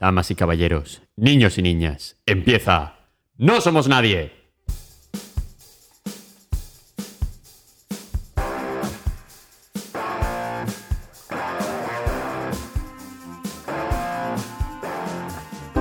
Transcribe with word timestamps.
Damas 0.00 0.30
y 0.30 0.34
caballeros, 0.34 1.02
niños 1.14 1.58
y 1.58 1.62
niñas, 1.62 2.16
empieza. 2.24 2.94
No 3.36 3.60
somos 3.60 3.86
nadie. 3.86 4.32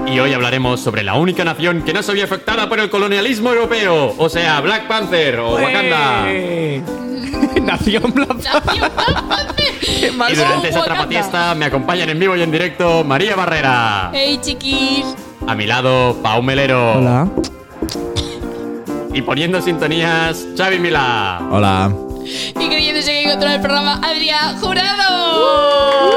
Y 0.05 0.19
hoy 0.19 0.33
hablaremos 0.33 0.81
sobre 0.81 1.03
la 1.03 1.13
única 1.13 1.45
nación 1.45 1.83
que 1.83 1.93
no 1.93 2.03
se 2.03 2.11
vio 2.11 2.25
afectada 2.25 2.67
por 2.67 2.81
el 2.81 2.89
colonialismo 2.89 3.53
europeo, 3.53 4.15
o 4.17 4.27
sea, 4.27 4.59
Black 4.59 4.85
Panther 4.89 5.39
o 5.39 5.53
Wakanda. 5.53 6.25
¡Eh! 6.27 6.83
Nación 7.61 8.11
Black 8.13 8.35
¿Qué 8.73 8.79
más? 8.81 9.28
Y 10.27 10.35
durante 10.35 10.69
esa 10.69 10.83
trapatiesta 10.83 11.55
me 11.55 11.65
acompañan 11.65 12.09
en 12.09 12.19
vivo 12.19 12.35
y 12.35 12.41
en 12.41 12.51
directo 12.51 13.03
María 13.03 13.35
Barrera. 13.35 14.11
¡Hey, 14.13 14.39
chiquis! 14.41 15.05
A 15.47 15.55
mi 15.55 15.65
lado, 15.65 16.17
Pau 16.21 16.41
Melero. 16.41 16.97
Hola. 16.97 17.27
Y 19.13 19.21
poniendo 19.21 19.61
sintonías, 19.61 20.45
Xavi 20.57 20.79
Milá. 20.79 21.41
Hola. 21.49 21.91
Y 22.23 22.67
creyéndose 22.67 23.23
que 23.23 23.29
controla 23.29 23.55
el 23.55 23.61
programa, 23.61 24.01
Adrián 24.03 24.57
Jurado. 24.59 26.11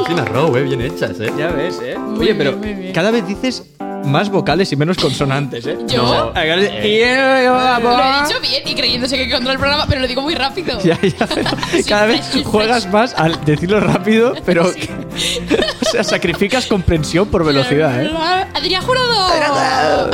Cocina 0.00 0.24
row, 0.24 0.56
eh, 0.56 0.62
bien 0.62 0.80
hechas, 0.80 1.20
eh. 1.20 1.32
Ya 1.38 1.48
ves, 1.48 1.80
¿eh? 1.82 1.96
Muy 1.98 2.20
Oye, 2.20 2.32
bien, 2.32 2.38
pero 2.38 2.92
cada 2.92 3.10
vez 3.10 3.26
dices 3.26 3.62
más 4.06 4.30
vocales 4.30 4.72
y 4.72 4.76
menos 4.76 4.96
consonantes, 4.96 5.66
¿eh? 5.66 5.76
¿Yo? 5.88 6.02
No, 6.02 6.12
Ah, 6.34 6.42
claro, 6.42 6.62
eh, 6.62 6.88
y- 6.88 7.82
Lo 7.82 7.98
he 8.00 8.22
dicho 8.26 8.40
bien 8.40 8.62
y 8.66 8.74
creyéndose 8.74 9.16
que 9.16 9.30
controla 9.30 9.52
el 9.54 9.58
programa, 9.58 9.86
pero 9.88 10.00
lo 10.00 10.06
digo 10.08 10.22
muy 10.22 10.34
rápido. 10.34 10.78
Ya, 10.84 10.98
ya, 11.00 11.26
pero 11.26 11.50
cada 11.88 12.06
vez 12.06 12.26
fresh, 12.28 12.44
juegas 12.44 12.86
más 12.92 13.14
al 13.14 13.44
decirlo 13.44 13.80
rápido, 13.80 14.34
pero. 14.44 14.66
o 15.80 15.84
sea, 15.90 16.04
sacrificas 16.04 16.66
comprensión 16.66 17.28
por 17.28 17.44
velocidad, 17.44 18.02
¿eh? 18.02 18.10
Adrián 18.54 18.82
Jurado. 18.82 20.10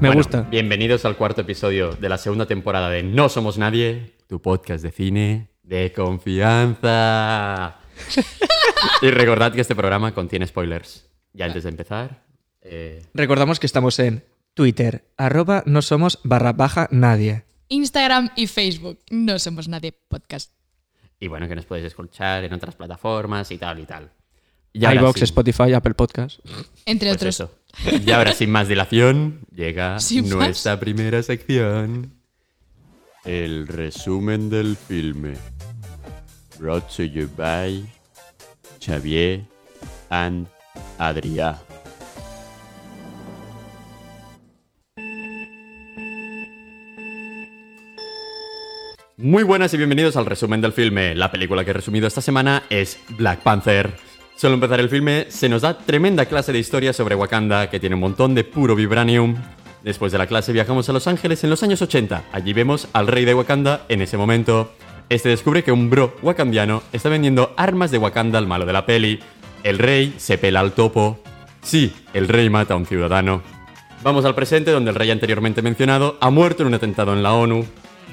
Me 0.00 0.08
Bueno, 0.08 0.14
gusta. 0.14 0.42
Bienvenidos 0.42 1.04
al 1.04 1.16
cuarto 1.16 1.42
episodio 1.42 1.90
de 1.92 2.08
la 2.08 2.18
segunda 2.18 2.46
temporada 2.46 2.90
de 2.90 3.02
No 3.02 3.28
Somos 3.28 3.56
Nadie, 3.58 4.16
tu 4.28 4.42
podcast 4.42 4.82
de 4.82 4.90
cine 4.90 5.48
de 5.62 5.92
confianza. 5.92 7.76
y 9.02 9.10
recordad 9.10 9.52
que 9.52 9.60
este 9.60 9.74
programa 9.74 10.12
contiene 10.12 10.46
spoilers. 10.46 11.06
Y 11.32 11.42
antes 11.42 11.62
de 11.62 11.70
empezar, 11.70 12.22
eh, 12.64 13.02
Recordamos 13.14 13.60
que 13.60 13.66
estamos 13.66 13.98
en 13.98 14.24
Twitter, 14.54 15.04
arroba 15.16 15.62
no 15.66 15.82
somos 15.82 16.18
barra 16.24 16.52
baja 16.52 16.88
nadie. 16.90 17.44
Instagram 17.68 18.30
y 18.36 18.46
Facebook. 18.46 18.98
No 19.10 19.38
somos 19.38 19.68
nadie 19.68 19.92
podcast. 19.92 20.52
y 21.20 21.28
bueno, 21.28 21.48
que 21.48 21.54
nos 21.56 21.64
podéis 21.64 21.86
escuchar 21.86 22.44
en 22.44 22.52
otras 22.52 22.74
plataformas 22.74 23.50
y 23.50 23.58
tal 23.58 23.78
y 23.80 23.86
tal. 23.86 24.10
Y 24.72 24.84
ahora 24.84 25.00
iBox, 25.02 25.18
sí, 25.20 25.24
Spotify, 25.24 25.72
Apple 25.72 25.94
Podcast. 25.94 26.40
Entre 26.84 27.08
pues 27.08 27.16
otros. 27.16 27.34
eso. 27.34 27.54
Y 28.04 28.10
ahora, 28.10 28.32
sin 28.32 28.50
más 28.50 28.66
dilación, 28.68 29.40
llega 29.54 29.98
Sin 30.00 30.28
nuestra 30.28 30.78
primera 30.80 31.22
sección. 31.22 32.12
El 33.24 33.66
resumen 33.68 34.50
del 34.50 34.76
filme. 34.76 35.34
Brought 36.58 36.88
to 36.96 37.04
you 37.04 37.28
by 37.36 37.84
Xavier 38.80 39.44
and 40.10 40.46
Adrià. 40.98 41.58
Muy 49.24 49.42
buenas 49.42 49.72
y 49.72 49.78
bienvenidos 49.78 50.16
al 50.16 50.26
resumen 50.26 50.60
del 50.60 50.74
filme. 50.74 51.14
La 51.14 51.32
película 51.32 51.64
que 51.64 51.70
he 51.70 51.72
resumido 51.72 52.06
esta 52.06 52.20
semana 52.20 52.64
es 52.68 53.00
Black 53.16 53.40
Panther. 53.40 53.94
Solo 54.36 54.52
empezar 54.52 54.80
el 54.80 54.90
filme 54.90 55.24
se 55.30 55.48
nos 55.48 55.62
da 55.62 55.78
tremenda 55.78 56.26
clase 56.26 56.52
de 56.52 56.58
historia 56.58 56.92
sobre 56.92 57.14
Wakanda 57.14 57.70
que 57.70 57.80
tiene 57.80 57.94
un 57.94 58.02
montón 58.02 58.34
de 58.34 58.44
puro 58.44 58.76
vibranium. 58.76 59.34
Después 59.82 60.12
de 60.12 60.18
la 60.18 60.26
clase 60.26 60.52
viajamos 60.52 60.90
a 60.90 60.92
Los 60.92 61.06
Ángeles 61.06 61.42
en 61.42 61.48
los 61.48 61.62
años 61.62 61.80
80. 61.80 62.24
Allí 62.32 62.52
vemos 62.52 62.86
al 62.92 63.06
rey 63.06 63.24
de 63.24 63.32
Wakanda 63.32 63.86
en 63.88 64.02
ese 64.02 64.18
momento. 64.18 64.74
Este 65.08 65.30
descubre 65.30 65.64
que 65.64 65.72
un 65.72 65.88
bro 65.88 66.14
wakandiano 66.20 66.82
está 66.92 67.08
vendiendo 67.08 67.54
armas 67.56 67.90
de 67.90 67.96
Wakanda 67.96 68.38
al 68.38 68.46
malo 68.46 68.66
de 68.66 68.74
la 68.74 68.84
peli. 68.84 69.20
El 69.62 69.78
rey 69.78 70.12
se 70.18 70.36
pela 70.36 70.60
al 70.60 70.72
topo. 70.72 71.18
Sí, 71.62 71.94
el 72.12 72.28
rey 72.28 72.50
mata 72.50 72.74
a 72.74 72.76
un 72.76 72.84
ciudadano. 72.84 73.40
Vamos 74.02 74.26
al 74.26 74.34
presente 74.34 74.70
donde 74.70 74.90
el 74.90 74.96
rey 74.96 75.10
anteriormente 75.10 75.62
mencionado 75.62 76.18
ha 76.20 76.28
muerto 76.28 76.62
en 76.62 76.66
un 76.66 76.74
atentado 76.74 77.14
en 77.14 77.22
la 77.22 77.32
ONU. 77.32 77.64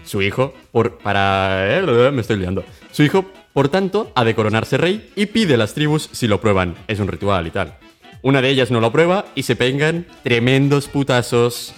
Su 0.03 0.21
hijo, 0.21 0.53
por 0.71 0.97
para 0.97 1.79
eh, 1.79 2.11
me 2.11 2.21
estoy 2.21 2.37
liando. 2.37 2.63
Su 2.91 3.03
hijo, 3.03 3.25
por 3.53 3.69
tanto, 3.69 4.11
ha 4.15 4.23
de 4.23 4.35
coronarse 4.35 4.77
rey 4.77 5.11
y 5.15 5.27
pide 5.27 5.55
a 5.55 5.57
las 5.57 5.73
tribus 5.73 6.09
si 6.11 6.27
lo 6.27 6.41
prueban. 6.41 6.75
Es 6.87 6.99
un 6.99 7.07
ritual 7.07 7.47
y 7.47 7.51
tal. 7.51 7.77
Una 8.23 8.41
de 8.41 8.49
ellas 8.49 8.71
no 8.71 8.79
lo 8.79 8.91
prueba 8.91 9.25
y 9.35 9.43
se 9.43 9.55
pegan 9.55 10.05
tremendos 10.23 10.87
putazos. 10.87 11.73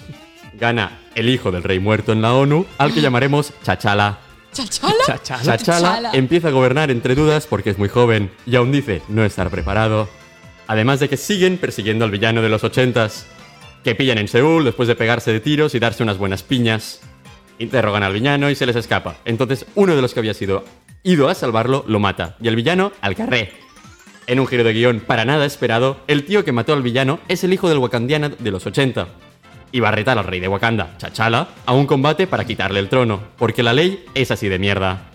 Gana 0.60 1.00
el 1.16 1.30
hijo 1.30 1.52
del 1.52 1.64
rey 1.64 1.80
muerto 1.80 2.12
en 2.12 2.22
la 2.22 2.34
ONU, 2.34 2.66
al 2.78 2.94
que 2.94 3.02
llamaremos 3.02 3.54
Chachala. 3.64 4.20
¿Chachala? 4.52 4.94
Chachala. 5.06 5.44
Chachala 5.44 5.58
Chachala. 5.58 6.12
empieza 6.14 6.50
a 6.50 6.52
gobernar 6.52 6.92
entre 6.92 7.16
dudas 7.16 7.48
porque 7.48 7.72
es 7.72 7.80
muy 7.80 7.90
joven 7.90 8.30
y 8.46 8.56
aún 8.56 8.72
dice 8.72 9.02
no 9.08 9.24
estar 9.26 9.50
preparado. 9.50 10.10
Además 10.68 11.00
de 11.00 11.10
que 11.10 11.18
siguen 11.18 11.58
persiguiendo 11.58 12.06
al 12.06 12.12
villano 12.12 12.42
de 12.42 12.50
los 12.50 12.64
ochentas, 12.64 13.26
que 13.84 13.96
pillan 13.96 14.18
en 14.18 14.28
Seúl 14.28 14.64
después 14.64 14.88
de 14.88 14.96
pegarse 14.96 15.32
de 15.32 15.40
tiros 15.40 15.76
y 15.76 15.80
darse 15.80 16.04
unas 16.04 16.18
buenas 16.18 16.44
piñas. 16.44 17.02
Interrogan 17.60 18.04
al 18.04 18.14
villano 18.14 18.50
y 18.50 18.56
se 18.56 18.66
les 18.66 18.76
escapa. 18.76 19.18
Entonces 19.26 19.66
uno 19.76 19.96
de 19.96 20.02
los 20.02 20.14
que 20.14 20.20
había 20.20 20.34
sido 20.34 20.64
ido 21.04 21.30
a 21.30 21.36
salvarlo 21.36 21.84
lo 21.88 22.00
mata 22.00 22.36
y 22.42 22.48
el 22.48 22.56
villano 22.56 22.92
al 23.02 23.16
carré. 23.16 23.52
En 24.26 24.40
un 24.40 24.48
giro 24.48 24.64
de 24.64 24.74
guion 24.74 25.02
para 25.02 25.26
nada 25.26 25.46
esperado, 25.46 26.00
el 26.08 26.24
tío 26.24 26.46
que 26.46 26.54
mató 26.54 26.74
al 26.74 26.82
villano 26.82 27.20
es 27.28 27.44
el 27.44 27.54
hijo 27.54 27.68
del 27.68 27.80
wakandiano 27.80 28.30
de 28.30 28.52
los 28.52 28.66
80. 28.66 29.08
Y 29.74 29.80
va 29.82 29.90
a 29.90 29.92
retar 29.92 30.18
al 30.18 30.26
rey 30.26 30.40
de 30.40 30.48
Wakanda, 30.48 30.96
Chachala, 30.98 31.50
a 31.66 31.74
un 31.74 31.88
combate 31.88 32.28
para 32.28 32.46
quitarle 32.46 32.80
el 32.80 32.90
trono, 32.90 33.22
porque 33.38 33.64
la 33.64 33.74
ley 33.74 34.06
es 34.14 34.32
así 34.32 34.48
de 34.48 34.60
mierda. 34.60 35.10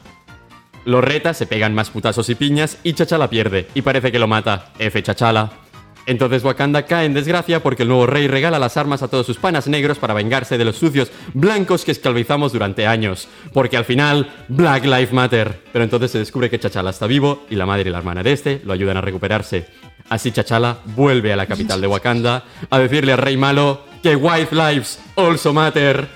Los 0.85 1.03
reta, 1.03 1.33
se 1.33 1.47
pegan 1.47 1.75
más 1.75 1.91
putazos 1.91 2.29
y 2.29 2.35
piñas 2.35 2.79
y 2.83 2.93
Chachala 2.93 3.31
pierde, 3.31 3.69
y 3.75 3.83
parece 3.83 4.13
que 4.13 4.19
lo 4.19 4.27
mata. 4.27 4.73
F 4.79 5.03
Chachala. 5.03 5.68
Entonces 6.09 6.43
Wakanda 6.43 6.87
cae 6.87 7.05
en 7.05 7.13
desgracia 7.13 7.63
porque 7.63 7.83
el 7.83 7.91
nuevo 7.91 8.07
rey 8.07 8.29
regala 8.29 8.59
las 8.59 8.79
armas 8.79 9.03
a 9.03 9.09
todos 9.09 9.27
sus 9.27 9.37
panas 9.37 9.69
negros 9.69 9.99
para 9.99 10.15
vengarse 10.15 10.57
de 10.57 10.65
los 10.65 10.77
sucios 10.77 11.13
blancos 11.35 11.85
que 11.85 11.93
esclavizamos 11.93 12.55
durante 12.55 12.87
años. 12.87 13.29
Porque 13.53 13.77
al 13.77 13.85
final, 13.85 14.33
Black 14.49 14.85
Lives 14.85 15.13
Matter. 15.13 15.61
Pero 15.71 15.85
entonces 15.85 16.11
se 16.11 16.19
descubre 16.19 16.49
que 16.49 16.59
Chachala 16.59 16.89
está 16.89 17.07
vivo 17.07 17.45
y 17.51 17.57
la 17.57 17.67
madre 17.67 17.91
y 17.91 17.93
la 17.93 17.99
hermana 17.99 18.23
de 18.23 18.33
este 18.33 18.63
lo 18.65 18.73
ayudan 18.73 18.97
a 18.97 19.03
recuperarse. 19.03 19.67
Así 20.09 20.33
Chachala 20.33 20.79
vuelve 20.97 21.31
a 21.35 21.37
la 21.37 21.45
capital 21.45 21.79
de 21.83 21.87
Wakanda 21.87 22.43
a 22.71 22.79
decirle 22.79 23.13
al 23.13 23.19
rey 23.19 23.37
malo 23.37 23.85
que 24.03 24.17
White 24.17 24.55
Lives 24.55 25.01
also 25.15 25.53
matter. 25.53 26.09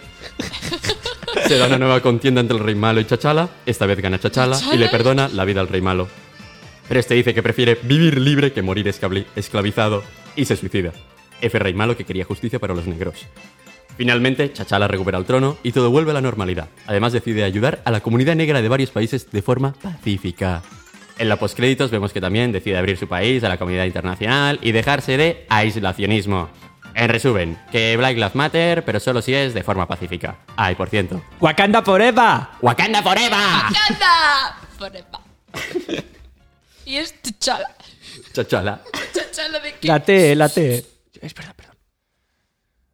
Se 1.47 1.58
da 1.58 1.66
una 1.66 1.76
nueva 1.76 2.00
contienda 2.00 2.41
entre 2.41 2.56
el 2.56 2.64
rey 2.64 2.75
malo 2.75 2.98
y 2.98 3.04
Chachala. 3.04 3.47
Esta 3.66 3.84
vez 3.84 4.00
gana 4.00 4.19
Chachala 4.19 4.58
y 4.72 4.78
le 4.78 4.88
perdona 4.88 5.28
la 5.28 5.44
vida 5.44 5.60
al 5.60 5.69
rey 5.69 5.82
malo. 5.82 6.21
Pero 6.88 7.00
este 7.00 7.15
dice 7.15 7.34
que 7.34 7.43
prefiere 7.43 7.78
vivir 7.82 8.20
libre 8.20 8.53
que 8.53 8.62
morir 8.62 8.88
esclavizado 8.88 10.03
y 10.37 10.44
se 10.44 10.56
suicida. 10.56 10.93
F 11.41 11.59
rey 11.59 11.75
malo 11.75 11.97
que 11.97 12.04
quería 12.04 12.25
justicia 12.25 12.59
para 12.59 12.75
los 12.75 12.87
negros. 12.87 13.26
Finalmente, 13.97 14.53
Chachala 14.53 14.88
recupera 14.88 15.19
el 15.19 15.26
trono 15.26 15.59
y 15.62 15.72
todo 15.72 15.91
vuelve 15.91 16.12
a 16.12 16.15
la 16.15 16.20
normalidad. 16.20 16.69
Además 16.87 17.12
decide 17.12 17.44
ayudar 17.44 17.82
a 17.84 17.91
la 17.91 18.00
comunidad 18.00 18.34
negra 18.34 18.62
de 18.62 18.69
varios 18.69 18.91
países 18.91 19.31
de 19.31 19.43
forma 19.43 19.75
pacífica. 19.75 20.62
En 21.19 21.28
la 21.28 21.37
postcréditos 21.37 21.91
vemos 21.91 22.12
que 22.12 22.20
también 22.20 22.53
decide 22.53 22.78
abrir 22.78 22.97
su 22.97 23.06
país 23.06 23.44
a 23.44 23.49
la 23.49 23.59
comunidad 23.59 23.84
internacional 23.84 24.59
y 24.62 24.72
dejarse 24.72 25.16
de 25.16 25.47
aislacionismo. 25.50 26.49
En 26.94 27.09
resumen, 27.09 27.59
que 27.70 27.97
Black 27.97 28.16
Lives 28.16 28.34
Matter, 28.34 28.84
pero 28.84 29.00
solo 29.00 29.22
si 29.22 29.34
es 29.34 29.54
de 29.54 29.62
forma 29.62 29.87
pacífica. 29.87 30.38
Ay, 30.56 30.75
por 30.75 30.88
ciento. 30.88 31.22
¡Wakanda 31.41 31.82
Forever! 31.82 32.41
¡Wakanda 32.60 33.03
Forever! 33.03 33.32
¡Anda! 33.32 34.59
Forever. 34.78 36.04
y 36.87 36.97
es 36.97 37.15
Chachala. 37.22 37.76
Chachala. 38.32 38.82
¿Chachala 39.15 39.60
de 39.60 39.75
qué? 39.81 39.88
La 39.88 40.00
T, 40.00 40.34
la 40.34 40.49
T. 40.49 40.84
Es 41.20 41.34
verdad, 41.34 41.55
perdón. 41.56 41.76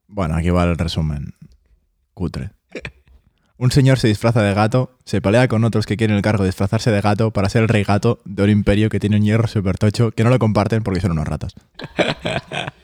Bueno, 0.06 0.37
aquí 0.37 0.50
va 0.50 0.64
el 0.64 0.76
resumen. 0.76 1.35
Cutre. 2.14 2.50
Un 3.56 3.73
señor 3.73 3.99
se 3.99 4.06
disfraza 4.06 4.40
de 4.40 4.55
gato, 4.55 4.96
se 5.05 5.20
pelea 5.20 5.49
con 5.49 5.64
otros 5.64 5.85
que 5.85 5.96
quieren 5.96 6.17
el 6.17 6.23
cargo 6.23 6.44
de 6.44 6.50
disfrazarse 6.50 6.93
de 6.93 7.00
gato 7.00 7.32
para 7.32 7.49
ser 7.49 7.62
el 7.62 7.69
rey 7.69 7.82
gato 7.82 8.20
de 8.25 8.44
un 8.44 8.50
imperio 8.50 8.88
que 8.88 9.00
tiene 9.00 9.17
un 9.17 9.25
hierro 9.25 9.49
super 9.49 9.79
tocho 9.79 10.12
que 10.12 10.23
no 10.23 10.31
lo 10.31 10.38
comparten 10.38 10.84
porque 10.84 11.00
son 11.00 11.11
unos 11.11 11.26
ratas. 11.26 11.55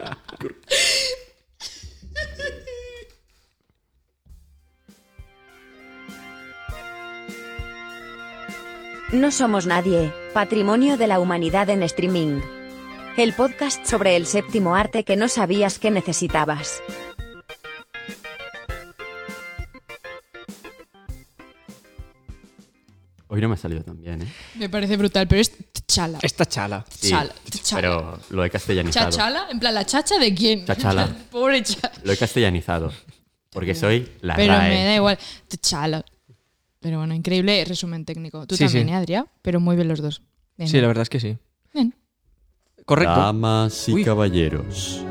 No 9.15 9.31
somos 9.31 9.65
nadie, 9.67 10.13
patrimonio 10.33 10.97
de 10.97 11.07
la 11.07 11.21
humanidad 11.21 11.71
en 11.71 11.85
streaming. 11.85 12.41
El 13.17 13.33
podcast 13.33 13.87
sobre 13.87 14.17
el 14.17 14.27
séptimo 14.27 14.75
arte 14.75 15.05
que 15.05 15.15
no 15.17 15.29
sabías 15.29 15.79
que 15.79 15.93
necesitabas. 15.93 16.83
Hoy 23.29 23.41
no 23.41 23.49
me 23.49 23.55
ha 23.55 23.59
salido 23.59 23.83
tan 23.83 24.01
bien, 24.01 24.23
¿eh? 24.23 24.33
Me 24.57 24.69
parece 24.69 24.97
brutal, 24.97 25.27
pero 25.27 25.41
es 25.41 25.51
T'Challa. 25.73 26.19
Esta 26.23 26.47
chala. 26.47 26.85
Sí, 26.89 27.11
Chala, 27.11 27.33
pero 27.75 28.19
lo 28.31 28.45
he 28.45 28.51
castellanizado. 28.51 29.11
¿Chachala? 29.11 29.47
En 29.51 29.59
plan, 29.59 29.75
¿la 29.75 29.85
chacha 29.87 30.19
de 30.19 30.35
quién? 30.35 30.65
Chachala. 30.67 31.09
Pobre 31.31 31.63
Chala. 31.63 31.93
Lo 32.05 32.13
he 32.13 32.17
castellanizado. 32.17 32.93
Porque 33.51 33.75
soy 33.75 34.09
la 34.23 34.35
Pero 34.35 34.53
RAE. 34.55 34.69
me 34.71 34.85
da 34.85 34.95
igual. 34.97 35.19
T'Challa. 35.49 36.05
Pero 36.85 36.99
bueno, 36.99 37.15
increíble 37.15 37.65
resumen 37.65 38.05
técnico. 38.05 38.47
Tú 38.47 38.57
Sí, 38.57 38.65
también, 38.67 38.89
sí. 38.89 38.93
¿eh, 38.93 38.97
Adrián? 38.97 39.27
Pero 39.41 39.59
muy 39.59 39.75
bien 39.75 39.89
los 39.89 40.03
dos. 40.03 40.21
Bien, 40.59 40.69
Sí, 40.69 40.79
la 40.83 40.87
verdad 40.87 41.01
es 41.01 41.09
que 41.09 41.19
sí. 41.19 41.39
Bien. 41.73 41.95
Correcto. 42.85 43.15
Damas 43.17 43.89
y 43.89 43.95
Uy. 43.95 44.05
caballeros, 44.05 45.03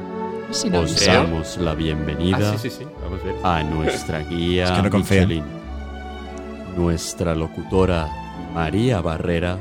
Sin 0.52 0.76
os 0.76 0.92
aviso. 0.92 1.12
damos 1.12 1.58
la 1.58 1.74
bienvenida 1.74 2.52
Ah, 2.54 2.58
sí, 2.60 2.70
sí, 2.70 2.78
sí. 2.78 2.86
Vamos 3.02 3.22
a, 3.22 3.26
ver. 3.26 3.36
a 3.44 3.64
nuestra 3.64 4.20
guía 4.20 4.66
Es 4.66 4.72
que 4.84 4.90
no. 4.90 4.98
Michelin. 5.00 5.44
Nuestra 6.78 7.34
locutora 7.36 8.08
María 8.54 9.02
Barrera 9.02 9.58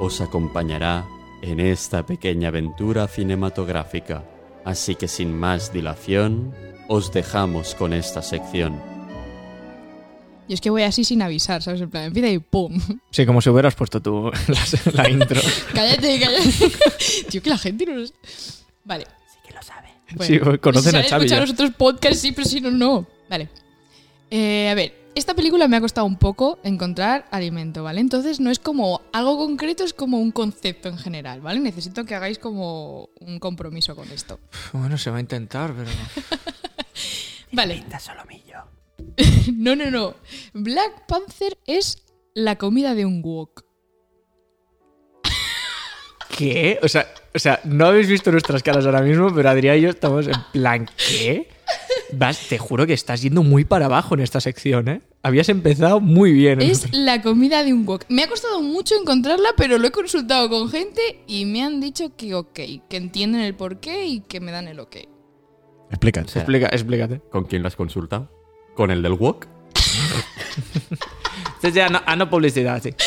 os 0.00 0.20
acompañará 0.20 1.04
en 1.42 1.60
esta 1.60 2.04
pequeña 2.04 2.48
aventura 2.48 3.06
cinematográfica. 3.06 4.24
Así 4.64 4.96
que 4.96 5.06
sin 5.06 5.38
más 5.38 5.72
dilación, 5.72 6.52
os 6.88 7.12
dejamos 7.12 7.76
con 7.76 7.92
esta 7.92 8.22
sección. 8.22 8.80
Yo 10.48 10.54
es 10.54 10.60
que 10.60 10.70
voy 10.70 10.82
así 10.82 11.04
sin 11.04 11.22
avisar, 11.22 11.62
¿sabes? 11.62 11.80
En 11.80 11.90
plan, 11.90 12.04
empieza 12.04 12.28
y 12.28 12.38
¡pum! 12.38 12.78
Sí, 13.10 13.24
como 13.24 13.40
si 13.40 13.48
hubieras 13.48 13.74
puesto 13.74 14.00
tú 14.02 14.30
la, 14.48 14.92
la 14.92 15.08
intro. 15.10 15.40
cállate, 15.74 16.20
cállate. 16.20 16.50
Tío, 17.30 17.42
que 17.42 17.50
la 17.50 17.58
gente 17.58 17.86
no 17.86 17.94
lo 17.94 18.06
sabe. 18.06 18.18
Vale. 18.84 19.06
Sí 19.26 19.38
que 19.46 19.54
lo 19.54 19.62
sabe. 19.62 19.88
Sí, 20.20 20.38
conocen 20.60 20.92
si 20.92 20.98
a 20.98 21.02
Xavi 21.02 21.24
escuchar 21.24 21.38
ya. 21.38 21.40
los 21.40 21.50
otros 21.50 21.70
podcasts, 21.70 22.20
sí, 22.20 22.32
pero 22.32 22.46
si 22.46 22.60
no, 22.60 22.70
no. 22.70 23.06
Vale. 23.30 23.48
Eh, 24.30 24.68
a 24.70 24.74
ver, 24.74 24.94
esta 25.14 25.34
película 25.34 25.66
me 25.68 25.76
ha 25.76 25.80
costado 25.80 26.06
un 26.06 26.16
poco 26.16 26.58
encontrar 26.62 27.26
alimento, 27.30 27.82
¿vale? 27.82 28.00
Entonces 28.00 28.40
no 28.40 28.50
es 28.50 28.58
como 28.58 29.00
algo 29.12 29.38
concreto, 29.38 29.84
es 29.84 29.94
como 29.94 30.18
un 30.18 30.30
concepto 30.32 30.88
en 30.88 30.98
general, 30.98 31.40
¿vale? 31.40 31.60
Necesito 31.60 32.04
que 32.04 32.14
hagáis 32.14 32.38
como 32.38 33.08
un 33.20 33.38
compromiso 33.38 33.96
con 33.96 34.10
esto. 34.10 34.40
Bueno, 34.72 34.98
se 34.98 35.10
va 35.10 35.16
a 35.18 35.20
intentar, 35.20 35.72
pero. 35.72 35.90
Vale. 37.52 37.84
No, 39.54 39.76
no, 39.76 39.90
no. 39.90 40.14
Black 40.52 41.06
Panther 41.06 41.56
es 41.66 42.02
la 42.34 42.56
comida 42.56 42.94
de 42.94 43.06
un 43.06 43.22
wok. 43.22 43.64
¿Qué? 46.36 46.78
O 46.82 46.88
sea, 46.88 47.06
o 47.34 47.38
sea, 47.38 47.60
no 47.64 47.86
habéis 47.86 48.08
visto 48.08 48.32
nuestras 48.32 48.62
caras 48.62 48.86
ahora 48.86 49.02
mismo, 49.02 49.32
pero 49.34 49.48
Adrián 49.48 49.78
y 49.78 49.82
yo 49.82 49.90
estamos 49.90 50.26
en 50.26 50.34
plan, 50.52 50.88
¿qué? 50.96 51.48
Vas, 52.12 52.48
te 52.48 52.58
juro 52.58 52.86
que 52.86 52.92
estás 52.92 53.22
yendo 53.22 53.42
muy 53.42 53.64
para 53.64 53.86
abajo 53.86 54.14
en 54.14 54.20
esta 54.20 54.40
sección, 54.40 54.88
¿eh? 54.88 55.00
Habías 55.22 55.48
empezado 55.48 56.00
muy 56.00 56.32
bien. 56.32 56.60
en 56.60 56.70
Es 56.70 56.92
la 56.92 57.22
comida 57.22 57.64
de 57.64 57.72
un 57.72 57.86
wok. 57.86 58.04
Me 58.08 58.24
ha 58.24 58.28
costado 58.28 58.60
mucho 58.62 58.94
encontrarla, 59.00 59.50
pero 59.56 59.78
lo 59.78 59.86
he 59.86 59.90
consultado 59.90 60.48
con 60.48 60.68
gente 60.68 61.00
y 61.26 61.44
me 61.44 61.62
han 61.62 61.80
dicho 61.80 62.14
que 62.16 62.34
ok, 62.34 62.54
que 62.88 62.96
entienden 62.96 63.40
el 63.40 63.54
porqué 63.54 64.06
y 64.06 64.20
que 64.20 64.40
me 64.40 64.52
dan 64.52 64.68
el 64.68 64.80
ok. 64.80 64.96
Explícate. 65.90 66.38
Explica, 66.38 66.66
explícate. 66.66 67.20
¿Con 67.30 67.44
quién 67.44 67.62
lo 67.62 67.68
has 67.68 67.76
consultado? 67.76 68.30
¿Con 68.74 68.90
el 68.90 69.02
del 69.02 69.12
wok? 69.14 69.46
Entonces 71.56 71.74
ya 71.74 71.88
no, 71.88 72.00
ah, 72.04 72.16
no 72.16 72.28
publicidad, 72.28 72.82
sí. 72.82 72.94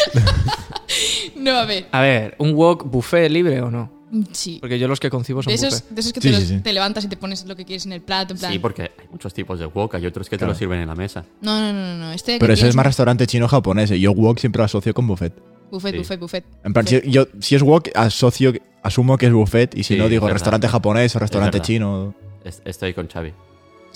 No, 1.36 1.52
a 1.52 1.66
ver. 1.66 1.88
A 1.92 2.02
ver, 2.02 2.36
¿un 2.40 2.54
wok 2.56 2.86
buffet 2.90 3.30
libre 3.30 3.62
o 3.62 3.70
no? 3.70 3.92
Sí. 4.32 4.58
Porque 4.60 4.80
yo 4.80 4.88
los 4.88 5.00
que 5.00 5.10
concibo 5.10 5.44
son 5.44 5.52
De 5.52 5.56
esos, 5.56 5.82
buffet. 5.82 5.90
de 5.96 6.02
esos 6.02 6.14
que 6.14 6.22
Sí, 6.22 6.30
te, 6.30 6.34
sí, 6.36 6.40
los- 6.42 6.50
sí. 6.50 6.60
te 6.62 6.74
levantas 6.74 7.04
y 7.06 7.08
te 7.10 7.18
pones 7.18 7.46
lo 7.46 7.56
que 7.56 7.66
quieres 7.66 7.86
en 7.86 7.92
el 7.94 8.02
plato, 8.02 8.34
en 8.34 8.40
plan. 8.40 8.52
Sí, 8.52 8.60
porque 8.60 8.84
hay 8.84 9.08
muchos 9.12 9.34
tipos 9.34 9.60
de 9.60 9.66
wok, 9.68 9.94
hay 9.96 10.06
otros 10.08 10.28
que 10.30 10.36
te 10.38 10.40
Claro. 10.40 10.54
lo 10.54 10.58
sirven 10.58 10.80
en 10.80 10.88
la 10.88 10.96
mesa. 10.96 11.26
No, 11.42 11.60
no, 11.60 11.72
no, 11.74 11.80
no, 11.80 11.96
no. 12.06 12.12
Este 12.14 12.34
que 12.34 12.40
Pero 12.40 12.54
ese 12.54 12.62
tienes- 12.62 12.70
es 12.72 12.76
más 12.76 12.86
restaurante 12.86 13.28
chino 13.28 13.48
japonés. 13.48 13.92
y 13.92 14.00
Yo 14.00 14.12
wok 14.14 14.40
siempre 14.40 14.60
lo 14.60 14.66
asocio 14.66 14.94
con 14.94 15.06
buffet. 15.08 15.34
Buffet, 15.70 15.92
Sí. 15.92 15.98
buffet, 16.00 16.20
buffet. 16.20 16.46
En 16.64 16.74
plan, 16.74 16.88
si, 16.88 17.02
yo, 17.12 17.28
si 17.40 17.56
es 17.56 17.62
wok, 17.62 17.90
asocio, 17.96 18.54
asumo 18.82 19.18
que 19.18 19.28
es 19.28 19.34
buffet. 19.34 19.76
Y 19.76 19.84
si 19.84 19.94
Sí, 19.94 19.98
no, 20.00 20.06
es 20.06 20.10
digo 20.10 20.26
verdad. 20.26 20.36
restaurante 20.36 20.68
japonés 20.70 21.16
o 21.16 21.20
restaurante 21.20 21.58
verdad. 21.58 21.68
chino. 21.68 22.16
Es- 22.44 22.62
Estoy 22.66 22.94
con 22.94 23.08
Xavi. 23.08 23.34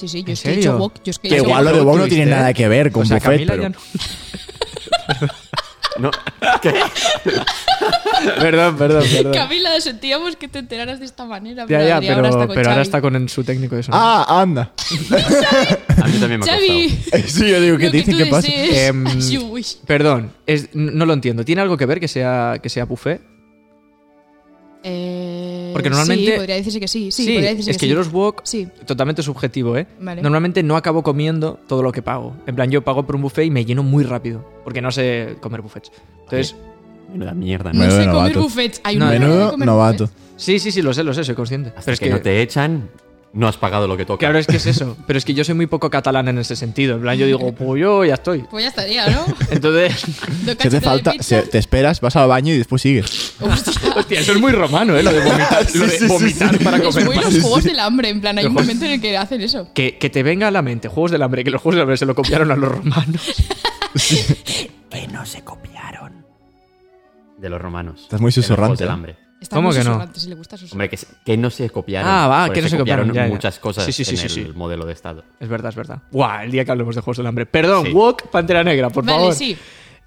Sí, 0.01 0.07
sí, 0.07 0.23
yo 0.23 0.27
¿En 0.27 0.33
es 0.33 0.41
que 0.41 0.49
he 0.49 0.53
hecho 0.55 0.77
wok. 0.77 0.93
Yo 1.03 1.11
es 1.11 1.19
que 1.19 1.27
he 1.27 1.29
Que 1.29 1.35
hecho 1.37 1.45
igual 1.45 1.63
lo 1.65 1.71
de 1.73 1.81
wok 1.81 1.97
no 1.97 2.07
tiene 2.07 2.23
¿eh? 2.23 2.35
nada 2.35 2.53
que 2.53 2.67
ver 2.67 2.91
con 2.91 3.03
o 3.03 3.05
sea, 3.05 3.17
buffet, 3.17 3.45
Camila 3.47 3.53
pero... 3.55 3.69
no- 3.69 3.75
No, 5.99 6.09
¿qué? 6.61 6.73
Perdón, 8.39 8.77
perdón, 8.77 9.03
perdón. 9.11 9.33
Camila, 9.33 9.79
sentíamos 9.81 10.35
que 10.37 10.47
te 10.47 10.59
enteraras 10.59 10.99
de 10.99 11.05
esta 11.05 11.25
manera. 11.25 11.65
Ya, 11.67 11.83
ya, 11.83 11.99
pero, 11.99 12.15
ahora 12.15 12.29
está 12.29 12.47
con 12.47 12.55
pero 12.55 12.69
ahora 12.69 12.73
Xavi. 12.75 12.81
está 12.81 13.01
con 13.01 13.29
su 13.29 13.43
técnico 13.43 13.75
de 13.75 13.83
sonido. 13.83 14.01
Ah, 14.03 14.41
anda. 14.41 14.71
A 16.01 16.07
mí 16.07 16.17
también 16.17 16.39
me 16.39 16.45
ha 16.49 16.53
Xavi, 16.55 16.89
costado. 16.89 17.23
Sí, 17.27 17.49
yo 17.49 17.61
digo, 17.61 17.77
¿qué 17.77 17.85
lo 17.87 17.91
dicen? 17.91 18.17
¿Qué 18.17 18.25
pasa? 18.27 18.47
Em. 18.49 19.03
Perdón, 19.85 20.31
es, 20.47 20.69
no 20.73 21.05
lo 21.05 21.13
entiendo. 21.13 21.43
¿Tiene 21.43 21.61
algo 21.61 21.75
que 21.77 21.85
ver 21.85 21.99
que 21.99 22.07
sea, 22.07 22.55
que 22.63 22.69
sea 22.69 22.85
buffet? 22.85 23.21
Eh, 24.83 25.60
Porque 25.73 25.89
normalmente- 25.89 26.25
Sí, 26.31 26.37
podría 26.37 26.55
decirse 26.55 26.79
que 26.79 26.87
sí. 26.87 27.11
Sí, 27.11 27.23
podría 27.33 27.49
decirse 27.49 27.71
es 27.71 27.77
que 27.77 27.85
sí. 27.85 27.89
yo 27.89 27.95
los 27.95 28.11
wok, 28.11 28.41
Sí, 28.43 28.67
totalmente 28.85 29.21
subjetivo, 29.23 29.77
¿eh? 29.77 29.87
Vale. 29.99 30.21
Normalmente 30.21 30.63
no 30.63 30.75
acabo 30.75 31.03
comiendo 31.03 31.59
todo 31.67 31.83
lo 31.83 31.91
que 31.91 32.01
pago. 32.01 32.35
En 32.47 32.55
plan, 32.55 32.69
yo 32.71 32.81
pago 32.83 33.05
por 33.05 33.15
un 33.15 33.21
buffet 33.23 33.45
y 33.45 33.51
me 33.51 33.65
lleno 33.65 33.83
muy 33.83 34.03
rápido, 34.03 34.45
porque 34.63 34.81
no 34.81 34.91
sé 34.91 35.35
comer 35.41 35.61
buffets. 35.61 35.91
Entonces, 36.23 36.55
Menuda 37.11 37.33
mierda, 37.33 37.73
no 37.73 37.83
¿no? 37.85 37.91
Sé 37.91 38.09
comer 38.09 38.37
buffets. 38.37 38.81
Hay 38.85 38.95
una 38.95 39.07
no, 39.07 39.11
Menudo 39.11 39.57
novato. 39.57 40.05
buffets. 40.05 40.21
sí, 40.37 40.59
sí, 40.59 40.71
sí, 40.71 40.81
lo 40.81 40.93
sé, 40.93 41.03
lo 41.03 41.13
sé, 41.13 41.23
soy 41.25 41.35
consciente. 41.35 41.69
Hasta 41.69 41.81
Pero 41.83 41.93
es 41.93 41.99
que, 41.99 42.05
que, 42.05 42.11
no 42.11 42.21
te 42.21 42.41
echan, 42.41 42.89
no 43.33 43.47
has 43.47 43.55
pagado 43.55 43.87
lo 43.87 43.95
que 43.95 44.05
toca. 44.05 44.19
claro, 44.19 44.39
es 44.39 44.45
que 44.47 44.57
es 44.57 44.65
eso. 44.65 44.97
Pero 45.07 45.17
es 45.17 45.23
que 45.23 45.33
yo 45.33 45.43
soy 45.45 45.55
muy 45.55 45.65
poco 45.67 45.89
catalán 45.89 46.27
en 46.27 46.37
ese 46.39 46.55
sentido. 46.57 46.95
En 46.95 47.01
plan, 47.01 47.17
yo 47.17 47.25
digo, 47.25 47.53
pues 47.53 47.79
yo 47.81 48.03
ya 48.03 48.15
estoy. 48.15 48.39
Pues 48.49 48.63
ya 48.65 48.69
estaría, 48.69 49.07
¿no? 49.09 49.25
Entonces, 49.51 50.01
Si 50.59 50.69
te 50.69 50.81
falta, 50.81 51.13
se- 51.19 51.43
te 51.43 51.57
esperas, 51.57 52.01
vas 52.01 52.15
al 52.17 52.27
baño 52.27 52.53
y 52.53 52.57
después 52.57 52.81
sigues. 52.81 53.33
Hostia. 53.39 53.73
eso 54.19 54.33
es 54.33 54.39
muy 54.39 54.51
romano, 54.51 54.97
¿eh? 54.97 55.03
Lo 55.03 55.13
de 55.13 55.19
vomitar, 55.21 55.65
lo 55.75 55.85
de 55.85 55.89
Sí, 55.91 55.97
sí, 55.99 56.07
sí, 56.07 56.07
vomitar 56.07 56.57
sí. 56.57 56.63
para 56.63 56.77
Es 56.77 56.83
comer. 56.83 57.05
muy 57.05 57.15
los 57.15 57.39
juegos 57.39 57.63
del 57.63 57.79
hambre, 57.79 58.09
en 58.09 58.19
plan, 58.19 58.37
hay 58.37 58.45
un 58.45 58.53
momento 58.53 58.83
en 58.85 58.91
el 58.91 59.01
que 59.01 59.15
hacen 59.17 59.39
eso. 59.41 59.69
Que, 59.73 59.97
que 59.97 60.09
te 60.09 60.23
venga 60.23 60.49
a 60.49 60.51
la 60.51 60.61
mente 60.61 60.87
Juegos 60.89 61.11
del 61.11 61.21
Hambre, 61.21 61.43
que 61.45 61.51
los 61.51 61.61
Juegos 61.61 61.75
del 61.75 61.81
Hambre 61.83 61.97
se 61.97 62.05
lo 62.05 62.15
copiaron 62.15 62.51
a 62.51 62.55
los 62.57 62.69
romanos. 62.69 63.33
Que 64.89 65.07
no 65.07 65.25
se 65.25 65.41
copiaron. 65.43 66.25
De 67.37 67.49
los 67.49 67.61
romanos. 67.61 68.01
Estás 68.03 68.19
muy 68.21 68.31
De 68.31 68.37
los 68.37 68.45
susurrante, 68.45 68.59
Juegos 68.75 68.79
del 68.79 68.87
¿eh? 68.87 68.91
hambre. 68.91 69.15
Está 69.41 69.55
¿Cómo 69.55 69.69
muy 69.69 69.77
que 69.77 69.83
no? 69.83 70.07
si 70.13 70.29
le 70.29 70.35
gusta. 70.35 70.55
Hombre, 70.71 70.87
que, 70.87 70.99
que 71.25 71.35
no 71.35 71.49
se 71.49 71.67
copiaron. 71.71 72.09
Ah, 72.09 72.27
va, 72.27 72.53
que 72.53 72.61
no 72.61 72.69
se 72.69 72.77
copiaron, 72.77 73.11
ya, 73.11 73.23
ya. 73.25 73.27
muchas 73.27 73.57
cosas 73.59 73.83
Sí, 73.85 73.91
sí, 73.91 74.05
sí, 74.05 74.11
en 74.11 74.17
sí, 74.29 74.39
el 74.41 74.47
sí. 74.47 74.53
modelo 74.55 74.85
de 74.85 74.93
Estado. 74.93 75.23
Es 75.39 75.49
verdad, 75.49 75.69
es 75.69 75.75
verdad. 75.75 76.03
Guau, 76.11 76.43
el 76.43 76.51
día 76.51 76.63
que 76.63 76.69
hablemos 76.71 76.93
de 76.93 77.01
Juegos 77.01 77.17
del 77.17 77.25
Hambre. 77.27 77.47
Perdón, 77.47 77.87
Sí. 77.87 77.91
Walk, 77.91 78.29
Pantera 78.29 78.63
Negra, 78.63 78.89
por 78.91 79.03
vale, 79.03 79.17
favor. 79.17 79.33
sí. 79.33 79.57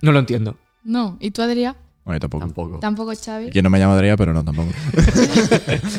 No 0.03 0.13
lo 0.13 0.21
entiendo. 0.21 0.57
No. 0.85 1.17
¿Y 1.21 1.33
tú, 1.33 1.43
Adrián? 1.43 1.77
Bueno, 2.05 2.17
yo 2.17 2.21
tampoco. 2.21 2.45
Tampoco. 2.47 2.79
Tampoco, 2.79 3.13
Xavi. 3.17 3.51
Yo 3.51 3.63
no 3.63 3.71
me 3.71 3.79
llamo 3.81 3.95
Adrián, 3.95 4.17
pero 4.17 4.33
no, 4.33 4.45
tampoco. 4.45 4.69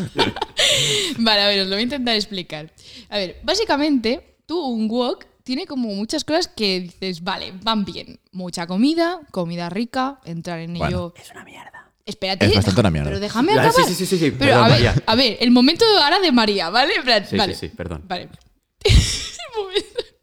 Vale, 1.20 1.42
a 1.42 1.48
ver, 1.48 1.62
os 1.62 1.68
lo 1.68 1.76
voy 1.76 1.82
a 1.82 1.84
intentar 1.84 2.16
explicar. 2.16 2.72
A 3.10 3.18
ver, 3.18 3.40
básicamente, 3.44 4.38
tú, 4.46 4.60
un 4.66 4.88
wok, 4.90 5.26
tiene 5.44 5.66
como 5.66 5.88
muchas 5.90 6.24
cosas 6.24 6.48
que 6.48 6.80
dices, 6.82 7.24
vale, 7.24 7.54
van 7.64 7.86
bien. 7.86 8.20
Mucha 8.32 8.68
comida, 8.68 9.20
comida 9.32 9.70
rica, 9.70 10.20
entrar 10.26 10.60
en 10.60 10.74
Bueno. 10.76 10.88
ello. 10.88 11.14
Es 11.18 11.32
una 11.32 11.44
mierda. 11.44 11.85
Espérate. 12.06 12.46
Es 12.46 12.56
bastante 12.56 12.80
una 12.82 12.92
mierda. 12.92 13.10
Pero 13.10 13.20
déjame 13.20 13.54
acabar. 13.54 13.74
sí, 13.74 13.84
sí, 13.88 13.96
sí, 13.96 14.06
sí, 14.06 14.18
sí. 14.18 14.32
Pero 14.32 14.52
Perdón, 14.52 14.64
a 14.64 14.68
ver, 14.68 14.72
María. 14.86 15.04
a 15.06 15.16
ver, 15.16 15.38
el 15.40 15.52
momento 15.52 15.86
ahora 16.04 16.20
de 16.20 16.32
María, 16.32 16.70
¿vale? 16.70 16.94
En 16.96 17.04
plan, 17.04 17.26
Sí, 17.28 17.36
vale. 17.36 17.54
sí, 17.56 17.68
sí, 17.68 17.76
perdón. 17.76 18.04
Vale. 18.08 18.30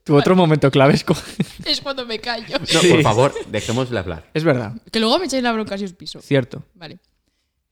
Tu 0.05 0.17
otro 0.17 0.35
momento 0.35 0.69
clave 0.71 0.95
es. 0.95 1.05
es 1.65 1.81
cuando 1.81 2.05
me 2.05 2.19
callo. 2.19 2.59
No, 2.59 2.67
Sí. 2.81 2.89
por 2.89 3.03
favor, 3.03 3.35
dejémosle 3.49 3.97
hablar. 3.99 4.29
Es 4.35 4.43
verdad, 4.43 4.75
Que 4.91 4.99
luego 4.99 5.17
me 5.21 5.27
echáis 5.27 5.43
la 5.45 5.53
bronca 5.53 5.79
si 5.79 5.85
os 5.85 5.93
piso. 5.93 6.21
cierto. 6.21 6.65
Vale. 6.75 6.99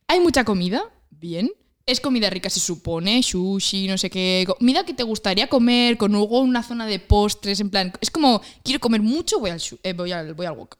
Hay 0.06 0.20
mucha 0.20 0.44
comida, 0.44 0.82
bien. 1.10 1.50
Es 1.86 2.00
comida 2.00 2.30
rica, 2.30 2.48
se 2.48 2.60
supone, 2.60 3.20
sushi, 3.24 3.88
no 3.88 3.98
sé 3.98 4.10
qué. 4.10 4.44
Comida 4.46 4.84
que 4.84 4.94
te 4.94 5.02
gustaría 5.02 5.48
comer, 5.48 5.96
con 5.96 6.12
luego 6.12 6.38
una 6.40 6.62
zona 6.62 6.86
de 6.86 7.00
postres, 7.00 7.58
en 7.58 7.68
plan. 7.70 7.92
Es 8.00 8.12
como, 8.12 8.40
quiero 8.62 8.78
comer 8.78 9.00
mucho, 9.02 9.40
voy 9.40 9.50
al, 9.50 9.60
eh, 9.82 9.92
voy 9.92 10.12
al, 10.12 10.34
voy 10.34 10.46
al 10.46 10.52
wok. 10.56 10.76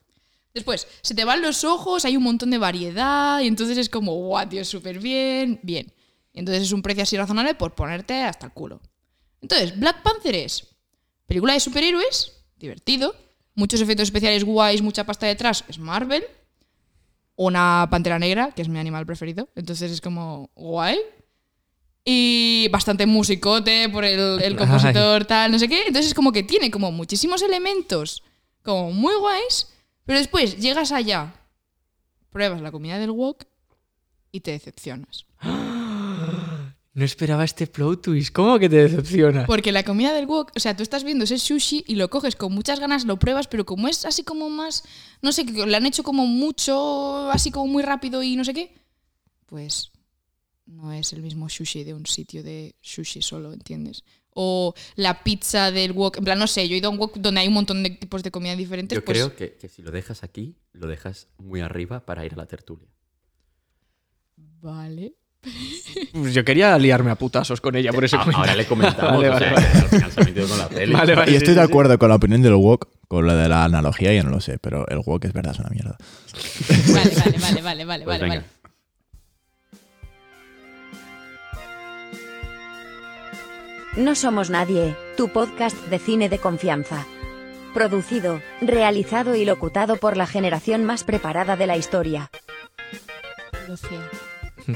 Después, 0.53 0.87
se 1.03 1.15
te 1.15 1.25
van 1.25 1.43
los 1.43 1.65
ojos, 1.65 2.05
hay 2.05 2.17
un 2.17 2.25
montón 2.25 2.51
de 2.51 2.59
variedad, 2.59 3.41
y 3.41 3.47
entonces 3.47 3.79
es 3.79 3.89
como, 3.89 4.15
guau, 4.15 4.49
tío, 4.49 4.65
súper 4.65 4.99
bien, 4.99 5.61
bien. 5.63 5.93
Y 6.33 6.41
entonces 6.41 6.65
es 6.65 6.73
un 6.73 6.83
precio 6.83 7.03
así 7.03 7.17
razonable 7.17 7.55
por 7.55 7.75
ponerte 7.75 8.23
hasta 8.23 8.47
el 8.47 8.53
culo. 8.53 8.81
Entonces, 9.41 9.79
Black 9.79 10.03
Panther 10.03 10.35
es 10.35 10.67
película 11.27 11.53
de 11.53 11.61
superhéroes, 11.61 12.33
divertido, 12.57 13.15
muchos 13.55 13.81
efectos 13.81 14.05
especiales 14.05 14.45
guays, 14.45 14.83
mucha 14.83 15.05
pasta 15.05 15.27
detrás, 15.27 15.65
es 15.69 15.79
Marvel 15.79 16.25
una 17.43 17.89
pantera 17.91 18.19
negra, 18.19 18.53
que 18.55 18.61
es 18.61 18.69
mi 18.69 18.79
animal 18.79 19.07
preferido. 19.07 19.49
Entonces 19.57 19.91
es 19.91 20.03
como 20.03 20.51
guay. 20.55 20.99
Y 22.05 22.69
bastante 22.71 23.07
musicote 23.07 23.89
por 23.89 24.05
el, 24.05 24.43
el 24.43 24.57
compositor, 24.57 25.25
tal, 25.25 25.51
no 25.51 25.59
sé 25.59 25.67
qué. 25.67 25.87
Entonces 25.87 26.09
es 26.09 26.15
como 26.15 26.33
que 26.33 26.43
tiene 26.43 26.71
como 26.71 26.93
muchísimos 26.93 27.41
elementos 27.41 28.23
como 28.63 28.93
muy 28.93 29.15
guays, 29.15 29.69
pero 30.05 30.19
después 30.19 30.59
llegas 30.59 30.93
allá, 30.93 31.35
pruebas 32.31 32.61
la 32.61 32.73
comida 32.73 32.99
del 32.99 33.11
wok 33.11 33.45
y 34.33 34.41
te 34.41 34.53
decepcionas. 34.53 35.27
No 36.93 37.05
esperaba 37.05 37.45
este 37.45 37.69
plot 37.69 38.03
twist. 38.03 38.33
¿Cómo 38.35 38.59
que 38.59 38.69
te 38.69 38.77
decepciona? 38.77 39.47
Porque 39.47 39.71
la 39.71 39.85
comida 39.85 40.13
del 40.13 40.27
wok, 40.27 40.51
o 40.57 40.61
sea, 40.61 40.77
tú 40.77 40.83
estás 40.83 41.05
viendo 41.05 41.23
ese 41.23 41.39
sushi 41.39 41.85
y 41.87 41.95
lo 41.95 42.11
coges 42.11 42.35
con 42.35 42.53
muchas 42.53 42.81
ganas, 42.81 43.05
lo 43.05 43.17
pruebas, 43.17 43.47
pero 43.47 43.65
como 43.65 43.87
es 43.87 44.05
así 44.05 44.25
como 44.25 44.51
más, 44.51 44.83
no 45.23 45.31
sé, 45.31 45.47
que 45.47 45.67
le 45.67 45.77
han 45.77 45.87
hecho 45.87 46.03
como 46.03 46.27
mucho, 46.27 47.31
así 47.31 47.53
como 47.53 47.69
muy 47.69 47.85
rápido 47.85 48.25
y 48.25 48.35
no 48.35 48.45
sé 48.45 48.55
qué, 48.55 48.75
pues 49.47 49.93
no 50.67 50.93
es 50.93 51.13
el 51.13 51.23
mismo 51.23 51.49
sushi 51.49 51.85
de 51.85 51.95
un 51.95 52.07
sitio 52.07 52.43
de 52.43 52.75
sushi 52.81 53.23
solo, 53.23 53.53
¿entiendes? 53.53 54.03
O 54.35 54.75
la 54.97 55.23
pizza 55.25 55.71
del 55.71 55.93
wok, 55.93 56.19
en 56.19 56.25
plan, 56.25 56.39
no 56.39 56.47
sé, 56.47 56.69
yo 56.69 56.75
he 56.75 56.79
ido 56.79 56.89
a 56.89 56.93
un 56.93 56.99
wok 56.99 57.17
donde 57.19 57.41
hay 57.41 57.49
un 57.49 57.55
montón 57.55 57.83
de 57.83 57.91
tipos 57.91 58.23
de 58.23 58.31
comida 58.31 58.55
diferentes. 58.57 58.97
Yo 58.97 59.05
pues, 59.05 59.19
creo 59.19 59.35
que, 59.37 59.55
que 59.57 59.69
si 59.69 59.83
lo 59.83 59.91
dejas 59.91 60.23
aquí, 60.23 60.57
lo 60.73 60.87
dejas 60.87 61.27
muy 61.39 61.61
arriba 61.61 62.07
para 62.07 62.25
ir 62.25 62.35
a 62.35 62.37
la 62.37 62.47
tertulia. 62.47 62.89
Vale. 64.61 65.15
Pues 66.13 66.35
yo 66.35 66.45
quería 66.45 66.77
liarme 66.79 67.11
a 67.11 67.15
putazos 67.15 67.63
con 67.63 67.75
ella 67.75 67.93
por 67.95 68.05
ese 68.05 68.17
Ah, 68.17 68.21
comentario. 68.21 68.51
ahora 68.51 68.57
le 68.57 68.67
comentamos, 68.67 69.23
Vale, 69.23 69.31
o 69.31 69.39
sea, 69.39 69.53
vale, 69.55 70.47
con 70.47 70.59
la 70.59 70.69
peli. 70.69 70.93
Y 71.33 71.35
estoy 71.37 71.55
sí, 71.55 71.55
de 71.55 71.55
sí. 71.55 71.59
acuerdo 71.61 71.99
con 71.99 72.11
la 72.11 72.17
opinión 72.17 72.43
del 72.43 72.55
wok, 72.55 72.89
con 73.09 73.27
la 73.27 73.35
de 73.35 73.49
la 73.49 73.65
analogía, 73.65 74.13
ya 74.13 74.23
no 74.23 74.29
lo 74.31 74.41
sé, 74.43 74.59
pero 74.59 74.87
el 74.89 74.99
wok 74.99 75.25
es 75.25 75.33
verdad, 75.33 75.55
es 75.55 75.59
una 75.61 75.71
mierda. 75.71 75.97
Vale, 76.93 77.11
vale, 77.17 77.39
vale, 77.39 77.63
vale, 77.63 77.85
vale, 77.85 78.05
Pues 78.05 78.21
vale, 78.21 78.43
No 83.97 84.15
somos 84.15 84.51
nadie, 84.51 84.97
tu 85.17 85.31
podcast 85.31 85.77
de 85.89 85.99
cine 85.99 86.29
de 86.29 86.39
confianza. 86.39 87.07
Producido, 87.75 88.41
realizado 88.61 89.35
y 89.35 89.45
locutado 89.45 89.97
por 89.97 90.17
la 90.17 90.27
generación 90.27 90.85
más 90.85 91.03
preparada 91.03 91.57
de 91.57 91.67
la 91.67 91.77
historia. 91.77 92.31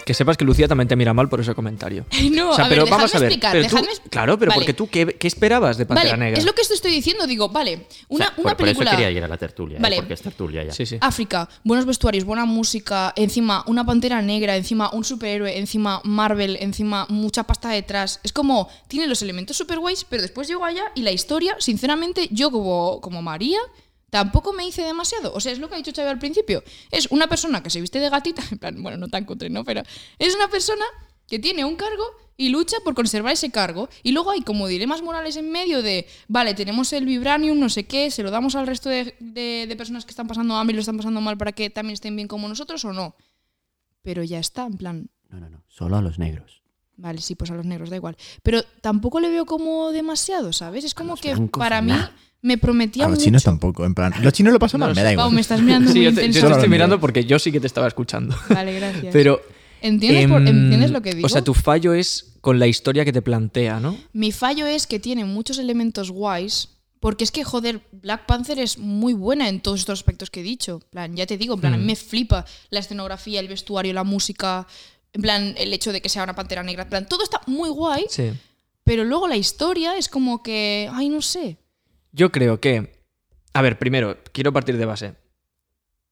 Que 0.04 0.14
sepas 0.14 0.36
que 0.36 0.44
Lucía 0.44 0.68
también 0.68 0.88
te 0.88 0.96
mira 0.96 1.12
mal 1.14 1.28
por 1.28 1.40
ese 1.40 1.54
comentario. 1.54 2.06
Ay, 2.10 2.30
no, 2.30 2.50
o 2.50 2.54
sea, 2.54 2.66
a 2.66 2.68
pero 2.68 2.84
ver, 2.84 2.90
vamos 2.90 3.14
a 3.14 3.18
dejadme 3.18 3.20
ver. 3.20 3.32
explicar, 3.32 3.52
pero 3.52 3.68
tú- 3.68 3.76
dejadme 3.76 3.92
es- 3.92 4.02
claro, 4.10 4.38
pero 4.38 4.48
Vale. 4.50 4.58
porque 4.60 4.74
tú, 4.74 4.88
¿qué, 4.88 5.06
qué 5.18 5.26
esperabas 5.28 5.76
de 5.76 5.86
Pantera 5.86 6.10
Vale, 6.12 6.24
Negra? 6.24 6.38
es 6.38 6.44
lo 6.44 6.52
que 6.54 6.62
te 6.62 6.74
estoy 6.74 6.92
diciendo, 6.92 7.26
digo, 7.26 7.48
vale, 7.48 7.86
una, 8.08 8.26
O 8.26 8.28
sea, 8.28 8.28
una 8.28 8.34
por, 8.36 8.42
por 8.44 8.56
película... 8.56 8.90
eso 8.90 8.96
quería 8.98 9.10
ir 9.10 9.24
a 9.24 9.28
la 9.28 9.36
tertulia, 9.36 9.78
¿eh? 9.78 9.80
Vale. 9.82 9.96
porque 9.96 10.14
es 10.14 10.22
tertulia 10.22 10.64
ya. 10.64 10.72
Sí, 10.72 10.86
sí. 10.86 10.96
África, 11.00 11.48
buenos 11.62 11.86
vestuarios, 11.86 12.24
buena 12.24 12.44
música, 12.44 13.12
encima 13.16 13.62
una 13.66 13.84
pantera 13.84 14.22
negra, 14.22 14.56
encima 14.56 14.90
un 14.92 15.04
superhéroe, 15.04 15.58
encima 15.58 16.00
Marvel, 16.04 16.56
encima 16.60 17.06
mucha 17.08 17.44
pasta 17.44 17.68
detrás. 17.70 18.20
Es 18.22 18.32
como, 18.32 18.68
tiene 18.88 19.06
los 19.06 19.22
elementos 19.22 19.56
super 19.56 19.78
guays, 19.78 20.04
pero 20.08 20.22
después 20.22 20.48
llego 20.48 20.64
allá 20.64 20.84
y 20.94 21.02
la 21.02 21.10
historia, 21.12 21.56
sinceramente, 21.58 22.28
yo 22.30 22.50
como, 22.50 23.00
como 23.00 23.22
María, 23.22 23.58
tampoco 24.14 24.52
me 24.52 24.64
hice 24.64 24.82
demasiado. 24.82 25.34
O 25.34 25.40
sea, 25.40 25.50
es 25.50 25.58
lo 25.58 25.68
que 25.68 25.74
ha 25.74 25.78
dicho 25.78 25.90
Xavi 25.92 26.08
al 26.08 26.20
principio. 26.20 26.62
Es 26.92 27.08
una 27.10 27.26
persona 27.26 27.64
que 27.64 27.68
se 27.70 27.80
viste 27.80 27.98
de 27.98 28.08
gatita, 28.10 28.42
en 28.52 28.58
plan, 28.58 28.80
bueno, 28.80 28.96
no 28.96 29.08
tan 29.08 29.24
cutre, 29.24 29.50
¿no? 29.50 29.64
Pero 29.64 29.82
es 30.20 30.36
una 30.36 30.46
persona 30.46 30.84
que 31.26 31.40
tiene 31.40 31.64
un 31.64 31.74
cargo 31.74 32.04
y 32.36 32.50
lucha 32.50 32.76
por 32.84 32.94
conservar 32.94 33.32
ese 33.32 33.50
cargo. 33.50 33.88
Y 34.04 34.12
luego 34.12 34.30
hay 34.30 34.42
como 34.42 34.68
dilemas 34.68 35.02
morales 35.02 35.36
en 35.36 35.50
medio 35.50 35.82
de, 35.82 36.06
vale, 36.28 36.54
tenemos 36.54 36.92
el 36.92 37.06
vibranium, 37.06 37.58
no 37.58 37.68
sé 37.68 37.86
qué, 37.86 38.12
se 38.12 38.22
lo 38.22 38.30
damos 38.30 38.54
al 38.54 38.66
resto 38.68 38.88
de, 38.88 39.16
de- 39.18 39.66
de 39.68 39.76
personas 39.76 40.04
que 40.04 40.10
están 40.10 40.28
pasando 40.28 40.54
hambre 40.54 40.74
y 40.74 40.76
lo 40.76 40.80
están 40.80 40.96
pasando 40.96 41.20
mal 41.20 41.36
para 41.36 41.50
que 41.52 41.70
también 41.70 41.94
estén 41.94 42.14
bien 42.14 42.28
como 42.28 42.46
nosotros 42.46 42.84
o 42.84 42.92
no. 42.92 43.16
Pero 44.02 44.22
ya 44.22 44.38
está, 44.38 44.66
en 44.66 44.76
plan, 44.76 45.10
No, 45.30 45.40
no, 45.40 45.48
no. 45.50 45.64
Solo 45.66 45.96
a 45.96 46.02
los 46.02 46.18
negros. 46.20 46.62
Vale, 46.96 47.20
sí, 47.20 47.34
pues 47.34 47.50
a 47.50 47.54
los 47.54 47.64
negros 47.66 47.90
da 47.90 47.96
igual. 47.96 48.16
Pero 48.42 48.62
tampoco 48.80 49.20
le 49.20 49.28
veo 49.30 49.46
como 49.46 49.90
demasiado, 49.92 50.52
¿sabes? 50.52 50.84
Es 50.84 50.94
como 50.94 51.16
que 51.16 51.34
blancos, 51.34 51.58
para 51.58 51.80
mí 51.82 51.92
nah. 51.92 52.08
me 52.42 52.58
prometía 52.58 53.04
A 53.04 53.08
los 53.08 53.16
mucho. 53.18 53.24
chinos 53.24 53.42
tampoco, 53.44 53.84
en 53.84 53.94
plan. 53.94 54.12
Los 54.22 54.32
chinos 54.32 54.52
lo 54.52 54.58
pasan 54.58 54.80
No 54.80 54.86
mal, 54.86 54.94
me 54.94 55.02
da 55.02 55.10
sé. 55.10 55.16
Pau, 55.16 55.24
igual. 55.26 55.34
me 55.34 55.40
estás 55.40 55.60
mirando 55.62 55.90
Sí, 55.92 55.98
muy 55.98 56.04
yo 56.06 56.14
te, 56.14 56.32
yo 56.32 56.46
te 56.46 56.52
estoy 56.52 56.68
mirando 56.68 57.00
porque 57.00 57.24
yo 57.24 57.38
sí 57.38 57.50
que 57.52 57.60
te 57.60 57.66
estaba 57.66 57.86
escuchando. 57.88 58.36
Vale, 58.48 58.74
gracias. 58.74 59.12
Pero. 59.12 59.40
¿Entiendes, 59.80 60.28
por- 60.28 60.40
em, 60.40 60.48
¿Entiendes 60.48 60.90
lo 60.92 61.02
que 61.02 61.14
digo? 61.14 61.26
O 61.26 61.28
sea, 61.28 61.42
tu 61.44 61.52
fallo 61.52 61.92
es 61.92 62.36
con 62.40 62.58
la 62.58 62.66
historia 62.66 63.04
que 63.04 63.12
te 63.12 63.20
plantea, 63.20 63.80
¿no? 63.80 63.96
Mi 64.14 64.32
fallo 64.32 64.66
es 64.66 64.86
que 64.86 64.98
tiene 64.98 65.24
muchos 65.26 65.58
elementos 65.58 66.10
guays. 66.10 66.68
Porque 67.00 67.22
es 67.24 67.30
que, 67.30 67.44
joder, 67.44 67.82
Black 67.92 68.24
Panther 68.24 68.58
es 68.58 68.78
muy 68.78 69.12
buena 69.12 69.50
en 69.50 69.60
todos 69.60 69.80
estos 69.80 69.98
aspectos 69.98 70.30
que 70.30 70.40
he 70.40 70.42
dicho. 70.42 70.80
Plan, 70.88 71.14
ya 71.14 71.26
te 71.26 71.36
digo, 71.36 71.52
en 71.52 71.60
plan, 71.60 71.74
a 71.74 71.76
Hmm. 71.76 71.80
mí 71.80 71.86
me 71.88 71.96
flipa 71.96 72.46
la 72.70 72.78
escenografía, 72.80 73.40
el 73.40 73.48
vestuario, 73.48 73.92
la 73.92 74.04
música. 74.04 74.66
En 75.14 75.22
plan, 75.22 75.54
el 75.56 75.72
hecho 75.72 75.92
de 75.92 76.02
que 76.02 76.08
sea 76.08 76.24
una 76.24 76.34
pantera 76.34 76.62
negra. 76.62 76.82
En 76.82 76.90
plan, 76.90 77.08
todo 77.08 77.22
está 77.22 77.40
muy 77.46 77.70
guay. 77.70 78.04
Sí. 78.08 78.32
Pero 78.82 79.04
luego 79.04 79.28
la 79.28 79.36
historia 79.36 79.96
es 79.96 80.08
como 80.08 80.42
que. 80.42 80.90
Ay, 80.92 81.08
no 81.08 81.22
sé. 81.22 81.56
Yo 82.12 82.30
creo 82.30 82.60
que. 82.60 83.02
A 83.54 83.62
ver, 83.62 83.78
primero, 83.78 84.18
quiero 84.32 84.52
partir 84.52 84.76
de 84.76 84.84
base. 84.84 85.14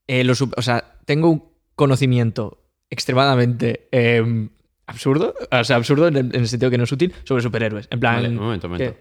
Eh, 0.06 0.26
o 0.56 0.62
sea, 0.62 0.99
tengo 1.04 1.28
un 1.28 1.44
conocimiento 1.75 2.64
extremadamente 2.90 3.88
eh, 3.90 4.49
absurdo. 4.87 5.35
O 5.50 5.64
sea, 5.64 5.76
absurdo 5.76 6.09
en 6.09 6.16
el, 6.16 6.35
en 6.35 6.40
el 6.42 6.49
sentido 6.49 6.71
que 6.71 6.78
no 6.78 6.85
es 6.85 6.92
útil, 6.92 7.12
sobre 7.25 7.42
superhéroes. 7.42 7.88
En 7.90 8.00
plan. 8.00 8.14
Vale, 8.16 8.28
un 8.28 8.37
momento, 8.37 8.68
un 8.68 8.73
momento. 8.75 8.99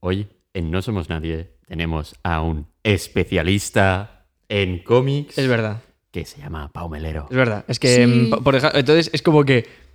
Hoy 0.00 0.28
en 0.54 0.70
No 0.70 0.82
Somos 0.82 1.08
Nadie 1.08 1.52
tenemos 1.66 2.16
a 2.24 2.40
un 2.40 2.66
especialista 2.82 4.26
en 4.48 4.82
cómics 4.82 5.38
Es 5.38 5.46
verdad. 5.46 5.82
Que 6.20 6.26
se 6.26 6.38
llama 6.40 6.70
Pau 6.72 6.88
Melero. 6.88 7.26
Es 7.30 7.36
verdad. 7.36 7.64
Es 7.68 7.78
que. 7.78 7.94
Sí. 7.96 8.06
mm, 8.06 8.42
por 8.42 8.54
entonces, 8.56 9.10
es 9.12 9.22
como 9.22 9.44
que. 9.44 9.88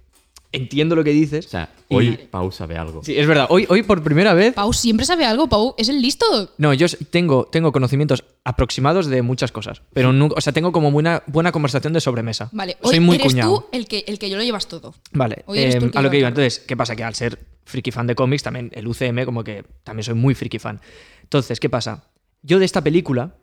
Entiendo 0.56 0.96
lo 0.96 1.03
que 1.03 1.10
dices. 1.10 1.48
O 1.48 1.50
sea, 1.50 1.70
Y- 1.89 1.96
hoy 1.96 2.20
Pau 2.30 2.51
sabe 2.51 2.77
algo. 2.77 3.03
Sí, 3.03 3.18
es 3.18 3.25
verdad. 3.25 3.48
Hoy, 3.50 3.65
hoy 3.70 3.82
por 3.82 4.03
primera 4.03 4.36
vez. 4.36 4.53
Pau 4.53 4.72
siempre 4.72 5.03
sabe 5.03 5.25
algo. 5.25 5.50
Pau 5.50 5.74
es 5.80 5.89
el 5.89 6.00
listo. 6.00 6.25
No, 6.60 6.75
yo 6.75 6.86
tengo, 7.10 7.46
tengo 7.51 7.72
conocimientos 7.72 8.24
aproximados 8.44 9.08
de 9.08 9.24
muchas 9.24 9.51
cosas. 9.51 9.82
Pero 9.94 10.13
nunca, 10.13 10.36
o 10.38 10.42
sea, 10.42 10.53
tengo 10.53 10.72
como 10.72 10.92
buena, 10.92 11.24
buena 11.25 11.51
conversación 11.51 11.92
de 11.94 12.01
sobremesa. 12.01 12.50
Vale, 12.51 12.77
hoy 12.82 12.92
Soy 12.92 13.00
muy 13.00 13.15
eres 13.15 13.27
cuñado. 13.30 13.62
tú 13.62 13.65
el 13.72 13.88
que, 13.88 14.03
el 14.08 14.20
que 14.20 14.30
yo 14.30 14.38
lo 14.38 14.44
llevas 14.44 14.68
todo. 14.68 14.94
Vale, 15.12 15.44
Hoy 15.48 15.58
eres 15.58 15.80
tú 15.80 15.86
el 15.86 15.92
que 15.92 15.98
a 15.98 16.01
lo 16.01 16.06
lleva 16.06 16.12
que 16.12 16.18
iba. 16.20 16.30
todo. 16.32 16.44
Entonces, 16.44 16.63
¿qué 16.68 16.77
pasa? 16.77 16.96
Que 16.96 17.03
al 17.03 17.15
ser 17.15 17.39
friki 17.65 17.89
fan 17.89 18.06
de 18.06 18.13
cómics, 18.13 18.44
también 18.44 18.70
el 18.75 18.88
UCM, 18.88 19.25
como 19.25 19.44
que 19.44 19.65
también 19.84 20.03
soy 20.03 20.13
muy 20.13 20.36
friki 20.36 20.60
fan. 20.60 20.80
Entonces, 21.24 21.60
¿qué 21.60 21.68
pasa? 21.70 22.03
Yo 22.44 22.60
de 22.60 22.65
esta 22.65 22.84
película 22.84 23.38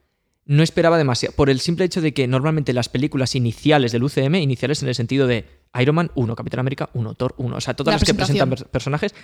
no 0.51 0.65
esperaba 0.65 0.99
demasiado. 0.99 1.33
Por 1.37 1.49
el 1.49 1.61
simple 1.61 1.85
hecho 1.85 2.01
de 2.01 2.13
que 2.13 2.27
normalmente 2.27 2.73
las 2.73 2.89
películas 2.89 3.37
iniciales 3.37 3.93
del 3.93 4.03
UCM, 4.03 4.35
iniciales 4.35 4.83
en 4.83 4.89
el 4.89 4.97
sentido 4.97 5.29
de 5.29 5.47
Iron 5.81 5.95
Man 5.95 6.11
1, 6.17 6.35
Capitán 6.35 6.59
América 6.59 6.91
1, 6.93 7.15
Thor 7.15 7.37
1, 7.39 7.57
o 7.57 7.61
sea, 7.61 7.75
todas 7.75 7.93
La 7.93 7.99
las 7.99 8.05
que 8.05 8.15
presentan 8.15 8.51
per- 8.51 8.67
personajes, 8.67 9.15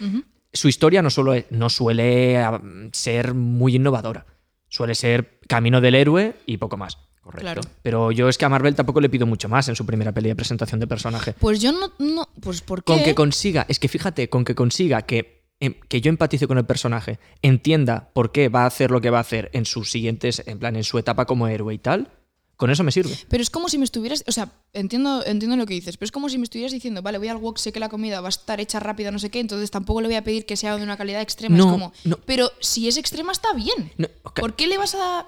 su 0.52 0.68
historia 0.68 1.02
no, 1.02 1.10
solo 1.10 1.34
es- 1.34 1.46
no 1.50 1.68
suele 1.68 2.38
ah, 2.38 2.62
ser 2.92 3.34
muy 3.34 3.74
innovadora. 3.74 4.24
Suele 4.68 4.94
ser 4.94 5.40
camino 5.48 5.80
del 5.80 5.96
héroe 5.96 6.36
y 6.46 6.58
poco 6.58 6.76
más. 6.76 6.96
Correcto. 7.22 7.42
Claro. 7.42 7.60
Pero 7.82 8.12
yo 8.12 8.28
es 8.28 8.38
que 8.38 8.44
a 8.44 8.48
Marvel 8.48 8.76
tampoco 8.76 9.00
le 9.00 9.08
pido 9.08 9.26
mucho 9.26 9.48
más 9.48 9.68
en 9.68 9.74
su 9.74 9.84
primera 9.84 10.12
peli 10.12 10.28
de 10.28 10.36
presentación 10.36 10.78
de 10.78 10.86
personaje. 10.86 11.32
Pues 11.40 11.60
yo 11.60 11.72
no. 11.72 11.90
no 11.98 12.28
pues 12.40 12.60
¿por 12.60 12.84
qué? 12.84 12.92
Con 12.92 13.02
que 13.02 13.16
consiga, 13.16 13.66
es 13.68 13.80
que 13.80 13.88
fíjate, 13.88 14.28
con 14.28 14.44
que 14.44 14.54
consiga 14.54 15.02
que, 15.02 15.35
que 15.58 16.00
yo 16.00 16.10
empatice 16.10 16.46
con 16.46 16.58
el 16.58 16.66
personaje, 16.66 17.18
entienda 17.42 18.10
por 18.12 18.32
qué 18.32 18.48
va 18.48 18.62
a 18.62 18.66
hacer 18.66 18.90
lo 18.90 19.00
que 19.00 19.10
va 19.10 19.18
a 19.18 19.22
hacer 19.22 19.50
en 19.52 19.64
sus 19.64 19.90
siguientes, 19.90 20.42
en 20.46 20.58
plan, 20.58 20.76
en 20.76 20.84
su 20.84 20.98
etapa 20.98 21.24
como 21.24 21.48
héroe 21.48 21.74
y 21.74 21.78
tal, 21.78 22.10
con 22.56 22.70
eso 22.70 22.82
me 22.84 22.92
sirve. 22.92 23.14
Pero 23.28 23.42
es 23.42 23.50
como 23.50 23.68
si 23.68 23.76
me 23.76 23.84
estuvieras. 23.84 24.24
O 24.26 24.32
sea, 24.32 24.50
entiendo, 24.72 25.24
entiendo 25.26 25.56
lo 25.56 25.66
que 25.66 25.74
dices, 25.74 25.96
pero 25.98 26.06
es 26.06 26.12
como 26.12 26.28
si 26.28 26.38
me 26.38 26.44
estuvieras 26.44 26.72
diciendo, 26.72 27.02
vale, 27.02 27.18
voy 27.18 27.28
al 27.28 27.36
wok, 27.36 27.58
sé 27.58 27.70
que 27.70 27.80
la 27.80 27.90
comida 27.90 28.20
va 28.20 28.28
a 28.28 28.30
estar 28.30 28.60
hecha 28.60 28.80
rápida, 28.80 29.10
no 29.10 29.18
sé 29.18 29.30
qué, 29.30 29.40
entonces 29.40 29.70
tampoco 29.70 30.00
le 30.00 30.08
voy 30.08 30.16
a 30.16 30.24
pedir 30.24 30.46
que 30.46 30.56
sea 30.56 30.76
de 30.76 30.82
una 30.82 30.96
calidad 30.96 31.20
extrema. 31.20 31.56
No, 31.56 31.64
es 31.64 31.70
como. 31.70 31.92
no. 32.04 32.18
Pero 32.24 32.50
si 32.60 32.88
es 32.88 32.96
extrema, 32.96 33.32
está 33.32 33.52
bien. 33.52 33.92
No. 33.98 34.08
¿Por 34.34 34.56
qué 34.56 34.66
le 34.66 34.78
vas 34.78 34.94
a 34.94 35.26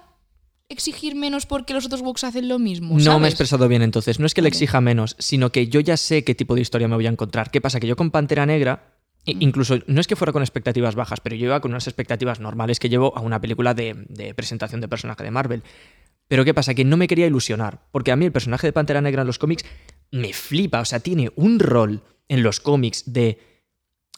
exigir 0.71 1.15
menos 1.15 1.45
porque 1.47 1.75
los 1.75 1.85
otros 1.85 2.01
woks 2.01 2.25
hacen 2.25 2.49
lo 2.49 2.59
mismo? 2.59 2.99
No 2.99 3.19
me 3.19 3.27
he 3.27 3.31
expresado 3.31 3.69
bien 3.69 3.83
entonces. 3.83 4.19
No 4.19 4.27
es 4.27 4.33
que 4.33 4.41
le 4.41 4.49
exija 4.49 4.81
menos, 4.81 5.15
sino 5.19 5.53
que 5.53 5.69
yo 5.69 5.81
ya 5.81 5.99
sé 5.99 6.25
qué 6.25 6.35
tipo 6.35 6.55
de 6.55 6.63
historia 6.63 6.89
me 6.89 6.97
voy 6.97 7.07
a 7.07 7.11
encontrar. 7.11 7.51
¿Qué 7.51 7.61
pasa? 7.61 7.79
Que 7.79 7.87
yo 7.87 7.97
con 7.97 8.11
Pantera 8.11 8.47
Negra, 8.47 8.98
incluso 9.25 9.79
no 9.87 10.01
es 10.01 10.07
que 10.07 10.17
fuera 10.17 10.33
con 10.33 10.43
expectativas 10.43 10.95
bajas, 10.95 11.21
pero 11.21 11.37
yo 11.37 11.47
iba 11.47 11.61
con 11.61 11.73
unas 11.73 11.87
expectativas 11.87 12.41
normales 12.41 12.79
que 12.79 12.89
llevo 12.89 13.17
a 13.17 13.21
una 13.21 13.41
película 13.41 13.75
de, 13.75 14.07
de 14.09 14.35
presentación 14.35 14.81
de 14.81 14.89
personaje 14.89 15.23
de 15.23 15.31
Marvel. 15.31 15.63
Pero 16.29 16.45
¿qué 16.45 16.55
pasa? 16.55 16.75
Que 16.75 16.85
no 16.85 16.97
me 16.97 17.09
quería 17.09 17.27
ilusionar, 17.27 17.81
porque 17.91 18.13
a 18.13 18.17
mí 18.17 18.27
el 18.27 18.33
personaje 18.33 18.67
de 18.67 18.73
Pantera 18.73 19.01
Negra 19.01 19.23
en 19.23 19.27
los 19.27 19.39
cómics 19.39 19.65
me 20.11 20.33
flipa, 20.33 20.81
o 20.81 20.85
sea, 20.85 21.01
tiene 21.01 21.31
un 21.37 21.59
rol 21.59 22.03
en 22.29 22.43
los 22.43 22.61
cómics 22.61 23.13
de... 23.13 23.39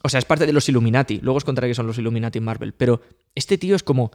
O 0.02 0.08
sea, 0.08 0.18
es 0.18 0.24
parte 0.24 0.46
de 0.46 0.52
los 0.52 0.68
Illuminati, 0.68 1.20
luego 1.22 1.36
os 1.36 1.44
contaré 1.44 1.68
que 1.68 1.74
son 1.74 1.86
los 1.86 1.98
Illuminati 1.98 2.38
en 2.38 2.44
Marvel, 2.44 2.72
pero 2.74 3.00
este 3.34 3.58
tío 3.58 3.76
es 3.76 3.82
como... 3.82 4.10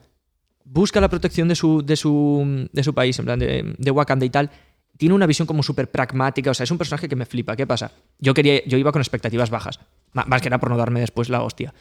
Busca 0.67 0.99
la 0.99 1.09
protección 1.09 1.47
de 1.47 1.55
su, 1.55 1.85
de 1.85 1.95
su, 1.95 2.67
de 2.71 2.83
su 2.83 2.93
país, 2.95 3.19
en 3.19 3.25
plan 3.25 3.37
de, 3.37 3.75
de 3.77 3.91
Wakanda 3.91 4.25
y 4.25 4.31
tal, 4.31 4.49
tiene 4.97 5.13
una 5.15 5.25
visión 5.25 5.45
como 5.47 5.61
súper 5.63 5.89
pragmática, 5.91 6.51
o 6.51 6.53
sea, 6.53 6.63
es 6.63 6.71
un 6.71 6.77
personaje 6.77 7.07
que 7.09 7.15
me 7.15 7.25
flipa. 7.25 7.55
¿Qué 7.55 7.67
pasa? 7.67 7.91
Yo 8.19 8.33
quería, 8.33 8.63
yo 8.65 8.77
iba 8.77 8.91
con 8.91 9.01
expectativas 9.01 9.49
bajas, 9.49 9.79
más 10.13 10.41
que 10.41 10.47
era 10.47 10.59
por 10.59 10.69
no 10.69 10.77
darme 10.77 10.99
después 11.01 11.29
la 11.29 11.43
hostia. 11.43 11.73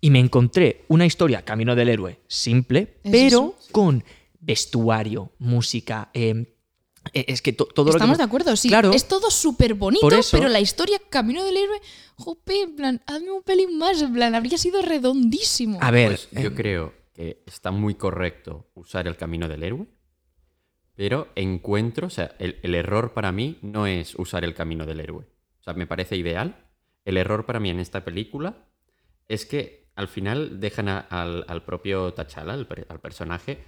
Y 0.00 0.10
me 0.10 0.18
encontré 0.20 0.84
una 0.88 1.06
historia, 1.06 1.44
Camino 1.44 1.74
del 1.74 1.88
Héroe, 1.88 2.20
simple, 2.28 2.98
¿Es 3.04 3.10
pero 3.10 3.54
eso? 3.58 3.72
con 3.72 4.04
vestuario, 4.40 5.32
música, 5.38 6.10
eh, 6.14 6.54
eh, 7.12 7.24
es 7.28 7.42
que 7.42 7.52
to- 7.52 7.66
todo 7.66 7.86
lo 7.86 7.92
que... 7.92 7.96
Estamos 7.98 8.18
de 8.18 8.24
acuerdo, 8.24 8.56
sí. 8.56 8.68
Claro. 8.68 8.92
Es 8.92 9.06
todo 9.08 9.30
súper 9.30 9.74
bonito, 9.74 10.08
eso- 10.10 10.36
pero 10.36 10.48
la 10.48 10.60
historia 10.60 11.00
Camino 11.10 11.44
del 11.44 11.56
Héroe, 11.56 11.80
jope, 12.16 12.62
en 12.62 12.76
plan, 12.76 13.02
hazme 13.06 13.30
un 13.30 13.42
pelín 13.42 13.76
más, 13.78 14.00
en 14.02 14.12
plan, 14.12 14.34
habría 14.34 14.58
sido 14.58 14.82
redondísimo. 14.82 15.78
A 15.80 15.90
ver, 15.90 16.08
Pues 16.10 16.28
yo 16.42 16.48
eh, 16.50 16.54
creo 16.54 16.94
que 17.14 17.42
está 17.46 17.70
muy 17.70 17.94
correcto 17.94 18.66
usar 18.74 19.06
el 19.08 19.16
camino 19.16 19.48
del 19.48 19.62
héroe, 19.62 19.86
pero 20.98 21.28
encuentro, 21.36 22.08
o 22.08 22.10
sea, 22.10 22.34
el, 22.40 22.74
error 22.74 23.12
para 23.14 23.30
mí 23.30 23.56
no 23.62 23.86
es 23.86 24.16
usar 24.16 24.42
el 24.42 24.52
camino 24.52 24.84
del 24.84 24.98
héroe. 24.98 25.26
O 25.60 25.62
sea, 25.62 25.72
me 25.74 25.86
parece 25.86 26.16
ideal 26.16 26.66
el 27.04 27.16
error 27.16 27.46
para 27.46 27.60
mí 27.60 27.70
en 27.70 27.78
esta 27.78 28.04
película 28.04 28.66
es 29.28 29.46
que 29.46 29.92
al 29.94 30.08
final 30.08 30.58
dejan 30.58 30.88
al, 30.88 31.44
al 31.46 31.62
propio 31.62 32.12
T'Challa, 32.14 32.52
al, 32.52 32.66
per- 32.66 32.84
al 32.88 32.98
personaje, 32.98 33.62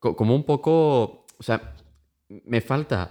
co- 0.00 0.16
como 0.16 0.34
un 0.34 0.42
poco. 0.42 1.26
O 1.38 1.42
sea, 1.44 1.74
me 2.28 2.60
falta 2.60 3.04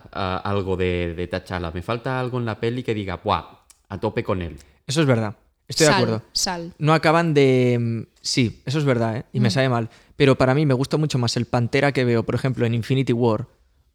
algo 0.44 0.76
de, 0.76 1.14
de 1.16 1.28
T'Challa, 1.30 1.72
me 1.72 1.82
falta 1.82 2.20
algo 2.20 2.40
en 2.40 2.46
la 2.46 2.60
peli 2.60 2.84
que 2.84 2.94
diga, 2.94 3.22
¡buah! 3.24 3.64
A 3.88 3.98
tope 3.98 4.26
con 4.26 4.42
él. 4.42 4.58
Eso 4.86 5.00
es 5.00 5.08
verdad. 5.08 5.38
Estoy 5.68 5.88
de 5.88 5.94
acuerdo. 5.94 6.22
Sal. 6.34 6.74
No 6.80 6.94
acaban 6.94 7.34
de... 7.34 7.78
mm, 7.80 8.02
Sí, 8.22 8.62
eso 8.66 8.78
es 8.80 8.86
verdad, 8.86 9.18
¿eh? 9.18 9.26
Y 9.34 9.40
me 9.40 9.48
Mm. 9.50 9.52
sabe 9.52 9.70
mal. 9.70 9.90
Pero 10.16 10.38
para 10.38 10.54
mí 10.54 10.66
me 10.66 10.74
gusta 10.74 10.98
mucho 10.98 11.18
más 11.18 11.38
el 11.38 11.46
Pantera 11.46 11.92
que 11.92 12.04
veo, 12.06 12.24
por 12.24 12.36
ejemplo, 12.36 12.66
en 12.66 12.74
Infinity 12.74 13.14
War 13.14 13.48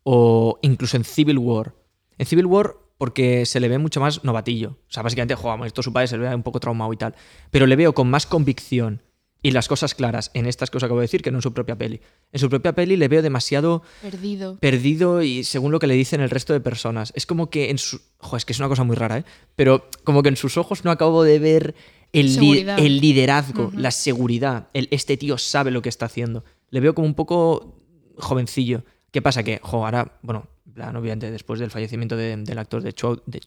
o 0.05 0.59
incluso 0.63 0.97
en 0.97 1.05
Civil 1.05 1.39
War. 1.39 1.75
En 2.19 2.27
Civil 2.27 2.47
War 2.47 2.75
porque 2.99 3.47
se 3.47 3.59
le 3.61 3.69
ve 3.69 3.79
mucho 3.79 4.01
más 4.01 4.23
novatillo. 4.25 4.71
O 4.89 4.93
sea, 4.93 5.03
básicamente, 5.03 5.35
jugamos, 5.35 5.67
esto 5.67 5.83
su 5.83 5.93
padre 5.93 6.07
se 6.07 6.17
le 6.19 6.29
ve 6.29 6.35
un 6.35 6.43
poco 6.45 6.61
traumado 6.61 6.93
y 6.93 6.97
tal. 6.97 7.15
Pero 7.51 7.67
le 7.67 7.75
veo 7.77 7.93
con 7.95 8.09
más 8.09 8.27
convicción 8.27 9.03
y 9.43 9.51
las 9.51 9.67
cosas 9.69 9.95
claras 9.95 10.31
en 10.35 10.47
estas 10.47 10.71
cosas 10.71 10.83
que 10.83 10.87
acabo 10.87 11.01
de 11.01 11.05
decir 11.05 11.23
que 11.23 11.31
no 11.33 11.39
en 11.39 11.43
su 11.43 11.53
propia 11.53 11.77
peli. 11.77 12.01
En 12.31 12.39
su 12.41 12.49
propia 12.49 12.75
peli 12.75 12.97
le 12.97 13.09
veo 13.09 13.23
demasiado 13.23 13.83
Perdido. 14.01 14.57
perdido 14.61 15.23
y 15.23 15.43
según 15.45 15.73
lo 15.73 15.79
que 15.81 15.89
le 15.89 15.95
dicen 15.95 16.21
el 16.21 16.31
resto 16.31 16.53
de 16.53 16.61
personas. 16.61 17.13
Es 17.17 17.27
como 17.27 17.51
que 17.51 17.71
en 17.71 17.79
su... 17.79 18.01
Jo, 18.19 18.37
es 18.37 18.45
que 18.45 18.53
es 18.53 18.59
una 18.61 18.69
cosa 18.69 18.85
muy 18.85 18.95
rara, 18.95 19.19
¿eh? 19.19 19.25
Pero 19.57 19.89
como 20.05 20.23
que 20.23 20.29
en 20.29 20.37
sus 20.37 20.57
ojos 20.57 20.85
no 20.85 20.91
acabo 20.93 21.25
de 21.25 21.39
ver 21.41 21.75
el, 22.13 22.27
li- 22.27 22.33
Seguridad. 22.35 22.79
el 22.79 23.01
liderazgo, 23.01 23.73
la 23.75 23.91
seguridad. 23.91 24.69
El, 24.75 24.87
este 24.93 25.17
tío 25.17 25.37
sabe 25.39 25.71
lo 25.73 25.83
que 25.83 25.89
está 25.89 26.07
haciendo. 26.07 26.45
Le 26.71 26.79
veo 26.81 26.95
como 26.95 27.09
un 27.09 27.15
poco 27.15 27.79
jovencillo. 28.19 28.85
¿Qué 29.11 29.23
pasa? 29.23 29.43
Que, 29.43 29.59
jo, 29.63 29.85
ahora, 29.85 30.19
bueno, 30.23 30.47
en 30.67 30.73
plan, 30.75 30.95
obviamente 30.97 31.31
después 31.31 31.59
del 31.59 31.71
fallecimiento 31.71 32.17
de- 32.17 32.37
del 32.37 32.59
actor 32.59 32.83
de, 32.83 32.95
Chau- 32.95 33.23
de 33.27 33.41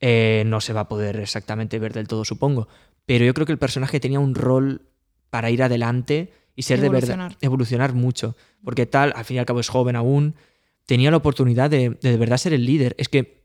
eh, 0.00 0.42
no 0.46 0.60
se 0.60 0.72
va 0.72 0.80
a 0.80 0.88
poder 0.88 1.18
exactamente 1.20 1.78
ver 1.78 1.92
del 1.94 2.06
todo, 2.08 2.24
supongo. 2.24 2.68
Pero 3.06 3.24
yo 3.24 3.34
creo 3.34 3.46
que 3.46 3.52
el 3.52 3.58
personaje 3.58 4.00
tenía 4.00 4.20
un 4.20 4.34
rol 4.34 4.88
para 5.30 5.50
ir 5.50 5.62
adelante 5.62 6.32
y 6.56 6.62
ser 6.62 6.80
de 6.80 6.88
verdad. 6.88 7.32
Evolucionar. 7.40 7.92
Mucho. 7.94 8.36
Porque 8.62 8.86
tal, 8.86 9.12
al 9.16 9.24
fin 9.24 9.36
y 9.36 9.38
al 9.40 9.46
cabo 9.46 9.60
es 9.60 9.68
joven 9.68 9.96
aún. 9.96 10.34
Tenía 10.86 11.10
la 11.10 11.16
oportunidad 11.18 11.68
de 11.70 11.90
de, 11.90 12.10
de 12.10 12.16
verdad 12.16 12.36
ser 12.38 12.52
el 12.52 12.64
líder. 12.64 12.94
Es 12.98 13.08
que 13.08 13.44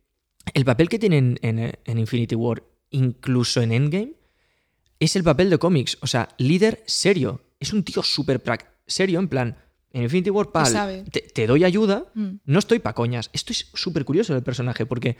el 0.54 0.66
papel 0.66 0.88
que 0.90 1.00
tiene 1.00 1.18
en, 1.18 1.40
en- 1.42 1.74
en 1.84 1.98
Infinity 2.00 2.36
War, 2.36 2.64
incluso 2.92 3.62
en 3.62 3.72
Endgame, 3.72 4.14
es 5.00 5.16
el 5.16 5.24
papel 5.24 5.50
de 5.50 5.58
cómics. 5.58 5.98
O 6.02 6.08
sea, 6.08 6.30
líder 6.38 6.84
serio. 6.86 7.42
Es 7.60 7.74
un 7.74 7.84
tío 7.84 8.04
súper 8.04 8.42
serio, 8.88 9.20
en 9.20 9.28
plan. 9.28 9.58
En 9.92 10.04
Infinity 10.04 10.30
War, 10.30 10.52
pal, 10.52 11.04
te 11.34 11.48
doy 11.48 11.64
ayuda, 11.64 12.06
Mm. 12.14 12.28
no 12.46 12.60
estoy 12.60 12.80
pa' 12.80 12.94
coñas. 12.94 13.30
Esto 13.34 13.52
es 13.54 13.70
súper 13.74 14.06
curioso 14.06 14.34
del 14.34 14.44
personaje, 14.44 14.86
porque 14.86 15.18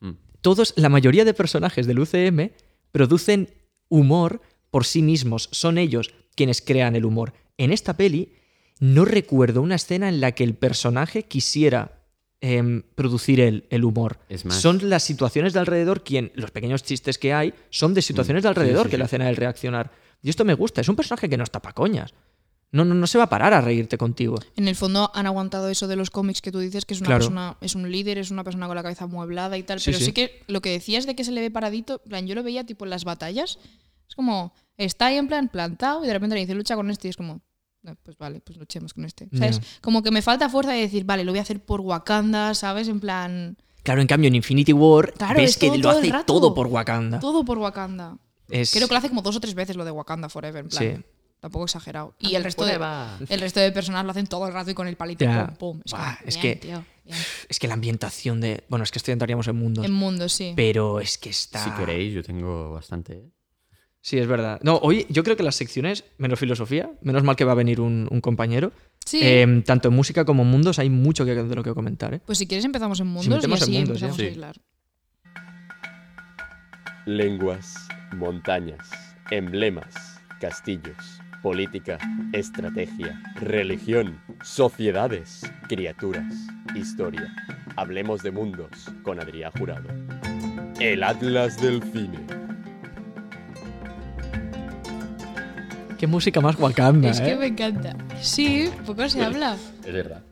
Mm. 0.00 0.10
todos, 0.40 0.74
la 0.76 0.88
mayoría 0.88 1.24
de 1.24 1.32
personajes 1.34 1.86
del 1.86 2.00
UCM 2.00 2.50
producen 2.92 3.48
humor 3.90 4.40
por 4.70 4.86
sí 4.86 5.02
mismos. 5.02 5.50
Son 5.52 5.76
ellos 5.76 6.14
quienes 6.34 6.62
crean 6.62 6.96
el 6.96 7.04
humor. 7.04 7.34
En 7.58 7.70
esta 7.72 7.94
peli 7.98 8.32
no 8.78 9.04
recuerdo 9.04 9.60
una 9.60 9.74
escena 9.74 10.08
en 10.08 10.22
la 10.22 10.32
que 10.32 10.44
el 10.44 10.54
personaje 10.54 11.24
quisiera 11.24 11.98
em, 12.40 12.82
producir 12.94 13.38
el, 13.40 13.66
el 13.68 13.84
humor. 13.84 14.18
Es 14.30 14.46
más- 14.46 14.58
Son 14.58 14.88
las 14.88 15.02
situaciones 15.02 15.52
de 15.52 15.58
alrededor 15.60 16.02
quien, 16.02 16.32
los 16.34 16.50
pequeños 16.50 16.82
chistes 16.82 17.18
que 17.18 17.34
hay, 17.34 17.52
son 17.68 17.92
de 17.92 18.00
situaciones 18.00 18.42
Mm, 18.42 18.46
de 18.46 18.48
sí, 18.54 18.58
alrededor 18.60 18.86
sí, 18.86 18.90
que 18.92 18.96
le 18.98 19.04
hacen 19.04 19.20
a 19.20 19.28
él 19.28 19.36
reaccionar. 19.36 19.90
Y 20.22 20.30
esto 20.30 20.46
me 20.46 20.54
gusta. 20.54 20.80
Es 20.80 20.88
un 20.88 20.96
personaje 20.96 21.28
que 21.28 21.36
no 21.36 21.44
está 21.44 21.60
pa' 21.60 21.74
coñas. 21.74 22.14
No, 22.72 22.84
no, 22.84 22.94
no 22.94 23.06
se 23.08 23.18
va 23.18 23.24
a 23.24 23.28
parar 23.28 23.52
a 23.52 23.60
reírte 23.60 23.98
contigo. 23.98 24.36
En 24.56 24.68
el 24.68 24.76
fondo 24.76 25.10
han 25.14 25.26
aguantado 25.26 25.68
eso 25.70 25.88
de 25.88 25.96
los 25.96 26.10
cómics 26.10 26.40
que 26.40 26.52
tú 26.52 26.60
dices, 26.60 26.84
que 26.84 26.94
es 26.94 27.00
una 27.00 27.08
Claro. 27.08 27.18
persona, 27.20 27.56
es 27.60 27.74
un 27.74 27.90
líder, 27.90 28.18
es 28.18 28.30
una 28.30 28.44
persona 28.44 28.66
con 28.68 28.76
la 28.76 28.82
cabeza 28.82 29.04
amueblada 29.04 29.58
y 29.58 29.62
tal. 29.64 29.80
Sí, 29.80 29.86
pero 29.86 29.98
sí. 29.98 30.04
sí. 30.06 30.12
que 30.12 30.42
lo 30.46 30.60
que 30.62 30.70
decías 30.70 31.04
de 31.06 31.16
que 31.16 31.24
se 31.24 31.32
le 31.32 31.40
ve 31.40 31.50
paradito, 31.50 32.00
en 32.04 32.08
plan, 32.10 32.26
yo 32.28 32.34
lo 32.36 32.42
veía 32.44 32.64
tipo 32.64 32.84
en 32.84 32.90
las 32.90 33.04
batallas. 33.04 33.58
Es 34.08 34.14
como, 34.14 34.52
está 34.76 35.06
ahí 35.06 35.16
en 35.16 35.26
plan 35.26 35.48
plantado 35.48 36.04
y 36.04 36.06
de 36.06 36.12
repente 36.12 36.34
le 36.36 36.42
dice 36.42 36.54
lucha 36.54 36.76
con 36.76 36.90
este 36.90 37.08
y 37.08 37.10
es 37.10 37.16
como, 37.16 37.40
"No, 37.82 37.96
pues 38.04 38.16
vale, 38.18 38.40
pues 38.40 38.56
luchemos 38.56 38.94
con 38.94 39.04
este. 39.04 39.28
¿Sabes? 39.36 39.58
Ya. 39.60 39.66
Como 39.80 40.02
que 40.04 40.10
me 40.12 40.22
falta 40.22 40.48
fuerza 40.48 40.70
de 40.72 40.80
decir, 40.80 41.04
vale, 41.04 41.24
lo 41.24 41.32
voy 41.32 41.38
a 41.40 41.42
hacer 41.42 41.58
por 41.64 41.80
Wakanda, 41.80 42.54
¿sabes? 42.54 42.86
En 42.88 43.00
plan, 43.00 43.56
Claro, 43.82 44.00
en 44.02 44.06
cambio, 44.06 44.28
en 44.28 44.34
Infinity 44.36 44.72
War 44.74 45.12
Claro, 45.14 45.40
ves 45.40 45.50
es 45.52 45.56
que 45.56 45.66
todo- 45.68 45.76
lo 45.76 45.82
todo 45.82 45.98
hace 45.98 46.24
todo 46.26 46.54
por 46.54 46.66
Wakanda. 46.68 47.18
todo 47.18 47.44
por 47.44 47.58
Wakanda. 47.58 48.18
Es- 48.48 48.70
Creo 48.72 48.86
que 48.86 48.94
lo 48.94 48.98
hace 48.98 49.08
como 49.08 49.22
dos 49.22 49.34
o 49.36 49.40
tres 49.40 49.54
veces 49.54 49.74
lo 49.74 49.84
de 49.84 49.90
Wakanda 49.90 50.28
Forever, 50.28 50.64
en 50.64 50.68
plan. 50.68 50.96
Sí. 50.96 51.02
Tampoco 51.40 51.64
exagerado. 51.64 52.14
Y 52.18 52.34
el 52.34 52.44
resto, 52.44 52.64
de, 52.66 52.74
el 53.28 53.40
resto 53.40 53.60
de 53.60 53.72
personas 53.72 54.04
lo 54.04 54.10
hacen 54.10 54.26
todo 54.26 54.46
el 54.46 54.52
rato 54.52 54.70
y 54.70 54.74
con 54.74 54.86
el 54.86 54.96
palito 54.96 55.24
Ya. 55.24 55.46
pum, 55.46 55.56
pum. 55.56 55.80
Es, 55.84 55.92
Buah, 55.92 56.16
como, 56.16 56.28
es 56.28 56.34
bien, 56.34 56.42
que- 56.42 56.56
tío, 56.66 56.84
bien. 57.04 57.18
Es 57.48 57.58
que 57.58 57.66
la 57.66 57.74
ambientación 57.74 58.40
de. 58.40 58.64
Bueno, 58.68 58.82
es 58.84 58.90
que 58.90 58.98
esto 58.98 59.08
ya 59.08 59.14
entraríamos 59.14 59.48
en 59.48 59.56
mundos. 59.56 59.84
En 59.84 59.92
mundo, 59.92 60.28
sí. 60.28 60.52
Pero 60.54 61.00
es 61.00 61.16
que 61.18 61.30
está. 61.30 61.64
Si 61.64 61.70
queréis, 61.70 62.12
yo 62.14 62.22
tengo 62.22 62.72
bastante. 62.72 63.12
¿eh? 63.14 63.30
Sí, 64.02 64.18
es 64.18 64.26
verdad. 64.26 64.60
No, 64.62 64.76
hoy 64.82 65.06
yo 65.10 65.22
creo 65.24 65.36
que 65.36 65.42
las 65.42 65.56
secciones, 65.56 66.04
menos 66.18 66.38
filosofía, 66.38 66.90
menos 67.02 67.22
mal 67.22 67.36
que 67.36 67.44
va 67.44 67.52
a 67.52 67.54
venir 67.54 67.80
un, 67.80 68.06
un 68.10 68.20
compañero. 68.20 68.72
Sí. 69.04 69.20
eh, 69.22 69.62
tanto 69.66 69.88
en 69.88 69.94
música 69.94 70.24
como 70.26 70.42
en 70.42 70.48
mundos 70.50 70.78
hay 70.78 70.88
mucho 70.90 71.24
que, 71.24 71.34
de 71.34 71.54
lo 71.54 71.62
que 71.64 71.72
comentar. 71.74 72.12
¿eh? 72.14 72.20
Pues 72.24 72.38
si 72.38 72.46
quieres 72.46 72.64
empezamos 72.66 73.00
en 73.00 73.06
mundos 73.08 73.26
y 73.42 73.44
en 73.44 73.50
mundos, 73.50 73.68
empezamos 73.68 74.16
Sí. 74.16 74.22
a 74.22 74.26
aislar. 74.26 74.56
Lenguas, 77.06 77.74
montañas, 78.14 78.88
emblemas, 79.30 80.20
castillos, 80.40 81.19
política, 81.42 81.98
estrategia, 82.32 83.20
religión, 83.36 84.20
sociedades, 84.42 85.50
criaturas, 85.68 86.32
historia. 86.74 87.34
Hablemos 87.76 88.22
de 88.22 88.30
mundos 88.30 88.70
con 89.02 89.20
Adrián 89.20 89.52
Jurado. 89.58 89.88
El 90.78 91.02
Atlas 91.02 91.60
del 91.60 91.82
Cine. 91.82 92.18
Qué 95.98 96.06
música 96.06 96.40
más 96.40 96.58
Wakanda, 96.58 97.10
Es 97.10 97.20
¿eh? 97.20 97.24
que 97.24 97.36
me 97.36 97.46
encanta. 97.46 97.96
Sí, 98.20 98.70
poco 98.86 99.08
se 99.08 99.22
habla. 99.22 99.56
Es 99.84 99.92
verdad. 99.92 100.22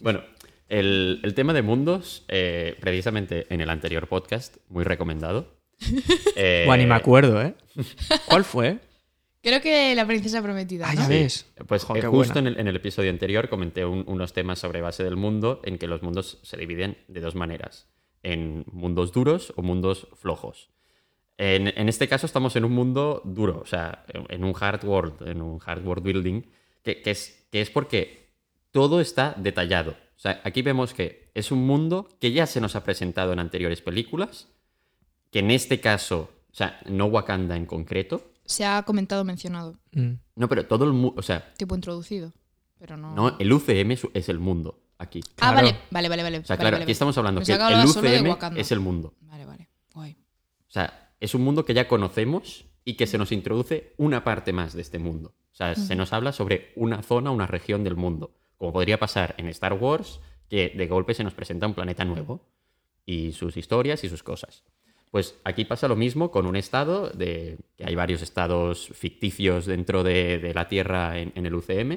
bueno, 0.00 0.22
el, 0.68 1.20
el 1.22 1.34
tema 1.34 1.52
de 1.52 1.62
mundos, 1.62 2.24
eh, 2.28 2.76
precisamente 2.80 3.46
en 3.50 3.60
el 3.60 3.70
anterior 3.70 4.08
podcast, 4.08 4.56
muy 4.68 4.84
recomendado. 4.84 5.58
Eh, 6.36 6.62
Buah, 6.66 6.76
ni 6.76 6.86
me 6.86 6.94
acuerdo, 6.94 7.40
¿eh? 7.42 7.54
¿Cuál 8.28 8.44
fue? 8.44 8.78
Creo 9.48 9.60
que 9.60 9.94
la 9.94 10.06
princesa 10.06 10.42
prometida. 10.42 10.88
Ah, 10.88 10.94
¿no? 10.94 11.00
ya 11.02 11.08
ves. 11.08 11.46
Pues 11.66 11.84
Jo, 11.84 11.96
eh, 11.96 12.02
justo 12.02 12.38
en 12.38 12.46
el, 12.48 12.60
en 12.60 12.68
el 12.68 12.76
episodio 12.76 13.10
anterior 13.10 13.48
comenté 13.48 13.84
un- 13.84 14.04
unos 14.06 14.32
temas 14.32 14.58
sobre 14.58 14.80
base 14.80 15.02
del 15.04 15.16
mundo, 15.16 15.60
en 15.64 15.78
que 15.78 15.86
los 15.86 16.02
mundos 16.02 16.38
se 16.42 16.56
dividen 16.56 16.98
de 17.08 17.20
dos 17.20 17.34
maneras, 17.34 17.88
en 18.22 18.64
mundos 18.72 19.12
duros 19.12 19.52
o 19.56 19.62
mundos 19.62 20.08
flojos. 20.14 20.70
En, 21.36 21.68
en 21.68 21.88
este 21.88 22.08
caso 22.08 22.26
estamos 22.26 22.56
en 22.56 22.64
un 22.64 22.72
mundo 22.72 23.22
duro, 23.24 23.60
o 23.62 23.66
sea, 23.66 24.04
en 24.08 24.26
en 24.28 24.44
un 24.44 24.54
hard 24.58 24.84
world, 24.84 25.26
en 25.28 25.40
un 25.40 25.60
hard 25.64 25.86
world 25.86 26.02
building, 26.04 26.42
que, 26.82 27.00
que 27.00 27.10
es, 27.12 27.46
que 27.52 27.60
es 27.60 27.70
porque 27.70 28.28
todo 28.72 29.00
está 29.00 29.34
detallado. 29.36 29.92
O 30.16 30.20
sea, 30.20 30.40
aquí 30.44 30.62
vemos 30.62 30.94
que 30.94 31.30
es 31.34 31.52
un 31.52 31.64
mundo 31.64 32.08
que 32.20 32.32
ya 32.32 32.46
se 32.46 32.60
nos 32.60 32.74
ha 32.74 32.82
presentado 32.82 33.32
en 33.32 33.38
anteriores 33.38 33.80
películas, 33.82 34.48
que 35.30 35.38
en 35.38 35.52
este 35.52 35.78
caso, 35.80 36.30
o 36.50 36.54
sea, 36.54 36.80
no 36.86 37.06
Wakanda 37.06 37.56
en 37.56 37.66
concreto, 37.66 38.32
Se 38.48 38.64
ha 38.64 38.82
comentado, 38.82 39.24
mencionado, 39.24 39.78
Mm. 39.92 40.14
no, 40.36 40.48
pero 40.48 40.66
todo 40.66 40.84
el 40.86 40.92
mundo, 40.92 41.14
o 41.18 41.22
sea, 41.22 41.54
tipo 41.56 41.74
introducido. 41.74 42.32
Pero 42.78 42.96
no. 42.96 43.14
no, 43.14 43.36
el 43.38 43.52
UCM 43.52 43.92
es, 44.14 44.28
el 44.28 44.38
mundo 44.38 44.80
aquí. 44.98 45.20
Ah, 45.24 45.50
Claro. 45.52 45.56
vale, 45.56 45.76
vale, 45.90 46.08
vale, 46.08 46.22
vale. 46.22 46.38
O 46.38 46.44
sea, 46.44 46.54
vale, 46.56 46.60
claro, 46.60 46.74
vale, 46.76 46.76
aquí 46.76 46.82
vale. 46.84 46.92
estamos 46.92 47.18
hablando 47.18 47.40
que 47.42 47.52
el 47.52 47.84
UCM 47.86 48.58
es 48.58 48.72
el 48.72 48.80
mundo. 48.80 49.14
Vale, 49.20 49.44
vale. 49.44 49.68
Guay. 49.92 50.12
O 50.12 50.70
sea, 50.70 51.12
es 51.20 51.34
un 51.34 51.42
mundo 51.42 51.64
que 51.64 51.74
ya 51.74 51.88
conocemos 51.88 52.64
y 52.84 52.94
que 52.94 53.06
se 53.06 53.18
nos 53.18 53.32
introduce 53.32 53.94
una 53.98 54.22
parte 54.24 54.52
más 54.52 54.72
de 54.74 54.82
este 54.82 54.98
mundo. 54.98 55.34
O 55.52 55.54
sea, 55.58 55.74
se 55.74 55.94
nos 55.96 56.12
habla 56.12 56.32
sobre 56.32 56.72
una 56.76 57.02
zona, 57.02 57.30
una 57.32 57.46
región 57.48 57.82
del 57.84 57.96
mundo. 57.96 58.32
Como 58.56 58.72
podría 58.72 58.98
pasar 58.98 59.34
en 59.38 59.48
Star 59.48 59.72
Wars, 59.74 60.20
que 60.48 60.72
de 60.76 60.86
golpe 60.86 61.14
se 61.14 61.24
nos 61.24 61.34
presenta 61.34 61.66
un 61.66 61.74
planeta 61.74 62.04
nuevo 62.04 62.48
y 63.04 63.32
sus 63.32 63.56
historias 63.56 64.04
y 64.04 64.08
sus 64.08 64.22
cosas. 64.22 64.62
Pues 65.10 65.36
aquí 65.44 65.64
pasa 65.64 65.88
lo 65.88 65.96
mismo 65.96 66.30
con 66.30 66.46
un 66.46 66.56
estado, 66.56 67.10
de, 67.10 67.58
que 67.76 67.86
hay 67.86 67.94
varios 67.94 68.22
estados 68.22 68.90
ficticios 68.94 69.66
dentro 69.66 70.02
de, 70.02 70.38
de 70.38 70.54
la 70.54 70.68
Tierra 70.68 71.18
en, 71.18 71.32
en 71.34 71.46
el 71.46 71.54
UCM. 71.54 71.96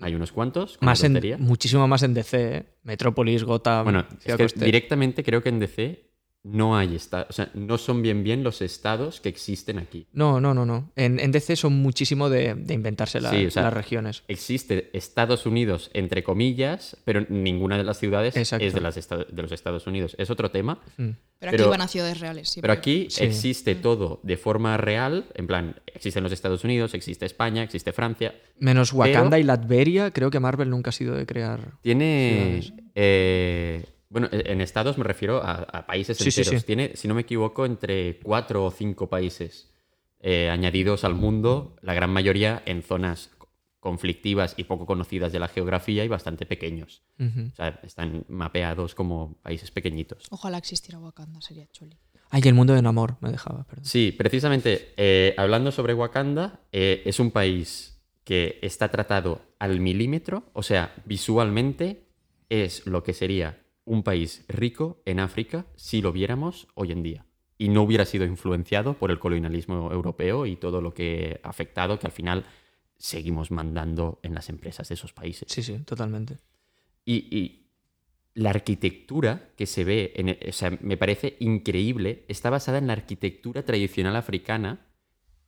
Hay 0.00 0.14
unos 0.14 0.30
cuantos. 0.30 0.78
Más 0.80 1.02
en, 1.04 1.18
muchísimo 1.38 1.88
más 1.88 2.02
en 2.02 2.14
DC, 2.14 2.56
¿eh? 2.56 2.66
Metrópolis, 2.82 3.44
Gotham. 3.44 3.84
Bueno, 3.84 4.06
es 4.24 4.52
que 4.52 4.64
directamente 4.64 5.24
creo 5.24 5.42
que 5.42 5.48
en 5.48 5.58
DC 5.58 6.05
no 6.46 6.76
hay 6.76 6.94
estados, 6.94 7.26
o 7.30 7.32
sea, 7.32 7.50
no 7.54 7.76
son 7.78 8.02
bien 8.02 8.22
bien 8.22 8.42
los 8.44 8.62
estados 8.62 9.20
que 9.20 9.28
existen 9.28 9.78
aquí. 9.78 10.06
No, 10.12 10.40
no, 10.40 10.54
no, 10.54 10.64
no. 10.64 10.92
En, 10.96 11.18
en 11.18 11.32
DC 11.32 11.56
son 11.56 11.74
muchísimo 11.82 12.28
de, 12.30 12.54
de 12.54 12.74
inventarse 12.74 13.20
la- 13.20 13.30
Sí, 13.30 13.46
o 13.46 13.50
sea, 13.50 13.64
las 13.64 13.72
regiones. 13.74 14.22
Existe 14.28 14.90
Estados 14.92 15.44
Unidos 15.46 15.90
entre 15.92 16.22
comillas, 16.22 16.96
pero 17.04 17.26
ninguna 17.28 17.76
de 17.76 17.84
las 17.84 17.98
ciudades 17.98 18.36
Exacto. 18.36 18.64
es 18.64 18.74
de, 18.74 18.80
las 18.80 18.96
esta- 18.96 19.18
de 19.24 19.42
los 19.42 19.50
Estados 19.52 19.86
Unidos. 19.86 20.14
Es 20.18 20.30
otro 20.30 20.50
tema, 20.50 20.80
Mm. 20.96 21.10
Pero 21.38 21.52
aquí 21.52 21.62
van 21.68 21.82
a 21.82 21.88
ciudades 21.88 22.18
reales. 22.18 22.48
siempre. 22.48 22.68
pero 22.70 22.78
aquí 22.78 23.08
Sí. 23.10 23.22
existe 23.24 23.74
todo 23.74 24.20
de 24.22 24.38
forma 24.38 24.78
real, 24.78 25.26
en 25.34 25.46
plan, 25.46 25.76
existen 25.86 26.22
los 26.22 26.32
Estados 26.32 26.64
Unidos, 26.64 26.94
existe 26.94 27.26
España, 27.26 27.62
existe 27.62 27.92
Francia. 27.92 28.34
Menos 28.58 28.92
Wakanda 28.94 29.30
Pero- 29.30 29.38
y 29.40 29.42
Latveria, 29.42 30.10
creo 30.12 30.30
que 30.30 30.40
Marvel 30.40 30.70
nunca 30.70 30.88
ha 30.90 30.92
sido 30.92 31.14
de 31.14 31.26
crear. 31.26 31.72
Tiene... 31.82 32.62
Eh, 32.94 33.84
Bueno, 34.08 34.28
e- 34.32 34.52
en 34.52 34.60
estados 34.60 34.98
me 34.98 35.04
refiero 35.04 35.42
a, 35.42 35.52
a 35.62 35.86
países 35.86 36.16
Sí, 36.18 36.28
enteros. 36.28 36.60
sí. 36.60 36.66
Tiene, 36.66 36.96
si 36.96 37.08
no 37.08 37.14
me 37.14 37.22
equivoco, 37.22 37.66
entre 37.66 38.18
cuatro 38.20 38.64
o 38.64 38.70
cinco 38.70 39.08
países 39.08 39.72
eh, 40.20 40.48
añadidos 40.50 41.04
al 41.04 41.14
mundo, 41.14 41.76
la 41.82 41.94
gran 41.94 42.10
mayoría 42.10 42.62
en 42.66 42.82
zonas 42.82 43.30
co- 43.38 43.48
conflictivas 43.80 44.54
y 44.56 44.64
poco 44.64 44.86
conocidas 44.86 45.32
de 45.32 45.38
la 45.38 45.48
geografía 45.48 46.04
y 46.04 46.08
bastante 46.08 46.46
pequeños. 46.46 47.02
O 47.20 47.54
sea, 47.54 47.80
están 47.82 48.24
mapeados 48.28 48.94
como 48.94 49.34
países 49.42 49.70
pequeñitos. 49.70 50.26
Ojalá 50.30 50.58
existiera 50.58 50.98
Wakanda, 50.98 51.40
sería 51.40 51.66
chuli. 51.72 51.96
Ay, 52.30 52.42
el 52.44 52.54
mundo 52.54 52.74
de 52.74 52.82
Namor, 52.82 53.16
me 53.20 53.30
dejaba, 53.30 53.62
perdón. 53.64 53.84
Sí, 53.84 54.12
precisamente, 54.16 54.92
eh, 54.96 55.34
hablando 55.36 55.70
sobre 55.70 55.94
Wakanda, 55.94 56.60
eh, 56.72 57.02
es 57.06 57.20
un 57.20 57.30
país 57.30 58.00
que 58.24 58.58
está 58.62 58.90
tratado 58.90 59.42
al 59.60 59.78
milímetro, 59.78 60.42
o 60.52 60.64
sea, 60.64 60.92
visualmente 61.04 62.02
es 62.48 62.84
lo 62.86 63.02
que 63.04 63.12
sería 63.12 63.62
un 63.86 64.02
país 64.02 64.44
rico 64.48 65.00
en 65.06 65.20
África 65.20 65.64
si 65.76 66.02
lo 66.02 66.12
viéramos 66.12 66.68
hoy 66.74 66.92
en 66.92 67.02
día. 67.02 67.24
Y 67.56 67.70
no 67.70 67.82
hubiera 67.82 68.04
sido 68.04 68.26
influenciado 68.26 68.98
por 68.98 69.10
el 69.10 69.18
colonialismo 69.18 69.90
europeo 69.90 70.44
y 70.44 70.56
todo 70.56 70.82
lo 70.82 70.92
que 70.92 71.40
ha 71.42 71.48
afectado, 71.48 71.98
que 71.98 72.06
al 72.06 72.12
final 72.12 72.44
seguimos 72.98 73.50
mandando 73.50 74.20
en 74.22 74.34
las 74.34 74.50
empresas 74.50 74.88
de 74.88 74.94
esos 74.94 75.14
países. 75.14 75.50
Sí, 75.50 75.62
sí, 75.62 75.78
totalmente. 75.78 76.38
Y, 77.06 77.34
y 77.34 77.66
la 78.36 78.50
arquitectura 78.50 79.48
que 79.56 79.66
se 79.66 79.84
ve, 79.84 80.12
en 80.16 80.28
e- 80.28 80.38
o 80.48 80.52
sea, 80.52 80.76
me 80.82 80.98
parece 80.98 81.36
increíble, 81.40 82.26
está 82.28 82.50
basada 82.50 82.78
en 82.78 82.86
la 82.86 82.92
arquitectura 82.92 83.64
tradicional 83.64 84.14
africana. 84.14 84.86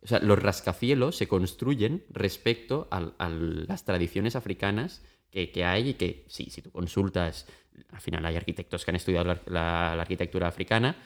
O 0.00 0.06
sea, 0.06 0.20
los 0.20 0.42
rascacielos 0.42 1.16
se 1.16 1.28
construyen 1.28 2.04
respecto 2.08 2.88
a, 2.90 3.28
las 3.28 3.84
tradiciones 3.84 4.36
africanas 4.36 5.02
que, 5.30 5.50
que 5.50 5.64
hay 5.64 5.90
y 5.90 5.94
que, 5.94 6.24
sí, 6.28 6.48
si 6.50 6.62
tú 6.62 6.70
consultas, 6.70 7.46
al 7.90 8.00
final 8.00 8.24
hay 8.26 8.36
arquitectos 8.36 8.84
que 8.84 8.90
han 8.90 8.96
estudiado 8.96 9.24
la, 9.26 9.40
la- 9.46 9.94
la 9.96 10.02
arquitectura 10.02 10.48
africana 10.48 10.96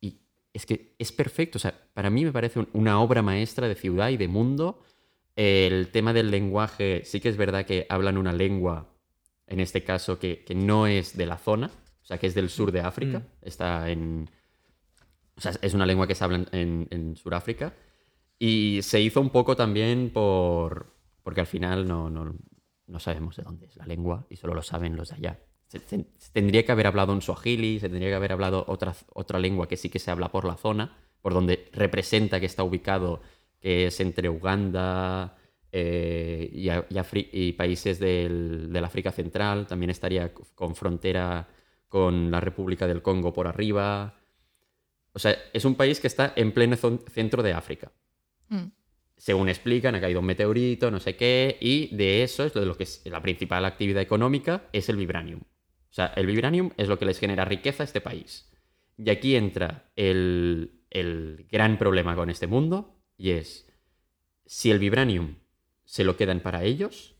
y 0.00 0.20
es 0.52 0.64
que 0.66 0.94
es 0.98 1.12
perfecto. 1.12 1.58
O 1.58 1.60
sea, 1.60 1.74
para 1.92 2.10
mí 2.10 2.24
me 2.24 2.32
parece 2.32 2.60
un- 2.60 2.68
una 2.72 3.00
obra 3.00 3.22
maestra 3.22 3.68
de 3.68 3.74
ciudad 3.74 4.08
y 4.10 4.16
de 4.16 4.28
mundo. 4.28 4.82
El 5.36 5.88
tema 5.88 6.12
del 6.12 6.30
lenguaje, 6.30 7.02
sí 7.04 7.20
que 7.20 7.28
es 7.28 7.36
verdad 7.36 7.66
que 7.66 7.86
hablan 7.88 8.16
una 8.18 8.32
lengua 8.32 8.88
en 9.46 9.60
este 9.60 9.82
caso, 9.84 10.18
que, 10.18 10.44
que 10.44 10.54
no 10.54 10.86
es 10.86 11.16
de 11.16 11.26
la 11.26 11.36
zona, 11.36 11.66
o 12.02 12.06
sea, 12.06 12.18
que 12.18 12.26
es 12.28 12.34
del 12.34 12.48
sur 12.48 12.72
de 12.72 12.80
África, 12.80 13.22
está 13.42 13.90
en... 13.90 14.30
O 15.36 15.40
sea, 15.40 15.52
es 15.60 15.74
una 15.74 15.84
lengua 15.86 16.06
que 16.06 16.14
se 16.14 16.24
habla 16.24 16.36
en, 16.38 16.48
en, 16.52 16.88
en 16.90 17.16
Sudáfrica, 17.16 17.74
y 18.38 18.80
se 18.82 19.00
hizo 19.00 19.20
un 19.20 19.30
poco 19.30 19.56
también 19.56 20.10
por... 20.10 20.86
porque 21.22 21.40
al 21.40 21.46
final 21.46 21.86
no, 21.88 22.08
no, 22.08 22.34
no 22.86 23.00
sabemos 23.00 23.36
de 23.36 23.42
dónde 23.42 23.66
es 23.66 23.76
la 23.76 23.86
lengua 23.86 24.26
y 24.28 24.36
solo 24.36 24.54
lo 24.54 24.62
saben 24.62 24.96
los 24.96 25.10
de 25.10 25.16
allá. 25.16 25.40
Se, 25.66 25.80
tendría 26.32 26.64
que 26.64 26.72
haber 26.72 26.86
hablado 26.86 27.12
en 27.12 27.22
Swahili, 27.22 27.80
se 27.80 27.88
tendría 27.88 28.10
que 28.10 28.14
haber 28.14 28.32
hablado 28.32 28.64
otra, 28.68 28.94
otra 29.12 29.38
lengua 29.38 29.66
que 29.66 29.76
sí 29.76 29.88
que 29.88 29.98
se 29.98 30.10
habla 30.10 30.30
por 30.30 30.44
la 30.44 30.56
zona, 30.56 30.96
por 31.20 31.34
donde 31.34 31.68
representa 31.72 32.38
que 32.38 32.46
está 32.46 32.62
ubicado, 32.62 33.22
que 33.60 33.86
es 33.86 33.98
entre 34.00 34.28
Uganda, 34.28 35.36
eh, 35.76 36.48
y, 36.52 37.52
países 37.54 37.98
del, 37.98 38.80
África 38.84 39.10
Central, 39.10 39.66
también 39.66 39.90
estaría 39.90 40.32
con 40.32 40.76
frontera 40.76 41.48
con 41.88 42.30
la 42.30 42.38
República 42.38 42.86
del 42.86 43.02
Congo 43.02 43.32
por 43.32 43.48
arriba. 43.48 44.14
O 45.12 45.18
sea, 45.18 45.36
es 45.52 45.64
un 45.64 45.74
país 45.74 45.98
que 45.98 46.06
está 46.06 46.32
en 46.36 46.52
pleno 46.52 46.76
centro 46.76 47.42
de 47.42 47.54
África. 47.54 47.90
Mm. 48.50 48.66
Según 49.16 49.48
explican, 49.48 49.94
ha 49.94 50.00
caído 50.00 50.20
un 50.20 50.26
meteorito, 50.26 50.90
no 50.90 51.00
sé 51.00 51.16
qué, 51.16 51.56
y 51.60 51.94
de 51.94 52.22
eso 52.22 52.44
es 52.44 52.54
lo 52.54 52.60
de 52.60 52.66
lo 52.66 52.76
que 52.76 52.82
es 52.84 53.02
la 53.04 53.22
principal 53.22 53.64
actividad 53.64 54.02
económica, 54.02 54.68
es 54.72 54.88
el 54.88 54.96
vibranium. 54.96 55.40
O 55.40 55.94
sea, 55.94 56.06
el 56.16 56.26
vibranium 56.26 56.70
es 56.76 56.88
lo 56.88 56.98
que 56.98 57.06
les 57.06 57.18
genera 57.18 57.44
riqueza 57.44 57.84
a 57.84 57.86
este 57.86 58.00
país. 58.00 58.50
Y 58.98 59.10
aquí 59.10 59.36
entra 59.36 59.90
el, 59.96 60.82
el 60.90 61.46
gran 61.50 61.78
problema 61.78 62.16
con 62.16 62.30
este 62.30 62.46
mundo, 62.46 63.00
y 63.16 63.30
es, 63.30 63.68
si 64.46 64.70
el 64.70 64.78
vibranium 64.78 65.36
se 65.84 66.04
lo 66.04 66.16
quedan 66.16 66.40
para 66.40 66.64
ellos, 66.64 67.14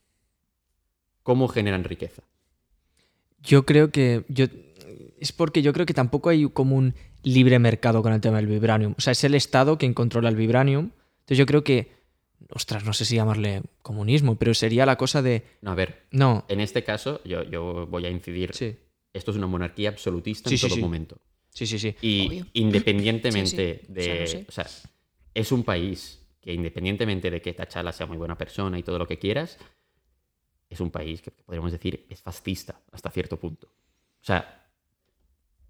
¿cómo 1.22 1.48
generan 1.48 1.84
riqueza? 1.84 2.22
Yo 3.42 3.66
creo 3.66 3.90
que. 3.90 4.24
Yo, 4.28 4.46
es 5.18 5.32
porque 5.32 5.62
yo 5.62 5.72
creo 5.72 5.86
que 5.86 5.94
tampoco 5.94 6.30
hay 6.30 6.48
como 6.48 6.76
un 6.76 6.94
libre 7.22 7.58
mercado 7.58 8.02
con 8.02 8.12
el 8.12 8.20
tema 8.20 8.38
del 8.38 8.46
vibranium. 8.46 8.94
O 8.96 9.00
sea, 9.00 9.12
es 9.12 9.24
el 9.24 9.34
Estado 9.34 9.78
quien 9.78 9.94
controla 9.94 10.28
el 10.28 10.36
vibranium. 10.36 10.90
Entonces 11.24 11.38
yo 11.38 11.46
creo 11.46 11.64
que. 11.64 11.92
Ostras, 12.50 12.84
no 12.84 12.92
sé 12.92 13.04
si 13.06 13.16
llamarle 13.16 13.62
comunismo, 13.80 14.36
pero 14.36 14.52
sería 14.52 14.84
la 14.84 14.96
cosa 14.96 15.22
de. 15.22 15.44
No, 15.62 15.70
a 15.70 15.74
ver, 15.74 16.02
No. 16.10 16.44
en 16.48 16.60
este 16.60 16.84
caso 16.84 17.20
yo, 17.24 17.42
yo 17.42 17.86
voy 17.86 18.04
a 18.04 18.10
incidir, 18.10 18.54
Sí, 18.54 18.76
esto 19.14 19.30
es 19.30 19.36
una 19.38 19.46
monarquía 19.46 19.88
absolutista 19.88 20.48
Sí, 20.50 20.56
en 20.56 20.58
sí, 20.58 20.66
todo 20.66 20.74
sí. 20.76 20.80
momento. 20.82 21.18
sí, 21.48 21.66
sí. 21.66 21.78
sí. 21.78 21.96
Y 22.02 22.28
Obvio. 22.28 22.46
independientemente 22.52 23.80
Sí, 23.80 23.86
sí. 23.86 23.92
de. 23.92 24.00
O 24.02 24.04
sea, 24.04 24.20
lo 24.20 24.26
sé. 24.26 24.46
O 24.48 24.52
sea, 24.52 24.66
es 25.32 25.52
un 25.52 25.64
país 25.64 26.20
que 26.40 26.52
independientemente 26.52 27.30
de 27.30 27.40
que 27.40 27.54
Tachala 27.54 27.92
sea 27.92 28.06
muy 28.06 28.18
buena 28.18 28.36
persona 28.36 28.78
y 28.78 28.82
todo 28.82 28.98
lo 28.98 29.06
que 29.06 29.18
quieras, 29.18 29.56
es 30.68 30.80
un 30.80 30.90
país 30.90 31.22
que 31.22 31.30
podríamos 31.30 31.72
decir 31.72 32.04
es 32.10 32.20
fascista 32.20 32.78
hasta 32.92 33.10
cierto 33.10 33.38
punto. 33.38 33.68
O 33.68 34.24
sea, 34.24 34.68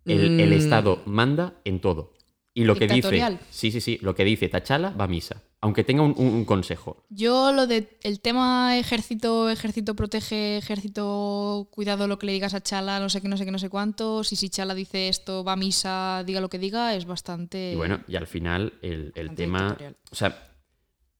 el, 0.04 0.40
el 0.40 0.50
Mm. 0.50 0.52
Estado 0.54 1.02
manda 1.06 1.60
en 1.64 1.78
todo. 1.80 2.14
Y 2.56 2.64
lo 2.64 2.76
que 2.76 2.86
dice. 2.86 3.38
Sí, 3.50 3.70
sí, 3.72 3.80
sí. 3.80 3.98
Lo 4.00 4.14
que 4.14 4.24
dice 4.24 4.48
Tachala 4.48 4.90
va 4.90 5.04
a 5.04 5.08
misa. 5.08 5.42
Aunque 5.60 5.82
tenga 5.82 6.02
un, 6.02 6.14
un- 6.16 6.28
un 6.34 6.44
consejo. 6.44 7.04
Yo 7.10 7.50
lo 7.52 7.66
de 7.66 7.98
el 8.02 8.20
tema 8.20 8.78
ejército, 8.78 9.50
ejército 9.50 9.94
protege, 9.96 10.58
ejército 10.58 11.68
cuidado 11.72 12.06
lo 12.06 12.18
que 12.18 12.26
le 12.26 12.32
digas 12.32 12.54
a 12.54 12.62
Chala, 12.62 13.00
no 13.00 13.08
sé 13.08 13.20
qué, 13.20 13.28
no 13.28 13.36
sé 13.36 13.44
qué, 13.44 13.50
no 13.50 13.58
sé 13.58 13.70
cuánto. 13.70 14.22
Si 14.24 14.36
si 14.36 14.50
Chala 14.50 14.74
dice 14.74 15.08
esto, 15.08 15.42
va 15.42 15.54
a 15.54 15.56
misa, 15.56 16.22
diga 16.24 16.40
lo 16.40 16.48
que 16.48 16.58
diga, 16.58 16.94
es 16.94 17.06
bastante. 17.06 17.72
Y 17.72 17.76
bueno, 17.76 18.04
y 18.06 18.14
al 18.16 18.26
final 18.26 18.74
el, 18.82 19.12
el 19.16 19.34
tema... 19.34 19.58
dictatorial. 19.60 19.96
O 20.12 20.14
sea, 20.14 20.50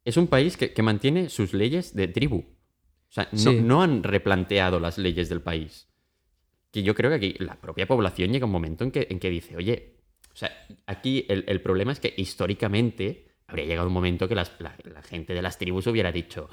es 0.05 0.16
un 0.16 0.27
país 0.29 0.57
que, 0.57 0.73
que 0.73 0.83
mantiene 0.83 1.31
sus 1.31 1.53
leyes 1.55 1.94
de 1.94 2.07
tribu. 2.09 2.38
O 3.09 3.12
sea, 3.14 3.29
no, 3.33 3.38
Sí. 3.38 3.61
no 3.61 3.83
han 3.83 4.03
replanteado 4.03 4.79
las 4.79 4.99
leyes 4.99 5.29
del 5.29 5.40
país. 5.40 5.88
Que 6.70 6.83
yo 6.83 6.94
creo 6.94 7.11
que 7.11 7.16
aquí 7.16 7.35
la 7.38 7.61
propia 7.61 7.87
población 7.88 8.31
llega 8.33 8.44
un 8.47 8.53
momento 8.53 8.85
en 8.85 8.90
que, 8.90 9.07
en 9.11 9.18
que 9.20 9.31
dice, 9.31 9.57
oye, 9.57 9.93
o 10.35 10.37
sea, 10.37 10.51
aquí 10.87 11.25
el, 11.29 11.44
el 11.47 11.61
problema 11.62 11.92
es 11.92 12.01
que 12.01 12.12
históricamente 12.16 13.29
habría 13.47 13.66
llegado 13.66 13.87
un 13.88 13.94
momento 13.94 14.27
que 14.29 14.35
las- 14.35 14.53
la, 14.59 14.77
la 14.85 15.03
gente 15.03 15.33
de 15.33 15.42
las 15.42 15.57
tribus 15.59 15.87
hubiera 15.87 16.11
dicho, 16.12 16.49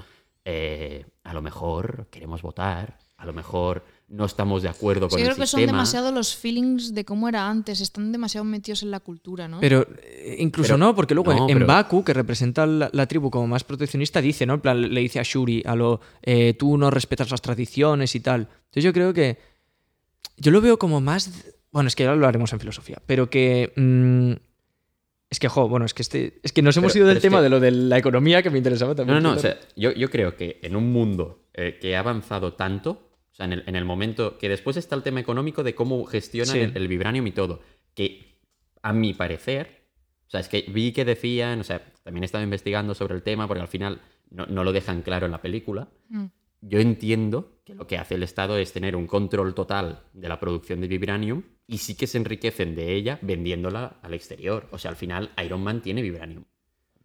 eh, 0.46 1.06
a 1.24 1.34
lo 1.34 1.42
mejor 1.42 2.08
queremos 2.12 2.42
votar, 2.42 2.98
a 3.18 3.26
lo 3.26 3.34
mejor 3.34 3.84
no 4.08 4.26
estamos 4.26 4.62
de 4.64 4.70
acuerdo 4.70 5.08
Sí, 5.08 5.12
con 5.12 5.20
yo 5.20 5.26
el 5.26 5.32
creo 5.34 5.44
que 5.44 5.48
son 5.48 5.60
sistema. 5.60 5.78
demasiado 5.78 6.12
los 6.12 6.36
feelings 6.36 6.94
de 6.94 7.06
cómo 7.06 7.30
era 7.30 7.48
antes, 7.48 7.80
están 7.80 8.12
demasiado 8.12 8.44
metidos 8.44 8.82
en 8.84 8.92
la 8.92 9.00
cultura, 9.00 9.48
¿no? 9.48 9.60
Pero 9.60 9.88
eh, 10.02 10.36
incluso 10.40 10.70
Pero- 10.74 10.78
no, 10.80 10.96
porque 10.96 11.14
luego 11.16 11.34
no, 11.34 11.48
en 11.50 11.56
pero- 11.60 11.68
Baku, 11.68 12.04
que 12.04 12.14
representa 12.14 12.66
la, 12.66 12.90
la 12.92 13.06
tribu 13.08 13.30
como 13.30 13.48
más 13.48 13.64
proteccionista, 13.64 14.20
dice, 14.22 14.46
¿no? 14.46 14.56
En 14.56 14.62
plan, 14.62 14.94
le 14.94 15.02
dice 15.02 15.20
a 15.20 15.24
Shuri, 15.24 15.64
a 15.66 15.76
lo, 15.76 16.02
eh, 16.24 16.56
tú 16.56 16.78
no 16.78 16.90
respetas 16.92 17.30
las 17.32 17.42
tradiciones 17.42 18.16
y 18.16 18.20
tal. 18.20 18.42
Entonces 18.66 18.84
yo 18.84 18.92
creo 18.94 19.14
que, 19.14 19.38
yo 20.38 20.52
lo 20.52 20.60
veo 20.62 20.78
como 20.80 21.00
más, 21.00 21.32
bueno, 21.72 21.88
es 21.88 21.96
que 21.96 22.04
ya 22.04 22.16
lo 22.16 22.28
haremos 22.28 22.52
en 22.54 22.60
filosofía, 22.60 23.02
pero 23.06 23.30
que, 23.30 23.72
mm, 23.76 24.32
es 25.30 25.40
que, 25.40 25.48
jo, 25.48 25.70
bueno, 25.70 25.86
es 25.86 25.94
que, 25.94 26.02
este, 26.02 26.40
es 26.44 26.52
que 26.52 26.62
nos 26.62 26.76
hemos 26.78 26.92
Pero- 26.94 27.06
ido 27.06 27.14
del 27.14 27.22
tema 27.22 27.38
que- 27.38 27.44
de 27.44 27.50
lo 27.50 27.60
de 27.60 27.72
la 27.72 27.98
economía 27.98 28.44
que 28.44 28.50
me 28.50 28.58
interesaba 28.58 28.94
también. 28.96 29.22
no, 29.24 29.32
no. 29.32 29.38
O 29.38 29.40
sea, 29.40 29.58
yo, 29.76 29.92
yo 29.94 30.10
creo 30.10 30.36
que 30.36 30.60
en 30.62 30.76
un 30.76 30.92
mundo 30.92 31.48
eh, 31.54 31.78
que 31.82 31.96
ha 31.96 32.00
avanzado 32.00 32.54
tanto, 32.54 32.92
o 33.32 33.34
sea, 33.34 33.46
en 33.46 33.54
el, 33.54 33.64
en 33.68 33.76
el 33.76 33.86
momento 33.86 34.38
que 34.38 34.50
después 34.50 34.78
está 34.78 34.96
el 34.96 35.04
tema 35.04 35.20
económico 35.22 35.64
de 35.64 35.74
cómo 35.76 36.04
gestionan 36.06 36.54
Sí. 36.54 36.60
el, 36.60 36.76
el 36.76 36.88
vibranium 36.88 37.28
y 37.28 37.32
todo, 37.32 37.62
que 37.94 38.40
a 38.82 38.94
mi 38.94 39.14
parecer, 39.14 39.86
o 40.28 40.30
sea, 40.32 40.40
es 40.40 40.48
que 40.50 40.66
vi 40.70 40.92
que 40.92 41.06
decían, 41.06 41.60
o 41.62 41.64
sea, 41.64 41.82
también 42.04 42.24
estaba 42.24 42.44
investigando 42.44 42.94
sobre 42.94 43.16
el 43.16 43.22
tema 43.24 43.48
porque 43.48 43.62
al 43.62 43.68
final 43.68 44.02
no, 44.30 44.46
no 44.48 44.64
lo 44.64 44.72
dejan 44.74 45.02
claro 45.02 45.26
en 45.26 45.32
la 45.34 45.42
película. 45.42 45.88
Mm. 46.10 46.26
Yo 46.62 46.80
entiendo 46.80 47.60
que 47.66 47.74
lo 47.76 47.88
que 47.88 47.98
hace 47.98 48.16
el 48.16 48.24
Estado 48.24 48.58
es 48.58 48.72
tener 48.72 48.96
un 48.96 49.08
control 49.08 49.54
total 49.56 50.04
de 50.14 50.30
la 50.30 50.40
producción 50.40 50.80
de 50.82 50.88
vibranium 50.88 51.42
y 51.68 51.80
sí 51.80 51.96
que 51.96 52.06
se 52.08 52.18
enriquecen 52.18 52.76
de 52.76 52.94
ella 52.94 53.18
vendiéndola 53.22 53.98
al 54.04 54.14
exterior. 54.14 54.68
O 54.72 54.78
sea, 54.78 54.92
al 54.92 54.98
final 54.98 55.32
Iron 55.44 55.62
Man 55.64 55.82
tiene 55.82 56.02
vibranium. 56.02 56.44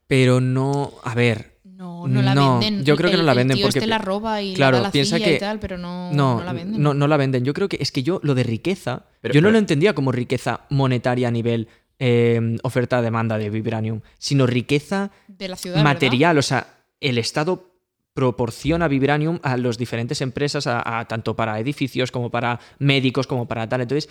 Pero 0.06 0.40
no, 0.40 0.92
a 1.02 1.14
ver, 1.14 1.56
No, 1.64 2.06
no 2.08 2.22
la 2.22 2.34
No, 2.34 2.58
venden. 2.58 2.84
yo 2.86 2.96
creo 2.96 3.10
que 3.10 3.18
no 3.18 3.22
la 3.22 3.32
el 3.32 3.38
venden 3.38 3.56
tío 3.58 3.66
porque- 3.66 3.80
este 3.80 3.86
la 3.88 3.98
roba 3.98 4.40
y 4.40 4.54
claro, 4.54 4.78
da 4.78 4.84
la 4.84 4.90
piensa 4.92 5.18
y 5.18 5.22
que- 5.22 5.36
tal, 5.38 5.58
pero 5.58 5.76
no, 5.76 6.10
no, 6.12 6.38
no 6.38 6.44
la 6.44 6.52
venden. 6.54 6.80
no, 6.82 6.94
no 6.94 7.06
la 7.06 7.16
venden. 7.18 7.44
Yo 7.44 7.52
creo 7.52 7.68
que 7.68 7.76
es 7.80 7.92
que 7.92 8.02
yo 8.02 8.18
lo 8.22 8.34
de 8.34 8.44
riqueza, 8.44 9.04
Pero- 9.20 9.34
yo 9.34 9.40
no 9.42 9.46
pero- 9.48 9.52
lo 9.52 9.58
entendía 9.58 9.94
como 9.94 10.10
riqueza 10.10 10.60
monetaria 10.70 11.28
a 11.28 11.30
nivel 11.30 11.68
eh, 11.98 12.56
oferta-demanda 12.62 13.36
de 13.36 13.50
Vibranium, 13.50 14.00
sino 14.18 14.46
riqueza 14.46 15.10
de 15.28 15.48
la 15.48 15.56
ciudad. 15.56 15.82
material. 15.82 16.38
O 16.38 16.42
sea, 16.42 16.66
el 17.00 17.18
Estado 17.18 17.75
proporciona 18.16 18.88
Vibranium 18.88 19.38
a 19.42 19.56
las 19.58 19.76
diferentes 19.78 20.20
empresas, 20.22 20.66
a, 20.66 20.98
a- 20.98 21.04
tanto 21.06 21.36
para 21.36 21.60
edificios 21.60 22.10
como 22.10 22.30
para 22.30 22.58
médicos, 22.80 23.26
como 23.26 23.46
para 23.46 23.68
tal. 23.68 23.82
Entonces, 23.82 24.10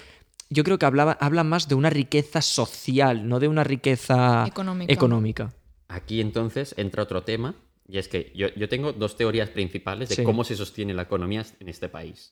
yo 0.50 0.64
creo 0.64 0.78
que 0.78 0.86
hablaba, 0.86 1.14
habla 1.20 1.44
más 1.44 1.68
de 1.68 1.74
una 1.76 1.90
riqueza 1.90 2.42
social, 2.42 3.28
no 3.28 3.40
de 3.40 3.48
una 3.48 3.64
riqueza 3.64 4.46
Económica. 4.48 4.94
económica. 4.94 5.54
Aquí 5.88 6.22
entonces 6.22 6.74
entra 6.78 7.04
otro 7.04 7.24
tema 7.24 7.56
Y 7.88 8.00
es 8.00 8.08
que 8.08 8.32
yo, 8.36 8.48
yo 8.56 8.68
tengo 8.68 8.94
dos 8.94 9.16
teorías 9.16 9.50
principales 9.50 10.10
de 10.10 10.16
Sí. 10.16 10.24
cómo 10.24 10.44
se 10.44 10.56
sostiene 10.56 10.94
la 10.96 11.04
economía 11.04 11.46
en 11.60 11.70
este 11.70 11.88
país. 11.88 12.32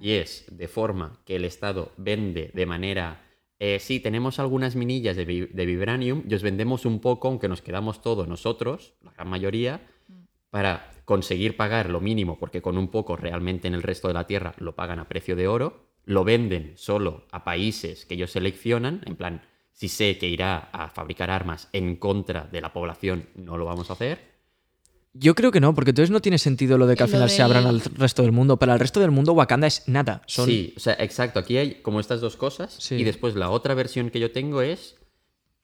Y 0.00 0.12
es 0.12 0.44
de 0.50 0.68
forma 0.68 1.18
que 1.24 1.36
el 1.36 1.44
Estado 1.46 1.92
vende 1.96 2.50
de 2.52 2.66
manera... 2.66 3.22
eh, 3.58 3.78
sí, 3.80 4.00
tenemos 4.00 4.38
algunas 4.38 4.76
minillas 4.76 5.16
de, 5.16 5.24
vi- 5.24 5.46
de 5.50 5.64
vibranium 5.66 6.24
y 6.28 6.34
os 6.34 6.42
vendemos 6.42 6.84
un 6.84 7.00
poco, 7.00 7.28
aunque 7.28 7.48
nos 7.48 7.62
quedamos 7.62 8.02
todos 8.02 8.28
nosotros, 8.28 8.92
la 9.02 9.12
gran 9.12 9.28
mayoría, 9.28 9.80
para 10.50 10.91
conseguir 11.04 11.56
pagar 11.56 11.90
lo 11.90 12.00
mínimo, 12.00 12.38
porque 12.38 12.62
con 12.62 12.78
un 12.78 12.88
poco 12.88 13.16
realmente 13.16 13.68
en 13.68 13.74
el 13.74 13.82
resto 13.82 14.08
de 14.08 14.14
la 14.14 14.26
Tierra 14.26 14.54
lo 14.58 14.74
pagan 14.74 14.98
a 14.98 15.08
precio 15.08 15.36
de 15.36 15.48
oro, 15.48 15.86
lo 16.04 16.24
venden 16.24 16.72
solo 16.76 17.26
a 17.30 17.44
países 17.44 18.04
que 18.06 18.14
ellos 18.14 18.32
seleccionan, 18.32 19.02
en 19.06 19.16
plan, 19.16 19.42
si 19.72 19.88
sé 19.88 20.18
que 20.18 20.28
irá 20.28 20.70
a 20.72 20.88
fabricar 20.90 21.30
armas 21.30 21.68
en 21.72 21.96
contra 21.96 22.48
de 22.50 22.60
la 22.60 22.72
población, 22.72 23.26
no 23.34 23.56
lo 23.56 23.64
vamos 23.64 23.90
a 23.90 23.94
hacer. 23.94 24.32
Yo 25.14 25.34
creo 25.34 25.52
que 25.52 25.60
no, 25.60 25.74
porque 25.74 25.90
entonces 25.90 26.10
no 26.10 26.22
tiene 26.22 26.38
sentido 26.38 26.78
lo 26.78 26.86
de 26.86 26.96
que 26.96 27.02
al 27.02 27.10
Lo 27.10 27.16
final 27.16 27.30
se 27.30 27.42
abran 27.42 27.66
al 27.66 27.80
resto 27.80 28.22
del 28.22 28.32
mundo. 28.32 28.58
Para 28.58 28.72
el 28.72 28.80
resto 28.80 28.98
del 29.00 29.10
mundo, 29.10 29.34
Wakanda 29.34 29.66
es 29.66 29.86
nada. 29.86 30.22
Son... 30.26 30.46
Sí, 30.46 30.72
o 30.74 30.80
sea, 30.80 30.94
exacto, 30.94 31.38
aquí 31.38 31.58
hay 31.58 31.82
como 31.82 32.00
estas 32.00 32.22
dos 32.22 32.36
cosas 32.36 32.74
Sí. 32.78 32.94
y 32.94 33.04
después 33.04 33.34
la 33.34 33.50
otra 33.50 33.74
versión 33.74 34.08
que 34.08 34.20
yo 34.20 34.32
tengo 34.32 34.62
es 34.62 34.96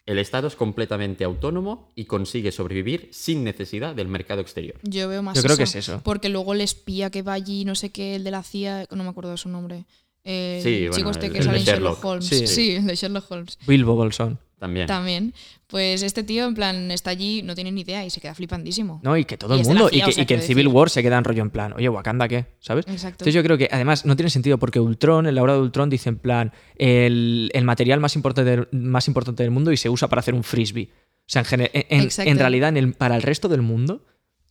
el 0.08 0.18
Estado 0.18 0.48
es 0.48 0.56
completamente 0.56 1.22
autónomo 1.24 1.88
y 1.94 2.06
consigue 2.06 2.50
sobrevivir 2.50 3.08
sin 3.12 3.44
necesidad 3.44 3.94
del 3.94 4.08
mercado 4.08 4.40
exterior. 4.40 4.76
Yo 4.82 5.08
veo 5.08 5.22
más 5.22 5.36
Yo 5.36 5.42
creo 5.42 5.52
eso, 5.52 5.58
que 5.58 5.64
es 5.64 5.74
eso. 5.76 6.00
Porque 6.02 6.28
luego 6.28 6.54
el 6.54 6.60
espía 6.62 7.10
que 7.10 7.22
va 7.22 7.34
allí, 7.34 7.64
no 7.64 7.74
sé 7.74 7.90
qué, 7.90 8.16
el 8.16 8.24
de 8.24 8.30
la 8.30 8.42
CIA, 8.42 8.86
no 8.90 9.04
me 9.04 9.10
acuerdo 9.10 9.30
de 9.30 9.36
su 9.36 9.48
nombre. 9.48 9.84
El 10.24 10.62
Sí, 10.62 10.80
bueno, 10.88 10.96
chico 10.96 11.10
este 11.10 11.26
el- 11.26 11.32
que 11.32 11.38
el 11.38 11.44
sale 11.44 11.58
en 11.58 11.64
Sherlock, 11.64 11.94
Sherlock. 11.98 12.04
Holmes. 12.04 12.26
Sí. 12.26 12.46
Sí. 12.46 12.70
el 12.76 12.86
de 12.86 12.94
Sherlock 12.96 13.30
Holmes. 13.30 13.58
Bilbo 13.66 13.94
Bolsón. 13.94 14.38
También. 14.58 14.86
También. 14.86 15.34
Pues 15.68 16.02
este 16.02 16.22
tío, 16.24 16.46
en 16.46 16.54
plan, 16.54 16.90
está 16.90 17.10
allí, 17.10 17.42
no 17.42 17.54
tiene 17.54 17.70
ni 17.70 17.82
idea 17.82 18.04
y 18.04 18.10
se 18.10 18.20
queda 18.20 18.34
flipandísimo. 18.34 19.00
No, 19.04 19.16
y 19.16 19.24
que 19.24 19.36
todo 19.36 19.56
Y 19.56 19.60
el 19.60 19.66
mundo. 19.66 19.88
CIA, 19.88 19.98
y 19.98 20.02
que, 20.02 20.10
o 20.10 20.12
sea, 20.12 20.22
y 20.22 20.26
que 20.26 20.34
en 20.34 20.42
Civil 20.42 20.64
decir- 20.66 20.74
War 20.76 20.90
se 20.90 21.02
queda 21.02 21.16
en 21.18 21.24
rollo 21.24 21.42
en 21.42 21.50
plan, 21.50 21.72
oye, 21.74 21.88
Wakanda, 21.88 22.26
¿qué? 22.26 22.46
¿Sabes? 22.58 22.84
Exacto. 22.88 23.22
Entonces 23.22 23.34
yo 23.34 23.42
creo 23.44 23.56
que 23.58 23.68
además 23.70 24.04
no 24.04 24.16
tiene 24.16 24.30
sentido 24.30 24.58
porque 24.58 24.80
Ultron, 24.80 25.26
en 25.26 25.34
la 25.34 25.42
hora 25.42 25.52
de 25.54 25.60
Ultron, 25.60 25.90
dice 25.90 26.08
en 26.08 26.16
plan, 26.18 26.52
el, 26.76 27.50
el 27.54 27.64
material 27.64 28.00
más 28.00 28.16
importante, 28.16 28.50
del, 28.50 28.68
más 28.72 29.06
importante 29.08 29.42
del 29.42 29.50
mundo 29.52 29.70
y 29.72 29.76
se 29.76 29.88
usa 29.90 30.08
para 30.08 30.20
hacer 30.20 30.34
un 30.34 30.42
frisbee. 30.42 30.90
O 30.92 31.30
sea, 31.30 31.44
en, 31.52 31.60
en- 31.72 32.08
en- 32.18 32.38
realidad, 32.38 32.70
en 32.70 32.76
el- 32.78 32.94
para 32.94 33.14
el 33.14 33.22
resto 33.22 33.48
del 33.48 33.62
mundo, 33.62 34.04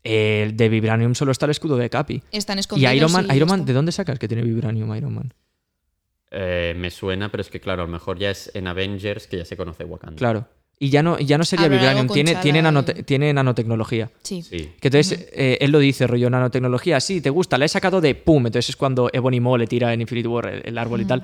el 0.04 0.56
de 0.56 0.70
Vibranium 0.70 1.15
solo 1.15 1.32
está 1.32 1.46
el 1.48 1.52
escudo 1.52 1.76
de 1.76 1.89
Capi. 1.89 2.22
Están 2.32 2.58
Y 2.58 2.62
escondidos. 2.62 2.93
Iron 2.96 3.12
Man, 3.12 3.28
ya 3.28 3.36
Iron 3.36 3.50
Man. 3.50 3.65
¿de 3.65 3.74
dónde 3.74 3.91
sacas 3.91 4.20
que 4.20 4.28
tiene 4.28 4.43
Vibranium 4.43 4.96
Iron 4.96 5.13
Man? 5.13 5.34
Eh, 6.39 6.76
me 6.78 6.91
suena, 6.91 7.30
pero 7.32 7.41
es 7.41 7.50
que 7.50 7.60
claro, 7.60 7.82
a 7.82 7.86
lo 7.88 7.91
mejor 7.91 8.19
ya 8.19 8.30
es 8.30 8.52
en 8.54 8.67
Avengers 8.67 9.26
que 9.26 9.38
ya 9.38 9.45
se 9.45 9.58
conoce 9.58 9.84
Wakanda. 9.86 10.17
Claro. 10.17 10.45
Y 10.80 10.91
ya 10.91 11.02
no, 11.02 11.17
ya 11.17 11.39
no 11.39 11.43
sería 11.43 11.67
Vibranium, 11.67 12.08
tiene, 12.08 12.36
tiene, 12.36 12.62
nanote- 12.62 13.04
tiene 13.04 13.34
nanotecnología. 13.34 14.12
Sí. 14.21 14.43
Sí. 14.43 14.73
Que 14.80 14.89
entonces 14.89 15.30
eh, 15.34 15.58
él 15.62 15.71
lo 15.71 15.80
dice, 15.80 16.06
rollo 16.06 16.30
nanotecnología, 16.30 17.00
sí, 17.00 17.19
te 17.21 17.32
gusta, 17.32 17.58
la 17.58 17.65
he 17.65 17.67
sacado 17.67 18.02
de 18.02 18.13
pum. 18.13 18.45
Entonces 18.45 18.69
es 18.69 18.76
cuando 18.76 19.10
Ebony 19.12 19.39
Maw 19.39 19.58
le 19.58 19.65
tira 19.65 19.91
en 19.91 20.02
Infinity 20.02 20.28
War 20.28 20.45
el, 20.47 20.62
el 20.63 20.78
árbol 20.78 21.02
y 21.02 21.06
tal. 21.06 21.23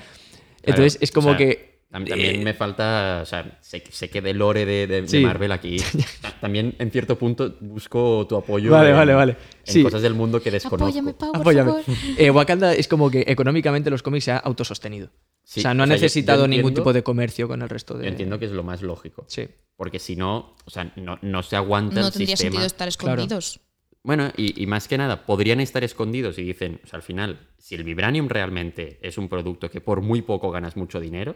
Entonces 0.64 0.94
Claro, 0.94 1.04
es 1.04 1.12
como 1.12 1.28
o 1.30 1.32
sea, 1.32 1.38
que. 1.38 1.73
Tam- 1.94 2.08
También 2.10 2.44
me 2.44 2.54
falta, 2.54 3.20
o 3.22 3.26
sea, 3.26 3.58
sé, 3.62 3.84
sé 3.90 4.10
que 4.10 4.22
de 4.22 4.34
lore 4.34 4.66
de, 4.66 4.88
de-. 4.88 5.20
Marvel 5.22 5.52
aquí. 5.52 5.78
ta- 6.22 6.34
También 6.42 6.76
en 6.80 6.92
cierto 6.92 7.18
punto 7.18 7.56
busco 7.62 8.26
tu 8.28 8.36
apoyo. 8.36 8.72
Vale, 8.72 8.90
en, 8.90 8.96
vale, 8.96 9.14
vale. 9.14 9.38
En 9.66 9.74
Sí. 9.74 9.84
cosas 9.84 10.02
del 10.02 10.14
mundo 10.14 10.42
que 10.42 10.52
desconozco. 10.52 10.86
Apóyame, 10.88 11.14
Pau, 11.14 11.32
por 11.32 11.42
Apóyame. 11.42 11.70
favor. 11.72 11.84
Eh, 12.18 12.30
Wakanda 12.32 12.74
es 12.74 12.88
como 12.88 13.10
que 13.10 13.24
económicamente 13.28 13.90
los 13.90 14.04
cómics 14.04 14.26
se 14.26 14.32
ha 14.32 14.38
autosostenido. 14.38 15.10
Sí, 15.46 15.60
o 15.60 15.64
sea, 15.64 15.74
no 15.74 15.84
ha 15.84 15.86
o 15.86 15.88
sea, 15.88 15.96
yo- 15.96 16.00
yo 16.00 16.04
necesitado 16.04 16.48
ningún 16.48 16.70
entiendo- 16.72 16.82
tipo 16.82 16.94
de 16.94 17.04
comercio 17.04 17.48
con 17.48 17.62
el 17.62 17.70
resto 17.70 17.98
de. 17.98 18.06
Yo 18.06 18.10
entiendo 18.10 18.40
que 18.40 18.46
es 18.46 18.52
lo 18.52 18.64
más 18.64 18.82
lógico. 18.82 19.26
Sí. 19.28 19.48
Porque 19.76 20.00
si 20.00 20.16
no, 20.16 20.56
o 20.66 20.70
sea, 20.70 20.92
no, 20.96 21.20
no 21.22 21.44
se 21.44 21.56
aguanta 21.56 22.00
No 22.02 22.08
el 22.08 22.12
tendría 22.14 22.36
sistema. 22.36 22.52
sentido 22.52 22.66
estar 22.66 22.90
Claro. 22.98 23.22
escondidos. 23.22 23.60
Bueno, 24.04 24.32
y, 24.36 24.62
y 24.62 24.68
más 24.68 24.90
que 24.90 24.98
nada, 24.98 25.26
podrían 25.26 25.62
estar 25.62 25.84
escondidos 25.84 26.38
y 26.38 26.44
dicen, 26.44 26.82
o 26.84 26.88
sea, 26.88 26.98
al 26.98 27.04
final, 27.04 27.40
si 27.58 27.76
el 27.76 27.86
Vibranium 27.86 28.28
realmente 28.28 29.00
es 29.02 29.18
un 29.18 29.30
producto 29.30 29.70
que 29.72 29.80
por 29.80 30.02
muy 30.02 30.22
poco 30.22 30.52
ganas 30.52 30.76
mucho 30.76 31.00
dinero, 31.00 31.36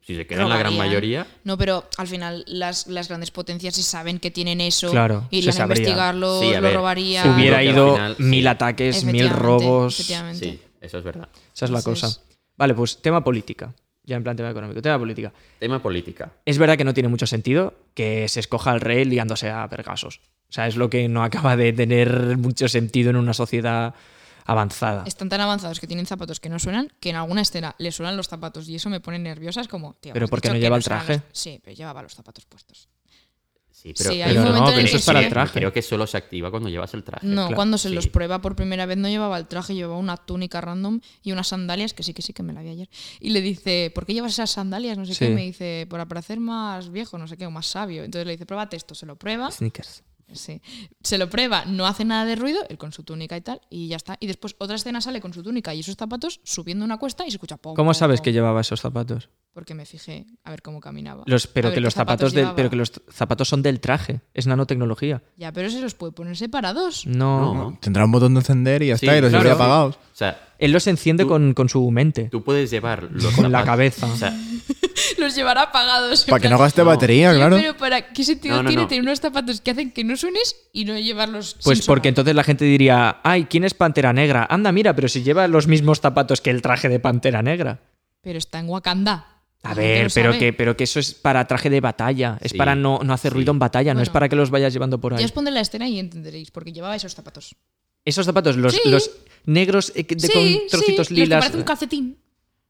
si 0.00 0.16
se 0.16 0.26
queda 0.26 0.42
en 0.42 0.48
la 0.48 0.58
gran 0.58 0.76
mayoría, 0.76 1.26
No, 1.44 1.56
pero 1.58 1.84
al 1.98 2.06
final 2.08 2.44
las, 2.48 2.86
las 2.86 3.08
grandes 3.08 3.30
potencias 3.30 3.74
si 3.74 3.82
saben 3.82 4.18
que 4.18 4.30
tienen 4.30 4.60
eso, 4.60 4.90
Claro, 4.90 5.26
irían 5.30 5.52
se 5.52 5.60
a 5.62 5.64
investigarlo, 5.64 6.40
Sí, 6.40 6.54
a 6.54 6.60
lo 6.60 6.72
robarían. 6.72 7.34
Hubiera 7.34 7.62
ido 7.62 7.94
final, 7.94 8.16
sí. 8.16 8.22
mil 8.22 8.46
ataques, 8.48 9.04
mil 9.04 9.28
robos. 9.30 9.94
efectivamente. 10.00 10.44
sí, 10.52 10.60
eso 10.80 10.98
es 10.98 11.04
verdad. 11.04 11.28
Esa 11.54 11.64
es 11.66 11.70
la 11.70 11.78
Entonces- 11.78 12.02
cosa. 12.16 12.20
Vale, 12.56 12.74
pues 12.74 13.00
tema 13.00 13.22
política. 13.24 13.72
Ya 14.04 14.16
en 14.16 14.22
plan 14.24 14.36
tema 14.36 14.50
económico. 14.50 14.82
Tema 14.82 14.98
política. 14.98 15.32
Tema 15.58 15.80
política. 15.80 16.32
Es 16.44 16.58
verdad 16.58 16.76
que 16.76 16.84
no 16.84 16.92
tiene 16.94 17.08
mucho 17.08 17.26
sentido 17.26 17.74
que 17.94 18.26
se 18.28 18.40
escoja 18.40 18.72
al 18.72 18.80
rey 18.80 19.04
liándose 19.04 19.50
a 19.50 19.66
vergasos. 19.66 20.20
O 20.48 20.52
sea, 20.52 20.66
es 20.66 20.74
lo 20.76 20.90
que 20.90 21.08
no 21.08 21.22
acaba 21.22 21.56
de 21.56 21.72
tener 21.72 22.36
mucho 22.38 22.68
sentido 22.68 23.10
en 23.10 23.16
una 23.16 23.34
sociedad 23.34 23.94
avanzada. 24.46 25.04
Están 25.06 25.28
tan 25.28 25.40
avanzados 25.40 25.80
que 25.80 25.86
tienen 25.86 26.06
zapatos 26.06 26.40
que 26.40 26.48
no 26.48 26.58
suenan, 26.58 26.92
que 27.00 27.10
en 27.10 27.16
alguna 27.16 27.40
escena 27.42 27.74
le 27.78 27.92
suenan 27.92 28.16
los 28.16 28.28
zapatos 28.28 28.68
y 28.68 28.74
eso 28.76 28.90
me 28.90 29.00
pone 29.00 29.18
nerviosa. 29.18 29.60
Es 29.60 29.68
como, 29.68 29.94
tío, 29.94 30.12
Pero 30.12 30.24
has 30.24 30.30
¿por 30.30 30.40
qué 30.40 30.48
dicho 30.48 30.54
no 30.54 30.60
lleva 30.60 30.76
el 30.76 30.84
traje? 30.84 31.14
los- 31.14 31.22
Sí, 31.32 31.60
pero 31.62 31.76
llevaba 31.76 32.02
los 32.02 32.14
zapatos 32.14 32.44
puestos. 32.46 32.88
Sí, 33.72 33.94
pero, 33.96 34.10
Sí, 34.10 34.20
hay 34.20 34.34
Pero 34.34 34.46
un 34.50 34.52
no, 34.58 34.64
pero 34.66 34.78
eso 34.80 34.98
es 34.98 35.06
para 35.06 35.20
sí. 35.20 35.24
el 35.24 35.30
traje. 35.32 35.52
Creo 35.54 35.72
que 35.72 35.80
solo 35.80 36.06
se 36.06 36.18
activa 36.18 36.50
cuando 36.50 36.68
llevas 36.68 36.92
el 36.92 37.02
traje. 37.02 37.26
No, 37.26 37.42
claro. 37.44 37.56
cuando 37.56 37.78
se 37.78 37.88
Sí. 37.88 37.94
los 37.94 38.08
prueba 38.08 38.42
por 38.42 38.54
primera 38.54 38.84
vez 38.84 38.98
no 38.98 39.08
llevaba 39.08 39.38
el 39.38 39.46
traje, 39.46 39.74
llevaba 39.74 39.98
una 39.98 40.18
túnica 40.18 40.60
random 40.60 41.00
y 41.22 41.32
unas 41.32 41.48
sandalias, 41.48 41.94
que 41.94 42.02
sí, 42.02 42.12
que 42.12 42.20
sí, 42.20 42.34
que 42.34 42.42
me 42.42 42.52
la 42.52 42.60
vi 42.60 42.68
ayer. 42.68 42.90
Y 43.20 43.30
le 43.30 43.40
dice, 43.40 43.90
¿por 43.94 44.04
qué 44.04 44.12
llevas 44.12 44.32
esas 44.32 44.50
sandalias? 44.50 44.98
No 44.98 45.06
sé 45.06 45.14
Sí. 45.14 45.24
qué. 45.24 45.30
Me 45.30 45.42
dice, 45.42 45.86
para 45.88 46.06
parecer 46.06 46.40
más 46.40 46.90
viejo, 46.90 47.16
no 47.16 47.26
sé 47.26 47.38
qué, 47.38 47.46
o 47.46 47.50
más 47.50 47.68
sabio. 47.68 48.04
Entonces 48.04 48.26
le 48.26 48.32
dice, 48.32 48.44
pruébate 48.44 48.76
esto, 48.76 48.94
se 48.94 49.06
lo 49.06 49.16
prueba. 49.16 49.50
Sneakers. 49.50 50.02
Sí. 50.32 50.60
Se 51.02 51.18
lo 51.18 51.28
prueba, 51.30 51.64
no 51.66 51.86
hace 51.86 52.04
nada 52.04 52.24
de 52.24 52.36
ruido, 52.36 52.60
él 52.68 52.78
con 52.78 52.92
su 52.92 53.02
túnica 53.02 53.36
y 53.36 53.40
tal, 53.40 53.60
y 53.70 53.88
ya 53.88 53.96
está. 53.96 54.16
Y 54.20 54.26
después 54.26 54.54
otra 54.58 54.76
escena 54.76 55.00
sale 55.00 55.20
con 55.20 55.32
su 55.32 55.42
túnica 55.42 55.74
y 55.74 55.80
esos 55.80 55.96
zapatos 55.96 56.40
subiendo 56.44 56.84
una 56.84 56.98
cuesta 56.98 57.24
y 57.26 57.30
se 57.30 57.36
escucha 57.36 57.56
pom, 57.56 57.74
¿Cómo 57.74 57.88
pom, 57.88 57.94
sabes 57.94 58.20
pom. 58.20 58.24
que 58.24 58.32
llevaba 58.32 58.60
esos 58.60 58.80
zapatos? 58.80 59.28
Porque 59.52 59.74
me 59.74 59.84
fijé 59.86 60.26
a 60.44 60.50
ver 60.50 60.62
cómo 60.62 60.80
caminaba. 60.80 61.24
Los, 61.26 61.46
pero 61.48 61.68
ver 61.68 61.74
que 61.74 61.80
los 61.80 61.94
zapatos 61.94 62.32
del, 62.32 62.42
llevaba. 62.42 62.56
pero 62.56 62.70
que 62.70 62.76
los 62.76 62.92
zapatos 63.10 63.48
son 63.48 63.62
del 63.62 63.80
traje. 63.80 64.20
Es 64.34 64.46
nanotecnología. 64.46 65.22
Ya, 65.36 65.52
pero 65.52 65.68
se 65.70 65.80
los 65.80 65.94
puede 65.94 66.12
poner 66.12 66.36
separados. 66.36 67.04
No. 67.06 67.54
No. 67.54 67.78
Tendrá 67.80 68.04
un 68.04 68.12
botón 68.12 68.34
de 68.34 68.40
encender 68.40 68.82
y 68.82 68.88
ya 68.88 68.98
Sí, 68.98 69.06
está, 69.06 69.18
y 69.18 69.20
los 69.20 69.30
claro. 69.30 69.44
llevaría 69.44 69.64
apagados. 69.64 69.96
O 69.96 70.00
sea, 70.16 70.49
Él 70.60 70.72
los 70.72 70.86
enciende 70.86 71.24
Tú- 71.24 71.28
con, 71.30 71.54
con 71.54 71.68
su 71.68 71.90
mente. 71.90 72.28
tú 72.30 72.44
puedes 72.44 72.70
llevar 72.70 73.08
los 73.10 73.34
Con 73.34 73.50
la 73.50 73.64
cabeza. 73.64 74.06
O 74.06 74.16
sea, 74.16 74.32
Los 75.18 75.34
llevará 75.34 75.62
apagados. 75.62 76.24
Para 76.24 76.40
que 76.40 76.48
no 76.48 76.58
gaste 76.58 76.82
No. 76.82 76.86
batería, 76.88 77.34
claro. 77.34 77.56
Pero 77.56 77.76
para 77.76 78.12
qué 78.12 78.22
sentido 78.24 78.56
No, 78.56 78.62
no, 78.64 78.68
tiene 78.68 78.82
no. 78.82 78.88
tener 78.88 79.02
unos 79.02 79.20
zapatos 79.20 79.60
que 79.60 79.70
hacen 79.70 79.90
que 79.92 80.04
no 80.04 80.16
suenes 80.16 80.56
y 80.72 80.84
no 80.84 80.96
llevarlos 80.98 81.56
Pues 81.64 81.78
sin 81.78 81.86
porque 81.86 82.04
sonar? 82.08 82.10
entonces 82.10 82.34
la 82.34 82.44
gente 82.44 82.64
diría, 82.64 83.18
ay, 83.24 83.44
¿quién 83.44 83.64
es 83.64 83.74
Pantera 83.74 84.12
Negra? 84.12 84.46
Anda, 84.50 84.72
mira, 84.72 84.94
pero 84.94 85.08
si 85.08 85.22
lleva 85.22 85.48
los 85.48 85.66
mismos 85.66 86.00
zapatos 86.00 86.40
que 86.40 86.50
el 86.50 86.62
traje 86.62 86.88
de 86.88 87.00
Pantera 87.00 87.42
Negra. 87.42 87.80
Pero 88.22 88.38
está 88.38 88.58
en 88.60 88.68
Wakanda. 88.68 89.26
A 89.62 89.74
ver, 89.74 90.10
pero 90.14 90.30
sabe. 90.32 90.38
que, 90.38 90.52
pero 90.54 90.76
que 90.76 90.84
eso 90.84 91.00
es 91.00 91.12
para 91.14 91.46
traje 91.46 91.68
de 91.70 91.80
batalla. 91.80 92.38
Es 92.40 92.52
Sí, 92.52 92.58
para 92.58 92.74
no, 92.74 93.00
no 93.02 93.12
hacer 93.12 93.32
sí. 93.32 93.36
ruido 93.36 93.52
en 93.52 93.58
batalla, 93.58 93.92
no 93.94 94.00
es 94.02 94.08
para 94.10 94.28
que 94.28 94.36
los 94.36 94.50
vayas 94.50 94.72
llevando 94.72 95.00
por 95.00 95.12
Ya 95.12 95.18
ahí. 95.18 95.24
os 95.24 95.32
pondré 95.32 95.52
la 95.52 95.60
escena 95.60 95.86
y 95.88 95.98
entenderéis, 95.98 96.50
porque 96.50 96.72
llevaba 96.72 96.96
esos 96.96 97.14
zapatos. 97.14 97.56
Esos 98.04 98.26
zapatos, 98.26 98.56
los, 98.56 98.74
Sí. 98.74 98.80
los 98.86 99.10
negros 99.44 99.92
eh, 99.94 100.04
de, 100.08 100.18
sí, 100.18 100.32
con 100.32 100.68
trocitos 100.68 100.86
sí, 100.86 100.94
los 100.96 101.08
que 101.08 101.14
lilas. 101.14 101.40
parece 101.40 101.58
un 101.58 101.64
calcetín. 101.64 102.16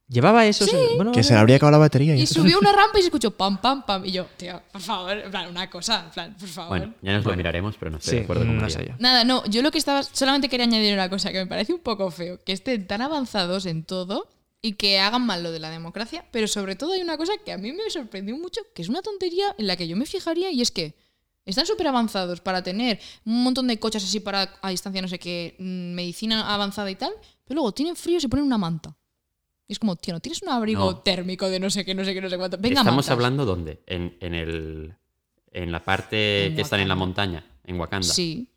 ¿Llevaba 0.07 0.45
esos? 0.45 0.67
eh, 0.73 0.77
Bueno, 0.97 1.13
Que 1.13 1.23
se 1.23 1.31
le 1.33 1.39
habría 1.39 1.55
acabado 1.55 1.71
la 1.77 1.77
batería. 1.85 2.13
Y 2.17 2.23
Y 2.23 2.27
subió 2.27 2.59
una 2.59 2.71
rampa 2.73 2.99
y 2.99 3.01
se 3.01 3.07
escuchó 3.07 3.31
pam, 3.31 3.61
pam, 3.61 3.85
pam. 3.85 4.05
Y 4.05 4.11
yo, 4.11 4.25
tío, 4.35 4.61
por 4.69 4.81
favor, 4.81 5.17
en 5.17 5.31
plan, 5.31 5.49
una 5.49 5.69
cosa, 5.69 6.03
en 6.05 6.11
plan, 6.11 6.35
por 6.37 6.49
favor. 6.49 6.69
bueno, 6.79 6.93
ya 7.01 7.13
nos 7.13 7.23
lo 7.25 7.33
miraremos, 7.37 7.75
pero 7.79 7.91
no 7.91 7.97
estoy 7.97 8.11
Sí, 8.11 8.15
de 8.17 8.23
acuerdo 8.23 8.45
con 8.45 8.57
no 8.57 8.69
sé. 8.69 8.93
Nada, 8.99 9.23
no, 9.23 9.45
yo 9.45 9.61
lo 9.61 9.71
que 9.71 9.77
estaba. 9.77 10.03
Solamente 10.03 10.49
quería 10.49 10.65
añadir 10.65 10.93
una 10.93 11.09
cosa 11.09 11.31
que 11.31 11.37
me 11.39 11.47
parece 11.47 11.71
un 11.71 11.79
poco 11.79 12.11
feo: 12.11 12.39
que 12.43 12.51
estén 12.51 12.87
tan 12.87 13.01
avanzados 13.01 13.65
en 13.65 13.85
todo 13.85 14.27
y 14.61 14.73
que 14.73 14.99
hagan 14.99 15.25
mal 15.25 15.43
lo 15.43 15.51
de 15.53 15.59
la 15.59 15.69
democracia. 15.69 16.25
Pero 16.31 16.49
sobre 16.49 16.75
todo 16.75 16.91
hay 16.91 17.01
una 17.01 17.15
cosa 17.15 17.31
que 17.45 17.53
a 17.53 17.57
mí 17.57 17.71
me 17.71 17.89
sorprendió 17.89 18.35
mucho, 18.37 18.59
que 18.75 18.81
es 18.81 18.89
una 18.89 19.01
tontería 19.01 19.55
en 19.57 19.65
la 19.67 19.77
que 19.77 19.87
yo 19.87 19.95
me 19.95 20.05
fijaría, 20.05 20.51
y 20.51 20.61
es 20.61 20.71
que 20.71 20.93
están 21.51 21.65
súper 21.65 21.87
avanzados 21.87 22.41
para 22.41 22.61
tener 22.63 22.99
un 23.25 23.43
montón 23.43 23.67
de 23.67 23.79
coches 23.79 24.03
así 24.03 24.19
para 24.19 24.53
a 24.61 24.69
distancia, 24.69 25.01
no 25.01 25.07
sé 25.07 25.19
qué, 25.19 25.55
mm, 25.59 25.93
medicina 25.93 26.53
avanzada 26.53 26.89
y 26.91 26.95
tal, 26.95 27.11
pero 27.45 27.55
luego 27.55 27.71
tienen 27.73 27.95
frío 27.95 28.17
y 28.17 28.21
se 28.21 28.29
ponen 28.29 28.45
una 28.45 28.57
manta. 28.57 28.95
Y 29.67 29.73
es 29.73 29.79
como, 29.79 29.95
tío, 29.95 30.13
¿no 30.13 30.19
tienes 30.19 30.41
un 30.41 30.49
abrigo 30.49 30.83
No. 30.91 30.97
térmico 30.99 31.47
de 31.49 31.59
no 31.59 31.69
sé 31.69 31.85
qué, 31.85 31.95
no 31.95 32.03
sé 32.03 32.13
qué, 32.13 32.19
no 32.21 32.29
sé 32.29 32.37
cuánto? 32.37 32.57
Venga, 32.57 32.81
Estamos 32.81 33.05
mantas. 33.05 33.11
hablando 33.11 33.45
dónde? 33.45 33.81
En, 33.87 34.17
en 34.19 34.33
el 34.33 34.95
en 35.53 35.71
la 35.71 35.83
parte 35.83 36.45
En 36.47 36.55
que 36.55 36.61
están 36.61 36.79
en 36.79 36.87
la 36.87 36.95
montaña, 36.95 37.43
en 37.65 37.79
Wakanda. 37.79 38.07
Sí. 38.07 38.47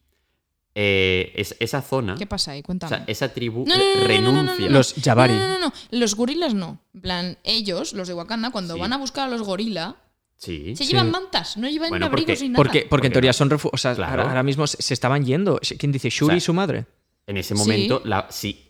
Eh, 0.76 1.32
es- 1.36 1.54
esa 1.60 1.82
zona, 1.82 2.16
¿Qué 2.16 2.26
pasa 2.26 2.50
ahí? 2.52 2.60
o 2.60 2.62
Cuéntame. 2.64 2.96
sea, 2.96 3.04
esa 3.06 3.32
tribu 3.32 3.64
No, 3.64 3.76
no, 3.76 3.82
no, 4.00 4.06
renuncia. 4.08 4.42
no, 4.42 4.56
no. 4.56 4.68
Los 4.70 4.94
Jabari. 5.00 5.32
No, 5.34 5.38
no, 5.38 5.48
no, 5.48 5.58
no. 5.68 5.72
Los 5.92 6.16
gorilas 6.16 6.52
no. 6.54 6.80
En 6.94 7.00
plan, 7.00 7.38
ellos, 7.44 7.92
los 7.92 8.08
de 8.08 8.14
Wakanda, 8.14 8.50
cuando 8.50 8.74
Sí. 8.74 8.80
van 8.80 8.92
a 8.92 8.96
buscar 8.98 9.28
a 9.28 9.30
los 9.30 9.42
gorila, 9.42 9.96
Sí. 10.36 10.74
se 10.76 10.84
Sí. 10.84 10.90
llevan 10.90 11.10
mantas, 11.10 11.56
no 11.56 11.68
llevan 11.68 11.88
Bueno, 11.90 12.06
abrigos 12.06 12.32
porque- 12.32 12.42
ni 12.42 12.48
nada. 12.50 12.56
Porque, 12.56 12.78
porque 12.80 12.88
Porque 12.88 13.06
en 13.08 13.12
teoría 13.14 13.30
no. 13.30 13.34
son 13.34 13.50
refugiados. 13.50 13.74
O 13.74 13.78
sea, 13.82 13.94
Claro. 13.94 14.10
ahora, 14.12 14.24
ahora 14.28 14.42
mismo 14.42 14.66
se, 14.66 14.82
se 14.82 14.92
estaban 14.94 15.24
yendo. 15.24 15.60
¿Quién 15.78 15.92
dice? 15.92 16.10
Shuri 16.10 16.24
O 16.24 16.28
sea, 16.30 16.36
y 16.36 16.40
su 16.40 16.52
madre. 16.54 16.86
En 17.26 17.36
ese 17.38 17.54
Sí. 17.54 17.58
momento, 17.58 18.02
la, 18.04 18.26
si 18.30 18.60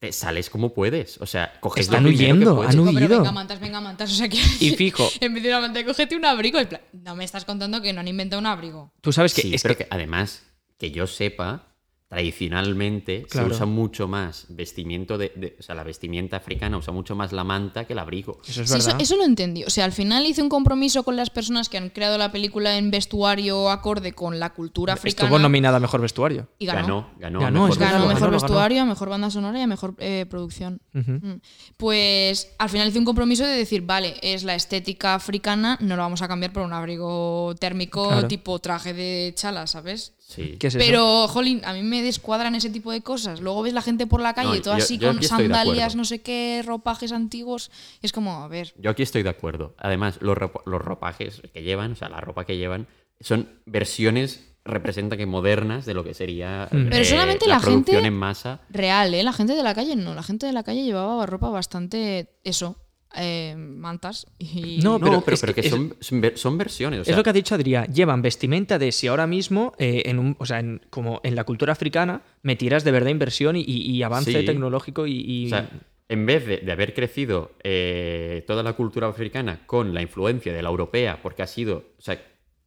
te 0.00 0.10
sales 0.12 0.50
como 0.50 0.74
puedes. 0.74 1.18
O 1.20 1.26
sea, 1.26 1.52
coges 1.60 1.86
Están 1.86 2.02
lo 2.02 2.08
primero 2.08 2.18
que 2.34 2.38
huyendo, 2.42 2.62
han 2.62 2.70
Chico, 2.72 2.84
pero 2.86 3.06
huido. 3.06 3.18
venga 3.18 3.32
mantas, 3.32 3.60
venga 3.60 3.80
mantas. 3.80 4.10
O 4.10 4.14
sea 4.14 4.28
que. 4.28 4.38
Y 4.58 4.70
fijo. 4.74 5.08
en 5.20 5.34
vez 5.34 5.42
de 5.44 5.48
una 5.50 5.60
manta, 5.60 5.84
cógete 5.84 6.16
un 6.16 6.24
abrigo. 6.24 6.58
Plan, 6.68 6.80
no 6.92 7.14
me 7.14 7.24
estás 7.24 7.44
contando 7.44 7.80
que 7.80 7.92
no 7.92 8.00
han 8.00 8.08
inventado 8.08 8.40
un 8.40 8.46
abrigo. 8.46 8.92
Tú 9.00 9.12
sabes 9.12 9.32
que 9.32 9.42
Sí, 9.42 9.54
es 9.54 9.62
pero 9.62 9.76
que- 9.76 9.84
que 9.84 9.88
además 9.94 10.42
que 10.78 10.90
yo 10.90 11.06
sepa, 11.06 11.68
tradicionalmente 12.10 13.24
Claro. 13.30 13.48
se 13.50 13.54
usa 13.54 13.66
mucho 13.66 14.08
más 14.08 14.46
vestimento 14.48 15.16
de, 15.16 15.32
de- 15.36 15.56
O 15.58 15.62
sea, 15.62 15.74
la 15.74 15.84
vestimenta 15.84 16.36
africana 16.36 16.76
usa 16.76 16.92
mucho 16.92 17.14
más 17.14 17.32
la 17.32 17.44
manta 17.44 17.84
que 17.84 17.92
el 17.92 17.98
abrigo. 17.98 18.40
Eso 18.46 18.62
es 18.62 18.68
Sí, 18.68 18.74
verdad. 18.74 18.88
eso, 18.88 18.98
eso 18.98 19.16
lo 19.16 19.24
entendí. 19.24 19.64
O 19.64 19.70
sea, 19.70 19.84
al 19.84 19.92
final 19.92 20.26
hice 20.26 20.42
un 20.42 20.48
compromiso 20.48 21.02
con 21.04 21.16
las 21.16 21.30
personas 21.30 21.68
que 21.68 21.78
han 21.78 21.88
creado 21.90 22.18
la 22.18 22.32
película 22.32 22.76
en 22.76 22.90
vestuario 22.90 23.70
acorde 23.70 24.12
con 24.12 24.38
la 24.40 24.50
cultura 24.52 24.94
africana. 24.94 25.26
Estuvo 25.28 25.38
nominada 25.38 25.76
a 25.76 25.80
mejor 25.80 26.00
vestuario. 26.00 26.48
y 26.58 26.66
ganó. 26.66 26.80
Ganó, 26.80 27.10
ganó, 27.18 27.40
Ganó, 27.40 27.66
mejor 27.68 27.78
Ganó 27.78 28.30
vestuario. 28.32 28.76
mejor 28.76 28.80
a 28.80 28.84
mejor 28.86 29.08
banda 29.08 29.30
sonora 29.30 29.58
y 29.58 29.62
a 29.62 29.66
mejor 29.66 29.94
eh, 29.98 30.26
producción. 30.28 30.80
Mm. 30.92 31.34
Pues 31.76 32.52
al 32.58 32.68
final 32.68 32.88
hice 32.88 32.98
un 32.98 33.04
compromiso 33.04 33.44
de 33.44 33.52
decir, 33.56 33.82
vale, 33.82 34.16
es 34.22 34.42
la 34.44 34.54
estética 34.54 35.14
africana, 35.14 35.78
no 35.80 35.96
lo 35.96 36.02
vamos 36.02 36.22
a 36.22 36.28
cambiar 36.28 36.52
por 36.52 36.62
un 36.62 36.72
abrigo 36.72 37.54
térmico 37.58 38.08
Claro. 38.08 38.28
tipo 38.28 38.58
traje 38.58 38.92
de 38.94 39.32
chala, 39.36 39.66
¿sabes? 39.66 40.14
Sí. 40.30 40.56
¿Qué 40.60 40.68
es 40.68 40.76
eso? 40.76 40.84
Pero, 40.86 41.26
jolín, 41.26 41.60
a 41.64 41.72
mí 41.72 41.82
me 41.82 42.02
descuadran 42.02 42.54
ese 42.54 42.70
tipo 42.70 42.92
de 42.92 43.00
cosas. 43.02 43.40
Luego 43.40 43.62
ves 43.62 43.72
la 43.72 43.82
gente 43.82 44.06
por 44.06 44.20
la 44.20 44.32
calle, 44.32 44.56
No, 44.58 44.62
todo 44.62 44.78
yo- 44.78 44.84
así 44.84 44.96
yo 44.96 45.08
con 45.08 45.22
sandalias, 45.24 45.96
no 45.96 46.04
sé 46.04 46.22
qué, 46.22 46.62
ropajes 46.64 47.10
antiguos. 47.10 47.70
Y 48.00 48.06
es 48.06 48.12
como, 48.12 48.44
a 48.44 48.46
ver. 48.48 48.72
Yo 48.78 48.90
aquí 48.90 49.02
estoy 49.02 49.24
de 49.24 49.28
acuerdo. 49.30 49.74
Además, 49.78 50.18
los, 50.20 50.38
ropa- 50.38 50.62
los 50.66 50.80
ropajes 50.80 51.42
que 51.52 51.62
llevan, 51.64 51.92
o 51.92 51.96
sea, 51.96 52.08
la 52.08 52.20
ropa 52.20 52.44
que 52.44 52.56
llevan, 52.56 52.86
son 53.20 53.48
versiones, 53.66 54.46
representan 54.64 55.18
que 55.18 55.26
modernas 55.26 55.84
de 55.86 55.94
lo 55.94 56.04
que 56.04 56.14
sería 56.14 56.68
Mm. 56.70 56.88
Pero 56.90 56.96
eh, 56.96 57.04
solamente 57.04 57.46
la, 57.48 57.54
la 57.56 57.60
producción 57.60 57.94
gente- 57.96 58.06
en 58.08 58.14
masa. 58.14 58.60
Real, 58.68 59.12
¿eh? 59.14 59.22
La 59.24 59.32
gente 59.32 59.54
de 59.56 59.62
la 59.64 59.74
calle 59.74 59.96
no. 59.96 60.14
La 60.14 60.22
gente 60.22 60.46
de 60.46 60.52
la 60.52 60.62
calle 60.62 60.84
llevaba 60.84 61.26
ropa 61.26 61.48
bastante. 61.50 62.28
Eso. 62.44 62.76
Eh, 63.16 63.54
mantas. 63.56 64.26
Y... 64.38 64.78
No, 64.82 64.98
No, 64.98 65.06
pero 65.06 65.20
pero, 65.22 65.34
es 65.34 65.40
pero 65.40 65.54
que 65.54 65.60
que, 65.62 65.66
es- 65.68 65.72
son, 65.72 65.94
son 66.00 66.20
ver- 66.20 66.38
son 66.38 66.56
versiones. 66.58 67.00
o 67.00 67.04
sea, 67.04 67.12
es 67.12 67.16
lo 67.16 67.22
que 67.22 67.30
ha 67.30 67.34
dicho 67.34 67.54
Adrián. 67.54 67.92
Llevan 67.92 68.22
vestimenta 68.22 68.78
de 68.78 68.92
si 68.92 69.06
ahora 69.06 69.26
mismo, 69.26 69.72
eh, 69.78 70.02
en 70.06 70.18
un, 70.18 70.36
o 70.38 70.46
sea, 70.46 70.60
en- 70.60 70.80
como 70.90 71.20
en 71.24 71.34
la 71.34 71.44
cultura 71.44 71.72
africana, 71.72 72.22
metieras 72.42 72.84
de 72.84 72.90
verdad 72.92 73.10
inversión 73.10 73.56
y, 73.56 73.60
y- 73.66 73.90
y 73.90 74.02
avance 74.02 74.32
Sí. 74.32 74.44
tecnológico 74.46 75.06
y. 75.06 75.12
y- 75.26 75.46
O 75.46 75.48
sea, 75.50 75.70
en 76.08 76.26
vez 76.26 76.44
de, 76.46 76.56
de 76.58 76.72
haber 76.72 76.92
crecido 76.92 77.52
eh, 77.62 78.42
toda 78.46 78.62
la 78.64 78.72
cultura 78.72 79.06
africana 79.08 79.60
con 79.66 79.94
la 79.94 80.02
influencia 80.02 80.52
de 80.52 80.60
la 80.62 80.68
europea, 80.68 81.20
porque 81.22 81.42
ha 81.42 81.46
sido. 81.46 81.84
O 81.98 82.02
sea, 82.02 82.20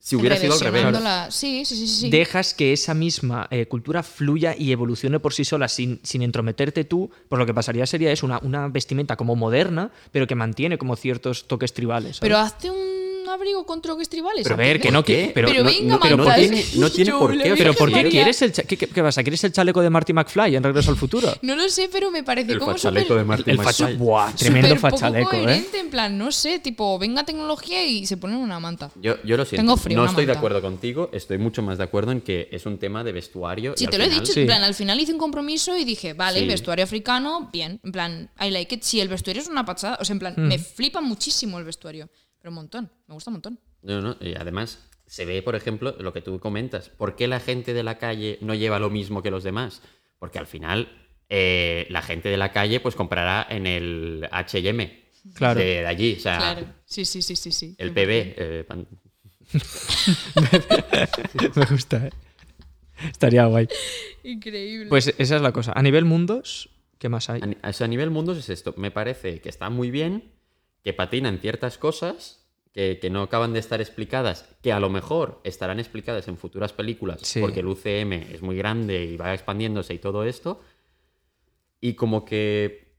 si 0.06 0.18
hubiera 0.18 0.36
sido 0.36 0.54
al 0.54 0.60
revés. 0.60 0.84
Reversionándola- 0.84 1.32
Sí, 1.32 1.63
sí, 1.63 1.78
sí, 1.78 1.88
sí. 1.88 1.96
sí. 2.02 2.10
dejas 2.10 2.54
que 2.54 2.74
esa 2.74 2.94
misma 2.94 3.48
eh, 3.52 3.68
cultura 3.68 4.04
fluya 4.04 4.54
y 4.58 4.74
evolucione 4.74 5.20
por 5.22 5.34
sí 5.34 5.46
sola 5.46 5.70
sin, 5.70 6.02
sin 6.04 6.22
entrometerte 6.24 6.84
tú, 6.84 7.10
pues 7.30 7.39
lo 7.39 7.46
que 7.46 7.54
pasaría 7.54 7.86
sería 7.86 8.12
es 8.12 8.22
una, 8.22 8.38
una 8.44 8.68
vestimenta 8.68 9.16
como 9.16 9.38
moderna, 9.38 9.92
pero 10.12 10.28
que 10.28 10.36
mantiene 10.36 10.78
como 10.78 10.98
ciertos 10.98 11.48
toques 11.48 11.74
tribales. 11.74 12.18
¿sabes? 12.18 12.20
Pero 12.20 12.38
hazte 12.38 12.70
un 12.70 13.03
abrigo 13.34 13.65
con 13.65 13.82
troques 13.82 14.10
tribales. 14.10 14.43
Pero 14.43 14.56
a 14.56 14.58
ver, 14.58 14.80
que 14.80 14.91
no 14.91 15.04
que 15.04 15.32
pero, 15.34 15.48
Pero 15.50 15.63
no- 15.63 15.69
venga, 15.69 15.93
no- 15.96 16.00
pero 16.00 16.17
no 16.17 16.24
¿por 16.24 16.36
qué- 16.36 16.41
tiene, 16.41 16.65
no 16.76 16.89
tiene 16.89 17.12
por 17.12 17.38
qué. 17.38 17.54
Pero 17.58 17.74
¿por 17.74 17.91
qué 17.91 18.10
quieres 18.10 18.41
el 18.41 18.52
cha- 18.54 18.63
qué, 18.63 18.78
qué- 18.78 18.88
qué 18.88 19.02
vas 19.02 19.17
a 19.17 19.24
quieres 19.24 19.43
el 19.43 19.52
chaleco 19.52 19.82
de 19.82 19.89
Marty 19.89 20.13
McFly 20.13 20.56
en 20.56 20.63
Regreso 20.63 20.91
al 20.91 20.98
Futuro? 20.98 21.28
No 21.41 21.56
lo 21.56 21.67
sé, 21.69 21.89
pero 21.91 22.10
me 22.12 22.24
parece 22.24 22.54
El 22.54 22.60
como 22.60 22.72
fachaleco 22.74 23.08
súper- 23.10 23.17
de 23.19 23.24
Martin 23.26 23.50
el 23.52 23.58
McFly. 23.58 23.96
buah, 23.98 24.32
tremendo 24.36 24.76
fachaleco, 24.78 25.34
¿eh? 25.36 25.65
en 25.74 25.89
plan, 25.89 26.17
no 26.17 26.32
sé, 26.32 26.60
tipo, 26.60 26.98
venga 26.98 27.24
tecnología 27.24 27.86
y 27.86 28.06
se 28.06 28.17
ponen 28.17 28.38
una 28.38 28.60
manta. 28.60 28.91
Yo, 29.02 29.15
yo 29.24 29.38
lo 29.38 29.46
siento. 29.46 29.62
Tengo 29.63 29.78
frío, 29.78 29.98
no 29.98 30.04
una 30.04 30.12
estoy 30.12 30.26
de 30.26 30.32
acuerdo 30.32 30.62
contigo. 30.62 31.10
Estoy 31.13 31.38
mucho 31.38 31.62
más 31.62 31.78
de 31.78 31.84
acuerdo 31.84 32.12
en 32.12 32.22
que 32.22 32.48
es 32.52 32.65
un 32.65 32.78
tema 32.80 33.04
de 33.04 33.12
vestuario. 33.12 33.74
y 33.76 33.80
Sí, 33.80 33.86
al 33.86 33.91
te 33.91 33.98
lo 33.98 34.04
he 34.06 34.10
dicho. 34.10 34.39
En 34.39 34.46
plan, 34.48 34.63
al 34.63 34.74
final 34.74 35.00
hice 35.00 35.12
un 35.13 35.19
compromiso 35.19 35.78
y 35.78 35.84
dije, 35.86 36.13
vale, 36.13 36.46
vestuario 36.48 36.84
africano, 36.84 37.50
bien. 37.52 37.80
En 37.84 37.91
plan, 37.91 38.30
I 38.41 38.50
like 38.50 38.76
it. 38.76 38.82
Sí, 38.84 39.00
el 39.00 39.08
vestuario 39.10 39.41
es 39.41 39.48
una 39.48 39.65
pachada. 39.65 39.98
O 40.02 40.06
sea, 40.06 40.13
en 40.13 40.19
plan, 40.19 40.34
Mm. 40.38 40.48
me 40.48 40.58
flipa 40.60 41.02
muchísimo 41.02 41.60
el 41.60 41.65
vestuario. 41.65 42.10
Pero 42.43 42.51
un 42.51 42.56
montón. 42.56 42.91
Me 43.08 43.13
gusta 43.13 43.29
un 43.29 43.36
montón. 43.36 43.58
No, 43.84 44.01
no, 44.01 44.17
y 44.19 44.36
además 44.36 44.86
se 45.08 45.23
ve, 45.25 45.41
por 45.41 45.56
ejemplo, 45.56 45.95
lo 45.97 46.12
que 46.12 46.19
tú 46.21 46.39
comentas. 46.41 46.89
¿Por 46.89 47.15
qué 47.15 47.27
la 47.29 47.39
gente 47.39 47.73
de 47.73 47.84
la 47.84 47.97
calle 47.97 48.38
no 48.41 48.53
lleva 48.53 48.79
lo 48.79 48.89
mismo 48.89 49.23
que 49.23 49.32
los 49.32 49.45
demás? 49.45 49.82
Porque 50.19 50.39
al 50.39 50.47
final 50.47 50.89
eh, 51.29 51.88
la 51.89 52.01
gente 52.01 52.27
de 52.27 52.36
la 52.36 52.51
calle 52.51 52.82
pues 52.82 52.95
comprará 52.95 53.47
en 53.49 53.65
el 53.65 54.27
H&M 54.29 55.03
Claro. 55.36 55.58
de, 55.58 55.65
de 55.65 55.88
allí. 55.88 56.15
O 56.17 56.19
sea, 56.19 56.38
Claro. 56.38 56.65
Sí, 56.84 57.06
sí, 57.06 57.21
sí, 57.21 57.38
sí. 57.38 57.53
sí. 57.53 57.75
el 57.77 57.91
PB. 57.93 58.10
eh, 58.10 58.65
pan- 58.67 58.88
Me 61.56 61.65
gusta, 61.65 62.08
¿eh? 62.08 62.10
Estaría 63.10 63.45
guay. 63.45 63.69
Increíble. 64.23 64.89
Pues 64.89 65.13
esa 65.17 65.36
es 65.38 65.41
la 65.41 65.53
cosa. 65.53 65.71
A 65.75 65.82
nivel 65.82 66.03
mundos, 66.03 66.69
¿qué 66.97 67.08
más 67.08 67.29
hay? 67.29 67.39
A 67.62 67.88
nivel 67.88 68.10
mundos 68.10 68.38
es 68.38 68.49
esto. 68.49 68.73
Me 68.75 68.91
parece 68.91 69.39
que 69.39 69.47
está 69.49 69.69
muy 69.69 69.91
bien, 69.91 70.29
que 70.84 70.93
patinan 70.93 71.39
ciertas 71.39 71.78
cosas 71.78 72.46
que, 72.72 72.98
que 73.00 73.10
no 73.10 73.22
acaban 73.22 73.54
de 73.54 73.60
estar 73.60 73.80
explicadas, 73.82 74.50
que 74.62 74.72
a 74.72 74.80
lo 74.80 74.89
mejor 74.89 75.39
estarán 75.43 75.80
explicadas 75.80 76.28
en 76.28 76.38
futuras 76.38 76.74
películas, 76.74 77.22
Sí. 77.22 77.39
porque 77.39 77.60
el 77.62 77.67
UCM 77.67 78.13
es 78.34 78.41
muy 78.41 78.56
grande 78.58 79.06
y 79.06 79.15
va 79.17 79.34
expandiéndose 79.34 79.93
y 79.93 80.00
todo 80.00 80.24
esto. 80.24 80.60
Y 81.80 81.93
como 81.93 82.26
que 82.26 82.93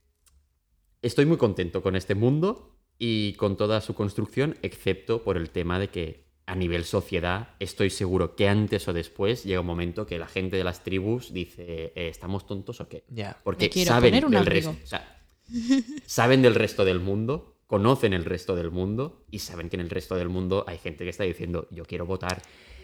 estoy 1.01 1.25
muy 1.25 1.37
contento 1.37 1.81
con 1.83 1.95
este 1.95 2.15
mundo 2.15 2.77
y 2.97 3.33
con 3.33 3.57
toda 3.57 3.81
su 3.81 3.93
construcción, 3.93 4.57
excepto 4.61 5.23
por 5.23 5.35
el 5.37 5.49
tema 5.49 5.77
de 5.79 5.89
que 5.89 6.25
a 6.47 6.55
nivel 6.55 6.85
sociedad 6.85 7.49
estoy 7.59 7.89
seguro 7.89 8.35
que 8.35 8.47
antes 8.47 8.87
o 8.87 8.93
después 8.93 9.43
llega 9.43 9.59
un 9.61 9.65
momento 9.67 10.05
que 10.05 10.19
la 10.19 10.27
gente 10.27 10.55
de 10.57 10.63
las 10.63 10.83
tribus 10.83 11.33
dice, 11.33 11.91
eh, 11.95 12.07
¿estamos 12.09 12.45
tontos 12.47 12.79
o 12.81 12.87
qué? 12.87 13.03
Porque 13.43 13.69
saben 13.83 14.13
del 14.29 14.45
resto. 14.45 14.69
o 14.83 14.87
sea, 14.87 15.21
saben 16.05 16.41
del 16.43 16.55
resto 16.55 16.85
del 16.85 16.99
mundo, 16.99 17.54
conocen 17.67 18.13
el 18.13 18.25
resto 18.25 18.55
del 18.55 18.71
mundo 18.71 19.25
y 19.31 19.39
saben 19.39 19.69
que 19.69 19.75
en 19.75 19.81
el 19.81 19.89
resto 19.89 20.15
del 20.15 20.29
mundo 20.29 20.63
hay 20.67 20.77
gente 20.77 21.03
que 21.03 21.09
está 21.09 21.23
diciendo 21.23 21.67
yo 21.71 21.85
quiero 21.85 22.05
votar. 22.05 22.41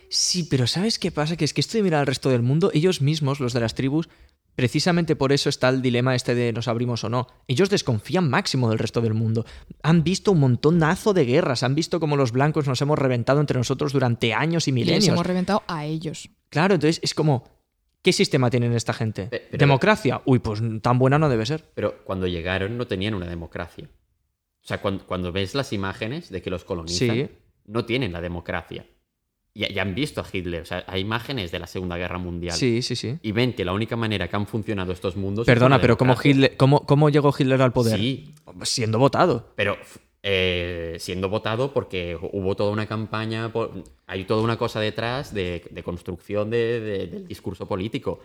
Sí, 0.09 0.43
pero 0.49 0.67
¿sabes 0.67 0.99
qué 0.99 1.11
pasa? 1.11 1.37
Que 1.37 1.45
es 1.45 1.53
que 1.53 1.61
esto 1.61 1.77
de 1.77 1.83
mirar 1.83 2.01
al 2.01 2.07
resto 2.07 2.29
del 2.29 2.41
mundo, 2.41 2.71
ellos 2.73 3.01
mismos, 3.01 3.39
los 3.39 3.53
de 3.53 3.61
las 3.61 3.75
tribus, 3.75 4.09
precisamente 4.55 5.15
por 5.15 5.31
eso 5.31 5.47
está 5.47 5.69
el 5.69 5.81
dilema 5.81 6.15
este 6.15 6.35
de 6.35 6.51
nos 6.51 6.67
abrimos 6.67 7.03
o 7.05 7.09
no. 7.09 7.27
Ellos 7.47 7.69
desconfían 7.69 8.29
máximo 8.29 8.69
del 8.69 8.79
resto 8.79 8.99
del 9.01 9.13
mundo. 9.13 9.45
Han 9.83 10.03
visto 10.03 10.31
un 10.33 10.39
montonazo 10.41 11.13
de 11.13 11.25
guerras, 11.25 11.63
han 11.63 11.75
visto 11.75 11.99
cómo 12.01 12.17
los 12.17 12.31
blancos 12.33 12.67
nos 12.67 12.81
hemos 12.81 12.99
reventado 12.99 13.39
entre 13.39 13.57
nosotros 13.57 13.93
durante 13.93 14.33
años 14.33 14.67
y 14.67 14.71
Y 14.71 14.73
les 14.73 14.85
milenios. 14.85 15.07
hemos 15.13 15.25
reventado 15.25 15.63
a 15.67 15.85
ellos. 15.85 16.29
Claro, 16.49 16.73
entonces 16.73 16.99
es 17.01 17.13
como, 17.13 17.47
¿qué 18.01 18.11
sistema 18.11 18.49
tienen 18.49 18.73
esta 18.73 18.91
gente? 18.93 19.27
Pero- 19.31 19.47
¿Democracia? 19.57 20.21
Uy, 20.25 20.39
pues 20.39 20.61
tan 20.81 20.99
buena 20.99 21.17
no 21.17 21.29
debe 21.29 21.45
ser. 21.45 21.71
Pero 21.73 22.03
cuando 22.03 22.27
llegaron 22.27 22.77
no 22.77 22.85
tenían 22.87 23.13
una 23.13 23.27
democracia. 23.27 23.89
O 24.63 24.67
sea, 24.67 24.79
cuando, 24.81 25.05
cuando 25.05 25.31
ves 25.31 25.55
las 25.55 25.73
imágenes 25.73 26.29
de 26.29 26.41
que 26.41 26.49
los 26.49 26.63
colonizan, 26.63 27.15
Sí. 27.15 27.27
no 27.65 27.85
tienen 27.85 28.13
la 28.13 28.21
democracia. 28.21 28.85
Ya, 29.53 29.67
ya 29.67 29.81
han 29.81 29.93
visto 29.95 30.21
a 30.21 30.25
Hitler. 30.31 30.61
O 30.61 30.65
sea, 30.65 30.85
hay 30.87 31.01
imágenes 31.01 31.51
de 31.51 31.59
la 31.59 31.67
Segunda 31.67 31.97
Guerra 31.97 32.17
Mundial. 32.17 32.55
Sí, 32.55 32.81
sí, 32.81 32.95
sí. 32.95 33.17
Y 33.21 33.31
ven 33.33 33.53
que 33.53 33.65
la 33.65 33.73
única 33.73 33.97
manera 33.97 34.29
que 34.29 34.35
han 34.37 34.47
funcionado 34.47 34.93
estos 34.93 35.17
mundos. 35.17 35.45
Perdona, 35.45 35.81
pero 35.81 35.97
¿cómo. 35.97 36.15
Hitler, 36.23 36.55
cómo, 36.55 36.85
¿cómo 36.85 37.09
llegó 37.09 37.33
Hitler 37.37 37.61
al 37.61 37.73
poder? 37.73 37.99
Sí, 37.99 38.33
Siendo 38.63 38.97
votado. 38.99 39.49
Pero 39.55 39.75
eh, 40.23 40.95
siendo 40.99 41.27
votado 41.29 41.73
porque 41.73 42.17
hubo 42.31 42.55
toda 42.55 42.71
una 42.71 42.85
campaña, 42.85 43.51
por- 43.51 43.83
hay 44.07 44.23
toda 44.25 44.41
una 44.43 44.57
cosa 44.57 44.79
detrás 44.79 45.33
de, 45.33 45.63
de 45.69 45.83
construcción 45.83 46.49
de- 46.49 46.79
de- 46.79 47.07
del 47.07 47.27
discurso 47.27 47.67
político. 47.67 48.19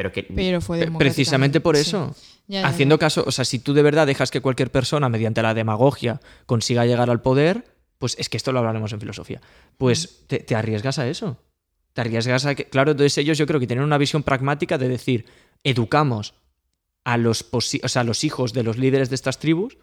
Pero 0.00 0.12
que 0.12 0.22
Pero 0.22 0.62
fue 0.62 0.90
Precisamente 0.96 1.60
por 1.60 1.76
sí. 1.76 1.82
eso. 1.82 2.16
Ya, 2.48 2.62
ya, 2.62 2.66
Haciendo 2.68 2.94
ya. 2.94 3.00
caso, 3.00 3.22
o 3.26 3.30
sea, 3.30 3.44
si 3.44 3.58
tú 3.58 3.74
de 3.74 3.82
verdad 3.82 4.06
dejas 4.06 4.30
que 4.30 4.40
cualquier 4.40 4.70
persona, 4.72 5.10
mediante 5.10 5.42
la 5.42 5.52
demagogia, 5.52 6.22
consiga 6.46 6.86
llegar 6.86 7.10
al 7.10 7.20
poder, 7.20 7.66
pues 7.98 8.16
es 8.18 8.30
que 8.30 8.38
esto 8.38 8.50
lo 8.50 8.60
hablaremos 8.60 8.90
en 8.94 9.00
filosofía. 9.00 9.42
Pues 9.76 10.22
te, 10.26 10.38
te 10.38 10.54
arriesgas 10.54 10.98
a 10.98 11.06
eso. 11.06 11.36
Te 11.92 12.00
arriesgas 12.00 12.46
a 12.46 12.54
que. 12.54 12.64
Claro, 12.64 12.92
entonces 12.92 13.18
ellos 13.18 13.36
yo 13.36 13.46
creo 13.46 13.60
que 13.60 13.66
tienen 13.66 13.84
una 13.84 13.98
visión 13.98 14.22
pragmática 14.22 14.78
de 14.78 14.88
decir, 14.88 15.26
educamos 15.64 16.32
a 17.04 17.18
los, 17.18 17.50
posi- 17.52 17.80
o 17.84 17.88
sea, 17.88 18.00
a 18.00 18.04
los 18.04 18.24
hijos 18.24 18.54
de 18.54 18.62
los 18.62 18.78
líderes 18.78 19.10
de 19.10 19.16
estas 19.16 19.38
tribus, 19.38 19.76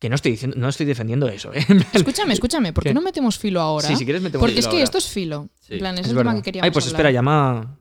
que 0.00 0.08
no 0.08 0.16
estoy 0.16 0.32
diciendo, 0.32 0.56
no 0.58 0.68
estoy 0.68 0.86
defendiendo 0.86 1.28
eso, 1.28 1.52
¿eh? 1.54 1.64
Escúchame, 1.92 2.32
escúchame, 2.34 2.72
¿por 2.72 2.82
qué, 2.82 2.90
¿Qué? 2.90 2.94
no 2.94 3.02
metemos 3.02 3.38
filo 3.38 3.60
ahora? 3.60 3.86
Sí, 3.86 3.94
si 3.94 4.04
quieres 4.04 4.20
metemos 4.20 4.40
Porque 4.42 4.54
filo 4.56 4.60
es 4.60 4.66
que 4.66 4.76
ahora. 4.78 4.84
esto 4.84 4.98
es 4.98 5.08
filo. 5.08 5.48
Sí. 5.60 5.74
En 5.74 5.78
plan, 5.78 5.94
es, 5.94 6.06
Es 6.06 6.10
el 6.10 6.16
tema 6.18 6.34
que 6.34 6.42
queríamos 6.42 6.64
Ay, 6.66 6.70
pues 6.72 6.86
hablar. 6.86 7.00
espera, 7.00 7.10
llama. 7.12 7.78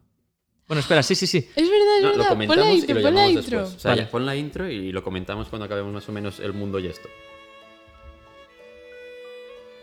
Bueno, 0.68 0.80
espera, 0.80 1.04
sí, 1.04 1.14
sí, 1.16 1.28
sí. 1.28 1.38
Es 1.56 1.70
verdad, 1.70 1.98
es 1.98 2.04
No, 2.04 2.10
lo 2.10 2.18
verdad. 2.18 2.28
Pon 2.30 2.38
comentamos 2.38 2.66
la 2.66 2.72
y 2.74 2.78
intro, 2.80 2.96
lo 2.96 3.02
pon 3.02 3.14
la 3.16 3.22
llamamos 3.22 3.44
intro. 3.44 3.60
después. 3.60 3.76
O 3.76 3.80
sea, 3.80 3.92
Vale. 3.92 4.06
pon 4.06 4.26
la 4.26 4.36
intro 4.36 4.70
y 4.70 4.92
lo 4.92 5.04
comentamos 5.04 5.50
cuando 5.50 5.66
acabemos 5.66 5.94
más 5.94 6.08
o 6.10 6.12
menos 6.12 6.40
el 6.40 6.54
mundo 6.54 6.80
y 6.80 6.88
esto. 6.88 7.10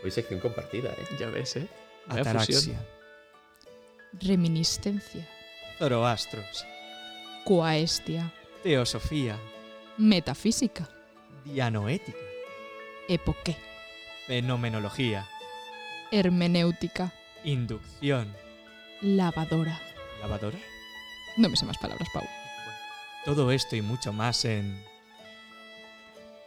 Hoy 0.03 0.11
sección 0.11 0.39
compartida, 0.39 0.89
¿eh? 0.93 1.05
Ya 1.19 1.29
ves, 1.29 1.55
¿eh? 1.57 1.67
Ataraxia. 2.07 2.83
Reminiscencia. 4.19 5.27
Zoroastros. 5.77 6.65
Coaestia. 7.45 8.33
Teosofía. 8.63 9.37
Metafísica. 9.97 10.89
Dianoética. 11.45 12.17
Epoqué. 13.07 13.55
Fenomenología. 14.27 15.27
Hermenéutica. 16.11 17.13
Inducción. 17.43 18.33
Lavadora. 19.01 19.79
¿Lavadora? 20.21 20.57
No 21.37 21.49
me 21.49 21.55
sé 21.55 21.65
más 21.65 21.77
palabras, 21.77 22.07
Pau. 22.13 22.23
Todo 23.25 23.51
esto 23.51 23.75
y 23.75 23.81
mucho 23.81 24.11
más 24.13 24.45
en. 24.45 24.81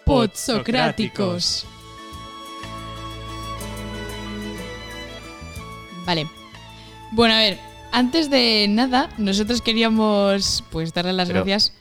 Podsocráticos. 0.05 1.66
Vale. 6.05 6.26
Bueno, 7.12 7.35
a 7.35 7.39
ver. 7.39 7.59
Antes 7.93 8.28
de 8.28 8.66
nada, 8.68 9.09
nosotros 9.18 9.62
queríamos 9.62 10.64
pues 10.72 10.93
darle 10.93 11.12
las 11.12 11.28
Pero- 11.28 11.45
gracias. 11.45 11.72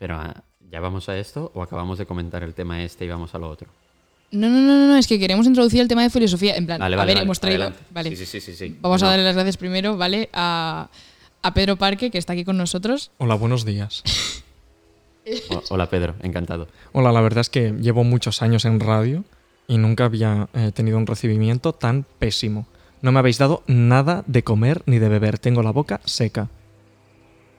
Pero, 0.00 0.16
ah, 0.16 0.42
¿ya 0.68 0.80
vamos 0.80 1.08
a 1.08 1.16
esto 1.16 1.52
o 1.54 1.62
acabamos 1.62 1.96
de 1.98 2.06
comentar 2.06 2.42
el 2.42 2.54
tema 2.54 2.82
este 2.82 3.04
y 3.04 3.08
vamos 3.08 3.34
a 3.34 3.38
lo 3.38 3.48
otro? 3.48 3.68
No, 4.32 4.48
no, 4.48 4.60
no, 4.60 4.74
no, 4.76 4.86
no, 4.88 4.96
es 4.96 5.06
que 5.06 5.18
queremos 5.18 5.46
introducir 5.46 5.80
el 5.80 5.86
tema 5.88 6.02
de 6.02 6.10
filosofía. 6.10 6.56
En 6.56 6.66
plan, 6.66 6.80
Vale, 6.80 6.94
a 6.96 6.98
vale, 6.98 7.06
ver, 7.10 7.16
vale, 7.18 7.24
hemos 7.24 7.38
traído. 7.40 7.72
Vale. 7.90 8.16
Sí, 8.16 8.26
sí, 8.26 8.40
sí, 8.40 8.54
sí. 8.56 8.76
Vamos 8.80 9.00
a 9.02 9.06
darle 9.06 9.24
las 9.24 9.34
gracias 9.34 9.56
primero, 9.56 9.96
¿vale? 9.96 10.28
A, 10.32 10.88
a 11.42 11.54
Pedro 11.54 11.76
Parque, 11.76 12.10
que 12.10 12.18
está 12.18 12.32
aquí 12.34 12.44
con 12.44 12.56
nosotros. 12.56 13.10
Hola, 13.18 13.34
buenos 13.34 13.64
días. 13.64 14.02
Hola 15.70 15.88
Pedro, 15.88 16.14
encantado. 16.22 16.68
Hola, 16.92 17.12
la 17.12 17.20
verdad 17.20 17.40
es 17.42 17.50
que 17.50 17.72
llevo 17.72 18.04
muchos 18.04 18.42
años 18.42 18.64
en 18.64 18.80
radio 18.80 19.24
y 19.68 19.78
nunca 19.78 20.04
había 20.06 20.48
eh, 20.54 20.72
tenido 20.74 20.98
un 20.98 21.06
recibimiento 21.06 21.72
tan 21.72 22.04
pésimo. 22.18 22.66
No 23.02 23.12
me 23.12 23.18
habéis 23.20 23.38
dado 23.38 23.62
nada 23.66 24.24
de 24.26 24.42
comer 24.42 24.82
ni 24.86 24.98
de 24.98 25.08
beber. 25.08 25.38
Tengo 25.38 25.62
la 25.62 25.70
boca 25.70 26.00
seca. 26.04 26.48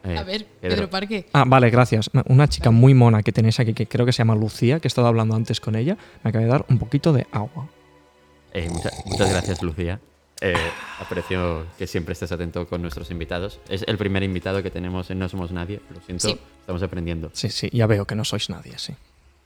Eh, 0.03 0.17
A 0.17 0.23
ver, 0.23 0.47
Pedro, 0.59 0.89
Parque. 0.89 1.27
Ah, 1.33 1.45
vale, 1.47 1.69
gracias. 1.69 2.09
Una 2.25 2.47
chica 2.47 2.71
muy 2.71 2.93
mona 2.93 3.23
que 3.23 3.31
tenéis 3.31 3.59
aquí, 3.59 3.73
que 3.73 3.87
creo 3.87 4.05
que 4.05 4.11
se 4.11 4.17
llama 4.19 4.35
Lucía, 4.35 4.79
que 4.79 4.87
he 4.87 4.89
estado 4.89 5.07
hablando 5.07 5.35
antes 5.35 5.61
con 5.61 5.75
ella, 5.75 5.95
me 6.23 6.29
acaba 6.29 6.43
de 6.43 6.51
dar 6.51 6.65
un 6.69 6.79
poquito 6.79 7.13
de 7.13 7.27
agua. 7.31 7.69
eh, 8.53 8.67
mucha- 8.69 8.89
muchas 9.05 9.29
gracias 9.31 9.61
Lucía. 9.63 9.99
Eh, 10.43 10.55
aprecio 10.99 11.67
que 11.77 11.85
siempre 11.85 12.13
estés 12.13 12.31
atento 12.31 12.67
con 12.67 12.81
nuestros 12.81 13.11
invitados. 13.11 13.59
Es 13.69 13.83
el 13.87 13.97
primer 13.97 14.23
invitado 14.23 14.63
que 14.63 14.71
tenemos 14.71 15.09
en 15.11 15.19
No 15.19 15.29
Somos 15.29 15.51
Nadie. 15.51 15.79
Lo 15.93 16.01
siento, 16.01 16.29
Sí. 16.29 16.37
estamos 16.61 16.81
aprendiendo. 16.81 17.29
Sí, 17.33 17.49
sí, 17.49 17.69
ya 17.71 17.85
veo 17.85 18.05
que 18.05 18.15
no 18.15 18.25
sois 18.25 18.49
nadie, 18.49 18.73
sí. 18.77 18.93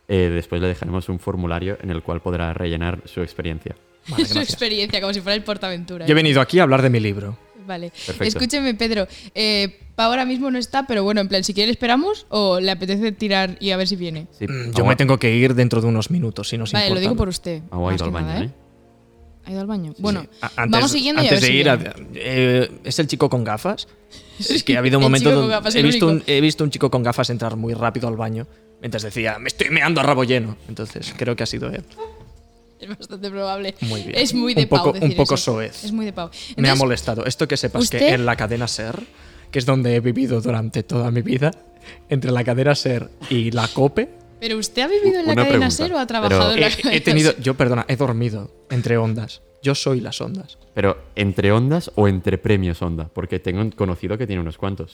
Eh, 0.08 0.30
después 0.34 0.62
le 0.62 0.68
dejaremos 0.70 1.10
un 1.10 1.20
formulario 1.20 1.78
en 1.82 1.90
el 1.90 2.02
cual 2.02 2.22
podrá 2.22 2.54
rellenar 2.54 3.02
su 3.06 3.22
experiencia. 3.22 3.76
Vale, 4.08 4.26
Su 4.26 4.40
experiencia, 4.40 5.02
como 5.02 5.14
si 5.14 5.20
fuera 5.20 5.36
el 5.36 5.44
Portaventura. 5.44 6.06
Yo 6.06 6.12
he 6.12 6.16
venido 6.16 6.40
aquí 6.40 6.60
a 6.60 6.64
hablar 6.64 6.82
de 6.82 6.90
mi 6.90 7.00
libro. 7.02 7.38
Vale. 7.68 7.90
Perfecto. 7.90 8.24
Escúcheme, 8.24 8.76
Pedro. 8.76 9.08
Eh, 9.34 9.80
pa 9.96 10.06
ahora 10.06 10.24
mismo 10.24 10.52
no 10.52 10.60
está, 10.60 10.86
pero 10.86 11.04
bueno, 11.04 11.20
en 11.22 11.28
plan, 11.28 11.44
si 11.44 11.54
quiere 11.56 11.72
esperamos 11.72 12.28
o 12.30 12.60
le 12.60 12.70
apetece 12.72 13.12
tirar 13.12 13.58
y 13.60 13.72
a 13.72 13.78
ver 13.78 13.88
si 13.88 13.96
viene. 13.96 14.28
Sí, 14.38 14.46
Mm, 14.48 14.72
Yo 14.72 14.86
me 14.86 14.96
tengo 14.96 15.18
que 15.18 15.36
ir 15.36 15.56
dentro 15.56 15.82
de 15.82 15.88
unos 15.88 16.12
minutos, 16.12 16.48
si 16.50 16.58
no 16.60 16.66
Vale, 16.66 16.86
lo 16.86 16.86
importa. 16.90 17.02
digo 17.02 17.16
por 17.16 17.28
usted. 17.30 17.64
más 17.72 17.96
ido 17.96 18.06
al 18.06 18.12
baño, 18.12 18.28
nada, 18.28 18.44
¿eh? 18.44 18.52
¿Ha 19.46 19.52
ido 19.52 19.62
al 19.62 19.68
baño? 19.68 19.94
bueno, 20.00 20.22
Sí. 20.22 20.28
A- 20.42 20.52
antes- 20.58 20.72
vamos 20.72 20.92
siguiendo 20.92 21.22
y 21.22 21.26
a 21.26 21.30
antes 21.30 21.42
ver 21.42 21.52
de 21.52 21.56
si 21.56 21.60
ir, 21.60 21.96
eh, 22.16 22.72
¿es 22.84 23.00
el 23.00 23.08
chico 23.08 23.30
con 23.30 23.44
gafas? 23.44 23.88
Es 24.40 24.64
que 24.64 24.76
ha 24.76 24.80
habido 24.80 24.98
un 24.98 25.04
momento 25.04 25.32
donde 25.32 25.80
he 25.80 25.84
visto, 25.84 26.08
un, 26.08 26.24
he 26.28 26.42
visto 26.42 26.64
un 26.64 26.70
chico 26.72 26.90
con 26.92 27.04
gafas 27.04 27.30
entrar 27.30 27.56
muy 27.56 27.74
rápido 27.74 28.08
al 28.08 28.18
baño 28.18 28.48
mientras 28.82 29.04
decía, 29.04 29.38
me 29.40 29.48
estoy 29.48 29.70
meando 29.70 30.02
a 30.02 30.04
rabo 30.04 30.24
lleno. 30.26 30.58
Entonces 30.68 31.14
creo 31.18 31.36
que 31.36 31.44
ha 31.44 31.46
sido 31.46 31.70
él. 31.70 31.84
Es 32.80 32.90
bastante 32.90 33.30
probable. 33.32 33.74
Muy 33.82 34.02
bien. 34.04 34.16
Es 34.20 34.34
muy 34.34 34.54
de 34.54 34.64
Un 34.64 34.68
poco- 34.68 34.84
pau 34.84 34.94
decir 34.94 35.10
un 35.10 35.16
poco 35.16 35.36
eso. 35.36 35.54
soez. 35.54 35.86
Es 35.86 35.92
muy 35.94 36.06
de 36.06 36.14
pau. 36.14 36.30
me 36.58 36.70
ha 36.70 36.76
molestado. 36.76 37.26
Esto 37.26 37.48
que 37.48 37.56
sepas 37.56 37.90
que 37.90 37.98
¿usted? 37.98 38.14
en 38.14 38.26
la 38.26 38.36
cadena 38.36 38.68
SER, 38.68 39.00
que 39.52 39.60
es 39.60 39.66
donde 39.66 39.96
he 39.96 40.00
vivido 40.02 40.42
durante 40.42 40.84
toda 40.84 41.10
mi 41.12 41.22
vida, 41.22 41.52
entre 42.10 42.32
la 42.32 42.44
cadena 42.44 42.76
SER 42.76 43.10
y 43.30 43.52
la 43.52 43.68
COPE, 43.70 44.10
¿Pero 44.40 44.58
usted 44.58 44.82
ha 44.82 44.88
vivido 44.88 45.20
en 45.20 45.28
la 45.28 45.34
Una 45.34 45.44
cadena 45.44 45.50
pregunta, 45.50 45.72
SER 45.72 45.94
o 45.94 46.00
ha 46.00 46.06
trabajado 46.06 46.54
en 46.54 46.62
la 46.62 46.68
he, 46.68 46.72
cadena 46.72 46.96
he 46.96 47.02
tenido, 47.02 47.32
SER? 47.32 47.42
yo 47.42 47.54
perdona, 47.56 47.86
he 47.88 47.96
dormido 47.96 48.52
entre 48.70 48.98
ondas. 48.98 49.42
Yo 49.62 49.74
soy 49.74 50.00
las 50.00 50.22
ondas. 50.22 50.58
Pero, 50.74 50.98
¿entre 51.16 51.52
ondas 51.52 51.92
o 51.96 52.08
entre 52.08 52.38
premios 52.38 52.82
onda? 52.82 53.10
Porque 53.12 53.40
tengo 53.40 53.68
conocido 53.76 54.18
que 54.18 54.28
tiene 54.28 54.42
unos 54.42 54.58
cuantos. 54.58 54.94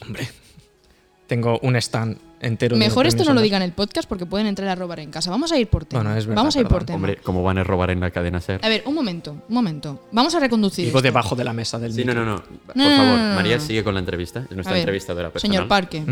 Tengo 1.27 1.59
un 1.61 1.75
stand 1.75 2.17
entero. 2.41 2.75
Mejor 2.75 3.07
esto 3.07 3.23
no 3.23 3.33
lo 3.33 3.41
diga 3.41 3.57
en 3.57 3.63
el 3.63 3.71
podcast 3.71 4.07
porque 4.09 4.25
pueden 4.25 4.47
entrar 4.47 4.67
a 4.69 4.75
robar 4.75 4.99
en 4.99 5.11
casa. 5.11 5.29
Vamos 5.31 5.51
a 5.51 5.57
ir 5.57 5.67
por 5.67 5.85
tema. 5.85 6.03
Bueno, 6.03 6.17
es 6.17 6.25
verdad, 6.25 6.41
Vamos 6.41 6.55
a 6.55 6.59
ir 6.59 6.67
por 6.67 6.83
tema. 6.83 6.95
Hombre, 6.97 7.17
¿cómo 7.23 7.43
van 7.43 7.57
a 7.57 7.63
robar 7.63 7.89
en 7.91 7.99
la 7.99 8.11
cadena 8.11 8.41
SER? 8.41 8.59
A 8.63 8.69
ver, 8.69 8.83
un 8.85 8.95
momento, 8.95 9.31
un 9.47 9.53
momento. 9.53 10.07
Vamos 10.11 10.35
a 10.35 10.39
reconducir. 10.39 10.87
Esto. 10.87 11.01
debajo 11.01 11.35
de 11.35 11.43
la 11.43 11.53
mesa 11.53 11.79
del 11.79 11.93
Sí, 11.93 12.03
no, 12.03 12.13
no, 12.13 12.25
no. 12.25 12.43
Por 12.43 12.75
No, 12.75 12.83
favor, 12.83 13.17
no, 13.17 13.29
no, 13.29 13.35
María 13.35 13.59
sigue 13.59 13.83
con 13.83 13.93
la 13.93 13.99
entrevista. 13.99 14.41
Es 14.49 14.51
nuestra 14.51 14.73
ver, 14.73 14.81
entrevistadora 14.81 15.29
personal. 15.31 15.55
Señor 15.55 15.67
Parque, 15.67 16.03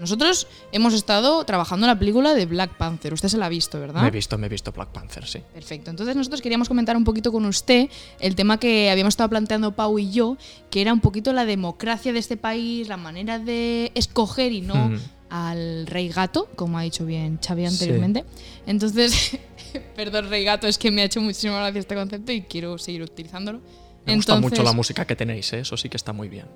nosotros 0.00 0.46
hemos 0.72 0.92
estado 0.94 1.42
trabajando 1.44 1.86
en 1.86 1.92
la 1.92 1.98
película 1.98 2.34
de 2.34 2.44
Black 2.46 2.76
Panther. 2.76 3.14
Usted 3.14 3.28
se 3.28 3.38
la 3.38 3.46
ha 3.46 3.48
visto, 3.48 3.80
¿verdad? 3.80 4.02
Me 4.02 4.08
he 4.08 4.10
visto, 4.10 4.36
me 4.36 4.46
he 4.46 4.50
visto 4.50 4.72
Black 4.72 4.88
Panther, 4.88 5.26
sí. 5.26 5.40
Perfecto. 5.54 5.90
Entonces 5.90 6.14
nosotros 6.16 6.42
queríamos 6.42 6.68
comentar 6.68 6.96
un 6.96 7.04
poquito 7.04 7.32
con 7.32 7.44
usted 7.46 7.88
el 8.20 8.34
tema 8.34 8.58
que 8.58 8.90
habíamos 8.90 9.12
estado 9.12 9.30
planteando 9.30 9.72
Pau 9.72 9.98
y 9.98 10.10
yo, 10.10 10.36
que 10.70 10.80
era 10.82 10.92
un 10.92 11.00
poquito 11.00 11.32
la 11.32 11.44
democracia 11.46 12.12
de 12.12 12.18
este 12.18 12.36
país, 12.36 12.88
la 12.88 12.96
manera 12.96 13.38
de 13.38 13.90
escoger 13.94 14.52
y 14.52 14.60
no 14.60 14.76
Mm. 14.76 15.00
Al 15.30 15.86
rey 15.86 16.08
gato, 16.08 16.48
como 16.56 16.78
ha 16.78 16.82
dicho 16.82 17.04
bien 17.04 17.38
Xavi 17.44 17.66
anteriormente. 17.66 18.24
Entonces, 18.66 19.38
perdón, 19.96 20.30
rey 20.30 20.44
gato, 20.44 20.66
es 20.66 20.78
que 20.78 20.90
me 20.90 21.02
ha 21.02 21.04
hecho 21.04 21.20
muchísima 21.20 21.58
gracia 21.58 21.80
este 21.80 21.94
concepto 21.94 22.32
y 22.32 22.42
quiero 22.42 22.78
seguir 22.78 23.02
utilizándolo. 23.02 23.60
Me 24.04 24.14
gusta 24.14 24.38
mucho 24.38 24.62
la 24.62 24.72
música 24.72 25.04
que 25.04 25.16
tenéis, 25.16 25.52
¿eh? 25.52 25.60
eso 25.60 25.76
sí 25.76 25.88
que 25.88 25.96
está 25.96 26.12
muy 26.12 26.28
bien. 26.28 26.46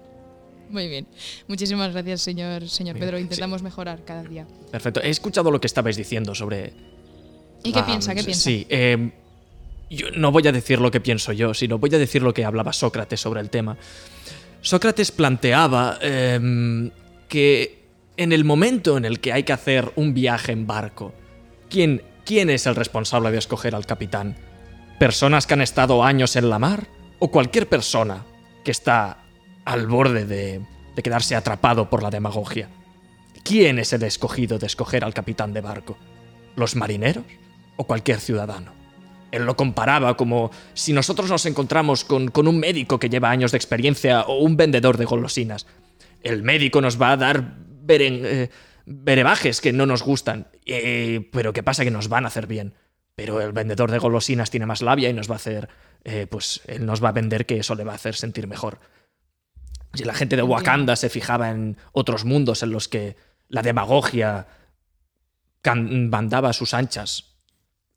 Muy 0.68 0.86
bien. 0.86 1.06
Muchísimas 1.48 1.92
gracias, 1.92 2.22
señor, 2.22 2.68
señor. 2.68 2.96
Pedro. 2.96 3.18
Intentamos 3.18 3.60
mejorar 3.60 4.04
cada 4.04 4.22
día. 4.22 4.46
Perfecto. 4.70 5.00
He 5.02 5.10
escuchado 5.10 5.50
lo 5.50 5.60
que 5.60 5.66
estabais 5.66 5.96
diciendo 5.96 6.32
sobre. 6.32 6.72
¿Y 7.64 7.72
qué 7.72 7.82
piensa? 7.82 8.14
¿Qué 8.14 8.22
piensa? 8.22 8.40
Sí. 8.40 8.66
eh, 8.68 9.10
yo 9.90 10.10
no 10.12 10.30
voy 10.30 10.46
a 10.46 10.52
decir 10.52 10.80
lo 10.80 10.90
que 10.90 11.00
pienso 11.00 11.32
yo, 11.32 11.52
sino 11.52 11.78
voy 11.78 11.92
a 11.94 11.98
decir 11.98 12.22
lo 12.22 12.32
que 12.32 12.44
hablaba 12.44 12.72
Sócrates 12.72 13.20
sobre 13.20 13.40
el 13.40 13.50
tema. 13.50 13.76
Sócrates 14.62 15.10
planteaba 15.10 15.98
em, 16.00 16.90
que 17.28 17.79
en 18.20 18.32
el 18.32 18.44
momento 18.44 18.98
en 18.98 19.06
el 19.06 19.18
que 19.18 19.32
hay 19.32 19.44
que 19.44 19.54
hacer 19.54 19.92
un 19.96 20.12
viaje 20.12 20.52
en 20.52 20.66
barco, 20.66 21.14
¿quién, 21.70 22.02
¿quién 22.26 22.50
es 22.50 22.66
el 22.66 22.76
responsable 22.76 23.30
de 23.30 23.38
escoger 23.38 23.74
al 23.74 23.86
capitán? 23.86 24.36
¿Personas 24.98 25.46
que 25.46 25.54
han 25.54 25.62
estado 25.62 26.04
años 26.04 26.36
en 26.36 26.50
la 26.50 26.58
mar? 26.58 26.86
¿O 27.18 27.30
cualquier 27.30 27.66
persona 27.66 28.26
que 28.62 28.72
está 28.72 29.24
al 29.64 29.86
borde 29.86 30.26
de, 30.26 30.60
de 30.94 31.02
quedarse 31.02 31.34
atrapado 31.34 31.88
por 31.88 32.02
la 32.02 32.10
demagogia? 32.10 32.68
¿Quién 33.42 33.78
es 33.78 33.94
el 33.94 34.02
escogido 34.02 34.58
de 34.58 34.66
escoger 34.66 35.02
al 35.02 35.14
capitán 35.14 35.54
de 35.54 35.62
barco? 35.62 35.96
¿Los 36.56 36.76
marineros 36.76 37.24
o 37.76 37.84
cualquier 37.84 38.20
ciudadano? 38.20 38.74
Él 39.30 39.46
lo 39.46 39.56
comparaba 39.56 40.18
como 40.18 40.50
si 40.74 40.92
nosotros 40.92 41.30
nos 41.30 41.46
encontramos 41.46 42.04
con, 42.04 42.28
con 42.28 42.48
un 42.48 42.58
médico 42.58 42.98
que 42.98 43.08
lleva 43.08 43.30
años 43.30 43.52
de 43.52 43.56
experiencia 43.56 44.24
o 44.24 44.42
un 44.42 44.58
vendedor 44.58 44.98
de 44.98 45.06
golosinas. 45.06 45.66
El 46.22 46.42
médico 46.42 46.82
nos 46.82 47.00
va 47.00 47.12
a 47.12 47.16
dar 47.16 47.69
beren- 47.82 48.24
eh, 48.24 48.50
berebajes 48.86 49.60
que 49.60 49.72
no 49.72 49.86
nos 49.86 50.02
gustan, 50.02 50.48
eh, 50.66 51.28
pero 51.32 51.52
¿qué 51.52 51.62
pasa? 51.62 51.84
Que 51.84 51.90
nos 51.90 52.08
van 52.08 52.24
a 52.24 52.28
hacer 52.28 52.46
bien. 52.46 52.74
Pero 53.14 53.40
el 53.40 53.52
vendedor 53.52 53.90
de 53.90 53.98
golosinas 53.98 54.50
tiene 54.50 54.66
más 54.66 54.80
labia 54.82 55.10
y 55.10 55.12
nos 55.12 55.28
va 55.28 55.34
a 55.34 55.36
hacer, 55.36 55.68
eh, 56.04 56.26
pues 56.30 56.62
él 56.66 56.86
nos 56.86 57.02
va 57.04 57.10
a 57.10 57.12
vender 57.12 57.44
que 57.44 57.58
eso 57.58 57.74
le 57.74 57.84
va 57.84 57.92
a 57.92 57.96
hacer 57.96 58.14
sentir 58.14 58.46
mejor. 58.46 58.80
Si 59.94 60.04
la 60.04 60.14
gente 60.14 60.36
de. 60.36 60.42
Wakanda 60.42 60.96
se 60.96 61.08
fijaba 61.10 61.50
en 61.50 61.76
otros 61.92 62.24
mundos 62.24 62.62
en 62.62 62.70
los 62.70 62.88
que 62.88 63.16
la 63.48 63.62
demagogia 63.62 64.46
bandaba 65.62 66.50
a 66.50 66.52
sus 66.52 66.72
anchas 66.74 67.36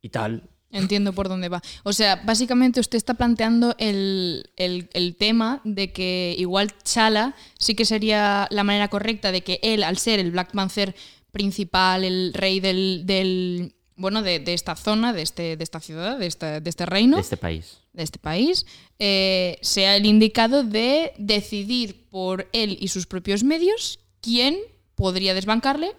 y 0.02 0.10
tal, 0.10 0.50
Entiendo 0.74 1.14
por 1.14 1.30
dónde 1.30 1.48
va. 1.50 1.62
O 1.84 1.94
sea, 1.94 2.18
básicamente 2.26 2.80
usted 2.80 2.98
está 2.98 3.14
planteando 3.14 3.76
el, 3.78 4.50
el- 4.58 4.90
el 4.94 5.16
tema 5.16 5.62
de 5.64 5.94
que 5.94 6.36
igual 6.38 6.74
Chala 6.84 7.36
sí 7.60 7.76
que 7.76 7.86
sería 7.86 8.48
la 8.52 8.64
manera 8.64 8.88
correcta 8.90 9.32
de 9.32 9.42
que 9.42 9.60
él, 9.64 9.84
al 9.84 9.98
ser 9.98 10.20
el 10.20 10.32
Black 10.32 10.52
Panther 10.52 10.96
principal, 11.32 12.04
el 12.04 12.34
rey 12.34 12.60
del, 12.60 13.04
del 13.06 13.74
bueno, 13.96 14.22
de, 14.24 14.40
de 14.40 14.54
esta 14.54 14.76
zona, 14.76 15.14
de, 15.14 15.22
este, 15.22 15.56
de 15.58 15.64
esta 15.64 15.80
ciudad, 15.80 16.18
de, 16.18 16.26
esta- 16.28 16.60
de 16.60 16.70
este 16.70 16.86
reino, 16.86 17.18
De 17.18 17.22
este 17.22 17.38
país. 17.38 17.78
de 17.94 18.04
este 18.04 18.20
país, 18.20 18.66
eh, 19.00 19.58
sea 19.62 19.96
el 19.96 20.06
indicado 20.06 20.64
de 20.64 21.14
decidir 21.18 22.08
por 22.10 22.50
él 22.54 22.78
y 22.82 22.88
sus 22.88 23.06
propios 23.06 23.44
medios 23.44 24.00
quién 24.22 24.58
podría 24.96 25.34
desbancarle 25.34 25.92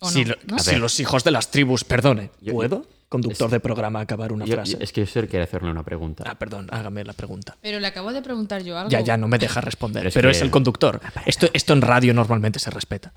o 0.00 0.06
no. 0.06 0.10
si, 0.10 0.24
lo- 0.24 0.36
¿no? 0.46 0.58
si 0.58 0.76
los 0.76 1.00
hijos 1.00 1.24
de 1.24 1.30
las 1.30 1.50
tribus, 1.50 1.84
perdone, 1.84 2.30
Yo- 2.40 2.52
¿puedo? 2.52 2.86
Conductor 3.12 3.46
es- 3.46 3.52
de 3.52 3.60
programa, 3.60 4.00
acabar 4.00 4.32
una 4.32 4.44
Yo- 4.46 4.54
frase. 4.54 4.76
es 4.80 4.92
que 4.92 5.04
yo 5.04 5.20
quería 5.28 5.44
hacerle 5.44 5.70
una 5.70 5.82
pregunta. 5.84 6.24
Ah, 6.26 6.38
perdón, 6.38 6.68
hágame 6.70 7.04
la 7.04 7.12
pregunta. 7.12 7.56
Pero 7.60 7.78
le 7.78 7.86
acabo 7.86 8.12
de 8.12 8.22
preguntar 8.22 8.62
yo 8.62 8.76
algo. 8.78 8.90
Ya, 8.90 9.00
ya, 9.00 9.16
no 9.16 9.28
me 9.28 9.38
deja 9.38 9.60
responder. 9.60 10.00
Pero 10.02 10.08
es 10.08 10.14
Pero 10.14 10.28
que- 10.30 10.36
es 10.36 10.42
el 10.42 10.50
conductor. 10.50 11.00
Esto, 11.26 11.48
esto 11.52 11.72
en 11.74 11.82
radio 11.82 12.14
normalmente 12.14 12.58
se 12.58 12.70
respeta. 12.70 13.12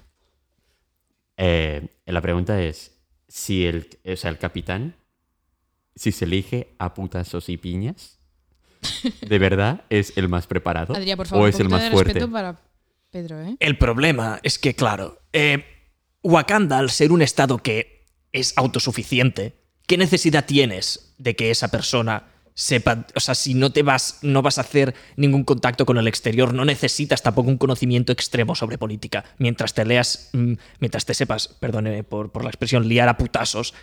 Eh, 1.37 1.87
la 2.05 2.21
pregunta 2.21 2.61
es: 2.61 2.91
si 3.27 3.65
el, 3.65 3.89
o 4.05 4.15
sea, 4.15 4.29
el 4.29 4.37
capitán, 4.37 4.95
si 5.95 6.11
se 6.11 6.25
elige 6.25 6.75
a 6.79 6.93
putazos 6.93 7.49
y 7.49 7.57
piñas, 7.57 8.19
¿de 9.21 9.39
verdad 9.39 9.83
es 9.89 10.13
el 10.17 10.29
más 10.29 10.47
preparado? 10.47 10.95
Adrián, 10.95 11.17
por 11.17 11.27
favor, 11.27 11.45
¿O 11.45 11.47
es 11.47 11.55
un 11.55 11.61
el 11.63 11.69
más 11.69 11.83
de 11.83 11.91
fuerte? 11.91 12.13
respeto 12.13 12.31
para 12.31 12.59
Pedro, 13.11 13.41
¿eh? 13.41 13.55
El 13.59 13.77
problema 13.77 14.39
es 14.43 14.59
que, 14.59 14.75
claro, 14.75 15.19
eh, 15.33 15.63
Wakanda, 16.23 16.77
al 16.79 16.89
ser 16.89 17.11
un 17.11 17.21
estado 17.21 17.57
que 17.59 18.05
es 18.31 18.53
autosuficiente, 18.57 19.55
¿qué 19.87 19.97
necesidad 19.97 20.45
tienes 20.45 21.13
de 21.17 21.35
que 21.35 21.51
esa 21.51 21.69
persona 21.69 22.23
sepa? 22.53 23.05
O 23.15 23.19
sea, 23.19 23.35
si 23.35 23.53
no 23.53 23.71
te 23.71 23.83
vas, 23.83 24.19
no 24.21 24.41
vas 24.41 24.57
a 24.57 24.61
hacer 24.61 24.95
ningún 25.15 25.43
contacto 25.43 25.85
con 25.85 25.97
el 25.97 26.07
exterior, 26.07 26.53
no 26.53 26.65
necesitas 26.65 27.21
tampoco 27.21 27.49
un 27.49 27.57
conocimiento 27.57 28.11
extremo 28.11 28.55
sobre 28.55 28.77
política. 28.77 29.25
Mientras 29.37 29.73
te 29.73 29.85
leas, 29.85 30.29
mm, 30.33 30.53
mientras 30.79 31.05
te 31.05 31.13
sepas, 31.13 31.47
perdone 31.47 32.03
por, 32.03 32.43
la 32.43 32.49
expresión, 32.49 32.87
liar 32.87 33.09
a 33.09 33.17
putazos, 33.17 33.73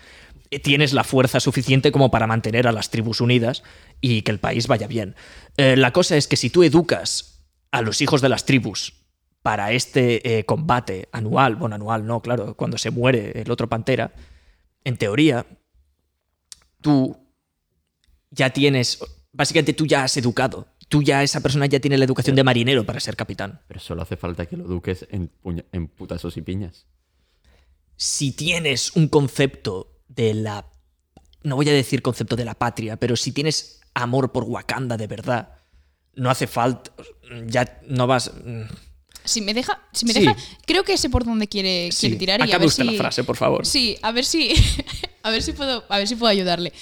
eh, 0.50 0.58
tienes 0.58 0.92
la 0.92 1.04
fuerza 1.04 1.40
suficiente 1.40 1.92
como 1.92 2.10
para 2.10 2.26
mantener 2.26 2.66
a 2.66 2.72
las 2.72 2.90
tribus 2.90 3.20
unidas 3.20 3.62
y 4.00 4.22
que 4.22 4.32
el 4.32 4.40
país 4.40 4.66
vaya 4.66 4.86
bien. 4.86 5.14
Eh, 5.56 5.76
la 5.76 5.92
cosa 5.92 6.16
es 6.16 6.26
que 6.26 6.36
si 6.36 6.50
tú 6.50 6.62
educas 6.62 7.44
a 7.70 7.82
los 7.82 8.00
hijos 8.02 8.20
de 8.20 8.28
las 8.28 8.44
tribus 8.44 8.94
para 9.42 9.72
este 9.72 10.38
eh, 10.38 10.44
combate 10.44 11.08
anual, 11.12 11.56
bueno, 11.56 11.74
anual 11.74 12.06
no, 12.06 12.20
claro, 12.20 12.54
cuando 12.54 12.78
se 12.78 12.90
muere 12.90 13.42
el 13.42 13.50
otro 13.50 13.68
pantera, 13.68 14.12
en 14.84 14.96
teoría, 14.96 15.46
tú 16.82 17.16
ya 18.30 18.50
tienes, 18.50 18.98
básicamente 19.32 19.72
tú 19.72 19.86
ya 19.86 20.04
has 20.04 20.16
educado, 20.16 20.66
tú 20.88 21.02
ya, 21.02 21.22
esa 21.22 21.40
persona 21.40 21.66
ya 21.66 21.80
tiene 21.80 21.96
la 21.96 22.04
educación 22.04 22.36
de 22.36 22.44
marinero 22.44 22.84
para 22.84 23.00
ser 23.00 23.16
capitán. 23.16 23.60
Pero 23.68 23.80
solo 23.80 24.02
hace 24.02 24.16
falta 24.16 24.44
que 24.46 24.56
lo 24.56 24.64
eduques 24.66 25.06
en, 25.10 25.30
puña- 25.42 25.64
en 25.72 25.88
putazos 25.88 26.36
y 26.36 26.42
piñas. 26.42 26.86
si 27.96 28.32
tienes 28.32 28.94
un 28.96 29.08
concepto 29.08 30.00
de 30.08 30.34
la. 30.34 30.66
No 31.44 31.56
voy 31.56 31.68
a 31.68 31.72
decir 31.72 32.02
concepto 32.02 32.36
de 32.36 32.44
la 32.44 32.54
patria, 32.54 32.96
pero 32.96 33.16
si 33.16 33.32
tienes 33.32 33.80
amor 33.94 34.32
por 34.32 34.44
Wakanda 34.44 34.96
de 34.96 35.06
verdad, 35.06 35.56
no 36.14 36.30
hace 36.30 36.46
falta. 36.46 36.92
Ya 37.46 37.80
no 37.88 38.06
vas. 38.06 38.32
mm, 38.44 38.62
Si 39.24 39.40
me 39.40 39.54
deja, 39.54 39.80
si 39.92 40.04
me 40.06 40.12
Sí. 40.14 40.20
deja, 40.20 40.36
creo 40.66 40.82
que 40.84 40.96
sé 40.98 41.08
por 41.10 41.24
dónde 41.24 41.46
quiere, 41.48 41.90
Sí, 41.92 42.00
quiere 42.00 42.16
tirar 42.16 42.40
y 42.40 42.42
a 42.42 42.46
acabe 42.46 42.60
ver 42.60 42.68
usted 42.68 42.84
si 42.84 42.90
la 42.90 42.98
frase, 42.98 43.22
por 43.24 43.36
favor. 43.36 43.64
Sí, 43.66 43.96
a 44.02 44.10
ver 44.12 44.24
si 44.24 44.52
a 45.22 45.30
ver 45.30 45.42
si 45.42 45.52
puedo 45.52 45.84
a 45.88 45.98
ver 45.98 46.08
si 46.08 46.16
puedo 46.16 46.30
ayudarle. 46.30 46.72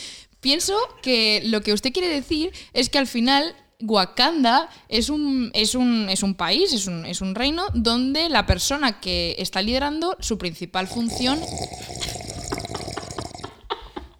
Pienso 0.40 0.74
que 1.02 1.42
lo 1.46 1.60
que 1.62 1.72
usted 1.72 1.92
quiere 1.92 2.08
decir 2.08 2.50
es 2.72 2.88
que 2.88 2.98
al 2.98 3.06
final 3.06 3.54
Wakanda 3.82 4.68
es 4.88 5.08
un, 5.10 5.50
es 5.54 5.74
un, 5.74 6.08
es 6.10 6.22
un 6.22 6.34
país, 6.34 6.72
es 6.72 6.86
un, 6.86 7.04
es 7.06 7.20
un 7.20 7.34
reino 7.34 7.64
donde 7.74 8.28
la 8.28 8.46
persona 8.46 9.00
que 9.00 9.34
está 9.38 9.60
liderando 9.62 10.16
su 10.20 10.38
principal 10.38 10.86
función. 10.88 11.40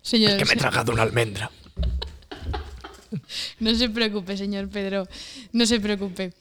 Señor, 0.03 0.37
Que 0.39 0.45
me 0.45 0.53
he 0.55 0.57
tragado 0.57 0.93
una 0.93 1.03
almendra. 1.03 1.51
no 3.61 3.75
se 3.75 3.89
preocupe, 3.89 4.37
señor 4.37 4.69
Pedro. 4.69 5.07
No 5.53 5.67
se 5.67 5.79
preocupe. 5.81 6.33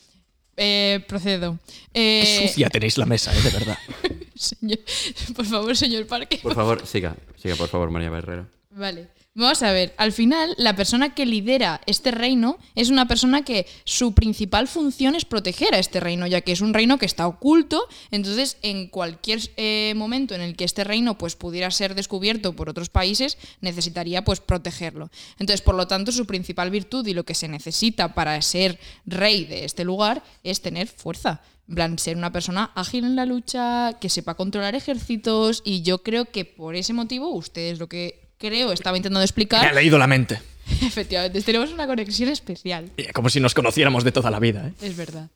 Eh, 0.58 1.04
procedo. 1.08 1.58
Qué 1.94 2.22
Eh, 2.22 2.48
sucia 2.48 2.70
tenéis 2.70 2.98
la 2.98 3.06
mesa, 3.06 3.36
¿eh? 3.36 3.42
de 3.42 3.50
verdad. 3.50 3.78
señor- 4.40 4.80
por 5.36 5.46
favor, 5.46 5.76
señor 5.76 6.08
Parque. 6.08 6.40
Por 6.42 6.56
favor, 6.56 6.86
siga. 6.88 7.16
Siga, 7.38 7.56
por 7.56 7.68
favor, 7.68 7.92
María 7.92 8.10
Barrero. 8.10 8.48
Vale. 8.72 9.10
Vamos 9.36 9.62
a 9.64 9.72
ver, 9.72 9.94
al 9.98 10.12
final 10.12 10.54
la 10.58 10.76
persona 10.76 11.14
que 11.16 11.26
lidera 11.26 11.80
este 11.86 12.12
reino 12.12 12.58
es 12.76 12.90
una 12.90 13.08
persona 13.08 13.46
que 13.46 13.68
su 13.86 14.14
principal 14.14 14.68
función 14.68 15.16
es 15.16 15.24
proteger 15.24 15.74
a 15.74 15.80
este 15.80 16.00
reino, 16.02 16.28
ya 16.28 16.42
que 16.42 16.52
es 16.52 16.60
un 16.62 16.74
reino 16.74 16.98
que 16.98 17.06
está 17.06 17.26
oculto, 17.26 17.82
entonces 18.12 18.58
en 18.64 18.88
cualquier 18.90 19.40
eh, 19.56 19.94
momento 19.96 20.36
en 20.36 20.42
el 20.42 20.56
que 20.58 20.66
este 20.66 20.84
reino 20.84 21.18
pues 21.18 21.36
pudiera 21.36 21.72
ser 21.72 21.96
descubierto 21.96 22.54
por 22.54 22.70
otros 22.70 22.90
países, 22.90 23.38
necesitaría 23.62 24.26
pues 24.26 24.42
protegerlo. 24.42 25.10
Entonces, 25.38 25.62
por 25.62 25.76
lo 25.76 25.88
tanto, 25.88 26.12
su 26.12 26.26
principal 26.26 26.70
virtud 26.70 27.06
y 27.08 27.14
lo 27.14 27.24
que 27.24 27.36
se 27.36 27.48
necesita 27.48 28.14
para 28.16 28.42
ser 28.42 28.78
rey 29.06 29.46
de 29.46 29.64
este 29.64 29.86
lugar 29.86 30.22
es 30.44 30.62
tener 30.62 30.88
fuerza. 30.88 31.42
En 31.70 31.76
plan, 31.76 32.00
ser 32.00 32.18
una 32.18 32.32
persona 32.32 32.72
ágil 32.76 33.06
en 33.06 33.16
la 33.16 33.26
lucha, 33.28 33.94
que 34.02 34.10
sepa 34.10 34.34
controlar 34.34 34.74
ejércitos, 34.74 35.62
y 35.64 35.84
yo 35.84 36.02
creo 36.02 36.26
que 36.26 36.44
por 36.44 36.76
ese 36.76 36.94
motivo, 36.94 37.30
ustedes 37.30 37.78
lo 37.78 37.88
que 37.88 38.32
creo 38.40 38.72
estaba 38.72 38.98
intentando 38.98 39.20
Me 39.20 39.24
ha 39.24 39.26
explicar, 39.26 39.76
leído 39.76 40.00
la 40.00 40.08
mente. 40.08 40.42
efectivamente, 40.82 41.42
tenemos 41.44 41.72
una 41.72 41.86
conexión 41.86 42.30
especial. 42.30 42.92
Como 43.14 43.30
si 43.30 43.40
nos 43.40 43.54
conociéramos 43.54 44.04
de 44.04 44.12
toda 44.12 44.32
la 44.32 44.40
vida, 44.40 44.68
¿eh? 44.68 44.74
Es 44.82 44.98
verdad. 44.98 45.30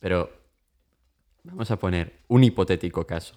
Pero 0.00 0.30
vamos 1.42 1.70
a 1.70 1.78
poner 1.78 2.20
un 2.28 2.42
hipotético 2.42 3.06
caso, 3.06 3.34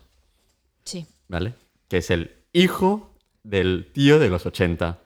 Sí. 0.85 1.05
¿vale? 1.27 1.55
Que 1.89 1.97
es 1.97 2.09
el 2.09 2.31
hijo 2.53 3.13
del 3.43 3.89
tío 3.93 4.17
de 4.19 4.29
los 4.29 4.45
80, 4.45 4.99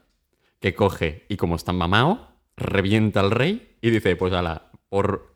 que 0.60 0.74
coge 0.74 1.24
y 1.28 1.36
como 1.36 1.56
está 1.56 1.72
mamado, 1.72 2.28
revienta 2.56 3.18
al 3.20 3.32
rey 3.32 3.76
y 3.80 3.90
dice, 3.90 4.14
pues 4.14 4.32
ala, 4.32 4.70
por 4.88 5.31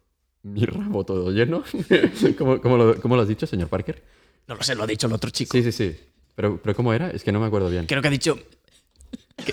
mi 0.46 0.64
rabo 0.64 1.04
todo 1.04 1.30
lleno. 1.30 1.62
¿Cómo, 2.38 2.60
cómo 2.60 2.76
lo, 2.76 3.00
cómo 3.00 3.16
lo 3.16 3.22
has 3.22 3.28
dicho, 3.28 3.46
señor 3.46 3.68
Parker? 3.68 4.02
No 4.46 4.54
lo 4.54 4.62
sé, 4.62 4.74
lo 4.74 4.84
ha 4.84 4.86
dicho 4.86 5.06
el 5.06 5.12
otro 5.12 5.30
chico. 5.30 5.52
Sí, 5.52 5.62
sí, 5.62 5.72
sí. 5.72 5.96
Pero, 6.34 6.60
pero 6.62 6.74
¿cómo 6.76 6.92
era? 6.92 7.10
Es 7.10 7.24
que 7.24 7.32
no 7.32 7.40
me 7.40 7.46
acuerdo 7.46 7.68
bien. 7.70 7.86
Creo 7.86 8.00
que 8.02 8.08
ha 8.08 8.10
dicho. 8.10 8.38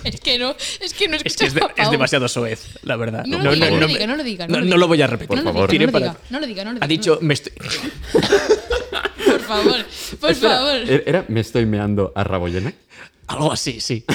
Es 0.02 0.18
que 0.18 0.38
no, 0.38 0.56
es 0.80 0.94
que 0.94 1.08
no 1.08 1.16
Es 1.22 1.36
que 1.36 1.44
es, 1.44 1.52
de- 1.54 1.60
es 1.76 1.90
demasiado 1.90 2.26
soez, 2.26 2.78
la 2.84 2.96
verdad. 2.96 3.24
No 3.26 3.38
lo 3.38 3.52
diga, 3.52 3.68
no 3.70 3.80
lo 3.80 3.86
diga, 3.86 4.06
no 4.06 4.16
lo 4.16 4.24
diga, 4.24 4.46
no 4.48 4.58
No, 4.60 4.64
lo 4.64 4.78
no 4.78 4.88
voy 4.88 5.02
a 5.02 5.06
repetir. 5.06 5.28
Por 5.28 5.36
no 5.38 5.44
lo 5.44 5.52
favor. 5.52 5.70
diga, 5.70 5.80
no 5.84 5.86
lo 5.86 5.92
para- 5.92 6.06
diga, 6.06 6.20
no 6.30 6.40
lo 6.40 6.46
diga, 6.46 6.64
no 6.64 6.70
lo 6.70 6.74
diga. 6.76 6.84
Ha 6.84 6.88
dicho. 6.88 7.18
Me 7.20 7.34
estoy... 7.34 7.52
Por 9.24 9.40
favor, 9.40 9.76
por 10.20 10.30
Espera, 10.30 10.56
favor. 10.56 10.74
¿era- 10.90 11.02
¿Era 11.06 11.24
me 11.28 11.40
estoy 11.40 11.66
meando 11.66 12.12
a 12.14 12.24
rabo 12.24 12.48
lleno? 12.48 12.72
Algo 13.26 13.52
así, 13.52 13.80
sí. 13.80 14.04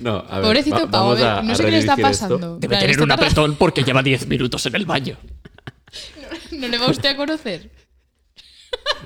No, 0.00 0.16
a 0.28 0.36
ver. 0.36 0.42
Pobrecito 0.42 0.76
va- 0.86 0.90
Pau, 0.90 1.12
a 1.12 1.14
vamos 1.14 1.20
ver, 1.20 1.44
no 1.44 1.54
sé 1.54 1.64
qué 1.64 1.70
le 1.70 1.78
está 1.78 1.92
esto. 1.94 2.02
pasando. 2.02 2.58
Debe 2.58 2.76
tener 2.78 3.00
un 3.02 3.10
apretón 3.12 3.56
porque 3.56 3.82
lleva 3.84 4.02
10 4.02 4.26
minutos 4.26 4.64
en 4.66 4.74
el 4.76 4.86
baño. 4.86 5.16
¿No 6.52 6.68
le 6.68 6.78
va 6.78 6.86
usted 6.88 7.10
a 7.10 7.16
conocer? 7.16 7.70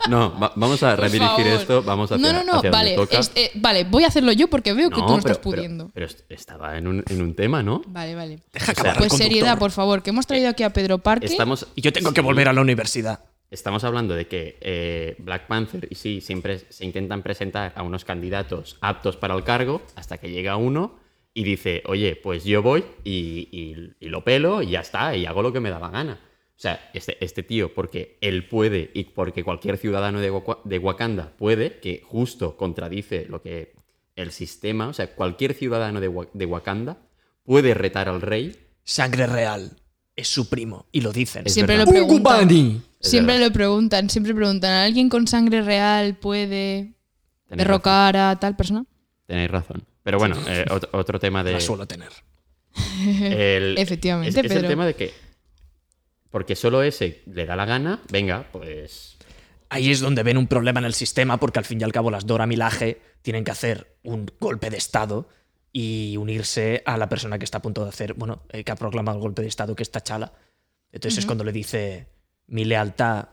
No, 0.09 0.39
va- 0.39 0.53
vamos 0.55 0.83
a 0.83 0.95
redirigir 0.95 1.47
esto, 1.49 1.83
vamos 1.83 2.11
hacia, 2.13 2.33
No, 2.33 2.45
no, 2.45 2.63
no, 2.63 2.71
vale, 2.71 2.95
toca. 2.95 3.19
es- 3.19 3.33
eh, 3.35 3.51
vale, 3.55 3.85
voy 3.85 4.05
a 4.05 4.09
hacerlo 4.09 4.31
yo 4.33 4.49
porque 4.49 4.73
veo 4.73 4.89
que 4.91 4.97
tú 4.97 5.07
no 5.07 5.19
estás 5.19 5.39
pudiendo. 5.39 5.91
Pero, 5.93 6.07
est- 6.07 6.21
estaba 6.31 6.79
en 6.79 6.87
un, 6.87 7.05
en 7.09 7.23
un 7.23 7.35
tema, 7.35 7.63
¿no? 7.63 7.83
Vale, 7.87 8.15
vale. 8.15 8.39
Deja 8.53 8.73
O 8.73 8.75
sea, 8.75 8.95
Pues 8.95 9.13
seriedad, 9.15 9.59
por 9.59 9.73
favor, 9.73 10.03
que 10.03 10.11
hemos 10.11 10.27
traído 10.27 10.49
aquí 10.49 10.63
a 10.63 10.71
Pedro 10.71 10.99
Parque. 10.99 11.27
Estamos, 11.27 11.67
Y 11.75 11.81
yo 11.83 11.93
tengo 11.93 12.13
que 12.13 12.21
volver 12.21 12.49
a 12.49 12.53
la 12.53 12.61
universidad. 12.61 13.21
Estamos 13.51 13.85
hablando 13.85 14.15
de 14.15 14.27
que 14.27 14.57
eh, 14.61 15.15
Black 15.19 15.47
Panther, 15.47 15.87
y 15.91 15.95
sí, 15.95 16.21
siempre 16.21 16.59
se 16.69 16.85
intentan 16.85 17.23
presentar 17.23 17.73
a 17.77 17.83
unos 17.83 18.05
candidatos 18.05 18.77
aptos 18.81 19.17
para 19.17 19.35
el 19.35 19.45
cargo, 19.45 19.83
hasta 19.95 20.19
que 20.19 20.31
llega 20.31 20.57
uno 20.57 20.99
y 21.35 21.45
dice, 21.45 21.83
oye, 21.87 22.17
pues 22.17 22.45
yo 22.45 22.63
voy 22.63 22.85
y, 23.05 23.49
y- 23.53 23.93
y 24.01 24.09
lo 24.09 24.25
pelo 24.25 24.63
y 24.63 24.71
ya 24.71 24.81
está, 24.81 25.15
y 25.17 25.27
hago 25.27 25.43
lo 25.43 25.53
que 25.53 25.61
me 25.61 25.71
da 25.71 25.79
la 25.79 25.91
gana. 25.91 26.21
O 26.57 26.59
sea, 26.59 26.91
este, 26.95 27.23
este 27.23 27.43
tío, 27.43 27.75
porque 27.75 28.17
él 28.23 28.49
puede 28.49 28.91
y 28.95 29.05
porque 29.05 29.45
cualquier 29.45 29.77
ciudadano 29.77 30.21
de, 30.21 30.33
de 30.65 30.79
Wakanda 30.79 31.33
puede, 31.37 31.79
que 31.81 32.01
justo 32.03 32.57
contradice 32.57 33.27
lo 33.29 33.43
que 33.43 33.75
el 34.17 34.33
sistema, 34.33 34.89
o 34.89 34.95
sea, 34.95 35.15
cualquier 35.15 35.53
ciudadano 35.53 36.01
de, 36.01 36.09
Wa- 36.09 36.29
de 36.33 36.47
Wakanda 36.47 36.97
puede 37.45 37.75
retar 37.75 38.09
al 38.09 38.23
rey. 38.23 38.57
Sangre 38.85 39.27
real. 39.27 39.77
Es 40.17 40.29
su 40.29 40.49
primo. 40.49 40.87
Y 40.91 41.03
lo 41.03 41.13
dicen. 41.13 41.43
Es 41.45 41.53
Siempre 41.53 41.77
lo 41.77 41.85
preguntan. 41.85 42.83
Es 43.01 43.11
Siempre 43.11 43.35
verdad. 43.35 43.49
lo 43.49 43.53
preguntan, 43.53 44.11
siempre 44.11 44.35
preguntan. 44.35 44.73
¿Alguien 44.73 45.09
con 45.09 45.27
sangre 45.29 45.63
real 45.63 46.17
puede 46.17 46.95
Tenéis 47.49 47.59
derrocar 47.67 48.17
a 48.17 48.37
tal 48.41 48.57
persona? 48.57 48.85
Tenéis 49.27 49.51
razón. 49.51 49.85
Pero 50.03 50.19
bueno, 50.19 50.37
eh, 50.49 50.65
ot- 50.69 50.89
otro 50.93 51.19
tema 51.21 51.45
de. 51.45 51.53
La 51.53 51.61
suelo 51.61 51.87
tener. 51.87 52.11
el- 53.07 53.77
Efectivamente, 53.79 54.41
es, 54.41 54.47
es 54.47 54.53
el 54.53 54.67
tema 54.67 54.87
de 54.87 54.95
que. 54.95 55.13
Porque 56.31 56.57
solo 56.57 56.83
ese 56.83 57.23
le 57.27 57.47
da 57.47 57.57
la 57.57 57.65
gana, 57.65 58.01
venga, 58.11 58.47
pues. 58.53 59.17
Ahí 59.69 59.91
es 59.91 60.01
donde 60.01 60.23
ven 60.23 60.37
un 60.37 60.47
problema 60.47 60.79
en 60.81 60.87
el 60.87 60.95
sistema 60.95 61.39
porque 61.41 61.59
al 61.59 61.65
fin 61.65 61.81
y 61.81 61.85
al 61.85 61.93
cabo 61.93 62.11
las 62.11 62.25
Dora 62.27 62.47
Milaje 62.47 63.01
tienen 63.23 63.43
que 63.43 63.51
hacer 63.51 63.97
un 64.05 64.31
golpe 64.39 64.71
de 64.71 64.77
Estado 64.77 65.29
y 65.73 66.17
unirse 66.19 66.83
a 66.87 66.97
la 66.97 67.09
persona 67.09 67.39
que 67.39 67.45
está 67.45 67.59
a 67.59 67.63
punto 67.63 67.83
de 67.83 67.89
hacer, 67.89 68.15
bueno, 68.15 68.43
eh, 68.51 68.63
que 68.63 68.71
ha 68.73 68.77
proclamado 68.77 69.17
el 69.19 69.23
golpe 69.23 69.43
de 69.43 69.49
Estado, 69.49 69.75
que 69.75 69.83
es 69.83 69.91
T'Challa. 69.91 70.33
Entonces 70.93 71.19
es 71.19 71.27
cuando 71.27 71.43
le 71.43 71.51
dice 71.53 72.07
mi 72.49 72.65
lealtad, 72.65 73.29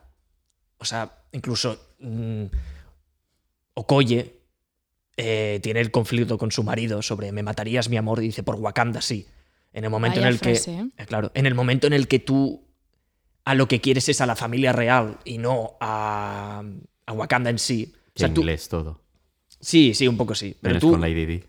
o 0.77 0.85
sea, 0.85 1.23
incluso 1.31 1.95
mm, 1.99 2.45
Okoye 3.75 4.39
eh, 5.17 5.59
tiene 5.63 5.79
el 5.81 5.91
conflicto 5.91 6.37
con 6.37 6.51
su 6.51 6.63
marido 6.63 7.01
sobre 7.01 7.31
me 7.31 7.43
matarías 7.43 7.89
mi 7.89 7.97
amor 7.97 8.19
y 8.19 8.27
dice 8.27 8.43
por 8.43 8.55
Wakanda 8.55 9.01
sí. 9.01 9.27
En 9.71 9.83
el 9.85 9.89
momento 9.89 10.17
Vaya 10.19 10.27
en 10.27 10.33
el 10.33 10.39
frase, 10.39 10.71
que 10.71 10.79
¿eh? 10.79 10.89
eh, 10.97 11.05
claro, 11.05 11.31
en 11.33 11.45
el 11.47 11.55
momento 11.55 11.87
en 11.87 11.93
el 11.93 12.07
que 12.07 12.19
tú 12.19 12.63
a 13.45 13.55
lo 13.55 13.67
que 13.67 13.81
quieres 13.81 14.07
es 14.09 14.21
a 14.21 14.25
la 14.25 14.35
familia 14.35 14.71
real 14.71 15.17
y 15.25 15.37
no 15.39 15.77
a, 15.81 16.63
a 17.07 17.13
Wakanda 17.13 17.49
en 17.49 17.57
sí. 17.59 17.93
O 18.15 18.19
sea, 18.19 18.31
tú- 18.33 18.41
inglés 18.41 18.69
todo. 18.69 19.01
sí, 19.59 19.93
sí, 19.95 20.07
un 20.07 20.15
poco 20.17 20.35
sí. 20.35 20.55
Pero 20.61 20.73
Menos 20.75 20.81
tú 20.81 20.91
con 20.91 21.01
Lady 21.01 21.25
Di. 21.25 21.43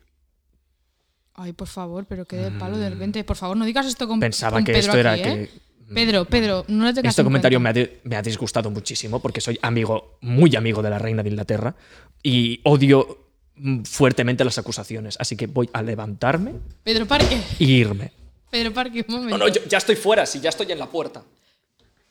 Ay, 1.35 1.53
por 1.53 1.69
favor, 1.69 2.07
pero 2.07 2.25
qué 2.25 2.37
de 2.37 2.51
palo 2.53 2.79
de 2.79 2.89
repente. 2.91 3.25
Por 3.25 3.37
favor, 3.37 3.57
no 3.57 3.65
digas 3.65 3.87
esto 3.87 4.07
con 4.09 4.21
pensaba 4.21 4.57
con 4.57 4.65
que 4.65 4.73
Pedro 4.73 4.87
esto 4.87 4.99
era 4.99 5.17
¿eh? 5.19 5.23
que 5.23 5.51
Pedro, 5.93 6.25
Pedro, 6.25 6.65
no 6.69 6.85
le 6.87 6.95
tengas 6.95 7.11
Este 7.11 7.23
en 7.23 7.27
comentario 7.27 7.61
me 7.61 7.69
ha, 7.69 7.73
di- 7.73 7.89
me 8.05 8.17
ha 8.17 8.23
disgustado 8.23 8.71
muchísimo 8.71 9.21
porque 9.21 9.41
soy 9.41 9.59
amigo, 9.63 10.19
muy 10.23 10.55
amigo 10.57 10.83
de 10.83 10.91
la 10.91 10.99
reina 10.99 11.23
de 11.23 11.29
Inglaterra 11.31 11.75
y 12.23 12.61
odio 12.65 13.27
mm, 13.57 13.83
fuertemente 13.83 14.45
las 14.45 14.57
acusaciones. 14.59 15.17
Así 15.21 15.37
que 15.37 15.47
voy 15.47 15.69
a 15.73 15.83
levantarme 15.83 16.55
Pedro 16.83 17.07
Parque. 17.07 17.39
e 17.59 17.65
irme. 17.65 18.13
Pedro 18.51 18.73
Parque, 18.73 19.05
un 19.09 19.15
momento. 19.17 19.37
No, 19.39 19.47
no, 19.47 19.53
yo 19.53 19.61
ya 19.69 19.79
estoy 19.79 19.97
fuera, 19.97 20.25
si 20.27 20.41
ya 20.41 20.49
estoy 20.51 20.71
en 20.73 20.79
la 20.79 20.87
puerta. 20.87 21.23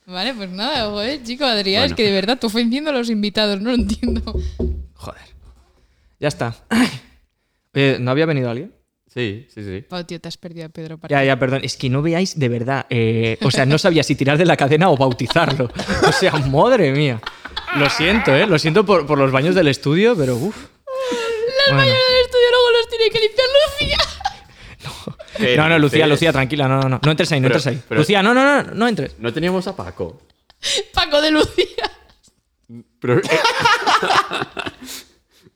Vale, 0.05 0.33
pues 0.33 0.49
nada, 0.49 0.89
joder, 0.89 1.23
chico, 1.23 1.45
Adrián, 1.45 1.83
Bueno. 1.83 1.93
es 1.93 1.97
que 1.97 2.03
de 2.03 2.11
verdad 2.11 2.37
tú 2.37 2.47
ofendiendo 2.47 2.89
a 2.89 2.93
los 2.93 3.09
invitados, 3.09 3.61
no 3.61 3.69
lo 3.69 3.75
entiendo. 3.75 4.21
Joder. 4.95 5.21
Ya 6.19 6.27
está. 6.27 6.55
Oye, 7.73 7.97
¿no 7.99 8.11
había 8.11 8.25
venido 8.25 8.49
alguien? 8.49 8.73
Sí, 9.13 9.47
sí, 9.53 9.63
sí. 9.63 9.81
Pau, 9.87 10.03
tío, 10.05 10.19
te 10.19 10.27
has 10.27 10.37
perdido 10.37 10.65
a 10.65 10.69
Pedro 10.69 10.97
Parque. 10.97 11.13
Ya, 11.13 11.23
ya, 11.23 11.37
perdón. 11.37 11.61
Es 11.63 11.77
que 11.77 11.87
no 11.89 12.01
veáis 12.01 12.39
de 12.39 12.49
verdad. 12.49 12.85
eh, 12.89 13.37
o 13.43 13.51
sea, 13.51 13.65
no 13.65 13.77
sabía 13.77 14.01
si 14.03 14.15
tirar 14.15 14.37
de 14.39 14.45
la 14.45 14.57
cadena 14.57 14.89
o 14.89 14.97
bautizarlo. 14.97 15.69
O 16.07 16.11
sea, 16.11 16.31
madre 16.31 16.91
mía. 16.91 17.21
Lo 17.77 17.89
siento, 17.89 18.33
¿eh? 18.35 18.47
Lo 18.47 18.57
siento 18.57 18.83
por, 18.85 19.05
por 19.05 19.17
los 19.19 19.31
baños 19.31 19.53
del 19.53 19.67
estudio, 19.67 20.15
pero 20.17 20.35
uff. 20.35 20.55
Los 21.67 21.77
baños 21.77 21.95
del 21.95 22.25
estudio 22.25 22.47
luego 22.51 22.71
los 22.71 22.89
tiene 22.89 23.09
que 23.11 23.19
limpiar 23.19 23.47
Lucía. 23.69 23.97
¿Qué 25.37 25.57
No, 25.57 25.69
no, 25.69 25.79
Lucía? 25.79 26.07
Lucía, 26.07 26.31
tranquila, 26.33 26.67
no, 26.67 26.81
no, 26.81 26.89
no. 26.89 26.99
No 27.03 27.11
entres 27.11 27.31
ahí, 27.31 27.39
no 27.39 27.47
Pero- 27.49 27.59
entres 27.59 27.75
ahí. 27.75 27.81
pero- 27.87 28.01
Lucía, 28.01 28.23
no, 28.23 28.33
no, 28.33 28.63
no, 28.63 28.71
no 28.73 28.87
entres. 28.87 29.15
No 29.19 29.31
teníamos 29.31 29.67
a 29.67 29.75
Paco. 29.75 30.21
Paco 30.93 31.21
de 31.21 31.31
Lucía. 31.31 31.91
Pero... 32.99 33.21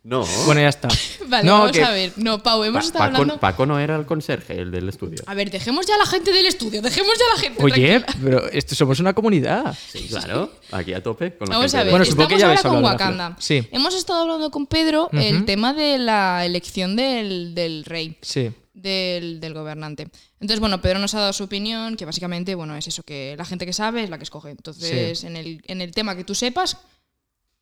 no. 0.08 0.26
Bueno, 0.46 0.62
ya 0.62 0.70
está. 0.70 0.88
Vale, 1.28 1.46
no, 1.46 1.60
vamos 1.60 1.72
que- 1.74 1.84
a 1.84 1.92
ver. 1.92 2.14
No, 2.16 2.42
Pau, 2.42 2.64
hemos 2.64 2.84
Pa- 2.84 2.88
estado 2.88 3.06
Paco, 3.06 3.16
hablando. 3.18 3.40
Paco 3.42 3.66
no 3.66 3.80
era 3.80 3.96
el 3.98 4.06
conserje, 4.06 4.58
el 4.60 4.72
del 4.72 4.88
estudio. 4.90 5.20
A 5.26 5.34
ver, 5.34 5.52
dejemos 5.52 5.86
ya 5.86 5.96
a 5.96 5.98
la 5.98 6.06
gente 6.06 6.32
del 6.32 6.46
estudio, 6.46 6.82
dejemos 6.82 7.14
ya 7.20 7.26
a 7.32 7.36
la 7.36 7.42
gente. 7.42 7.64
Oye, 7.64 8.00
tranquila. 8.00 8.20
pero 8.24 8.50
esto 8.52 8.74
somos 8.76 9.00
una 9.00 9.14
comunidad. 9.14 9.76
Sí, 9.92 10.08
claro. 10.08 10.52
Aquí 10.72 10.94
a 10.94 11.04
tope. 11.04 11.36
Con 11.38 11.50
la 11.50 11.56
Vamos 11.58 11.72
gente 11.72 11.78
a 11.78 11.80
de- 11.80 11.84
ver, 11.86 11.92
Bueno, 11.92 12.06
supongo 12.06 12.30
que 12.30 12.36
estamos 12.36 12.56
ya 12.56 12.60
ahora 12.62 12.62
con 12.70 12.78
hablado 12.86 12.98
de 12.98 13.04
la 13.04 13.06
Wakanda. 13.18 13.38
Sí. 13.42 13.68
Hemos 13.72 13.96
estado 13.96 14.22
hablando 14.22 14.50
con 14.52 14.66
Pedro 14.68 15.10
el 15.12 15.44
tema 15.46 15.74
de 15.74 15.98
la 15.98 16.46
elección 16.46 16.96
del, 16.96 17.54
del 17.54 17.84
rey, 17.86 18.18
Sí. 18.22 18.52
del, 18.74 19.40
del 19.42 19.54
gobernante. 19.54 20.08
Entonces, 20.40 20.60
bueno, 20.62 20.82
Pedro 20.82 21.00
nos 21.00 21.14
ha 21.16 21.20
dado 21.20 21.34
su 21.34 21.44
opinión, 21.44 21.98
que 21.98 22.06
básicamente, 22.06 22.56
bueno, 22.56 22.76
es 22.78 22.88
eso, 22.88 23.04
que 23.04 23.36
la 23.38 23.44
gente 23.44 23.66
que 23.66 23.74
sabe 23.74 24.04
es 24.04 24.10
la 24.10 24.18
que 24.18 24.24
escoge. 24.24 24.52
Entonces, 24.52 25.24
en, 25.26 25.36
el, 25.36 25.62
en 25.68 25.82
el 25.82 25.92
tema 25.92 26.16
que 26.16 26.24
tú 26.24 26.34
sepas, 26.36 26.78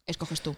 escoges 0.06 0.42
tú. 0.42 0.56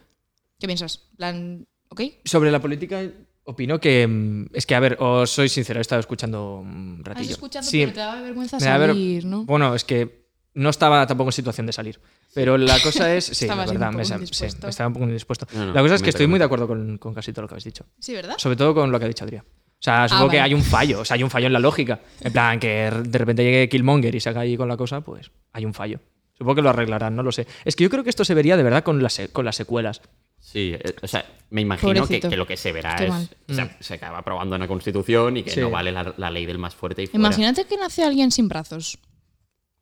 ¿Qué 0.60 0.66
piensas? 0.66 0.98
Plan, 1.16 1.68
¿Ok? 1.90 2.02
Sobre 2.26 2.52
la 2.52 2.60
política, 2.62 3.02
opino 3.46 3.80
que. 3.80 4.06
mm, 4.08 4.46
Es 4.54 4.66
que, 4.66 4.76
a 4.76 4.80
ver, 4.80 4.98
os 5.00 5.30
soy 5.30 5.50
sincero, 5.50 5.80
he 5.80 5.82
estado 5.82 6.00
escuchando 6.00 6.58
un 6.60 7.00
Has 7.02 7.08
ratillo. 7.08 7.32
escuchado, 7.32 7.66
Sí, 7.66 7.80
pero 7.82 7.94
te 7.94 8.00
daba 8.00 8.22
vergüenza 8.22 8.58
me 8.60 8.66
da 8.66 8.78
ver- 8.78 8.90
salir, 8.92 9.26
¿no? 9.26 9.46
Bueno, 9.46 9.74
es 9.76 9.84
que 9.84 10.28
no 10.54 10.70
estaba 10.70 11.06
tampoco 11.06 11.30
en 11.30 11.34
situación 11.34 11.66
de 11.68 11.74
salir. 11.74 12.00
Pero 12.34 12.58
la 12.58 12.80
cosa 12.84 13.14
es. 13.16 13.26
Sí, 13.26 13.48
la 13.48 13.56
verdad, 13.56 13.92
me, 13.92 14.04
sí, 14.06 14.14
estaba 14.46 14.88
un 14.88 14.94
poco 14.94 15.06
indispuesto. 15.06 15.48
No, 15.54 15.68
no, 15.68 15.74
la 15.74 15.82
cosa 15.82 15.96
es 15.96 16.04
que 16.04 16.10
estoy 16.10 16.28
muy 16.28 16.40
de 16.40 16.46
acuerdo 16.46 16.68
con, 16.68 16.98
con 16.98 17.14
casi 17.14 17.32
todo 17.32 17.44
lo 17.44 17.48
que 17.48 17.54
habéis 17.54 17.64
dicho. 17.66 17.86
Sí, 18.00 18.14
¿verdad? 18.14 18.36
Sobre 18.38 18.56
todo 18.56 18.74
con 18.76 18.92
lo 18.92 19.00
que 19.00 19.06
ha 19.06 19.08
dicho 19.08 19.24
Adrián. 19.24 19.44
O 19.48 19.80
sea, 19.80 20.10
supongo 20.10 20.32
que 20.32 20.38
Ah, 20.40 20.42
vale. 20.42 20.54
hay 20.56 20.60
un 20.60 20.64
fallo. 20.66 21.00
O 21.02 21.06
sea, 21.06 21.16
hay 21.16 21.24
un 21.24 21.30
fallo 21.30 21.46
en 21.48 21.54
la 21.54 21.60
lógica. 21.60 22.00
En 22.22 22.34
plan, 22.34 22.60
que 22.60 22.90
de 22.92 23.18
repente 23.18 23.44
llegue 23.44 23.70
Killmonger 23.70 24.14
y 24.16 24.20
se 24.20 24.30
haga 24.30 24.42
ahí 24.42 24.58
con 24.58 24.68
la 24.68 24.76
cosa, 24.76 25.02
pues 25.02 25.32
hay 25.54 25.66
un 25.66 25.74
fallo. 25.76 26.00
Supongo 26.34 26.56
que 26.56 26.62
lo 26.64 26.70
arreglarán, 26.70 27.16
no 27.16 27.24
lo 27.24 27.32
sé. 27.32 27.48
Es 27.66 27.76
que 27.76 27.84
yo 27.84 27.90
creo 27.90 28.04
que 28.04 28.10
esto 28.10 28.26
se 28.26 28.34
vería 28.34 28.58
de 28.58 28.64
verdad 28.64 28.84
con 28.84 29.02
las, 29.02 29.20
con 29.32 29.46
las 29.46 29.56
secuelas. 29.56 30.02
Sí, 30.50 30.72
eh, 30.74 30.96
o 31.02 31.08
sea, 31.08 31.26
me 31.50 31.60
imagino 31.60 32.08
que, 32.08 32.22
lo 32.38 32.48
que 32.48 32.56
se 32.56 32.72
verá 32.72 32.92
Estoy 32.92 33.08
es. 33.08 33.12
mal. 33.12 33.30
o 33.50 33.54
sea, 33.54 33.78
se 33.82 33.96
acaba 33.96 34.20
aprobando 34.20 34.56
una 34.56 34.66
constitución 34.68 35.36
y 35.36 35.44
que 35.44 35.52
Sí. 35.52 35.60
no 35.60 35.70
vale 35.70 35.92
la, 35.92 36.14
la 36.16 36.32
ley 36.32 36.46
del 36.46 36.58
más 36.58 36.74
fuerte 36.74 37.04
y 37.04 37.08
fuera. 37.08 37.20
Imagínate 37.20 37.66
que 37.66 37.76
nace 37.76 38.06
alguien 38.06 38.32
sin 38.32 38.48
brazos. 38.48 38.98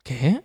¿Qué? 0.03 0.41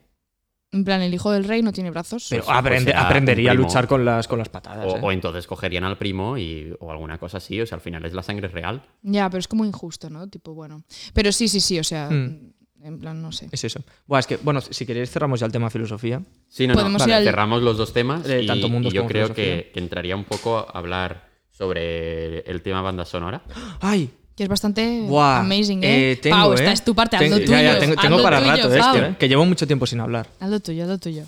En 0.72 0.84
plan, 0.84 1.00
el 1.00 1.14
hijo 1.14 1.32
del 1.32 1.44
rey 1.44 1.62
no 1.62 1.72
tiene 1.72 1.90
brazos. 1.90 2.26
Pero 2.28 2.44
pues 2.44 2.54
aprende- 2.56 2.84
será 2.92 3.06
aprendería 3.06 3.52
a 3.52 3.54
luchar 3.54 3.88
con 3.88 4.04
las, 4.04 4.28
con 4.28 4.38
las 4.38 4.50
patadas. 4.50 4.86
O, 4.86 4.96
¿eh? 4.98 5.00
o 5.02 5.10
entonces 5.10 5.46
cogerían 5.46 5.84
al 5.84 5.96
primo 5.96 6.36
y, 6.36 6.72
o 6.80 6.90
alguna 6.92 7.16
cosa 7.18 7.38
así. 7.38 7.58
O 7.60 7.66
sea, 7.66 7.76
al 7.76 7.82
final 7.82 8.04
es 8.04 8.12
la 8.12 8.22
sangre 8.22 8.48
real. 8.48 8.82
Ya, 9.02 9.28
pero 9.30 9.38
es 9.40 9.48
como 9.48 9.64
injusto, 9.64 10.10
¿no? 10.10 10.28
Tipo, 10.28 10.52
bueno. 10.54 10.84
Pero 11.14 11.32
sí, 11.32 11.48
sí, 11.48 11.60
sí, 11.60 11.78
o 11.78 11.84
sea, 11.84 12.10
Mm. 12.10 12.52
En 12.82 12.98
plan, 12.98 13.20
no 13.20 13.30
sé. 13.32 13.48
Es 13.52 13.64
eso. 13.64 13.80
Buah, 14.06 14.20
es 14.20 14.26
que, 14.26 14.36
bueno, 14.38 14.60
si 14.60 14.86
queréis 14.86 15.10
cerramos 15.10 15.40
ya 15.40 15.46
el 15.46 15.52
tema 15.52 15.68
filosofía. 15.70 16.22
Sí, 16.48 16.66
no, 16.66 16.74
Podemos 16.74 17.02
no. 17.02 17.08
ir 17.08 17.14
al- 17.14 17.24
Cerramos 17.24 17.62
los 17.62 17.76
dos 17.76 17.92
temas. 17.92 18.24
De 18.24 18.42
y, 18.42 18.46
tanto 18.46 18.68
mundos 18.68 18.92
y 18.92 18.96
yo 18.96 19.02
como 19.02 19.10
creo 19.10 19.34
que, 19.34 19.70
que 19.72 19.80
entraría 19.80 20.16
un 20.16 20.24
poco 20.24 20.58
a 20.58 20.78
hablar 20.78 21.28
sobre 21.50 22.40
el 22.40 22.62
tema 22.62 22.80
banda 22.82 23.04
sonora. 23.04 23.42
¡Ay! 23.80 24.10
Que 24.36 24.44
es 24.44 24.48
bastante 24.48 25.02
Buah, 25.06 25.40
amazing, 25.40 25.84
¿eh? 25.84 26.12
eh, 26.12 26.16
tengo, 26.16 26.36
Pau, 26.36 26.52
¿eh? 26.52 26.54
esta 26.54 26.72
es 26.72 26.82
tu 26.82 26.94
parte, 26.94 27.16
haz 27.16 27.22
lo 27.22 27.28
Tengo- 27.36 27.38
tuyo. 27.40 27.52
ya, 27.58 27.62
ya, 27.62 27.78
tengo, 28.00 28.22
para 28.22 28.38
tuyo, 28.40 28.50
rato 28.52 28.68
de 28.70 28.78
Pau. 28.78 28.94
esto, 28.96 29.06
¿eh? 29.08 29.16
Que 29.18 29.28
llevo 29.28 29.44
mucho 29.44 29.66
tiempo 29.66 29.86
sin 29.86 30.00
hablar. 30.00 30.28
Haz 30.40 30.48
lo 30.48 30.60
tuyo, 30.60 30.84
haz 30.84 30.88
lo 30.88 30.98
tuyo. 30.98 31.24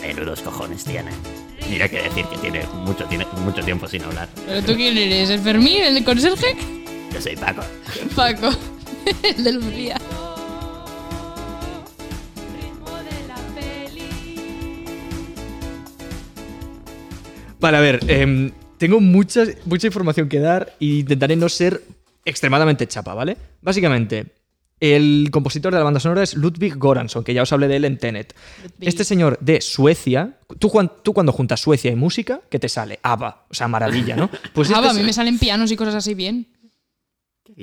Menudos 0.00 0.40
cojones 0.40 0.84
tiene. 0.84 1.10
Mira 1.70 1.88
que 1.88 2.02
decir 2.02 2.26
que 2.26 2.36
tiene 2.38 2.66
mucho, 2.84 3.04
tiene 3.06 3.26
mucho 3.44 3.62
tiempo 3.62 3.88
sin 3.88 4.02
hablar. 4.02 4.28
¿Pero 4.46 4.62
tú 4.62 4.74
quién 4.74 4.96
eres? 4.96 5.30
¿El 5.30 5.40
Fermín, 5.40 5.82
el 5.82 6.04
conserje? 6.04 6.56
Yo 7.12 7.20
soy 7.20 7.36
Paco. 7.36 7.62
Paco, 8.14 8.50
el 9.22 9.44
de 9.44 9.52
Lucía. 9.52 9.96
Vale, 17.60 17.76
a 17.76 17.80
ver, 17.80 18.00
em, 18.08 18.50
tengo 18.76 19.00
mucha, 19.00 19.44
mucha 19.66 19.86
información 19.86 20.28
que 20.28 20.40
dar 20.40 20.74
e 20.80 21.06
intentaré 21.06 21.36
no 21.36 21.48
ser 21.48 21.80
extremadamente 22.24 22.88
chapa, 22.88 23.14
¿vale? 23.14 23.36
Básicamente, 23.60 24.26
el 24.82 25.28
compositor 25.30 25.72
de 25.72 25.78
la 25.78 25.84
banda 25.84 26.00
sonora 26.00 26.22
es 26.24 26.34
Ludwig 26.34 26.74
Göransson, 26.76 27.22
que 27.22 27.32
ya 27.34 27.42
os 27.42 27.52
hablé 27.52 27.68
de 27.68 27.76
él 27.76 27.84
en 27.84 27.98
Tenet. 27.98 28.34
Ludwig. 28.64 28.88
Este 28.88 29.04
señor 29.04 29.38
de 29.40 29.60
Suecia, 29.60 30.38
tú, 30.58 30.68
Juan- 30.68 30.90
tú 31.04 31.12
cuando 31.14 31.30
juntas 31.32 31.60
Suecia 31.60 31.90
y 31.92 31.94
música, 31.96 32.40
¿qué 32.50 32.58
te 32.58 32.68
sale? 32.68 32.98
ABBA, 33.02 33.46
o 33.48 33.54
sea, 33.54 33.68
maravilla, 33.68 34.16
¿no? 34.16 34.28
Pues 34.52 34.68
este 34.70 34.86
a 34.88 34.92
mí 34.92 35.02
me 35.04 35.12
salen 35.12 35.38
pianos 35.38 35.70
y 35.70 35.76
cosas 35.76 35.94
así 35.94 36.14
bien. 36.14 36.48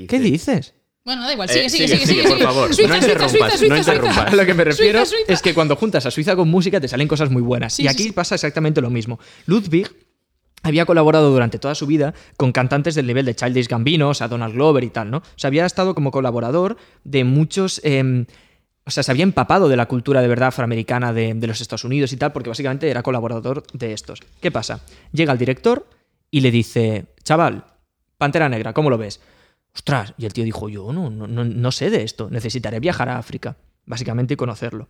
¿Qué 0.07 0.19
dices? 0.19 0.73
Bueno, 1.03 1.23
da 1.25 1.33
igual, 1.33 1.49
Eh, 1.49 1.53
sigue, 1.53 1.69
sigue, 1.69 1.87
sigue, 1.87 2.05
sigue, 2.05 2.07
sigue, 2.07 2.21
sigue. 2.23 2.35
por 2.37 2.47
favor. 2.47 2.73
Suiza, 2.75 2.89
No 2.89 2.95
interrumpas, 2.97 3.31
Suiza, 3.31 3.47
no 3.47 3.57
Suiza, 3.57 3.77
interrumpas. 3.79 4.33
A 4.33 4.35
lo 4.35 4.45
que 4.45 4.53
me 4.53 4.63
refiero 4.63 4.99
Suiza, 4.99 5.15
Suiza. 5.17 5.33
es 5.33 5.41
que 5.41 5.53
cuando 5.53 5.75
juntas 5.75 6.05
a 6.05 6.11
Suiza 6.11 6.35
con 6.35 6.49
música 6.49 6.79
te 6.79 6.87
salen 6.87 7.07
cosas 7.07 7.29
muy 7.31 7.41
buenas. 7.41 7.73
Sí, 7.73 7.83
y 7.83 7.87
aquí 7.87 8.03
sí. 8.03 8.11
pasa 8.11 8.35
exactamente 8.35 8.79
lo 8.81 8.89
mismo. 8.89 9.19
Ludwig 9.45 9.89
había 10.63 10.85
colaborado 10.85 11.31
durante 11.31 11.59
toda 11.59 11.75
su 11.75 11.85
vida 11.85 12.13
con 12.37 12.51
cantantes 12.51 12.95
del 12.95 13.07
nivel 13.07 13.25
de 13.25 13.35
Childish 13.35 13.67
Gambino, 13.67 14.09
o 14.09 14.13
sea, 14.13 14.27
Donald 14.27 14.53
Glover 14.53 14.83
y 14.83 14.89
tal, 14.89 15.11
¿no? 15.11 15.17
O 15.17 15.23
sea, 15.35 15.49
había 15.49 15.65
estado 15.65 15.95
como 15.95 16.11
colaborador 16.11 16.77
de 17.03 17.23
muchos... 17.23 17.81
em, 17.83 18.25
o 18.85 18.91
sea, 18.91 19.03
se 19.03 19.11
había 19.11 19.23
empapado 19.23 19.69
de 19.69 19.77
la 19.77 19.85
cultura 19.85 20.19
de 20.21 20.27
verdad 20.27 20.47
afroamericana 20.47 21.13
de, 21.13 21.35
los 21.45 21.61
Estados 21.61 21.83
Unidos 21.83 22.11
y 22.11 22.17
tal, 22.17 22.31
porque 22.31 22.49
básicamente 22.49 22.89
era 22.89 23.03
colaborador 23.03 23.61
de 23.71 23.93
estos. 23.93 24.19
¿Qué 24.41 24.49
pasa? 24.49 24.81
Llega 25.11 25.31
el 25.31 25.37
director 25.37 25.87
y 26.31 26.41
le 26.41 26.49
dice, 26.49 27.05
chaval, 27.23 27.65
Pantera 28.17 28.49
Negra, 28.49 28.73
¿cómo 28.73 28.89
lo 28.89 28.97
ves? 28.97 29.21
Ostras, 29.75 30.15
y 30.17 30.25
el 30.25 30.33
tío 30.33 30.43
dijo, 30.43 30.69
yo 30.69 30.91
no, 30.91 31.11
no, 31.11 31.27
no 31.27 31.71
sé 31.71 31.91
de 31.91 32.03
esto, 32.03 32.31
necesitaré 32.31 32.79
viajar 32.79 33.09
a 33.09 33.19
África, 33.19 33.57
básicamente, 33.85 34.33
y 34.33 34.37
conocerlo. 34.37 34.87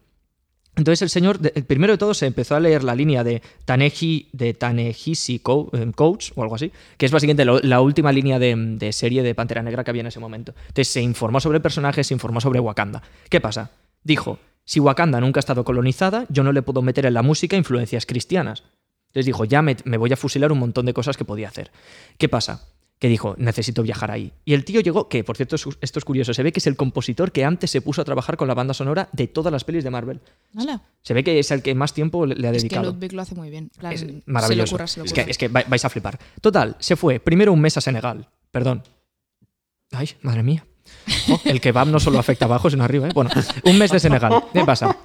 Entonces 0.79 1.01
el 1.01 1.09
señor, 1.09 1.39
primero 1.67 1.93
de 1.93 1.97
todo, 1.97 2.13
se 2.13 2.25
empezó 2.25 2.55
a 2.55 2.59
leer 2.61 2.83
la 2.85 2.95
línea 2.95 3.23
de 3.23 3.41
Taneji, 3.65 4.29
de 4.31 4.53
Tanehisi 4.53 5.35
eh, 5.35 5.91
Coach 5.93 6.31
o 6.35 6.41
algo 6.41 6.55
así, 6.55 6.71
que 6.97 7.05
es 7.05 7.11
básicamente 7.11 7.43
lo- 7.43 7.59
la 7.59 7.81
última 7.81 8.11
línea 8.13 8.39
de, 8.39 8.91
serie 8.93 9.21
de 9.21 9.35
Pantera 9.35 9.61
Negra 9.61 9.83
que 9.83 9.91
había 9.91 10.01
en 10.01 10.07
ese 10.07 10.19
momento. 10.21 10.53
Entonces 10.61 10.87
se 10.87 11.01
informó 11.01 11.41
sobre 11.41 11.57
el 11.57 11.61
personaje, 11.61 12.03
se 12.03 12.13
informó 12.13 12.39
sobre 12.39 12.61
Wakanda. 12.61 13.03
¿Qué 13.29 13.41
pasa? 13.41 13.71
Dijo, 14.03 14.39
si 14.63 14.79
Wakanda 14.79 15.19
nunca 15.19 15.39
ha 15.39 15.41
estado 15.41 15.65
colonizada, 15.65 16.25
yo 16.29 16.43
no 16.43 16.53
le 16.53 16.61
puedo 16.61 16.81
meter 16.81 17.05
en 17.05 17.13
la 17.13 17.21
música 17.23 17.57
influencias 17.57 18.05
cristianas. 18.05 18.63
Entonces 19.07 19.25
dijo, 19.25 19.43
ya 19.43 19.61
me 19.61 19.97
voy 19.97 20.13
a 20.13 20.17
fusilar 20.17 20.51
un 20.51 20.59
montón 20.59 20.85
de 20.85 20.93
cosas 20.93 21.17
que 21.17 21.25
podía 21.25 21.49
hacer. 21.49 21.71
¿Qué 22.17 22.29
pasa? 22.29 22.63
Que 22.99 23.07
dijo, 23.07 23.33
necesito 23.37 23.81
viajar 23.81 24.11
ahí. 24.11 24.33
Y 24.43 24.53
el 24.53 24.65
tío 24.65 24.81
llegó, 24.81 25.07
que 25.07 25.23
por 25.23 25.37
cierto 25.37 25.55
es- 25.55 25.65
esto 25.79 25.99
es 25.99 26.05
curioso, 26.05 26.33
se 26.33 26.43
ve 26.43 26.51
que 26.51 26.59
es 26.59 26.67
el 26.67 26.75
compositor 26.75 27.31
que 27.31 27.45
antes 27.45 27.71
se 27.71 27.79
puso 27.81 28.01
a 28.01 28.05
trabajar 28.05 28.35
con 28.35 28.49
la 28.49 28.53
banda 28.53 28.73
sonora 28.73 29.07
de 29.13 29.27
todas 29.27 29.53
las 29.53 29.63
pelis 29.63 29.85
de 29.85 29.89
Marvel. 29.89 30.19
Se 31.01 31.13
ve 31.13 31.23
que 31.23 31.39
es 31.39 31.49
el 31.51 31.61
que 31.61 31.73
más 31.75 31.93
tiempo 31.93 32.25
le, 32.25 32.33
ha 32.33 32.51
Es 32.51 32.57
que 32.63 32.67
dedicado. 32.67 32.91
Ludwig 32.91 33.13
lo 33.13 33.21
hace 33.21 33.35
muy 33.35 33.49
bien. 33.49 33.69
Plan, 33.79 33.93
Es 33.93 34.05
maravilloso. 34.25 34.75
ocurra, 34.75 34.83
es, 34.85 35.37
que, 35.37 35.47
es 35.47 35.51
vais 35.69 35.85
a 35.85 35.89
flipar. 35.89 36.19
Total, 36.41 36.75
se 36.79 36.97
fue 36.97 37.21
primero 37.21 37.53
un 37.53 37.61
mes 37.61 37.77
a 37.77 37.81
Senegal. 37.81 38.27
Perdón. 38.51 38.83
Ay, 39.91 40.09
madre 40.21 40.43
mía. 40.43 40.65
Jo, 41.27 41.39
el 41.45 41.61
kebab 41.61 41.87
no 41.87 41.99
solo 42.01 42.19
afecta 42.19 42.45
abajo, 42.45 42.69
sino 42.69 42.83
arriba. 42.83 43.07
¿eh? 43.07 43.11
Bueno, 43.13 43.29
un 43.63 43.77
mes 43.77 43.91
de 43.91 43.99
Senegal. 44.01 44.43
¿Qué 44.51 44.65
pasa? 44.65 44.97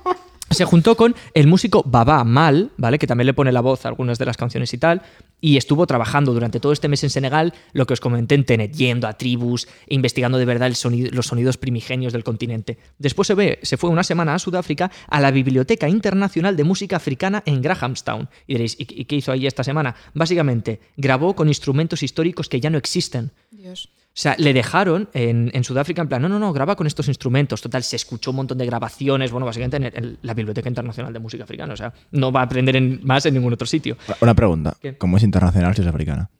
Se 0.55 0.65
juntó 0.65 0.97
con 0.97 1.15
el 1.35 1.47
músico 1.47 1.83
Baba 1.85 2.23
Mal, 2.25 2.71
¿vale? 2.77 2.99
Que 2.99 3.07
también 3.07 3.27
le 3.27 3.35
pone 3.35 3.53
la 3.53 3.61
voz 3.61 3.85
a 3.85 3.89
algunas 3.89 4.19
de 4.19 4.25
las 4.27 4.37
canciones 4.37 4.73
y 4.73 4.79
tal. 4.79 5.03
Y 5.41 5.57
estuvo 5.57 5.87
trabajando 5.87 6.33
durante 6.33 6.61
todo 6.61 6.73
este 6.73 6.89
mes 6.89 7.05
en 7.05 7.11
Senegal, 7.11 7.53
lo 7.73 7.87
que 7.87 7.93
os 7.93 8.01
comenté 8.01 8.35
en 8.35 8.45
Tenet, 8.45 8.73
yendo 8.75 9.07
a 9.07 9.13
tribus, 9.15 9.69
investigando 9.89 10.39
de 10.39 10.45
verdad 10.45 10.69
el 10.69 10.75
sonido- 10.77 11.11
los 11.13 11.27
sonidos 11.27 11.57
primigenios 11.59 12.13
del 12.13 12.25
continente. 12.25 12.79
Después 12.99 13.27
se, 13.29 13.35
ve, 13.35 13.59
se 13.63 13.77
fue 13.77 13.91
una 13.91 14.05
semana 14.05 14.35
a 14.35 14.39
Sudáfrica 14.39 14.91
a 15.09 15.21
la 15.21 15.31
Biblioteca 15.31 15.89
Internacional 15.89 16.57
de 16.57 16.65
Música 16.65 16.97
Africana 16.97 17.43
en 17.45 17.61
Grahamstown. 17.61 18.29
Y 18.47 18.55
diréis, 18.55 18.77
¿y, 18.79 18.87
y 18.89 19.05
qué 19.05 19.17
hizo 19.17 19.33
ahí 19.33 19.47
esta 19.47 19.65
semana? 19.65 19.95
Básicamente, 20.15 20.81
grabó 20.97 21.35
con 21.35 21.49
instrumentos 21.49 22.03
históricos 22.03 22.49
que 22.49 22.61
ya 22.61 22.71
no 22.71 22.79
existen. 22.79 23.33
Dios. 23.51 23.91
O 24.17 24.17
sea, 24.17 24.37
le 24.39 24.53
dejaron 24.53 25.09
en, 25.13 25.51
en 25.53 25.65
Sudáfrica 25.65 26.01
en 26.01 26.07
plan, 26.09 26.23
no, 26.23 26.29
no, 26.29 26.39
no, 26.39 26.53
graba 26.53 26.77
con 26.77 26.87
estos 26.87 27.09
instrumentos. 27.09 27.61
Total, 27.61 27.83
se 27.83 27.97
escuchó 27.97 28.31
un 28.31 28.37
montón 28.37 28.59
de 28.59 28.65
grabaciones, 28.67 29.33
bueno, 29.33 29.45
básicamente 29.45 29.77
en, 29.79 29.83
el- 29.85 29.93
en 29.97 30.19
la 30.23 30.35
Biblioteca 30.35 30.69
Internacional 30.69 31.13
de 31.13 31.19
Música 31.19 31.43
Africana. 31.43 31.73
O 31.75 31.77
sea, 31.77 31.93
no 32.13 32.31
va 32.31 32.41
a 32.41 32.45
aprender 32.45 32.77
en- 32.77 33.01
más 33.03 33.27
en 33.27 33.35
ningún 33.35 33.53
otro 33.53 33.67
sitio. 33.67 33.97
Una 34.21 34.35
pregunta. 34.35 34.77
¿Qué? 34.81 34.97
¿Cómo 34.97 35.17
es 35.17 35.25
internacional 35.25 35.75
si 35.75 35.83
es 35.83 35.89
africana? 35.89 36.31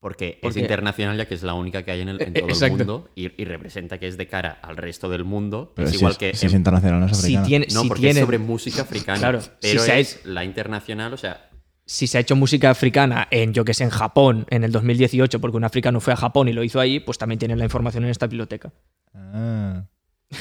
Porque, 0.00 0.38
Porque- 0.40 0.58
es 0.60 0.62
internacional 0.64 1.16
ya 1.16 1.26
que 1.26 1.34
es 1.34 1.42
la 1.42 1.54
única 1.54 1.84
que 1.84 1.90
hay 1.90 2.00
en, 2.02 2.08
el, 2.08 2.22
en 2.22 2.28
Eh, 2.36 2.40
todo 2.40 2.48
exacto. 2.50 2.66
el 2.74 2.78
mundo 2.86 3.10
y, 3.16 3.40
y 3.40 3.44
representa 3.44 3.98
que 3.98 4.06
es 4.06 4.16
de 4.16 4.26
cara 4.28 4.58
al 4.62 4.76
resto 4.76 5.08
del 5.08 5.24
mundo. 5.24 5.72
Pero 5.74 5.86
es 5.86 5.92
si 5.92 5.98
igual 5.98 6.12
es, 6.12 6.18
que... 6.18 6.34
si 6.36 6.46
es 6.46 6.54
internacional 6.54 7.00
no 7.00 7.06
es 7.06 7.16
Si 7.16 7.24
africana. 7.36 7.46
tiene, 7.46 7.66
no, 7.72 7.82
si 7.82 7.88
porque 7.88 8.00
tiene- 8.02 8.20
es 8.20 8.24
sobre 8.26 8.38
música 8.38 8.82
africana. 8.82 9.18
Claro, 9.18 9.40
Pero 9.60 9.80
si 9.82 9.90
es 9.92 10.20
la 10.24 10.44
internacional, 10.44 11.12
o 11.12 11.16
sea... 11.16 11.47
si 11.88 12.06
se 12.06 12.18
ha 12.18 12.20
hecho 12.20 12.36
música 12.36 12.68
africana 12.68 13.26
en, 13.30 13.54
yo 13.54 13.64
que 13.64 13.72
sé, 13.72 13.82
en 13.82 13.88
Japón 13.88 14.46
en 14.50 14.62
el 14.62 14.70
2018, 14.72 15.40
porque 15.40 15.56
un 15.56 15.64
africano 15.64 16.00
fue 16.00 16.12
a 16.12 16.16
Japón 16.16 16.46
y 16.46 16.52
lo 16.52 16.62
hizo 16.62 16.80
ahí, 16.80 17.00
pues 17.00 17.16
también 17.16 17.38
tienen 17.38 17.58
la 17.58 17.64
información 17.64 18.04
en 18.04 18.10
esta 18.10 18.26
biblioteca. 18.26 18.70
Ah. 19.14 19.84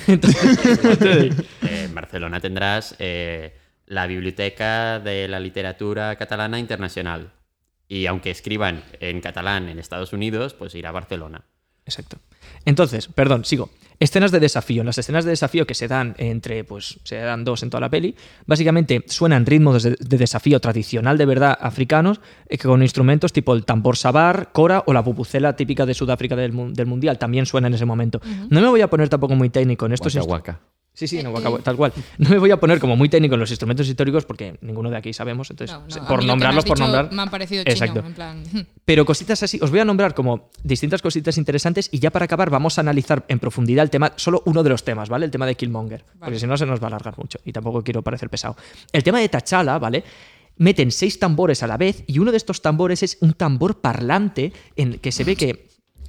eh, 0.07 1.31
en 1.61 1.95
Barcelona 1.95 2.41
tendrás 2.41 2.95
eh, 2.99 3.55
la 3.85 4.07
Biblioteca 4.07 4.99
de 4.99 5.29
la 5.29 5.39
Literatura 5.39 6.17
Catalana 6.17 6.59
Internacional. 6.59 7.31
Y 7.87 8.07
aunque 8.07 8.29
escriban 8.29 8.83
en 8.99 9.21
catalán 9.21 9.69
en 9.69 9.79
Estados 9.79 10.11
Unidos, 10.11 10.53
pues 10.53 10.75
ir 10.75 10.85
a 10.85 10.91
Barcelona. 10.91 11.45
Exacto. 11.85 12.17
Entonces, 12.65 13.07
perdón, 13.07 13.45
sigo. 13.45 13.69
Escenas 13.99 14.31
de 14.31 14.39
desafío. 14.39 14.83
Las 14.83 14.97
escenas 14.97 15.25
de 15.25 15.31
desafío 15.31 15.65
que 15.65 15.73
se 15.73 15.87
dan 15.87 16.13
entre, 16.19 16.63
pues, 16.63 16.99
se 17.03 17.15
dan 17.15 17.43
dos 17.43 17.63
en 17.63 17.69
toda 17.71 17.81
la 17.81 17.89
peli, 17.89 18.15
básicamente 18.45 19.03
suenan 19.07 19.45
ritmos 19.45 19.81
de, 19.83 19.95
de 19.99 20.17
desafío 20.17 20.59
tradicional 20.59 21.17
de 21.17 21.25
verdad 21.25 21.57
africanos, 21.59 22.21
eh, 22.47 22.57
con 22.59 22.81
instrumentos 22.83 23.33
tipo 23.33 23.53
el 23.55 23.65
tambor 23.65 23.97
sabar, 23.97 24.49
cora 24.53 24.83
o 24.85 24.93
la 24.93 25.03
pupucela 25.03 25.55
típica 25.55 25.85
de 25.85 25.93
Sudáfrica 25.95 26.35
del, 26.35 26.51
mu- 26.53 26.71
del 26.71 26.85
Mundial. 26.85 27.17
También 27.17 27.45
suena 27.47 27.67
en 27.67 27.73
ese 27.73 27.85
momento. 27.85 28.21
No 28.49 28.61
me 28.61 28.67
voy 28.67 28.81
a 28.81 28.89
poner 28.89 29.09
tampoco 29.09 29.35
muy 29.35 29.49
técnico 29.49 29.85
en 29.87 29.93
instru- 29.93 30.21
waka. 30.31 30.59
Sí, 30.97 31.07
sí, 31.07 31.21
no, 31.21 31.29
waka, 31.29 31.61
tal 31.61 31.77
cual. 31.77 31.93
No 32.17 32.27
me 32.31 32.39
voy 32.39 32.49
a 32.49 32.59
poner 32.59 32.79
como 32.79 32.95
muy 32.95 33.07
técnico 33.07 33.35
en 33.35 33.39
los 33.39 33.51
instrumentos 33.51 33.87
históricos 33.87 34.25
porque 34.25 34.57
ninguno 34.61 34.89
de 34.89 34.97
aquí 34.97 35.13
sabemos. 35.13 35.47
Entonces, 35.51 35.77
No, 35.77 36.01
no, 36.01 36.07
por 36.07 36.25
nombrarlos, 36.25 36.65
por 36.65 36.75
dicho 36.75 36.87
nombrar. 36.87 37.13
Me 37.13 37.21
han 37.21 37.29
parecido 37.29 37.63
chino, 37.63 37.71
Exacto. 37.71 37.99
en 37.99 38.13
plan. 38.15 38.43
Pero 38.83 39.05
cositas 39.05 39.43
así, 39.43 39.59
os 39.61 39.69
voy 39.69 39.79
a 39.79 39.85
nombrar 39.85 40.15
como 40.15 40.49
distintas 40.63 41.03
cositas 41.03 41.37
interesantes 41.37 41.87
y 41.91 41.99
ya 41.99 42.09
para 42.09 42.25
acabar 42.25 42.49
vamos 42.49 42.79
a 42.79 42.81
analizar 42.81 43.23
en 43.27 43.37
profundidad 43.37 43.83
el 43.83 43.91
tema, 43.91 44.13
solo 44.15 44.41
uno 44.47 44.63
de 44.63 44.71
los 44.71 44.83
temas, 44.83 45.07
¿vale? 45.07 45.25
El 45.25 45.31
tema 45.31 45.45
de 45.45 45.53
Killmonger, 45.53 46.03
porque 46.19 46.39
si 46.39 46.47
no 46.47 46.57
se 46.57 46.65
nos 46.65 46.81
va 46.81 46.85
a 46.85 46.87
alargar 46.87 47.15
mucho 47.15 47.37
y 47.45 47.53
tampoco 47.53 47.83
quiero 47.83 48.01
parecer 48.01 48.31
pesado. 48.31 48.57
El 48.91 49.03
tema 49.03 49.19
de 49.19 49.29
T'Challa, 49.29 49.77
¿vale? 49.77 50.03
Meten 50.57 50.91
seis 50.91 51.19
tambores 51.19 51.61
a 51.61 51.67
la 51.67 51.77
vez 51.77 52.03
y 52.07 52.17
uno 52.17 52.31
de 52.31 52.37
estos 52.37 52.63
tambores 52.63 53.03
es 53.03 53.19
un 53.21 53.33
tambor 53.33 53.81
parlante 53.81 54.51
en 54.75 54.97
que 54.97 55.11
se 55.11 55.23
ve 55.23 55.35
que 55.35 55.67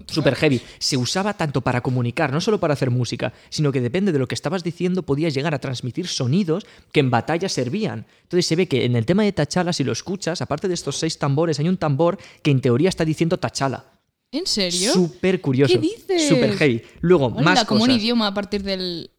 super 0.09 0.35
heavy. 0.35 0.61
Se 0.79 0.97
usaba 0.97 1.35
tanto 1.35 1.61
para 1.61 1.81
comunicar, 1.81 2.33
no 2.33 2.41
solo 2.41 2.59
para 2.59 2.75
hacer 2.75 2.91
música, 2.91 3.33
sino 3.51 3.73
que 3.73 3.81
depende 3.81 4.13
de 4.13 4.19
lo 4.19 4.27
que 4.27 4.35
estabas 4.35 4.65
diciendo, 4.65 5.03
podías 5.03 5.35
llegar 5.35 5.55
a 5.55 5.59
transmitir 5.59 6.09
sonidos 6.09 6.67
que 6.93 7.01
en 7.01 7.11
batalla 7.11 7.49
servían. 7.49 8.07
Entonces 8.23 8.47
se 8.47 8.57
ve 8.57 8.67
que 8.69 8.85
en 8.85 8.97
el 8.97 9.07
tema 9.07 9.23
de 9.23 9.33
Tachala, 9.33 9.73
si 9.73 9.85
lo 9.85 9.93
escuchas, 9.93 10.43
aparte 10.43 10.69
de 10.69 10.75
estos 10.75 10.97
seis 10.97 11.19
tambores, 11.19 11.59
hay 11.61 11.69
un 11.69 11.77
tambor 11.77 12.19
que 12.43 12.51
en 12.51 12.61
teoría 12.61 12.89
está 12.89 13.05
diciendo 13.05 13.39
Tachala. 13.39 13.85
¿En 14.31 14.47
serio? 14.47 14.93
Súper 14.93 15.41
curioso. 15.41 15.73
¿Qué 15.73 15.81
dices? 15.81 16.29
Súper 16.29 16.57
heavy. 16.57 16.83
Luego, 17.01 17.27
Hola, 17.27 17.43
más 17.43 17.65
como 17.65 17.85
un 17.85 17.91
idioma 17.91 18.27
a 18.27 18.35
partir 18.35 18.63
del. 18.63 19.11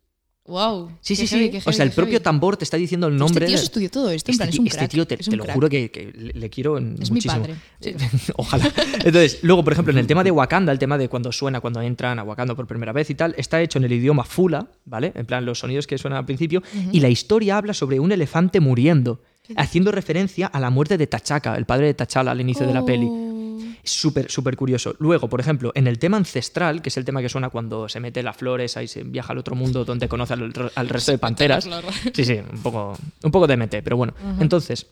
¡Wow! 0.50 0.92
Sí, 1.02 1.16
sí, 1.16 1.28
sí. 1.28 1.36
heavy, 1.38 1.52
qué 1.52 1.62
o 1.70 1.72
sea, 1.72 1.86
el 1.86 1.92
propio 1.92 2.14
heavy. 2.14 2.24
tambor 2.24 2.58
te 2.58 2.64
está 2.64 2.76
diciendo 2.78 3.08
el 3.08 3.16
nombre. 3.16 3.46
tío 3.46 3.56
se 3.56 3.62
de- 3.62 3.66
estudió 3.66 3.90
todo 3.90 4.10
esto, 4.12 4.32
en 4.32 4.34
Este, 4.34 4.38
plan, 4.40 4.50
es 4.50 4.54
tío, 4.56 4.62
un 4.62 4.68
este 4.68 4.78
crack, 4.80 4.92
tío, 4.92 5.08
te, 5.08 5.14
es 5.16 5.26
te 5.26 5.30
un 5.32 5.38
lo 5.38 5.44
crack. 5.44 5.54
juro 5.56 5.70
que, 5.70 5.92
que 5.92 6.12
le, 6.14 6.34
le 6.34 6.50
quiero 6.50 6.78
Es 6.78 6.84
mi 6.84 6.98
muchísimo. 7.16 7.34
padre, 7.42 7.56
sí. 7.80 7.96
Ojalá. 8.36 8.66
Entonces, 9.06 9.40
luego, 9.44 9.64
por 9.64 9.74
ejemplo, 9.74 9.92
en 9.94 10.00
el 10.00 10.08
tema 10.08 10.24
de 10.24 10.32
Wakanda, 10.32 10.72
el 10.72 10.80
tema 10.80 10.98
de 10.98 11.08
cuando 11.08 11.32
suena, 11.32 11.62
cuando 11.62 11.82
entran 11.82 12.20
a 12.20 12.24
Wakanda 12.24 12.56
por 12.56 12.68
primera 12.68 12.92
vez 12.92 13.10
y 13.10 13.16
tal, 13.16 13.36
está 13.38 13.62
hecho 13.62 13.78
en 13.80 13.86
el 13.86 13.94
idioma 13.94 14.24
Fula, 14.24 14.68
¿vale? 14.86 15.12
En 15.16 15.26
plan, 15.26 15.46
los 15.46 15.60
sonidos 15.60 15.88
que 15.88 15.98
suenan 15.98 16.18
al 16.20 16.26
principio. 16.26 16.62
Y 16.92 17.00
la 17.00 17.10
historia 17.10 17.58
habla 17.58 17.74
sobre 17.74 18.00
un 18.00 18.12
elefante 18.12 18.60
muriendo, 18.60 19.22
haciendo 19.56 19.92
referencia 19.92 20.48
a 20.48 20.60
la 20.60 20.70
muerte 20.70 20.98
de 20.98 21.08
T'Chaka, 21.08 21.56
el 21.56 21.66
padre 21.66 21.88
de 21.88 21.94
T'Challa, 21.94 22.32
al 22.32 22.42
inicio 22.42 22.68
de 22.68 22.74
la 22.74 22.86
peli. 22.86 23.08
Oh. 23.10 23.30
Súper, 23.84 24.30
súper 24.30 24.56
curioso. 24.56 24.96
Luego, 25.00 25.30
por 25.30 25.40
ejemplo, 25.40 25.72
en 25.74 25.88
el 25.88 26.00
tema 26.00 26.18
ancestral, 26.18 26.82
que 26.82 26.90
es 26.90 26.98
el 26.98 27.06
tema 27.06 27.22
que 27.22 27.30
suena 27.30 27.50
cuando 27.50 27.90
se 27.90 28.00
mete 28.00 28.22
la 28.22 28.34
flores, 28.34 28.78
ahí 28.78 28.88
se 28.88 29.04
viaja 29.04 29.34
al 29.34 29.40
otro 29.40 29.56
mundo 29.56 29.86
donde 29.86 30.08
conoce 30.08 30.34
al, 30.34 30.54
al 30.76 30.90
resto 30.90 31.12
de 31.12 31.18
panteras. 31.18 31.66
claro. 31.66 31.88
Sí, 32.14 32.26
sí, 32.26 32.40
un 32.52 32.62
poco, 32.62 32.98
un 33.24 33.32
poco 33.32 33.48
de 33.48 33.58
MT, 33.58 33.76
pero 33.84 33.98
bueno. 33.98 34.14
Entonces, 34.40 34.88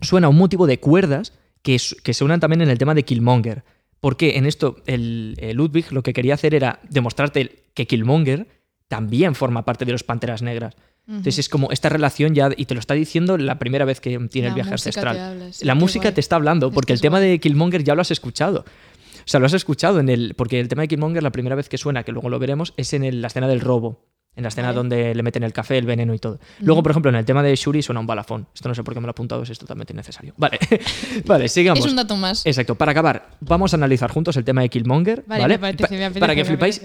suena 0.00 0.28
un 0.28 0.36
motivo 0.36 0.66
de 0.66 0.78
cuerdas 0.78 1.32
que, 1.62 1.78
que 2.02 2.14
suenan 2.14 2.40
también 2.40 2.62
en 2.62 2.70
el 2.70 2.78
tema 2.78 2.94
de 2.94 3.04
Killmonger. 3.04 3.64
Porque 4.00 4.36
en 4.36 4.46
esto, 4.46 4.76
el, 4.86 5.34
el 5.38 5.56
Ludwig 5.56 5.92
lo 5.92 6.02
que 6.02 6.12
quería 6.12 6.34
hacer 6.34 6.54
era 6.54 6.80
demostrarte 6.88 7.64
que 7.74 7.86
Killmonger 7.86 8.46
también 8.86 9.34
forma 9.34 9.64
parte 9.64 9.84
de 9.84 9.92
los 9.92 10.04
Panteras 10.04 10.42
Negras. 10.42 10.76
Entonces 11.08 11.38
es 11.38 11.48
como 11.48 11.70
esta 11.70 11.88
relación 11.88 12.34
ya, 12.34 12.50
y 12.56 12.66
te 12.66 12.74
lo 12.74 12.80
está 12.80 12.92
diciendo 12.94 13.38
la 13.38 13.58
primera 13.58 13.84
vez 13.86 14.00
que 14.00 14.10
tiene 14.28 14.48
el 14.48 14.54
viaje 14.54 14.70
música 14.70 14.88
ancestral. 14.90 15.16
te 15.16 15.22
habla, 15.22 15.52
sí, 15.52 15.64
la 15.64 15.74
música 15.74 16.02
guay. 16.04 16.14
te 16.14 16.20
está 16.20 16.36
hablando, 16.36 16.70
porque 16.70 16.92
el 16.92 17.00
tema 17.00 17.18
guay. 17.18 17.30
de 17.30 17.38
Killmonger 17.40 17.82
ya 17.82 17.94
lo 17.94 18.02
has 18.02 18.10
escuchado. 18.10 18.60
O 18.60 19.30
sea, 19.30 19.40
lo 19.40 19.46
has 19.46 19.54
escuchado 19.54 20.00
en 20.00 20.08
el. 20.08 20.34
Porque 20.34 20.60
el 20.60 20.68
tema 20.68 20.82
de 20.82 20.88
Killmonger, 20.88 21.22
la 21.22 21.30
primera 21.32 21.54
vez 21.56 21.68
que 21.68 21.78
suena, 21.78 22.02
que 22.02 22.12
luego 22.12 22.28
lo 22.30 22.38
veremos, 22.38 22.72
es 22.76 22.92
en 22.92 23.04
el- 23.04 23.20
la 23.22 23.26
escena 23.28 23.48
del 23.48 23.60
robo. 23.60 24.04
En 24.36 24.42
la 24.42 24.48
escena 24.48 24.68
Vale. 24.68 24.76
donde 24.76 25.14
le 25.16 25.22
meten 25.24 25.42
el 25.42 25.52
café, 25.52 25.78
el 25.78 25.84
veneno 25.86 26.14
y 26.14 26.18
todo. 26.20 26.38
Luego, 26.60 26.82
por 26.82 26.92
ejemplo, 26.92 27.08
en 27.08 27.16
el 27.16 27.24
tema 27.24 27.42
de 27.42 27.56
Shuri 27.56 27.82
suena 27.82 27.98
un 28.00 28.06
balafón. 28.06 28.46
Esto 28.54 28.68
no 28.68 28.74
sé 28.74 28.84
por 28.84 28.94
qué 28.94 29.00
me 29.00 29.06
lo 29.06 29.10
he 29.10 29.12
apuntado, 29.12 29.42
es 29.42 29.58
totalmente 29.58 29.92
innecesario. 29.92 30.32
Vale, 30.36 30.58
vale, 31.26 31.48
sigamos. 31.48 31.84
Es 31.84 31.90
un 31.90 31.96
dato 31.96 32.16
más. 32.16 32.46
Exacto. 32.46 32.74
Para 32.76 32.92
acabar, 32.92 33.30
vamos 33.40 33.72
a 33.74 33.76
analizar 33.76 34.10
juntos 34.12 34.36
el 34.36 34.44
tema 34.44 34.60
de 34.62 34.68
Killmonger. 34.68 35.24
Vale, 35.26 35.42
Vale, 35.42 35.58
me 35.58 35.68
apetece, 35.68 35.88
Pa- 35.88 35.94
me 35.96 36.04
apetece, 36.04 36.20
Para 36.20 36.34
que 36.36 36.44
flipáis. 36.44 36.80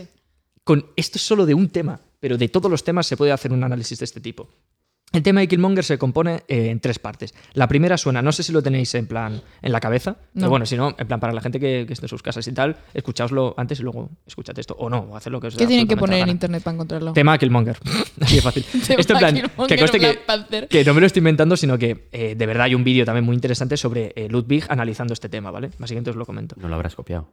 Con 0.63 0.87
esto 0.95 1.17
es 1.17 1.21
solo 1.25 1.45
de 1.45 1.53
un 1.53 1.69
tema, 1.69 1.99
pero 2.19 2.37
de 2.37 2.47
todos 2.49 2.69
los 2.71 2.83
temas 2.83 3.05
se 3.07 3.17
puede 3.17 3.31
hacer 3.31 3.51
un 3.51 3.63
análisis 3.63 3.99
de 3.99 4.05
este 4.05 4.21
tipo. 4.21 4.49
El 5.11 5.21
tema 5.21 5.41
de 5.41 5.47
Killmonger 5.47 5.83
se 5.83 5.99
compone 5.99 6.41
eh, 6.47 6.69
en 6.71 6.79
tres 6.79 6.97
partes. 6.97 7.35
La 7.53 7.67
primera 7.67 7.97
suena, 7.99 8.23
no 8.23 8.31
sé 8.31 8.41
si 8.41 8.51
lo 8.51 8.63
tenéis 8.63 8.95
en 8.95 9.05
plan 9.05 9.43
en 9.61 9.71
la 9.71 9.79
cabeza, 9.79 10.15
pero 10.33 10.45
No. 10.45 10.49
bueno, 10.49 10.65
si 10.65 10.75
no, 10.75 10.95
en 10.97 11.05
plan 11.07 11.19
para 11.19 11.33
la 11.33 11.41
gente 11.41 11.59
que, 11.59 11.83
que 11.85 11.93
esté 11.93 12.05
en 12.05 12.09
sus 12.09 12.23
casas 12.23 12.47
y 12.47 12.51
tal, 12.51 12.77
escuchaoslo 12.95 13.53
antes 13.55 13.79
y 13.79 13.83
luego 13.83 14.09
escuchad 14.25 14.57
esto. 14.57 14.75
O 14.79 14.89
no, 14.89 15.01
o 15.11 15.15
haced 15.15 15.29
lo 15.29 15.39
que 15.39 15.47
os 15.47 15.53
dé 15.53 15.59
¿Qué 15.59 15.67
tienen 15.67 15.87
que 15.87 15.97
poner 15.97 16.21
en 16.23 16.29
internet 16.29 16.63
para 16.63 16.73
encontrarlo? 16.73 17.13
Tema 17.13 17.37
Killmonger. 17.37 17.77
Así 18.21 18.37
de 18.37 18.41
fácil. 18.41 18.65
Esto 18.97 19.13
en 19.13 19.19
plan, 19.19 19.51
conste 19.55 19.99
que 20.67 20.83
no 20.83 20.93
me 20.95 21.01
lo 21.01 21.05
estoy 21.05 21.19
inventando, 21.19 21.57
sino 21.57 21.77
que 21.77 22.07
eh, 22.11 22.33
de 22.35 22.45
verdad 22.47 22.63
hay 22.63 22.73
un 22.73 22.83
vídeo 22.83 23.05
también 23.05 23.23
muy 23.23 23.35
interesante 23.35 23.77
sobre 23.77 24.13
eh, 24.15 24.27
Ludwig 24.29 24.65
analizando 24.69 25.13
este 25.13 25.29
tema, 25.29 25.51
¿vale? 25.51 25.69
Básicamente 25.77 26.09
os 26.09 26.15
lo 26.15 26.25
comento. 26.25 26.55
No 26.59 26.67
lo 26.69 26.73
habrás 26.73 26.95
copiado. 26.95 27.29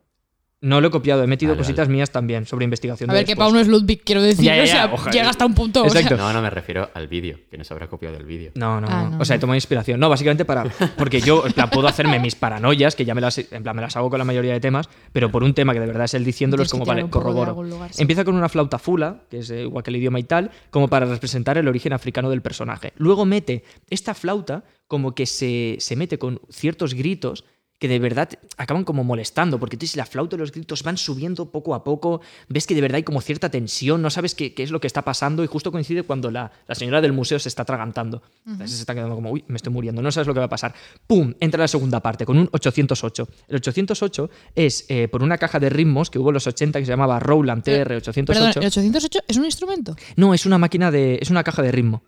No 0.62 0.82
lo 0.82 0.88
he 0.88 0.90
copiado, 0.90 1.22
he 1.24 1.26
metido 1.26 1.52
Vale, 1.52 1.62
cositas 1.62 1.88
mías 1.88 2.10
también 2.10 2.44
sobre 2.44 2.64
investigación. 2.64 3.08
A 3.08 3.14
de 3.14 3.20
ver, 3.20 3.26
que. 3.26 3.34
Pau 3.34 3.50
no 3.50 3.58
es 3.60 3.66
Ludwig, 3.66 4.02
quiero 4.04 4.20
decir. 4.20 4.44
Ya, 4.44 4.56
ya, 4.56 4.62
o 4.62 4.66
sea, 4.66 4.90
ojalá. 4.92 5.10
llega 5.10 5.30
hasta 5.30 5.46
un 5.46 5.54
punto. 5.54 5.82
o 5.82 5.88
sea, 5.88 6.02
Exacto. 6.02 6.22
No, 6.22 6.30
no 6.34 6.42
me 6.42 6.50
refiero 6.50 6.90
al 6.92 7.08
vídeo, 7.08 7.38
que 7.50 7.56
no 7.56 7.64
se 7.64 7.72
habrá 7.72 7.86
copiado 7.88 8.14
del 8.16 8.26
vídeo. 8.26 8.50
No, 8.56 8.78
no, 8.78 8.86
Ah, 8.90 9.08
no. 9.10 9.18
O 9.20 9.24
sea, 9.24 9.36
he 9.36 9.38
tomado 9.38 9.54
inspiración. 9.54 9.98
No, 9.98 10.10
básicamente 10.10 10.44
para. 10.44 10.64
Porque 10.98 11.22
yo, 11.22 11.46
en 11.46 11.54
plan, 11.54 11.70
puedo 11.70 11.88
hacerme 11.88 12.18
mis 12.18 12.34
paranoias, 12.34 12.94
que 12.94 13.06
ya 13.06 13.14
me 13.14 13.22
las, 13.22 13.38
en 13.38 13.62
plan, 13.62 13.74
me 13.74 13.80
las 13.80 13.96
hago 13.96 14.10
con 14.10 14.18
la 14.18 14.24
mayoría 14.26 14.52
de 14.52 14.60
temas, 14.60 14.90
pero 15.12 15.30
por 15.30 15.44
un 15.44 15.54
tema 15.54 15.72
que 15.72 15.80
de 15.80 15.86
verdad 15.86 16.04
es 16.04 16.12
él 16.12 16.24
diciéndolo, 16.26 16.62
es 16.62 16.70
como, 16.70 16.84
vale, 16.84 17.08
corroboro. 17.08 17.50
algún 17.52 17.70
lugar, 17.70 17.92
sí. 17.94 18.02
Empieza 18.02 18.24
con 18.24 18.34
una 18.34 18.50
flauta 18.50 18.78
fula, 18.78 19.22
que 19.30 19.38
es 19.38 19.50
eh, 19.50 19.62
igual 19.62 19.82
que 19.82 19.88
el 19.88 19.96
idioma 19.96 20.18
y 20.20 20.24
tal, 20.24 20.50
como 20.68 20.88
para 20.88 21.06
representar 21.06 21.56
el 21.56 21.68
origen 21.68 21.94
africano 21.94 22.28
del 22.28 22.42
personaje. 22.42 22.92
Luego 22.96 23.24
mete 23.24 23.64
esta 23.88 24.12
flauta 24.12 24.64
como 24.86 25.14
que 25.14 25.24
se, 25.24 25.76
se 25.78 25.96
mete 25.96 26.18
con 26.18 26.38
ciertos 26.50 26.92
gritos 26.92 27.44
que 27.80 27.88
de 27.88 27.98
verdad 27.98 28.28
acaban 28.58 28.84
como 28.84 29.02
molestando, 29.02 29.58
porque 29.58 29.74
entonces 29.74 29.96
la 29.96 30.04
flauta 30.04 30.36
y 30.36 30.38
los 30.38 30.52
gritos 30.52 30.82
van 30.82 30.98
subiendo 30.98 31.50
poco 31.50 31.74
a 31.74 31.82
poco, 31.82 32.20
ves 32.48 32.66
que 32.66 32.74
de 32.74 32.82
verdad 32.82 32.96
hay 32.96 33.02
como 33.02 33.22
cierta 33.22 33.50
tensión, 33.50 34.02
no 34.02 34.10
sabes 34.10 34.34
qué, 34.34 34.54
qué 34.54 34.62
es 34.62 34.70
lo 34.70 34.80
que 34.80 34.86
está 34.86 35.02
pasando 35.02 35.42
y 35.42 35.46
justo 35.46 35.72
coincide 35.72 36.02
cuando 36.02 36.30
la, 36.30 36.52
la 36.68 36.74
señora 36.74 37.00
del 37.00 37.14
museo 37.14 37.38
se 37.38 37.48
está 37.48 37.62
atragantando. 37.62 38.22
Entonces 38.46 38.76
se 38.76 38.82
está 38.82 38.94
quedando 38.94 39.14
como, 39.14 39.30
uy, 39.30 39.44
me 39.48 39.56
estoy 39.56 39.72
muriendo, 39.72 40.02
no 40.02 40.12
sabes 40.12 40.28
lo 40.28 40.34
que 40.34 40.40
va 40.40 40.46
a 40.46 40.50
pasar. 40.50 40.74
¡Pum! 41.06 41.32
Entra 41.40 41.62
la 41.62 41.68
segunda 41.68 42.00
parte 42.00 42.26
con 42.26 42.36
un 42.38 42.50
808. 42.52 43.28
El 43.48 43.56
808 43.56 44.30
es 44.54 44.84
eh, 44.88 45.08
por 45.08 45.22
una 45.22 45.38
caja 45.38 45.58
de 45.58 45.70
ritmos 45.70 46.10
que 46.10 46.18
hubo 46.18 46.28
en 46.28 46.34
los 46.34 46.46
80 46.46 46.80
que 46.80 46.84
se 46.84 46.92
llamaba 46.92 47.18
Rowland 47.18 47.64
TR-808. 47.64 48.24
Perdón, 48.26 48.52
¿el 48.56 48.66
808 48.66 49.20
es 49.26 49.36
un 49.38 49.44
instrumento? 49.46 49.96
No, 50.16 50.34
es 50.34 50.44
una 50.44 50.58
máquina 50.58 50.90
de. 50.90 51.18
es 51.20 51.30
una 51.30 51.42
caja 51.42 51.62
de 51.62 51.72
ritmo. 51.72 52.02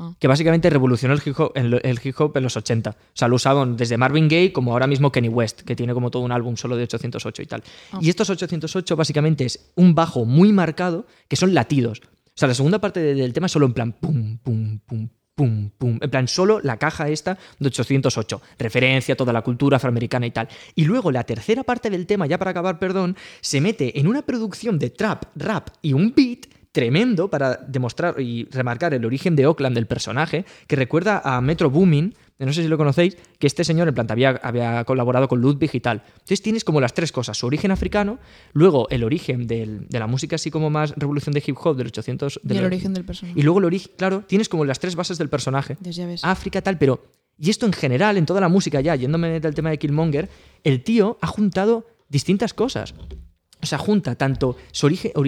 Ah. 0.00 0.14
Que 0.18 0.28
básicamente 0.28 0.70
revolucionó 0.70 1.12
el 1.14 1.20
hip, 1.24 1.38
hop, 1.40 1.50
el, 1.56 1.80
el 1.82 2.00
hip 2.02 2.14
hop 2.20 2.36
en 2.36 2.44
los 2.44 2.56
80. 2.56 2.90
O 2.90 2.94
sea, 3.14 3.26
lo 3.26 3.34
usaban 3.34 3.76
desde 3.76 3.96
Marvin 3.98 4.28
Gaye 4.28 4.52
como 4.52 4.72
ahora 4.72 4.86
mismo 4.86 5.10
Kenny 5.10 5.28
West, 5.28 5.62
que 5.62 5.74
tiene 5.74 5.92
como 5.92 6.10
todo 6.10 6.22
un 6.22 6.30
álbum 6.30 6.56
solo 6.56 6.76
de 6.76 6.84
808 6.84 7.42
y 7.42 7.46
tal. 7.46 7.64
Ah. 7.92 7.98
Y 8.00 8.08
estos 8.08 8.30
808 8.30 8.94
básicamente 8.96 9.44
es 9.44 9.72
un 9.74 9.94
bajo 9.96 10.24
muy 10.24 10.52
marcado 10.52 11.04
que 11.26 11.34
son 11.34 11.52
latidos. 11.52 12.00
O 12.04 12.10
sea, 12.36 12.46
la 12.46 12.54
segunda 12.54 12.78
parte 12.80 13.00
de- 13.00 13.14
del 13.14 13.32
tema 13.32 13.46
es 13.46 13.52
solo 13.52 13.66
en 13.66 13.72
plan 13.72 13.92
pum, 13.92 14.38
pum, 14.38 14.78
pum, 14.86 15.08
pum, 15.34 15.70
pum. 15.76 15.98
En 16.00 16.10
plan, 16.10 16.28
solo 16.28 16.60
la 16.62 16.76
caja 16.78 17.08
esta 17.08 17.36
de 17.58 17.66
808. 17.66 18.40
Referencia 18.58 19.14
a 19.14 19.16
toda 19.16 19.32
la 19.32 19.42
cultura 19.42 19.78
afroamericana 19.78 20.26
y 20.26 20.30
tal. 20.30 20.48
Y 20.76 20.84
luego 20.84 21.10
la 21.10 21.24
tercera 21.24 21.64
parte 21.64 21.90
del 21.90 22.06
tema, 22.06 22.26
ya 22.26 22.38
para 22.38 22.52
acabar, 22.52 22.78
perdón, 22.78 23.16
se 23.40 23.60
mete 23.60 23.98
en 23.98 24.06
una 24.06 24.22
producción 24.22 24.78
de 24.78 24.90
trap, 24.90 25.24
rap 25.34 25.70
y 25.82 25.92
un 25.94 26.12
beat 26.16 26.46
tremendo 26.72 27.28
para 27.30 27.56
demostrar 27.56 28.20
y 28.20 28.44
remarcar 28.50 28.94
el 28.94 29.04
origen 29.04 29.34
de 29.36 29.46
Oakland 29.46 29.74
del 29.74 29.86
personaje, 29.86 30.44
que 30.66 30.76
recuerda 30.76 31.20
a 31.24 31.40
Metro 31.40 31.70
Boomin, 31.70 32.14
no 32.38 32.52
sé 32.52 32.62
si 32.62 32.68
lo 32.68 32.78
conocéis, 32.78 33.16
que 33.38 33.46
este 33.48 33.64
señor 33.64 33.88
en 33.88 33.94
planta 33.94 34.12
había, 34.12 34.30
había 34.42 34.84
colaborado 34.84 35.26
con 35.26 35.40
Ludwig 35.40 35.70
y 35.72 35.80
tal. 35.80 36.02
Entonces 36.12 36.40
tienes 36.40 36.62
como 36.62 36.80
las 36.80 36.94
tres 36.94 37.10
cosas, 37.10 37.36
su 37.36 37.46
origen 37.46 37.70
africano, 37.72 38.18
luego 38.52 38.88
el 38.90 39.02
origen 39.02 39.46
del- 39.48 39.88
de 39.88 39.98
la 39.98 40.06
música 40.06 40.36
así 40.36 40.50
como 40.50 40.70
más 40.70 40.94
revolución 40.96 41.32
de 41.34 41.42
hip 41.44 41.56
hop 41.60 41.76
del 41.76 41.88
800... 41.88 42.40
Y 42.44 42.48
el 42.58 42.64
origen 42.66 42.94
del 42.94 43.04
personaje. 43.04 43.38
Y 43.38 43.42
luego 43.42 43.58
el 43.58 43.64
origen, 43.64 43.92
claro, 43.96 44.22
tienes 44.26 44.48
como 44.48 44.64
las 44.64 44.78
tres 44.78 44.94
bases 44.94 45.18
del 45.18 45.28
personaje. 45.28 45.76
África, 46.24 46.62
tal, 46.62 46.78
pero. 46.78 47.04
Y 47.40 47.50
esto 47.50 47.66
en 47.66 47.72
general, 47.72 48.16
en 48.16 48.26
toda 48.26 48.40
la 48.40 48.48
música 48.48 48.80
ya, 48.80 48.94
yéndome 48.94 49.40
del 49.40 49.54
tema 49.54 49.70
de 49.70 49.78
Killmonger, 49.78 50.28
el 50.64 50.82
tío 50.84 51.18
ha 51.20 51.26
juntado 51.28 51.86
distintas 52.08 52.52
cosas. 52.54 52.94
O 53.62 53.66
sea, 53.66 53.78
junta 53.78 54.14
tanto 54.14 54.56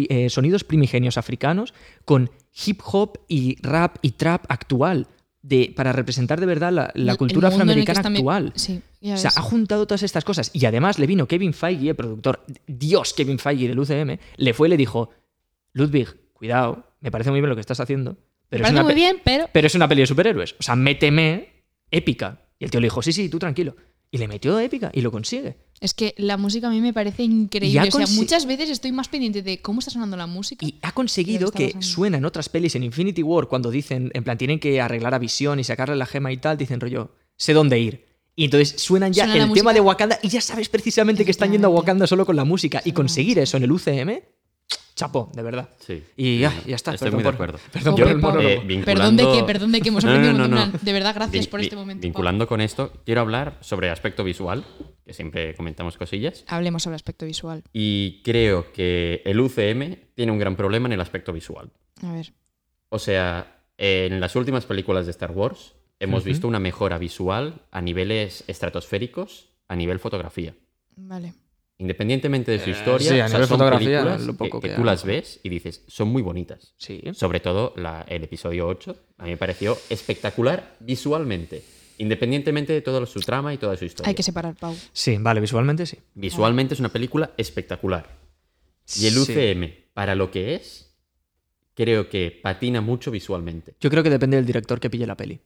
eh, 0.08 0.30
sonidos 0.30 0.64
primigenios 0.64 1.18
africanos 1.18 1.74
con 2.04 2.30
hip 2.66 2.80
hop 2.84 3.18
y 3.28 3.56
rap 3.62 3.96
y 4.02 4.12
trap 4.12 4.44
actual. 4.48 5.08
De, 5.42 5.72
para 5.74 5.92
representar 5.92 6.38
de 6.38 6.44
verdad 6.44 6.92
la, 6.94 7.16
cultura 7.16 7.48
afroamericana 7.48 8.00
actual. 8.00 8.52
Sí, 8.56 8.82
O 9.02 9.16
sea, 9.16 9.32
ha 9.34 9.40
juntado 9.40 9.86
todas 9.86 10.02
estas 10.02 10.22
cosas. 10.22 10.50
Y 10.52 10.66
además 10.66 10.98
le 10.98 11.06
vino 11.06 11.26
Kevin 11.26 11.54
Feige, 11.54 11.88
el 11.88 11.96
productor, 11.96 12.44
Dios 12.66 13.14
Kevin 13.14 13.38
Feige 13.38 13.66
del 13.66 13.78
UCM, 13.78 14.18
le 14.36 14.52
fue 14.52 14.68
y 14.68 14.70
le 14.70 14.76
dijo: 14.76 15.08
Ludwig, 15.72 16.08
cuidado, 16.34 16.84
me 17.00 17.10
parece 17.10 17.30
muy 17.30 17.40
bien 17.40 17.48
lo 17.48 17.54
que 17.54 17.62
estás 17.62 17.80
haciendo. 17.80 18.18
Pero 18.50 18.64
Me 18.64 18.68
es 18.68 18.72
una 18.74 18.82
muy 18.82 18.94
bien, 18.94 19.16
pero. 19.24 19.48
pero 19.50 19.66
es 19.66 19.74
una 19.74 19.88
peli 19.88 20.02
de 20.02 20.06
superhéroes. 20.06 20.56
O 20.58 20.62
sea, 20.62 20.76
méteme 20.76 21.64
épica. 21.90 22.42
Y 22.58 22.64
el 22.64 22.70
tío 22.70 22.80
le 22.80 22.86
dijo, 22.86 23.00
sí, 23.00 23.12
sí, 23.12 23.28
tú 23.28 23.38
tranquilo. 23.38 23.76
Y 24.10 24.18
le 24.18 24.28
metió 24.28 24.58
épica 24.58 24.90
y 24.92 25.00
lo 25.00 25.10
consigue. 25.10 25.56
Es 25.80 25.94
que 25.94 26.14
la 26.18 26.36
música 26.36 26.68
a 26.68 26.70
mí 26.70 26.80
me 26.82 26.92
parece 26.92 27.22
increíble. 27.22 27.88
O 27.88 27.90
sea, 27.90 28.06
muchas 28.08 28.44
veces 28.44 28.68
estoy 28.68 28.92
más 28.92 29.08
pendiente 29.08 29.42
de 29.42 29.62
cómo 29.62 29.78
está 29.78 29.90
sonando 29.90 30.16
la 30.16 30.26
música. 30.26 30.66
Y 30.66 30.78
ha 30.82 30.92
conseguido 30.92 31.50
que 31.50 31.68
pasando. 31.68 31.86
suena 31.86 32.18
en 32.18 32.26
otras 32.26 32.50
pelis, 32.50 32.74
en 32.74 32.82
Infinity 32.82 33.22
War, 33.22 33.48
cuando 33.48 33.70
dicen, 33.70 34.10
en 34.12 34.22
plan, 34.22 34.36
tienen 34.36 34.60
que 34.60 34.80
arreglar 34.80 35.14
a 35.14 35.18
Visión 35.18 35.58
y 35.58 35.64
sacarle 35.64 35.96
la 35.96 36.04
gema 36.04 36.32
y 36.32 36.36
tal, 36.36 36.58
dicen 36.58 36.80
rollo, 36.80 37.12
sé 37.36 37.54
dónde 37.54 37.78
ir. 37.78 38.04
Y 38.36 38.44
entonces 38.44 38.80
suenan 38.80 39.12
ya 39.12 39.26
Suena 39.26 39.44
el 39.44 39.52
tema 39.52 39.72
de 39.72 39.80
Wakanda 39.80 40.18
y 40.22 40.28
ya 40.28 40.40
sabes 40.40 40.68
precisamente 40.68 41.24
que 41.24 41.30
están 41.30 41.50
yendo 41.50 41.68
a. 41.68 41.70
Wakanda 41.70 42.06
solo 42.06 42.26
con 42.26 42.36
la 42.36 42.44
música. 42.44 42.82
Y 42.84 42.92
conseguir 42.92 43.38
eso 43.38 43.56
en 43.56 43.64
el 43.64 43.72
UCM, 43.72 44.20
chapo, 45.00 45.30
de 45.34 45.42
verdad. 45.42 45.68
Sí. 45.80 46.02
Y 46.16 46.38
ya, 46.38 46.52
ya 46.66 46.76
está. 46.76 46.94
Estoy 46.94 47.06
perdón 47.10 47.16
muy 47.16 47.22
de 47.24 47.24
por- 47.30 47.34
acuerdo. 47.34 47.58
Perdón 47.72 48.20
por. 48.20 48.42
Eh, 48.42 48.60
vinculando- 48.64 48.84
Perdón 48.84 49.16
de 49.16 49.24
que, 49.38 49.44
perdón 49.44 49.72
de 49.72 49.80
que 49.80 49.88
hemos 49.88 50.04
aprendido 50.04 50.32
no, 50.34 50.44
un 50.44 50.50
no. 50.50 50.66
De 50.80 50.92
verdad, 50.92 51.14
gracias 51.14 51.46
Vin- 51.46 51.50
por 51.50 51.60
este 51.60 51.76
momento. 51.76 52.02
Pau. 52.02 52.08
Vinculando 52.08 52.46
con 52.46 52.60
esto, 52.60 52.92
quiero 53.04 53.20
hablar 53.22 53.58
sobre 53.60 53.90
aspecto 53.90 54.22
visual, 54.24 54.64
que 55.04 55.12
siempre 55.12 55.54
comentamos 55.54 55.96
cosillas. 55.96 56.44
Hablemos 56.48 56.82
sobre 56.82 56.96
aspecto 56.96 57.24
visual. 57.26 57.62
Y 57.72 58.22
creo 58.22 58.72
que 58.72 59.22
el 59.24 59.40
UCM 59.40 59.96
tiene 60.14 60.32
un 60.32 60.38
gran 60.38 60.54
problema 60.56 60.86
en 60.86 60.92
el 60.92 61.00
aspecto 61.00 61.32
visual. 61.32 61.70
A 62.02 62.12
ver. 62.12 62.32
O 62.90 62.98
sea, 62.98 63.62
en 63.78 64.20
las 64.20 64.36
últimas 64.36 64.66
películas 64.66 65.06
de 65.06 65.12
Star 65.12 65.30
Wars 65.32 65.74
hemos 65.98 66.24
visto 66.24 66.46
una 66.48 66.58
mejora 66.58 66.98
visual 66.98 67.62
a 67.70 67.80
niveles 67.80 68.44
estratosféricos, 68.46 69.48
a 69.68 69.76
nivel 69.76 69.98
fotografía. 69.98 70.54
Vale. 70.96 71.34
Independientemente 71.80 72.52
de 72.52 72.58
su 72.60 72.68
Eh, 72.70 72.72
historia, 72.72 73.10
sí, 73.10 73.20
a 73.20 73.24
o 73.24 73.28
sea, 73.28 73.38
nivel 73.38 73.48
son 73.48 73.58
fotografía, 73.58 73.88
películas 74.00 74.22
lo 74.26 74.34
poco 74.34 74.60
que, 74.60 74.68
que 74.68 74.72
que 74.74 74.76
tú 74.78 74.84
las 74.84 75.04
ves 75.04 75.40
y 75.42 75.48
dices, 75.48 75.82
son 75.88 76.08
muy 76.08 76.20
bonitas. 76.22 76.74
Sí. 76.76 77.00
Sobre 77.14 77.40
todo 77.40 77.72
la- 77.76 78.04
el 78.08 78.22
episodio 78.22 78.68
8, 78.68 78.94
a 79.18 79.24
mí 79.24 79.30
me 79.30 79.36
pareció 79.38 79.76
espectacular 79.88 80.76
visualmente, 80.80 81.62
independientemente 81.98 82.72
de 82.74 82.82
toda 82.82 83.04
su 83.06 83.20
trama 83.20 83.54
y 83.54 83.56
toda 83.58 83.76
su 83.76 83.86
historia. 83.86 84.08
Hay 84.08 84.14
que 84.14 84.22
separar, 84.22 84.54
Pau. 84.56 84.76
Sí, 84.92 85.16
vale, 85.18 85.40
visualmente 85.40 85.86
sí. 85.86 85.98
Visualmente 86.14 86.74
es 86.74 86.80
una 86.80 86.90
película 86.90 87.32
espectacular. 87.36 88.08
Y 88.96 89.06
el 89.06 89.14
Sí. 89.14 89.20
UCM, 89.32 89.70
para 89.94 90.14
lo 90.14 90.30
que 90.30 90.54
es, 90.56 90.94
creo 91.74 92.08
que 92.10 92.40
patina 92.42 92.80
mucho 92.82 93.10
visualmente. 93.10 93.74
Yo 93.80 93.88
creo 93.88 94.02
que 94.02 94.10
depende 94.10 94.36
del 94.36 94.44
director 94.44 94.78
que 94.80 94.90
pille 94.90 95.06
la 95.06 95.16
peli. 95.16 95.40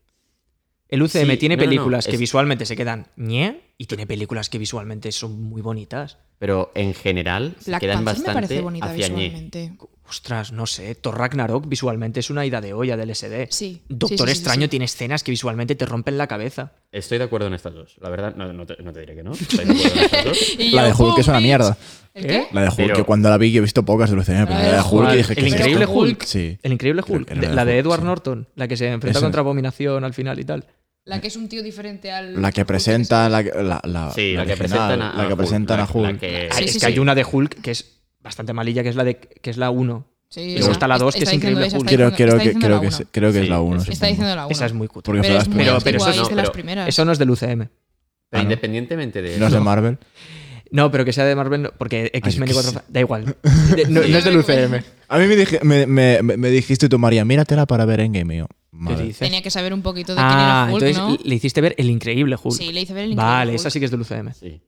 El 0.95 1.03
UCM 1.03 1.31
Sí, 1.33 1.37
tiene 1.37 1.57
no, 1.57 1.61
no, 1.63 1.65
no, 1.67 1.71
películas 1.71 2.07
que 2.07 2.13
es- 2.13 2.19
visualmente 2.21 2.67
se 2.67 2.77
quedan 2.77 3.07
ñe 3.17 3.61
y 3.79 3.87
tiene 3.87 4.07
películas 4.07 4.49
que 4.49 4.59
visualmente 4.59 5.11
son 5.13 5.43
muy 5.43 5.61
bonitas. 5.63 6.19
Pero 6.39 6.73
en 6.75 6.95
general 6.95 7.55
se 7.61 7.71
Black 7.71 7.81
quedan 7.81 8.05
Panther 8.05 8.15
me 8.15 8.25
bastante 8.27 8.35
parece 8.47 8.61
bonita 8.61 8.87
hacia 8.91 9.09
ñe. 9.09 9.15
visualmente. 9.29 9.73
Ostras, 10.07 10.53
no 10.53 10.67
sé, 10.67 10.95
Thor 10.97 11.17
Ragnarok 11.17 11.67
visualmente 11.67 12.21
es 12.21 12.29
una 12.29 12.45
ida 12.45 12.61
de 12.61 12.75
olla 12.75 12.95
del 12.97 13.09
SD. 13.15 13.49
Sí, 13.51 13.81
Doctor 13.89 14.11
sí, 14.11 14.17
sí, 14.19 14.25
sí, 14.27 14.31
Extraño 14.33 14.63
sí. 14.65 14.69
tiene 14.69 14.85
escenas 14.85 15.25
que 15.25 15.31
visualmente 15.31 15.75
te 15.77 15.87
rompen 15.87 16.19
la 16.19 16.27
cabeza. 16.27 16.73
Estoy 16.93 17.17
de 17.17 17.25
acuerdo 17.25 17.47
en 17.47 17.55
estas 17.55 17.73
dos. 17.73 17.97
La 18.01 18.11
verdad, 18.11 18.35
no, 18.37 18.53
no 18.53 18.67
te, 18.67 18.77
no 18.83 18.93
te 18.93 19.01
diré 19.01 19.15
que 19.15 19.23
no. 19.25 19.33
Estoy 19.33 19.65
de 19.65 19.73
acuerdo 19.73 19.97
en 19.97 20.05
estas 20.05 20.25
dos. 20.27 20.57
La 20.59 20.83
yo, 20.83 20.95
de 20.97 21.03
Hulk 21.03 21.19
es 21.19 21.29
una 21.29 21.39
"Oh, 21.39 21.41
mierda. 21.41 21.79
¿El 22.13 22.27
qué? 22.27 22.47
La 22.53 22.61
de 22.61 22.69
Hulk, 22.69 22.77
Pero- 22.77 22.97
que 22.97 23.05
cuando 23.05 23.31
la 23.31 23.39
vi, 23.39 23.51
que 23.51 23.59
he 23.59 23.61
visto 23.63 23.83
pocas 23.85 24.11
de 24.11 24.17
UCM, 24.17 24.47
pero 24.47 24.59
La 24.59 24.73
de 24.75 24.81
Hulk 24.83 24.93
Hulk. 24.93 25.15
y 25.15 25.17
dije 25.17 25.33
El 25.33 25.39
que 25.39 25.47
es 25.47 25.53
increíble? 25.55 25.87
Hulk. 25.87 26.23
Sí. 26.25 26.59
El 26.63 26.73
increíble 26.75 27.03
Hulk, 27.09 27.29
de- 27.31 27.49
la 27.55 27.65
de 27.65 27.73
Hulk, 27.73 27.85
Edward 27.87 28.01
sí. 28.01 28.07
Norton, 28.07 28.49
la 28.57 28.69
que 28.69 28.77
se 28.77 28.89
enfrenta 28.89 29.21
contra 29.21 29.41
Abominación 29.41 30.05
al 30.05 30.13
final 30.13 30.39
y 30.39 30.45
tal. 30.45 30.67
La 31.07 31.21
que 31.21 31.29
es 31.29 31.37
un 31.37 31.49
tío 31.49 31.63
diferente 31.63 32.11
al. 32.11 32.41
La 32.41 32.51
que 32.51 32.65
presenta 32.65 33.29
la, 33.29 33.43
la, 33.43 33.81
la, 33.85 34.11
Sí, 34.15 34.33
la, 34.35 34.47
que 34.47 34.53
original, 34.53 34.57
presentan 34.59 35.03
a, 35.03 35.15
la 35.23 35.29
que 35.29 35.37
presentan 35.37 35.81
a 35.81 35.85
Hulk. 35.93 36.13
la 36.13 36.19
que- 36.19 36.49
Ah, 36.51 36.55
Sí, 36.57 36.65
es 36.65 36.73
sí, 36.73 36.79
que 36.81 36.87
hay 36.87 36.99
una 36.99 37.15
de 37.15 37.25
Hulk 37.31 37.61
que 37.61 37.71
es 37.73 37.99
bastante 38.23 38.53
malilla, 38.55 38.83
que 38.83 38.89
es 38.89 38.97
la 38.97 39.05
de 39.05 39.19
que 39.19 39.51
es 39.51 39.57
la 39.59 39.71
1. 39.71 40.07
Sí, 40.31 40.57
esa. 40.57 40.69
gusta 40.69 40.89
la 40.89 40.97
dos, 40.99 41.15
que 41.15 41.21
Está 41.21 41.31
es 41.31 41.37
increíble 41.37 41.67
esa, 41.67 41.77
Hulk. 41.77 41.87
está 41.87 41.97
Creo, 41.97 42.13
creo 42.13 42.29
está 42.39 42.43
que, 42.43 42.59
creo 42.59 42.81
que, 42.81 42.87
es- 42.89 43.03
creo 43.11 43.33
que 43.33 43.41
es 43.41 43.49
la 43.51 43.61
1. 43.61 43.83
es- 43.83 43.89
Está 43.91 44.07
diciendo 44.07 44.35
la 44.35 44.47
1. 44.47 44.53
Esa 44.53 44.67
es 44.67 44.73
muy 44.73 44.89
cutre. 44.89 45.13
Porque 45.13 45.21
Pero 45.29 45.39
es 45.41 45.49
Pero- 45.85 45.99
eso 45.99 46.11
es 46.11 46.17
no, 46.17 46.29
de 46.29 46.35
las 46.37 46.51
primeras. 46.51 46.89
Eso 46.89 47.05
no 47.05 47.13
es 47.13 47.19
del 47.19 47.31
UCM. 47.31 47.59
Pero 47.69 47.69
Ah, 48.33 48.37
¿no? 48.39 48.43
independientemente 48.43 49.21
de 49.23 49.39
¿No 49.39 49.45
es 49.45 49.51
eso, 49.53 49.59
de 49.59 49.65
Marvel? 49.65 49.99
No, 50.75 50.91
pero 50.91 51.05
que 51.05 51.13
sea 51.13 51.25
de 51.25 51.37
Marvel, 51.37 51.63
no, 51.63 51.71
porque 51.79 52.11
X-Men 52.13 52.49
y 52.49 52.51
qué 52.51 52.55
4 52.55 52.73
sé. 52.73 52.79
Da 52.89 52.99
igual. 52.99 53.37
De- 53.77 53.85
no, 53.85 54.01
no 54.01 54.19
es 54.19 54.25
del 54.25 54.37
UCM. 54.39 54.83
A 55.09 55.19
mí 55.19 55.27
me, 55.29 55.37
dije- 55.37 55.61
me, 55.63 55.87
me, 55.87 56.21
me 56.23 56.51
dijiste 56.51 56.89
tú, 56.89 56.99
María, 56.99 57.25
míratela 57.25 57.65
para 57.65 57.85
ver 57.85 58.01
Endgame. 58.01 58.39
Yo. 58.39 58.47
Tenía 59.19 59.41
que 59.41 59.51
saber 59.53 59.73
un 59.73 59.83
poquito 59.83 60.15
de 60.15 60.21
quién 60.21 60.29
Ah, 60.29 60.65
era 60.67 60.75
Hulk, 60.75 60.83
entonces 60.85 60.97
¿no? 61.21 61.29
le 61.29 61.35
hiciste 61.37 61.61
ver 61.61 61.77
el 61.79 61.91
increíble 61.91 62.37
Hulk. 62.43 62.57
Sí, 62.57 62.73
le 62.73 62.81
hice 62.81 62.93
ver 62.93 63.05
el 63.05 63.13
increíble 63.13 63.33
Vale, 63.33 63.51
Hulk. 63.53 63.61
esa 63.61 63.71
sí 63.71 63.79
que 63.79 63.85
es 63.85 63.91
del 63.93 64.01
UCM. 64.01 64.33
sí. 64.35 64.61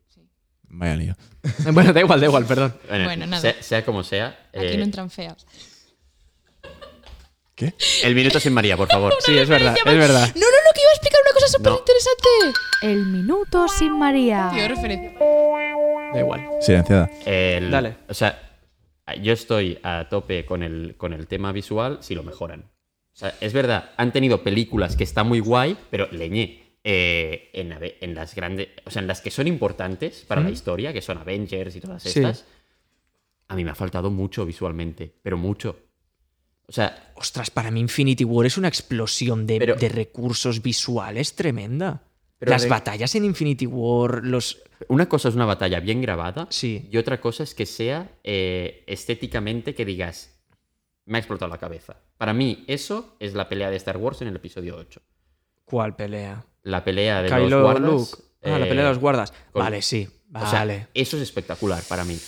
Vaya 0.69 0.97
lío. 0.97 1.17
Bueno, 1.73 1.93
da 1.93 2.01
igual, 2.01 2.21
da 2.21 2.27
igual, 2.27 2.45
perdón. 2.47 2.75
Bueno, 2.89 3.05
Bueno, 3.05 3.27
nada. 3.27 3.41
Sea, 3.43 3.55
sea 3.63 3.85
como 3.85 4.05
sea, 4.05 4.29
Aquí 4.55 4.67
eh, 4.67 4.77
no 4.77 4.85
entran 4.85 5.11
feas. 5.11 5.45
¿Qué? 7.57 7.75
el 8.05 8.15
minuto 8.15 8.39
sin 8.39 8.53
María, 8.53 8.77
por 8.77 8.89
favor. 8.89 9.15
Sí, 9.21 9.37
es 9.37 9.49
verdad, 9.49 9.75
es 9.79 9.85
verdad. 9.99 10.29
No, 10.35 10.41
no, 10.41 10.47
no, 10.47 10.73
que 10.75 10.81
iba 10.83 10.91
a 10.91 10.95
explicar 10.95 11.21
una 11.25 11.33
cosa 11.35 11.49
súper 11.49 11.73
No. 11.73 11.79
interesante. 11.79 12.59
El 12.83 13.07
minuto 13.07 13.67
sin 13.69 13.99
María. 13.99 14.51
Tío, 14.55 14.69
referencia. 14.69 15.19
Da 16.13 16.21
igual. 16.21 16.49
Silenciada. 16.61 17.11
El- 17.25 17.71
Dale. 17.71 17.97
O 18.09 18.15
sea, 18.15 18.61
yo 19.23 19.33
estoy 19.33 19.79
a 19.83 20.07
tope 20.11 20.45
con 20.45 20.63
el, 20.63 20.95
con 20.97 21.13
el 21.15 21.27
tema 21.27 21.51
visual 21.53 21.99
si 22.03 22.15
lo 22.15 22.23
mejoran. 22.23 22.61
O 23.15 23.19
sea, 23.19 23.35
es 23.41 23.53
verdad, 23.55 23.93
han 23.97 24.13
tenido 24.13 24.43
películas 24.43 24.95
que 24.95 25.05
están 25.05 25.27
muy 25.27 25.41
guay, 25.41 25.77
pero 25.91 26.07
leñé. 26.13 26.63
eh, 26.89 27.51
en, 27.55 27.73
ave- 27.73 27.97
en 28.01 28.15
las 28.15 28.35
grandes. 28.37 28.69
O 28.85 28.91
sea, 28.91 29.01
en 29.03 29.09
las 29.09 29.21
que 29.21 29.33
son 29.33 29.49
importantes 29.49 30.25
para 30.29 30.41
la 30.41 30.51
historia, 30.51 30.93
que 30.93 31.03
son 31.03 31.19
Avengers 31.19 31.75
y 31.75 31.81
todas 31.81 32.01
Sí. 32.03 32.11
estas. 32.21 32.45
A 33.49 33.57
mí 33.57 33.65
me 33.65 33.71
ha 33.73 33.75
faltado 33.75 34.09
mucho 34.11 34.45
visualmente, 34.47 35.13
pero 35.23 35.37
mucho. 35.37 35.81
O 36.69 36.73
sea, 36.73 37.13
Ostras, 37.15 37.51
para 37.51 37.71
mí 37.71 37.81
Infinity 37.81 38.25
War 38.25 38.45
es 38.47 38.59
una 38.59 38.69
explosión 38.69 39.47
de, 39.47 39.59
Pero- 39.59 39.77
de 39.77 39.89
recursos 39.89 40.61
visuales 40.63 41.35
tremenda. 41.35 42.03
Pero 42.39 42.51
Las 42.51 42.65
de- 42.65 42.69
batallas 42.69 43.15
en 43.15 43.25
Infinity 43.25 43.65
War, 43.67 44.23
los... 44.23 44.63
una 44.89 45.09
cosa 45.09 45.31
es 45.31 45.35
una 45.35 45.47
batalla 45.47 45.81
bien 45.81 46.03
grabada 46.03 46.47
Sí. 46.51 46.87
y 46.93 46.99
otra 46.99 47.19
cosa 47.21 47.43
es 47.45 47.55
que 47.55 47.65
sea 47.65 48.11
eh, 48.25 48.85
estéticamente 48.87 49.75
que 49.75 49.87
digas, 49.87 50.39
me 51.07 51.17
ha 51.17 51.21
explotado 51.21 51.49
la 51.51 51.57
cabeza. 51.59 51.97
Para 52.19 52.35
mí, 52.35 52.65
eso 52.67 53.17
es 53.21 53.33
la 53.35 53.49
pelea 53.49 53.71
de 53.71 53.77
Star 53.77 53.97
Wars 53.97 54.21
en 54.21 54.29
el 54.29 54.37
episodio 54.37 54.77
8. 54.77 55.01
¿Cuál 55.65 55.97
pelea? 55.97 56.45
La 56.65 56.85
pelea 56.85 57.23
de 57.23 57.29
Kylo 57.31 57.49
los 57.49 57.63
guardas. 57.63 57.91
Luke. 57.91 58.23
Ah, 58.43 58.59
la 58.59 58.67
eh, 58.67 58.69
pelea 58.69 58.85
de 58.85 58.91
los 58.91 58.99
guardas. 58.99 59.33
con- 59.53 59.63
Vale, 59.63 59.81
sí. 59.81 60.07
o 60.35 60.41
sea, 60.41 60.59
Vale. 60.59 60.89
eso 60.93 61.17
es 61.17 61.23
espectacular 61.23 61.83
para 61.89 62.05
mí. 62.05 62.19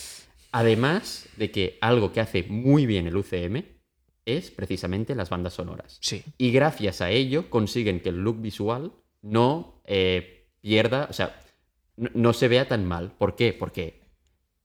Además 0.52 1.28
de 1.36 1.50
que 1.50 1.76
algo 1.82 2.12
que 2.12 2.20
hace 2.20 2.44
muy 2.44 2.86
bien 2.86 3.06
el 3.06 3.16
UCM 3.16 3.62
es 4.36 4.50
precisamente 4.50 5.14
las 5.14 5.30
bandas 5.30 5.54
sonoras. 5.54 5.98
sí. 6.00 6.22
Y 6.38 6.50
gracias 6.52 7.00
a 7.00 7.10
ello 7.10 7.48
consiguen 7.50 8.00
que 8.00 8.10
el 8.10 8.16
look 8.22 8.40
visual 8.40 8.92
no 9.22 9.82
eh, 9.86 10.48
pierda, 10.60 11.06
o 11.10 11.12
sea, 11.12 11.40
no, 11.96 12.10
no 12.14 12.32
se 12.32 12.48
vea 12.48 12.68
tan 12.68 12.84
mal. 12.84 13.12
¿Por 13.18 13.34
qué? 13.36 13.52
Porque 13.52 14.00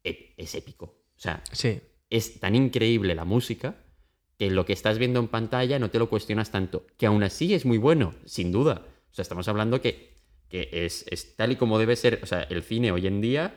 e- 0.04 0.34
es 0.38 0.54
épico. 0.56 0.86
O 1.16 1.20
sea, 1.20 1.44
Sí. 1.52 1.80
es 2.10 2.40
tan 2.40 2.56
increíble 2.56 3.16
la 3.16 3.26
música 3.26 3.76
que 4.38 4.50
lo 4.52 4.66
que 4.66 4.74
estás 4.74 4.98
viendo 4.98 5.20
en 5.20 5.28
pantalla 5.28 5.80
no 5.80 5.90
te 5.90 6.00
lo 6.00 6.10
cuestionas 6.10 6.52
tanto. 6.52 6.86
Que 6.98 7.06
aún 7.06 7.24
así 7.24 7.54
es 7.54 7.66
muy 7.66 7.78
bueno, 7.78 8.14
sin 8.26 8.52
duda. 8.52 8.86
O 9.12 9.14
sea, 9.14 9.22
estamos 9.24 9.48
hablando 9.48 9.80
que, 9.82 10.14
que 10.50 10.70
es, 10.72 11.06
es 11.10 11.36
tal 11.36 11.52
y 11.52 11.56
como 11.56 11.80
debe 11.80 11.96
ser. 11.96 12.20
O 12.24 12.26
sea, 12.26 12.42
el 12.44 12.64
cine 12.64 12.92
hoy 12.92 13.08
en 13.08 13.22
día, 13.22 13.56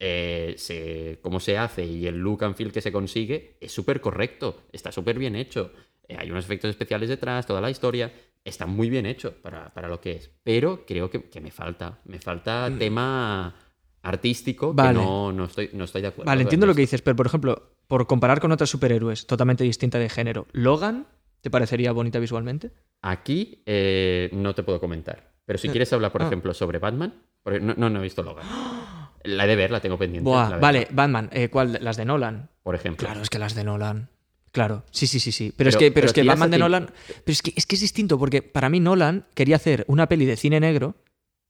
eh, 0.00 0.54
se, 0.56 1.18
cómo 1.22 1.38
se 1.40 1.58
hace 1.58 1.84
y 1.84 2.06
el 2.06 2.16
look 2.18 2.42
and 2.44 2.56
feel 2.56 2.72
que 2.72 2.80
se 2.80 2.90
consigue 2.90 3.56
es 3.60 3.70
súper 3.70 4.00
correcto. 4.00 4.62
Está 4.72 4.90
súper 4.90 5.18
bien 5.18 5.36
hecho. 5.36 5.72
Eh, 6.08 6.16
hay 6.18 6.30
unos 6.30 6.44
efectos 6.44 6.70
especiales 6.70 7.08
detrás, 7.08 7.46
toda 7.46 7.60
la 7.60 7.70
historia. 7.70 8.10
Está 8.42 8.64
muy 8.66 8.88
bien 8.88 9.04
hecho 9.04 9.34
para, 9.42 9.72
para 9.74 9.88
lo 9.88 10.00
que 10.00 10.12
es. 10.12 10.30
Pero 10.42 10.84
creo 10.86 11.10
que, 11.10 11.24
que 11.28 11.40
me 11.42 11.50
falta. 11.50 12.00
Me 12.06 12.18
falta 12.18 12.72
tema 12.78 13.54
artístico 14.02 14.72
Mm. 14.72 14.76
Vale. 14.76 14.98
que 14.98 15.04
no, 15.04 15.32
no, 15.32 15.44
estoy, 15.44 15.70
no 15.74 15.84
estoy 15.84 16.00
de 16.02 16.08
acuerdo. 16.08 16.28
Vale, 16.30 16.42
entiendo 16.42 16.66
lo 16.66 16.74
que 16.74 16.80
dices, 16.80 17.02
pero 17.02 17.16
por 17.16 17.26
ejemplo, 17.26 17.74
por 17.86 18.06
comparar 18.06 18.40
con 18.40 18.50
otros 18.50 18.70
superhéroes 18.70 19.26
totalmente 19.26 19.62
distintas 19.64 20.00
de 20.00 20.08
género, 20.08 20.46
¿Logan 20.52 21.06
te 21.42 21.50
parecería 21.50 21.92
bonita 21.92 22.18
visualmente? 22.18 22.70
Aquí 23.02 23.62
eh, 23.66 24.30
no 24.32 24.54
te 24.54 24.62
puedo 24.62 24.80
comentar. 24.80 25.34
Pero 25.44 25.58
si 25.58 25.68
Eh, 25.68 25.70
quieres 25.70 25.92
hablar, 25.92 26.12
por 26.12 26.22
ah. 26.22 26.26
ejemplo, 26.26 26.54
sobre 26.54 26.78
Batman, 26.78 27.14
porque 27.42 27.60
no, 27.60 27.74
no, 27.76 27.90
no 27.90 28.00
he 28.00 28.02
visto 28.02 28.22
Logan. 28.22 28.46
La 29.22 29.44
he 29.44 29.46
de 29.48 29.56
ver, 29.56 29.70
la 29.70 29.80
tengo 29.80 29.98
pendiente. 29.98 30.28
Buah, 30.28 30.50
la 30.50 30.56
vale, 30.58 30.88
Batman, 30.90 31.28
eh, 31.32 31.48
¿cuál? 31.48 31.78
Las 31.82 31.96
de 31.96 32.04
Nolan. 32.04 32.48
Por 32.62 32.74
ejemplo. 32.74 33.06
Claro, 33.06 33.22
es 33.22 33.28
que 33.30 33.38
las 33.38 33.54
de 33.54 33.64
Nolan. 33.64 34.08
Claro, 34.52 34.84
sí, 34.90 35.06
sí, 35.06 35.20
sí, 35.20 35.30
sí. 35.30 35.52
Pero, 35.56 35.70
es 35.70 35.76
que, 35.76 35.86
pero 35.92 35.94
pero 35.94 36.06
es 36.08 36.12
que 36.12 36.22
Batman 36.24 36.50
de 36.50 36.56
ti- 36.56 36.60
Nolan. 36.60 36.86
Pero 37.24 37.32
es 37.32 37.42
que, 37.42 37.52
es 37.54 37.66
que 37.66 37.74
es 37.76 37.80
distinto, 37.82 38.18
porque 38.18 38.42
para 38.42 38.68
mí 38.68 38.80
Nolan 38.80 39.26
quería 39.34 39.56
hacer 39.56 39.84
una 39.88 40.08
peli 40.08 40.24
de 40.24 40.36
cine 40.36 40.58
negro 40.58 40.96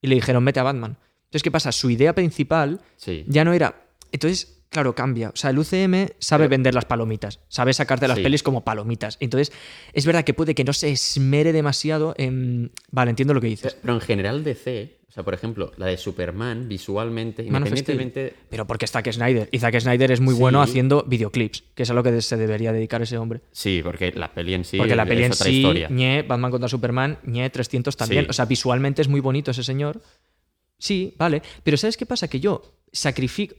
y 0.03 0.09
le 0.09 0.17
dijeron, 0.17 0.43
mete 0.45 0.61
a 0.61 0.65
Batman. 0.65 0.97
Entonces, 1.25 1.43
¿qué 1.43 1.51
pasa? 1.51 1.73
Su 1.73 1.89
idea 1.91 2.15
principal 2.15 2.81
Sí. 2.97 3.25
ya 3.29 3.45
no 3.45 3.53
era. 3.53 3.75
Entonces, 4.13 4.63
claro, 4.71 4.95
cambia. 4.95 5.31
O 5.31 5.37
sea, 5.37 5.51
el 5.51 5.59
UCM 5.59 6.09
sabe 6.19 6.45
Pero- 6.45 6.51
vender 6.51 6.75
las 6.75 6.85
palomitas, 6.85 7.41
sabe 7.49 7.73
sacarte 7.73 8.07
las 8.09 8.19
Sí. 8.19 8.23
pelis 8.23 8.43
como 8.43 8.65
palomitas. 8.65 9.17
Entonces, 9.21 9.53
es 9.93 10.07
verdad 10.07 10.25
que 10.25 10.35
puede 10.35 10.55
que 10.55 10.65
no 10.65 10.73
se 10.73 10.91
esmere 10.91 11.53
demasiado 11.53 12.15
en. 12.19 12.73
Vale, 12.91 13.11
entiendo 13.11 13.35
lo 13.35 13.41
que 13.41 13.49
dices. 13.49 13.77
Pero 13.81 13.95
en 13.95 14.01
general 14.01 14.45
DC, 14.45 14.99
o 15.09 15.13
sea, 15.13 15.25
por 15.25 15.35
ejemplo, 15.35 15.73
la 15.77 15.87
de 15.87 15.97
Superman, 15.97 16.69
visualmente, 16.69 17.43
Man 17.43 17.63
independientemente... 17.63 18.33
Pero 18.49 18.65
porque 18.69 18.85
es 18.85 18.93
Zack 18.93 19.11
Snyder. 19.11 19.49
Y 19.51 19.59
Zack 19.59 19.81
Snyder 19.81 20.13
es 20.13 20.21
muy 20.21 20.35
Sí. 20.35 20.41
bueno 20.41 20.63
haciendo 20.63 21.03
videoclips, 21.03 21.65
que 21.75 21.83
es 21.83 21.91
a 21.91 21.95
lo 21.95 22.05
que 22.05 22.23
se 22.23 22.37
debería 22.37 22.73
dedicar 22.73 23.03
ese 23.03 23.19
hombre. 23.19 23.41
Sí, 23.51 23.81
porque 23.83 24.13
la 24.13 24.33
peli 24.33 24.55
en 24.55 24.65
sí 24.65 24.77
Porque 24.79 24.95
la 24.95 25.03
es 25.03 25.09
peli 25.09 25.25
en 25.25 25.33
otra 25.33 25.47
sí, 25.47 25.57
historia. 25.57 25.89
ñe, 25.91 26.23
Batman 26.23 26.53
contra 26.53 26.69
Superman, 26.69 27.19
ñe, 27.25 27.51
300 27.51 27.97
también. 27.97 28.27
Sí. 28.27 28.31
O 28.31 28.33
sea, 28.33 28.45
visualmente 28.45 29.03
es 29.03 29.09
muy 29.09 29.19
bonito 29.21 29.51
ese 29.51 29.65
señor, 29.65 30.01
Sí, 30.79 31.15
vale. 31.19 31.43
Pero 31.63 31.77
¿sabes 31.77 31.97
qué 31.99 32.07
pasa? 32.07 32.27
Que 32.29 32.41
yo 32.41 32.63
sacrifico. 32.93 33.55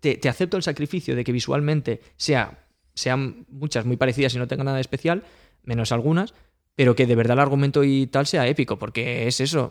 Te, 0.00 0.16
te 0.16 0.28
acepto 0.28 0.56
el 0.56 0.62
sacrificio 0.62 1.14
de 1.14 1.24
que 1.24 1.32
visualmente 1.32 2.00
sea, 2.16 2.64
sean 2.94 3.46
muchas 3.48 3.84
muy 3.84 3.96
parecidas 3.96 4.34
y 4.34 4.38
no 4.38 4.48
tenga 4.48 4.64
nada 4.64 4.76
de 4.76 4.80
especial, 4.82 5.22
menos 5.62 5.92
algunas, 5.92 6.34
pero 6.76 6.94
que 6.96 7.04
de 7.06 7.14
verdad 7.14 7.34
el 7.34 7.40
argumento 7.40 7.84
y 7.84 8.06
tal 8.06 8.26
sea 8.26 8.46
épico, 8.46 8.78
porque 8.78 9.26
es 9.26 9.40
eso. 9.40 9.70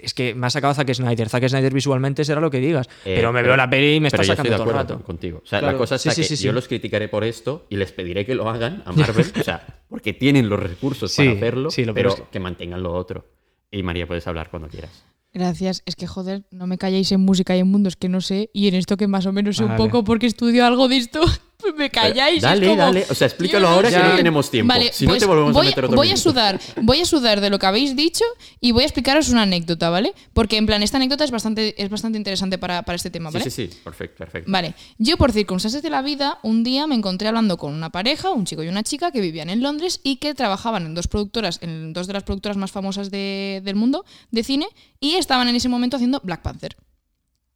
Es 0.00 0.14
que 0.14 0.34
me 0.36 0.46
ha 0.46 0.50
sacado 0.50 0.72
Zack 0.74 0.92
Snyder. 0.94 1.28
Zack 1.28 1.48
Snyder 1.48 1.74
visualmente 1.74 2.24
será 2.24 2.40
lo 2.40 2.48
que 2.50 2.60
digas. 2.60 2.86
Eh, 3.04 3.14
pero 3.16 3.32
me 3.32 3.42
veo 3.42 3.56
la 3.56 3.68
peli 3.68 3.96
y 3.96 4.00
me 4.00 4.06
está 4.08 4.18
pero 4.18 4.28
yo 4.28 4.32
sacando 4.34 4.52
estoy 4.52 4.64
de 4.66 4.70
todo 4.70 4.80
el 4.80 4.86
rato. 4.88 5.04
contigo. 5.04 5.40
O 5.42 5.46
sea, 5.46 5.58
Claro. 5.58 5.72
la 5.72 5.78
cosa 5.78 5.98
Sí, 5.98 6.08
está 6.10 6.14
sí, 6.14 6.22
que 6.22 6.28
sí, 6.28 6.36
sí. 6.36 6.44
yo 6.44 6.52
los 6.52 6.68
criticaré 6.68 7.08
por 7.08 7.24
esto 7.24 7.66
y 7.70 7.76
les 7.76 7.90
pediré 7.90 8.24
que 8.24 8.36
lo 8.36 8.48
hagan 8.48 8.84
a 8.86 8.92
Marvel, 8.92 9.26
o 9.40 9.42
sea, 9.42 9.82
porque 9.88 10.12
tienen 10.12 10.48
los 10.48 10.60
recursos 10.60 11.12
para 11.16 11.32
hacerlo, 11.32 11.70
pero 11.92 12.10
es 12.10 12.22
que 12.30 12.38
mantengan 12.38 12.82
lo 12.84 12.92
otro. 12.92 13.26
Y 13.72 13.82
María, 13.82 14.06
puedes 14.06 14.24
hablar 14.28 14.50
cuando 14.50 14.68
quieras. 14.68 15.04
Gracias. 15.34 15.82
Es 15.84 15.96
que, 15.96 16.06
joder, 16.06 16.44
no 16.52 16.68
me 16.68 16.78
calláis 16.78 17.10
en 17.10 17.20
música 17.20 17.56
y 17.56 17.58
en 17.60 17.66
mundos 17.68 17.96
que 17.96 18.08
no 18.08 18.20
sé. 18.20 18.50
Y 18.54 18.68
en 18.68 18.76
esto 18.76 18.96
que 18.96 19.08
más 19.08 19.26
o 19.26 19.32
menos 19.32 19.56
sé 19.56 19.64
un 19.64 19.76
poco 19.76 20.04
porque 20.04 20.26
estudio 20.26 20.64
algo 20.64 20.86
de 20.86 20.96
esto, 20.96 21.20
me 21.76 21.90
calláis. 21.90 22.42
Dale, 22.42 22.66
como, 22.68 22.78
dale. 22.78 23.06
O 23.10 23.14
sea, 23.14 23.26
explícalo 23.26 23.68
ahora 23.68 23.90
que 23.90 23.98
no 23.98 24.16
tenemos 24.16 24.50
tiempo. 24.50 24.72
Vale, 24.72 24.92
Si 24.92 25.04
no, 25.06 25.10
pues 25.12 25.20
te 25.20 25.26
volvemos 25.26 25.50
a 25.50 25.52
voy, 25.52 25.66
meter 25.68 25.84
otro 25.84 25.96
voy 25.96 26.10
a 26.10 26.16
sudar, 26.16 26.60
voy 26.82 27.00
a 27.00 27.04
sudar 27.04 27.40
de 27.40 27.50
lo 27.50 27.58
que 27.58 27.66
habéis 27.66 27.96
dicho 27.96 28.24
y 28.60 28.72
voy 28.72 28.82
a 28.82 28.86
explicaros 28.86 29.28
una 29.30 29.42
anécdota, 29.42 29.90
¿vale? 29.90 30.14
Porque 30.32 30.56
en 30.56 30.66
plan, 30.66 30.82
esta 30.82 30.96
anécdota 30.98 31.24
es 31.24 31.30
bastante, 31.30 31.80
es 31.82 31.88
bastante 31.90 32.18
interesante 32.18 32.58
para, 32.58 32.82
para 32.82 32.96
este 32.96 33.10
tema, 33.10 33.30
Sí, 33.30 33.38
¿vale? 33.38 33.50
sí, 33.50 33.68
sí. 33.70 33.78
Perfecto, 33.82 34.16
perfecto. 34.18 34.50
Vale, 34.50 34.74
yo 34.98 35.16
por 35.16 35.32
circunstancias 35.32 35.82
de 35.82 35.90
la 35.90 36.02
vida, 36.02 36.38
un 36.42 36.64
día 36.64 36.86
me 36.86 36.94
encontré 36.94 37.28
hablando 37.28 37.56
con 37.56 37.72
una 37.72 37.90
pareja, 37.90 38.30
un 38.30 38.44
chico 38.44 38.62
y 38.62 38.68
una 38.68 38.82
chica, 38.82 39.10
que 39.10 39.20
vivían 39.20 39.50
en 39.50 39.62
Londres 39.62 40.00
y 40.02 40.16
que 40.16 40.34
trabajaban 40.34 40.86
en 40.86 40.94
dos 40.94 41.08
productoras, 41.08 41.58
en 41.62 41.92
dos 41.92 42.06
de 42.06 42.12
las 42.12 42.22
productoras 42.22 42.56
más 42.56 42.70
famosas 42.72 43.10
de- 43.10 43.60
del 43.64 43.76
mundo 43.76 44.04
de 44.30 44.44
cine, 44.44 44.66
y 45.00 45.14
estaban 45.14 45.48
en 45.48 45.56
ese 45.56 45.68
momento 45.68 45.96
haciendo 45.96 46.20
Black 46.24 46.42
Panther. 46.42 46.76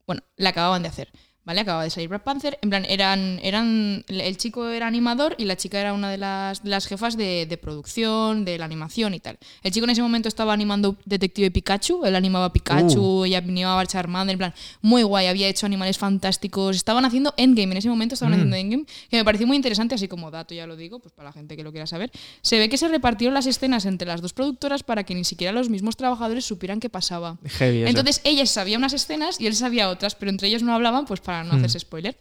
Bueno, 0.07 0.23
la 0.37 0.51
acababan 0.51 0.83
de 0.83 0.89
hacer. 0.89 1.11
¿Vale? 1.49 1.63
Acaba 1.63 1.83
de 1.83 1.89
salir 1.89 2.11
Black 2.11 2.25
Panther. 2.25 2.59
En 2.61 2.69
plan, 2.69 2.85
eran, 2.85 3.41
eran. 3.43 4.05
El 4.07 4.37
chico 4.37 4.69
era 4.69 4.87
animador 4.87 5.35
y 5.39 5.47
la 5.47 5.57
chica 5.57 5.81
era 5.81 5.95
una 5.95 6.11
de 6.11 6.19
las, 6.19 6.63
de 6.63 6.69
las 6.69 6.87
jefas 6.87 7.17
de, 7.17 7.47
de 7.47 7.57
producción, 7.57 8.45
de 8.45 8.59
la 8.59 8.67
animación 8.67 9.15
y 9.15 9.21
tal. 9.21 9.39
El 9.63 9.73
chico 9.73 9.85
en 9.85 9.91
ese 9.91 10.03
momento 10.03 10.29
estaba 10.29 10.53
animando 10.53 10.99
Detective 11.07 11.51
Pikachu. 11.51 12.05
Él 12.05 12.17
animaba 12.17 12.45
a 12.45 12.53
Pikachu, 12.53 13.25
ella 13.25 13.39
animaba 13.39 13.81
a 13.81 13.87
Charmander. 13.87 14.35
En 14.35 14.39
plan, 14.39 14.55
muy 14.83 15.03
guay. 15.05 15.27
Había 15.27 15.49
hecho 15.49 15.65
animales 15.65 15.97
fantásticos. 15.97 16.77
Estaban 16.77 17.07
haciendo 17.07 17.33
Endgame. 17.39 17.73
En 17.73 17.79
ese 17.79 17.89
momento 17.89 18.13
estaban 18.13 18.35
haciendo 18.35 18.55
Endgame. 18.55 18.85
Que 19.09 19.17
me 19.17 19.25
pareció 19.25 19.47
muy 19.47 19.57
interesante, 19.57 19.95
así 19.95 20.07
como 20.07 20.31
dato, 20.31 20.53
ya 20.55 20.67
lo 20.67 20.77
digo, 20.77 20.99
pues 20.99 21.15
para 21.15 21.31
la 21.31 21.33
gente 21.33 21.57
que 21.57 21.63
lo 21.63 21.71
quiera 21.71 21.87
saber. 21.87 22.11
Se 22.43 22.59
ve 22.59 22.69
que 22.69 22.77
se 22.77 22.89
repartieron 22.89 23.33
las 23.33 23.47
escenas 23.47 23.87
entre 23.87 24.07
las 24.07 24.21
dos 24.21 24.35
productoras 24.35 24.83
para 24.83 25.05
que 25.05 25.15
ni 25.15 25.25
siquiera 25.25 25.55
los 25.55 25.71
mismos 25.71 25.97
trabajadores 25.97 26.45
supieran 26.45 26.79
qué 26.79 26.91
pasaba. 26.91 27.39
Heavy. 27.47 27.87
Entonces 27.87 28.21
ella 28.25 28.45
sabía 28.45 28.77
unas 28.77 28.93
escenas 28.93 29.41
y 29.41 29.47
él 29.47 29.55
sabía 29.55 29.89
otras, 29.89 30.15
pero 30.15 30.29
entre 30.29 30.49
ellos 30.49 30.63
no 30.63 30.75
hablaban 30.75 31.07
pues 31.07 31.21
para 31.21 31.38
no 31.45 31.55
hacerse 31.55 31.79
spoiler. 31.81 32.19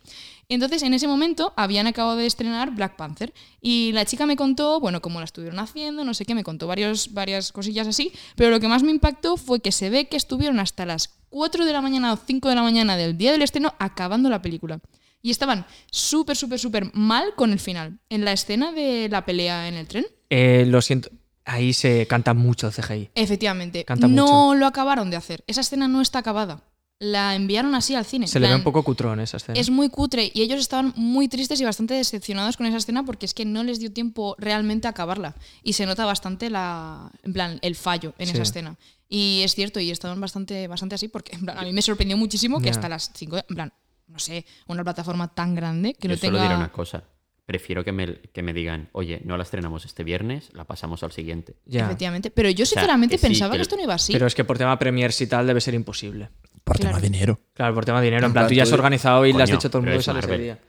Y 0.48 0.54
entonces 0.54 0.82
en 0.84 0.94
ese 0.94 1.08
momento 1.08 1.54
habían 1.58 1.88
acabado 1.88 2.16
de 2.16 2.26
estrenar 2.26 2.72
Black 2.74 2.96
Panther 2.96 3.34
y 3.62 3.92
la 3.94 4.06
chica 4.06 4.26
me 4.26 4.36
contó, 4.36 4.80
bueno, 4.80 5.02
cómo 5.02 5.20
la 5.20 5.26
estuvieron 5.26 5.60
haciendo, 5.60 6.04
no 6.04 6.14
sé 6.14 6.26
qué, 6.26 6.36
me 6.36 6.44
contó 6.44 6.68
varios, 6.68 7.14
varias 7.14 7.52
cosillas 7.52 7.88
así, 7.88 8.14
pero 8.36 8.50
lo 8.52 8.60
que 8.60 8.68
más 8.68 8.84
me 8.84 8.92
impactó 8.92 9.38
fue 9.38 9.60
que 9.60 9.72
se 9.72 9.90
ve 9.90 10.08
que 10.08 10.18
estuvieron 10.18 10.60
hasta 10.60 10.86
las 10.86 11.18
4 11.30 11.66
de 11.66 11.74
la 11.74 11.82
mañana 11.82 12.14
o 12.14 12.18
5 12.18 12.48
de 12.50 12.56
la 12.56 12.62
mañana 12.64 12.96
del 12.96 13.18
día 13.18 13.32
del 13.32 13.42
estreno 13.42 13.74
acabando 13.80 14.30
la 14.30 14.42
película. 14.42 14.80
Y 15.22 15.32
estaban 15.32 15.66
súper, 15.92 16.38
súper, 16.38 16.60
súper 16.60 16.94
mal 16.94 17.34
con 17.36 17.52
el 17.52 17.60
final. 17.60 18.00
En 18.10 18.24
la 18.24 18.32
escena 18.32 18.72
de 18.72 19.10
la 19.10 19.26
pelea 19.26 19.68
en 19.68 19.74
el 19.74 19.88
tren, 19.88 20.06
Eh, 20.30 20.66
lo 20.68 20.82
siento. 20.82 21.10
Ahí 21.44 21.74
se 21.74 22.06
canta 22.08 22.34
mucho 22.34 22.70
CGI. 22.72 23.10
Efectivamente. 23.16 23.84
Canta 23.86 24.08
no 24.08 24.26
mucho. 24.26 24.56
lo 24.60 24.66
acabaron 24.68 25.10
de 25.10 25.16
hacer. 25.18 25.44
Esa 25.48 25.62
escena 25.62 25.88
no 25.88 26.02
está 26.02 26.20
acabada. 26.20 26.62
La 27.00 27.36
enviaron 27.36 27.76
así 27.76 27.94
al 27.94 28.06
cine. 28.06 28.28
Se 28.28 28.40
le 28.40 28.48
ve 28.48 28.56
un 28.56 28.64
poco 28.64 28.82
cutrón 28.84 29.20
esa 29.20 29.38
escena. 29.38 29.60
Es 29.60 29.70
muy 29.70 29.90
cutre 29.90 30.32
y 30.34 30.42
ellos 30.42 30.60
estaban 30.60 30.94
muy 30.96 31.28
tristes 31.28 31.62
y 31.62 31.64
bastante 31.64 31.94
decepcionados 31.94 32.58
con 32.58 32.66
esa 32.66 32.78
escena 32.78 33.04
porque 33.04 33.28
es 33.28 33.36
que 33.36 33.46
no 33.46 33.64
les 33.64 33.80
dio 33.80 33.94
tiempo 33.94 34.36
realmente 34.40 34.88
a 34.88 34.92
acabarla. 34.92 35.36
Y 35.62 35.74
se 35.74 35.86
nota 35.86 36.06
bastante 36.06 36.50
la, 36.50 37.12
en 37.24 37.34
plan, 37.34 37.60
el 37.62 37.76
fallo 37.76 38.14
en 38.18 38.26
Sí. 38.28 38.34
esa 38.34 38.42
escena. 38.44 38.76
Y 39.10 39.42
es 39.44 39.54
cierto, 39.54 39.80
y 39.80 39.92
estaban 39.92 40.20
bastante, 40.20 40.68
bastante 40.68 40.96
así 40.96 41.08
porque 41.08 41.36
en 41.36 41.42
plan, 41.42 41.58
a 41.60 41.62
mí 41.62 41.72
me 41.72 41.82
sorprendió 41.84 42.18
muchísimo 42.18 42.60
que 42.60 42.70
hasta 42.72 42.90
las 42.90 43.12
5, 43.14 43.38
en 43.48 43.56
plan, 43.56 43.74
no 44.08 44.18
sé, 44.20 44.46
una 44.66 44.84
plataforma 44.84 45.28
tan 45.28 45.54
grande 45.54 45.94
que 45.94 46.08
Yo 46.08 46.16
no 46.16 46.20
solo 46.20 46.32
tenga... 46.32 46.44
diré 46.44 46.56
una 46.56 46.72
cosa. 46.72 47.04
Prefiero 47.48 47.86
que 47.86 47.94
me, 47.94 48.16
que 48.34 48.44
me 48.44 48.52
digan, 48.52 48.90
oye, 48.92 49.22
no 49.24 49.38
la 49.38 49.44
estrenamos 49.44 49.86
este 49.86 50.04
viernes, 50.04 50.50
la 50.54 50.66
pasamos 50.66 51.02
al 51.04 51.14
siguiente. 51.14 51.56
Ya. 51.66 51.86
Efectivamente. 51.86 52.30
Pero 52.30 52.50
yo 52.50 52.66
sea, 52.66 52.82
sinceramente 52.82 53.18
sí, 53.18 53.26
pensaba 53.26 53.56
que 53.56 53.62
esto 53.62 53.78
no 53.78 53.84
iba 53.84 53.94
así. 53.94 54.12
Pero 54.12 54.28
es 54.28 54.36
que 54.36 54.44
por 54.44 54.58
tema 54.58 54.78
Premiers 54.78 55.22
y 55.22 55.28
tal 55.28 55.48
debe 55.48 55.62
ser 55.62 55.74
imposible. 55.74 56.28
Por 56.66 56.76
Claro. 56.76 56.98
tema 56.98 57.02
dinero. 57.02 57.40
Claro, 57.54 57.74
por 57.74 57.86
tema 57.86 58.02
de 58.02 58.06
dinero. 58.08 58.26
En 58.26 58.26
En 58.26 58.34
plan, 58.34 58.44
plan, 58.44 58.50
tú 58.50 58.54
ya 58.54 58.64
has 58.64 58.72
organizado 58.74 59.26
y 59.26 59.32
le 59.32 59.42
has 59.44 59.50
dicho 59.50 59.70
a 59.70 59.72
todo 59.72 59.80
el 59.80 59.86
mundo 59.86 59.96
que 59.96 60.00
es 60.00 60.06
sale 60.06 60.20
ese 60.20 60.38
día. 60.38 60.60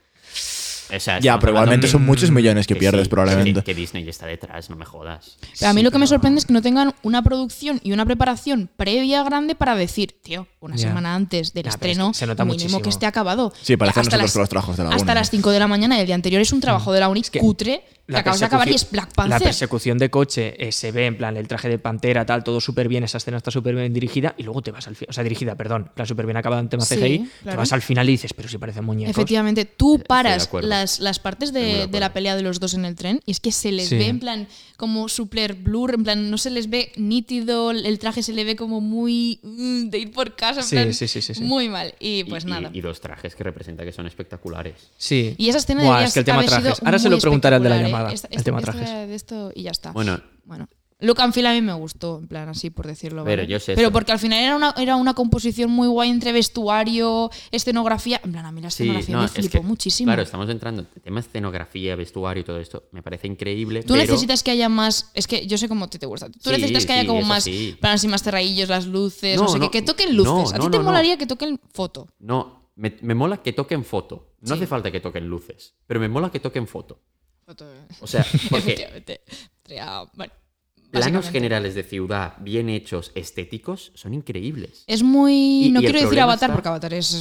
O 0.95 0.99
sea, 0.99 1.19
Ya, 1.19 1.37
pero 1.39 1.51
igualmente 1.53 1.87
son 1.87 2.05
muchos 2.05 2.31
millones 2.31 2.65
que 2.67 2.73
que 2.73 2.79
pierdes, 2.79 3.03
sí, 3.03 3.09
probablemente. 3.09 3.63
Que, 3.63 3.75
Disney 3.75 4.07
está 4.09 4.25
detrás, 4.25 4.69
no 4.69 4.75
me 4.75 4.85
jodas. 4.85 5.37
Pero 5.59 5.69
a 5.69 5.73
mí 5.73 5.81
Sí, 5.81 5.83
lo 5.85 5.91
que 5.91 5.97
me 5.99 6.07
sorprende 6.07 6.39
es 6.39 6.45
que 6.45 6.53
no 6.53 6.61
tengan 6.61 6.93
una 7.03 7.21
producción 7.21 7.79
y 7.83 7.91
una 7.91 8.05
preparación 8.05 8.69
previa 8.75 9.23
grande 9.23 9.55
para 9.55 9.75
decir, 9.75 10.15
tío, 10.21 10.47
una 10.59 10.77
semana 10.77 11.15
antes 11.15 11.53
del 11.53 11.63
pero 11.63 11.69
es 11.69 11.75
estreno, 11.75 12.11
que 12.11 12.17
se 12.17 12.27
nota 12.27 12.43
mínimo 12.43 12.55
muchísimo. 12.63 12.81
que 12.81 12.89
esté 12.89 13.05
acabado. 13.05 13.53
Sí, 13.61 13.77
parece 13.77 13.99
Hasta 13.99 14.17
nosotros 14.17 14.21
las- 14.23 14.33
con 14.33 14.41
los 14.41 14.49
trabajos 14.49 14.77
de 14.77 14.83
la 14.83 14.89
Hasta 14.95 15.13
las 15.13 15.27
¿no? 15.27 15.37
5 15.37 15.51
de 15.51 15.59
la 15.59 15.67
mañana 15.67 15.97
y 15.97 16.01
el 16.01 16.05
día 16.05 16.15
anterior 16.15 16.41
es 16.41 16.51
un 16.51 16.59
trabajo 16.61 16.91
de 16.91 16.99
la 16.99 17.07
uni 17.09 17.21
que 17.21 17.39
cutre 17.39 17.83
La 18.13 18.19
acabas 18.19 18.39
de 18.39 18.45
acabar 18.47 18.67
y 18.67 18.73
es 18.75 18.83
persecución- 18.85 18.91
Black 18.91 19.07
La 19.09 19.13
Panther. 19.13 19.41
persecución 19.43 19.97
de 19.97 20.09
coche 20.09 20.67
eh, 20.67 20.71
se 20.71 20.91
ve, 20.91 21.05
en 21.05 21.17
plan, 21.17 21.37
el 21.37 21.47
traje 21.47 21.69
de 21.69 21.77
pantera, 21.79 22.25
tal, 22.25 22.43
todo 22.43 22.59
súper 22.59 22.87
bien, 22.87 23.03
esa 23.03 23.17
escena 23.17 23.37
está 23.37 23.51
súper 23.51 23.75
bien 23.75 23.93
dirigida, 23.93 24.35
y 24.37 24.43
luego 24.43 24.61
te 24.61 24.71
vas 24.71 24.87
al 24.87 24.95
final, 24.95 25.09
o 25.11 25.13
sea, 25.13 25.23
dirigida, 25.23 25.55
perdón, 25.55 25.91
plan, 25.93 26.07
súper 26.07 26.25
bien 26.25 26.37
acabada 26.37 26.61
en 26.61 26.69
tema 26.69 26.83
Sí, 26.85 26.95
CGI, 26.95 27.29
te 27.43 27.55
vas 27.55 27.71
al 27.71 27.81
final 27.81 28.07
y 28.09 28.13
dices, 28.13 28.33
pero 28.33 28.49
si 28.49 28.57
parecen 28.57 28.83
muñecos. 28.83 29.11
Efectivamente, 29.11 29.65
tú 29.65 30.01
paras 30.07 30.49
las, 30.61 30.99
las 30.99 31.19
partes 31.19 31.53
de, 31.53 31.87
de 31.87 31.87
de 31.87 31.99
la 31.99 32.13
pelea 32.13 32.35
de 32.35 32.41
los 32.41 32.59
dos 32.59 32.73
en 32.75 32.85
el 32.85 32.95
tren 32.95 33.19
y 33.25 33.31
es 33.31 33.39
que 33.39 33.51
se 33.51 33.71
les 33.71 33.89
Sí. 33.89 33.97
ve 33.97 34.07
en 34.07 34.19
plan 34.19 34.47
como 34.77 35.09
super 35.09 35.53
blur, 35.55 35.93
en 35.93 36.03
plan 36.03 36.31
no 36.31 36.37
se 36.37 36.49
les 36.49 36.69
ve 36.69 36.91
nítido, 36.95 37.71
el 37.71 37.99
traje 37.99 38.23
se 38.23 38.31
le 38.33 38.43
ve 38.45 38.55
como 38.55 38.79
muy 38.81 39.39
mm, 39.43 39.89
de 39.89 39.97
ir 39.99 40.11
por 40.11 40.35
casa, 40.35 40.61
en 40.61 40.65
Sí, 40.65 40.75
plan, 40.75 40.93
sí, 40.93 41.07
sí, 41.07 41.21
sí, 41.21 41.33
sí. 41.33 41.43
muy 41.43 41.67
mal. 41.69 41.93
Y 41.99 42.23
pues 42.23 42.45
y, 42.45 42.47
nada. 42.47 42.69
Y, 42.73 42.81
dos 42.81 43.01
trajes 43.01 43.35
que 43.35 43.43
representa 43.43 43.83
que 43.83 43.91
son 43.91 44.07
espectaculares. 44.07 44.75
Sí. 44.97 45.35
Y 45.37 45.49
esa 45.49 45.57
escena 45.57 45.83
Buah, 45.83 46.05
es 46.05 46.13
que 46.13 46.19
el 46.19 46.25
tema 46.25 46.43
trajes. 46.45 46.81
Ahora 46.83 46.97
se 46.99 47.09
lo 47.09 47.17
preguntaré 47.19 47.57
al 47.57 47.63
de 47.63 47.69
la 47.69 47.75
espectacular, 47.75 47.98
llamada. 47.99 48.13
Esta- 48.13 48.27
el 48.27 48.33
esta- 48.33 48.43
tema 48.43 48.59
esta- 48.59 48.71
trajes. 48.71 49.07
de 49.07 49.15
esto 49.15 49.51
y 49.55 49.63
ya 49.63 49.71
está. 49.71 49.91
Bueno, 49.91 50.19
Bueno. 50.45 50.67
Look 51.01 51.21
and 51.21 51.33
Feel 51.33 51.45
a 51.47 51.53
mí 51.53 51.61
me 51.61 51.71
gustó, 51.71 52.17
en 52.19 52.27
plan 52.27 52.49
así 52.49 52.71
por 52.71 52.85
decirlo. 52.85 53.23
Pero 53.23 53.43
¿vale? 53.43 53.49
yo 53.49 53.57
sé 53.61 53.73
Pero 53.73 53.87
eso. 53.87 53.93
porque 53.93 54.11
al 54.11 54.19
final 54.19 54.43
era 54.43 54.53
una, 54.57 54.73
era 54.77 54.97
una 54.97 55.13
composición 55.13 55.71
muy 55.71 55.87
guay 55.87 56.09
entre 56.09 56.33
vestuario, 56.33 57.29
escenografía. 57.51 58.19
En 58.21 58.33
plan, 58.33 58.45
a 58.45 58.51
mí 58.51 58.59
la 58.59 58.69
sí, 58.69 58.83
escenografía 58.83 59.15
no, 59.15 59.19
me 59.21 59.25
es 59.27 59.31
flipó 59.31 59.61
que, 59.61 59.63
muchísimo. 59.65 60.07
Claro, 60.07 60.23
estamos 60.23 60.49
entrando 60.49 60.81
en 60.81 61.01
tema 61.01 61.21
escenografía, 61.21 61.95
vestuario 61.95 62.41
y 62.41 62.43
todo 62.43 62.59
esto. 62.59 62.83
Me 62.91 63.01
parece 63.01 63.27
increíble. 63.27 63.81
Tú 63.83 63.93
pero 63.93 64.01
necesitas 64.05 64.43
que 64.43 64.51
haya 64.51 64.67
más. 64.67 65.09
Es 65.13 65.27
que 65.27 65.47
yo 65.47 65.57
sé 65.57 65.69
cómo 65.69 65.85
a 65.85 65.89
ti 65.89 65.99
te 65.99 66.05
gusta. 66.05 66.29
Tú 66.29 66.37
Sí, 66.41 66.49
necesitas 66.51 66.85
que 66.85 66.91
haya 66.91 67.01
sí, 67.03 67.07
como 67.07 67.21
más. 67.21 67.45
plan 67.79 67.93
así 67.93 68.07
más 68.09 68.21
terraillos, 68.21 68.67
las 68.67 68.85
luces, 68.85 69.37
no, 69.37 69.43
No, 69.43 69.49
sé 69.49 69.59
no, 69.59 69.71
qué. 69.71 69.79
Que 69.79 69.85
toquen 69.85 70.17
luces. 70.17 70.33
no, 70.33 70.49
a 70.49 70.53
ti 70.53 70.65
no, 70.65 70.71
te 70.71 70.77
no, 70.77 70.83
no. 70.83 70.89
molaría 70.89 71.17
que 71.17 71.27
toquen 71.27 71.61
foto. 71.73 72.09
No, 72.19 72.71
me, 72.75 72.97
me 73.01 73.15
mola 73.15 73.37
que 73.41 73.53
toquen 73.53 73.85
foto. 73.85 74.33
No 74.41 74.53
hace 74.55 74.67
falta 74.67 74.91
que 74.91 74.99
toquen 74.99 75.29
luces, 75.29 75.75
pero 75.87 76.01
me 76.01 76.09
mola 76.09 76.29
que 76.29 76.41
toquen 76.41 76.67
foto. 76.67 76.99
Eh. 77.49 77.87
O 78.01 78.07
sea, 78.07 78.25
porque 78.49 79.13
bueno, 80.13 80.33
planos 80.91 81.29
generales 81.29 81.75
de 81.75 81.83
ciudad 81.83 82.33
bien 82.39 82.69
hechos, 82.69 83.11
estéticos, 83.15 83.91
son 83.95 84.13
increíbles. 84.13 84.83
Es 84.87 85.03
muy. 85.03 85.65
Y- 85.65 85.69
no 85.71 85.81
y 85.81 85.83
quiero 85.83 85.99
decir 86.01 86.19
Avatar 86.19 86.49
está- 86.49 86.53
porque 86.55 86.69
Avatar 86.69 86.93
es, 86.93 87.13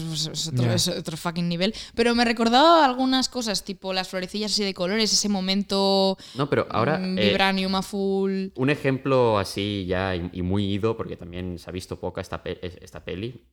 otro, 0.48 0.64
Ya. 0.64 0.74
es 0.74 0.88
otro 0.88 1.16
fucking 1.16 1.48
nivel. 1.48 1.74
Pero 1.94 2.14
me 2.14 2.24
recordaba 2.24 2.84
algunas 2.84 3.28
cosas, 3.28 3.64
tipo 3.64 3.92
las 3.92 4.08
florecillas 4.08 4.52
así 4.52 4.64
de 4.64 4.74
colores, 4.74 5.12
ese 5.12 5.28
momento. 5.28 6.16
No, 6.34 6.48
pero 6.48 6.66
ahora 6.70 6.98
mm, 6.98 7.18
eh, 7.18 7.28
Vibranium 7.28 7.74
a 7.74 7.82
full. 7.82 8.48
un 8.54 8.70
ejemplo 8.70 9.38
así 9.38 9.84
ya 9.86 10.16
y, 10.16 10.30
y 10.32 10.42
muy 10.42 10.64
ido, 10.72 10.96
porque 10.96 11.16
también 11.16 11.58
se 11.58 11.68
ha 11.68 11.72
visto 11.72 11.98
poca 12.00 12.20
esta, 12.20 12.42
esta 12.44 13.04
peli. 13.04 13.44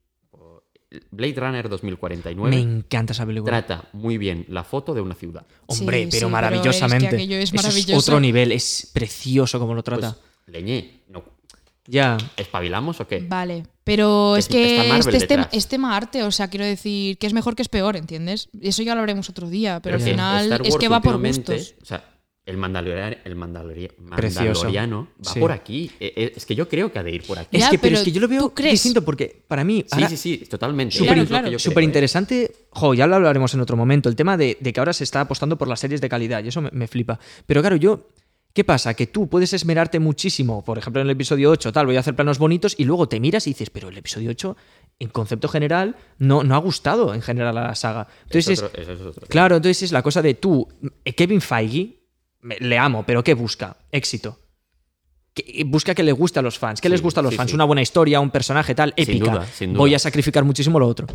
Blade 1.12 1.34
Runner 1.38 1.70
2049 1.70 2.56
Me 2.56 2.62
encanta 2.62 3.14
esa 3.14 3.26
película. 3.26 3.52
trata 3.66 3.88
muy 3.94 4.18
bien 4.18 4.46
la 4.50 4.64
foto 4.64 4.94
de 4.94 5.02
una 5.02 5.16
ciudad. 5.16 5.46
Hombre, 5.68 5.98
Sí, 5.98 6.02
pero 6.06 6.12
sí, 6.12 6.18
pero 6.18 6.30
maravillosamente. 6.30 7.16
es 7.42 7.52
que 7.52 7.92
Eso 7.94 7.98
otro 7.98 8.20
nivel, 8.20 8.52
es 8.52 8.90
precioso 8.94 9.60
como 9.60 9.74
lo 9.74 9.84
Pues, 9.84 10.00
trata. 10.00 10.18
leñé, 10.48 11.02
no, 11.10 11.24
ya. 11.88 12.18
¿espabilamos 12.38 13.00
o 13.02 13.08
qué? 13.08 13.20
Vale, 13.28 13.64
pero 13.84 14.36
es 14.38 14.46
Es- 14.46 14.50
que 14.52 14.78
está 14.78 14.84
Marvel 14.94 15.00
este 15.00 15.18
es, 15.18 15.28
tema, 15.28 15.44
detrás. 15.44 15.58
es 15.58 15.68
tema 15.68 15.96
arte, 15.96 16.24
o 16.24 16.32
sea, 16.32 16.48
quiero 16.50 16.66
decir 16.66 17.18
que 17.18 17.28
es 17.28 17.34
mejor 17.34 17.56
que 17.56 17.62
es 17.62 17.70
peor, 17.70 17.96
¿entiendes? 17.96 18.50
Eso 18.62 18.82
ya 18.84 18.96
lo 18.96 19.02
haremos 19.02 19.30
otro 19.30 19.50
día, 19.50 19.80
pero, 19.82 19.96
al 19.98 20.02
final 20.02 20.62
es 20.64 20.76
que 20.78 20.88
va 20.90 21.02
por 21.02 21.22
gustos. 21.22 21.76
O 21.82 21.86
sea, 21.86 22.04
el 22.46 22.58
Mandaloriano, 22.58 23.16
el 23.24 23.36
Mandalori- 23.36 23.92
Precioso. 24.16 24.66
Mandaloriano 24.66 25.08
va 25.28 25.32
Sí. 25.34 25.40
por 25.40 25.52
aquí. 25.52 25.92
Eh, 26.00 26.14
eh, 26.16 26.34
Es 26.36 26.46
que 26.46 26.54
yo 26.54 26.70
creo 26.70 26.92
que 26.92 27.00
ha 27.00 27.04
de 27.04 27.12
ir 27.12 27.24
por 27.24 27.40
aquí. 27.40 27.58
Es 27.58 27.64
que, 27.66 27.80
pero, 27.80 27.82
pero 27.82 27.96
es 27.98 28.04
que 28.04 28.12
yo 28.12 28.22
lo 28.22 28.28
veo 28.28 28.54
distinto 28.56 29.04
porque 29.04 29.44
para 29.48 29.64
mí. 29.64 29.84
Sí, 29.88 29.88
ahora- 29.94 30.10
sí, 30.10 30.18
sí, 30.18 30.38
totalmente. 30.50 30.96
Súper 30.96 31.26
claro. 31.26 31.48
¿eh? 31.50 31.84
interesante. 31.84 32.52
Jo, 32.70 32.94
ya 32.94 33.08
lo 33.08 33.16
hablaremos 33.16 33.54
en 33.56 33.62
otro 33.62 33.76
momento. 33.78 34.10
El 34.10 34.16
tema 34.16 34.38
de, 34.38 34.58
de 34.60 34.74
que 34.74 34.80
ahora 34.80 34.94
se 34.94 35.04
está 35.04 35.22
apostando 35.22 35.58
por 35.58 35.68
las 35.68 35.80
series 35.80 36.02
de 36.02 36.10
calidad 36.10 36.44
y 36.44 36.50
eso 36.50 36.62
me, 36.62 36.70
me 36.72 36.88
flipa. 36.88 37.20
Pero 37.46 37.62
claro, 37.62 37.76
yo 37.78 38.10
¿Qué 38.54 38.64
pasa? 38.64 38.94
Que 38.94 39.06
tú 39.06 39.28
puedes 39.28 39.52
esmerarte 39.52 40.00
muchísimo, 40.00 40.64
por 40.64 40.78
ejemplo, 40.78 41.02
en 41.02 41.08
el 41.08 41.12
episodio 41.12 41.52
8, 41.52 41.74
tal, 41.74 41.88
voy 41.88 41.98
a 41.98 42.00
hacer 42.00 42.16
planos 42.16 42.38
bonitos, 42.40 42.74
y 42.78 42.86
luego 42.86 43.10
te 43.10 43.20
miras 43.20 43.46
y 43.48 43.50
dices, 43.50 43.70
pero 43.70 43.90
el 43.90 43.98
episodio 43.98 44.30
8, 44.32 44.56
en 45.00 45.10
concepto 45.10 45.50
general, 45.50 45.98
no, 46.20 46.42
no 46.42 46.56
ha 46.56 46.60
gustado 46.60 47.14
en 47.14 47.22
general 47.22 47.58
a 47.58 47.64
la 47.68 47.76
saga. 47.76 48.08
Entonces, 48.24 48.60
Es 48.60 48.64
otro- 48.64 48.82
eso 48.82 48.94
es 48.94 49.02
otro. 49.02 49.28
claro, 49.28 49.58
entonces 49.58 49.84
es 49.84 49.92
la 49.92 50.02
cosa 50.02 50.22
de 50.22 50.36
tú, 50.36 50.70
eh, 51.04 51.12
Kevin 51.14 51.42
Feige, 51.42 52.05
le 52.60 52.78
amo, 52.78 53.04
pero 53.06 53.24
¿qué 53.24 53.34
busca? 53.34 53.78
Éxito. 53.92 54.40
Que- 55.34 55.64
Busca 55.66 55.94
que 55.94 56.04
le 56.04 56.14
guste 56.14 56.40
a 56.40 56.42
los 56.42 56.58
fans. 56.58 56.80
¿Qué 56.80 56.88
les 56.88 57.02
gusta 57.02 57.20
a 57.20 57.24
los 57.24 57.32
sí, 57.32 57.38
fans? 57.38 57.52
sí. 57.52 57.56
Una 57.56 57.66
buena 57.66 57.82
historia, 57.82 58.22
un 58.22 58.30
personaje 58.32 58.74
tal, 58.74 58.94
Sin 58.98 59.10
épica. 59.10 59.32
duda, 59.32 59.46
sin 59.46 59.74
duda. 59.74 59.80
Voy 59.80 59.94
a 59.94 60.00
sacrificar 60.00 60.46
muchísimo 60.46 60.80
lo 60.80 60.88
otro. 60.88 61.08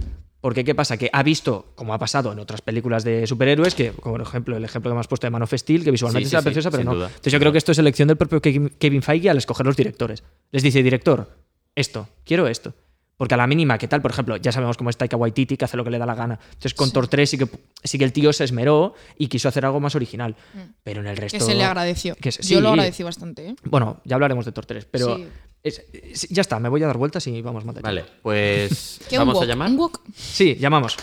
Porque 0.43 0.63
¿qué 0.65 0.75
pasa? 0.75 0.97
Que 0.99 1.09
ha 1.13 1.23
visto, 1.23 1.73
como 1.75 1.95
ha 1.95 1.99
pasado 1.99 2.33
en 2.33 2.39
otras 2.39 2.61
películas 2.61 3.03
de 3.05 3.27
superhéroes, 3.27 3.75
que, 3.75 3.93
como 3.93 4.15
por 4.17 4.23
ejemplo, 4.23 4.57
el 4.57 4.65
ejemplo 4.65 4.93
que 4.93 4.99
has 4.99 5.09
puesto 5.09 5.27
de 5.27 5.31
Man 5.31 5.43
of 5.43 5.53
Steel, 5.55 5.85
que 5.85 5.91
visualmente 5.91 6.27
es 6.27 6.33
la 6.35 6.43
preciosa, 6.43 6.71
pero 6.71 6.85
no. 6.85 6.95
duda. 6.95 7.07
Entonces 7.07 7.33
yo 7.33 7.39
creo 7.39 7.53
que 7.53 7.59
esto 7.59 7.73
es 7.73 7.79
elección 7.79 8.09
del 8.09 8.17
propio 8.19 8.43
Kevin 8.43 8.69
Kevin 8.79 9.03
Feige 9.03 9.31
al 9.31 9.39
escoger 9.39 9.65
los 9.65 9.77
directores. 9.77 10.23
Les 10.51 10.63
dice, 10.63 10.83
director, 10.83 11.31
esto, 11.75 12.09
quiero 12.25 12.47
esto. 12.47 12.75
Porque 13.21 13.35
a 13.35 13.37
la 13.37 13.47
mínima, 13.47 13.77
¿qué 13.77 13.87
tal? 13.87 14.01
Por 14.01 14.13
ejemplo, 14.13 14.39
ya 14.39 14.51
sabemos 14.51 14.79
cómo 14.79 14.89
es 14.89 14.97
Taika 14.97 15.15
Waititi, 15.15 15.59
que 15.59 15.67
hace 15.67 15.77
lo 15.77 15.85
que 15.85 15.91
le 15.91 15.99
da 15.99 16.07
la 16.07 16.15
gana. 16.15 16.39
Entonces 16.43 16.73
con 16.73 16.91
Thor 16.91 17.07
3 17.07 17.29
sí 17.29 17.37
que, 17.37 17.47
sí 17.85 17.99
que 17.99 18.05
el 18.05 18.15
tío 18.15 18.33
se 18.33 18.45
esmeró 18.45 18.95
y 19.19 19.27
quiso 19.27 19.47
hacer 19.47 19.67
algo 19.67 19.79
más 19.79 19.95
original. 19.95 20.35
Pero 20.83 21.03
en 21.03 21.07
el 21.07 21.19
resto... 21.19 21.37
Mm. 21.37 21.41
Que 21.41 21.45
se 21.45 21.55
le 21.55 21.65
agradeció. 21.65 22.15
que 22.17 22.33
se- 22.33 22.43
Yo 22.43 22.63
lo 22.63 22.69
sí. 22.69 22.73
agradecí 22.73 23.03
bastante, 23.03 23.49
¿eh? 23.51 23.57
Bueno, 23.65 24.01
ya 24.07 24.15
hablaremos 24.17 24.47
de 24.47 24.53
Thor 24.53 24.65
3, 24.65 24.87
pero... 24.91 25.17
Sí. 25.17 25.27
es- 25.63 25.85
es- 25.93 26.29
ya 26.31 26.41
está, 26.41 26.59
me 26.61 26.71
voy 26.71 26.83
a 26.83 26.87
dar 26.87 26.97
vueltas 26.97 27.27
y 27.27 27.43
vamos 27.43 27.67
materia. 27.67 27.87
Vale, 27.87 28.05
pues 28.23 29.01
¿Qué, 29.11 29.19
un 29.19 29.27
vamos 29.27 29.43
a 29.43 29.45
llamar. 29.45 29.71
Sí, 30.17 30.57
llamamos. 30.59 30.97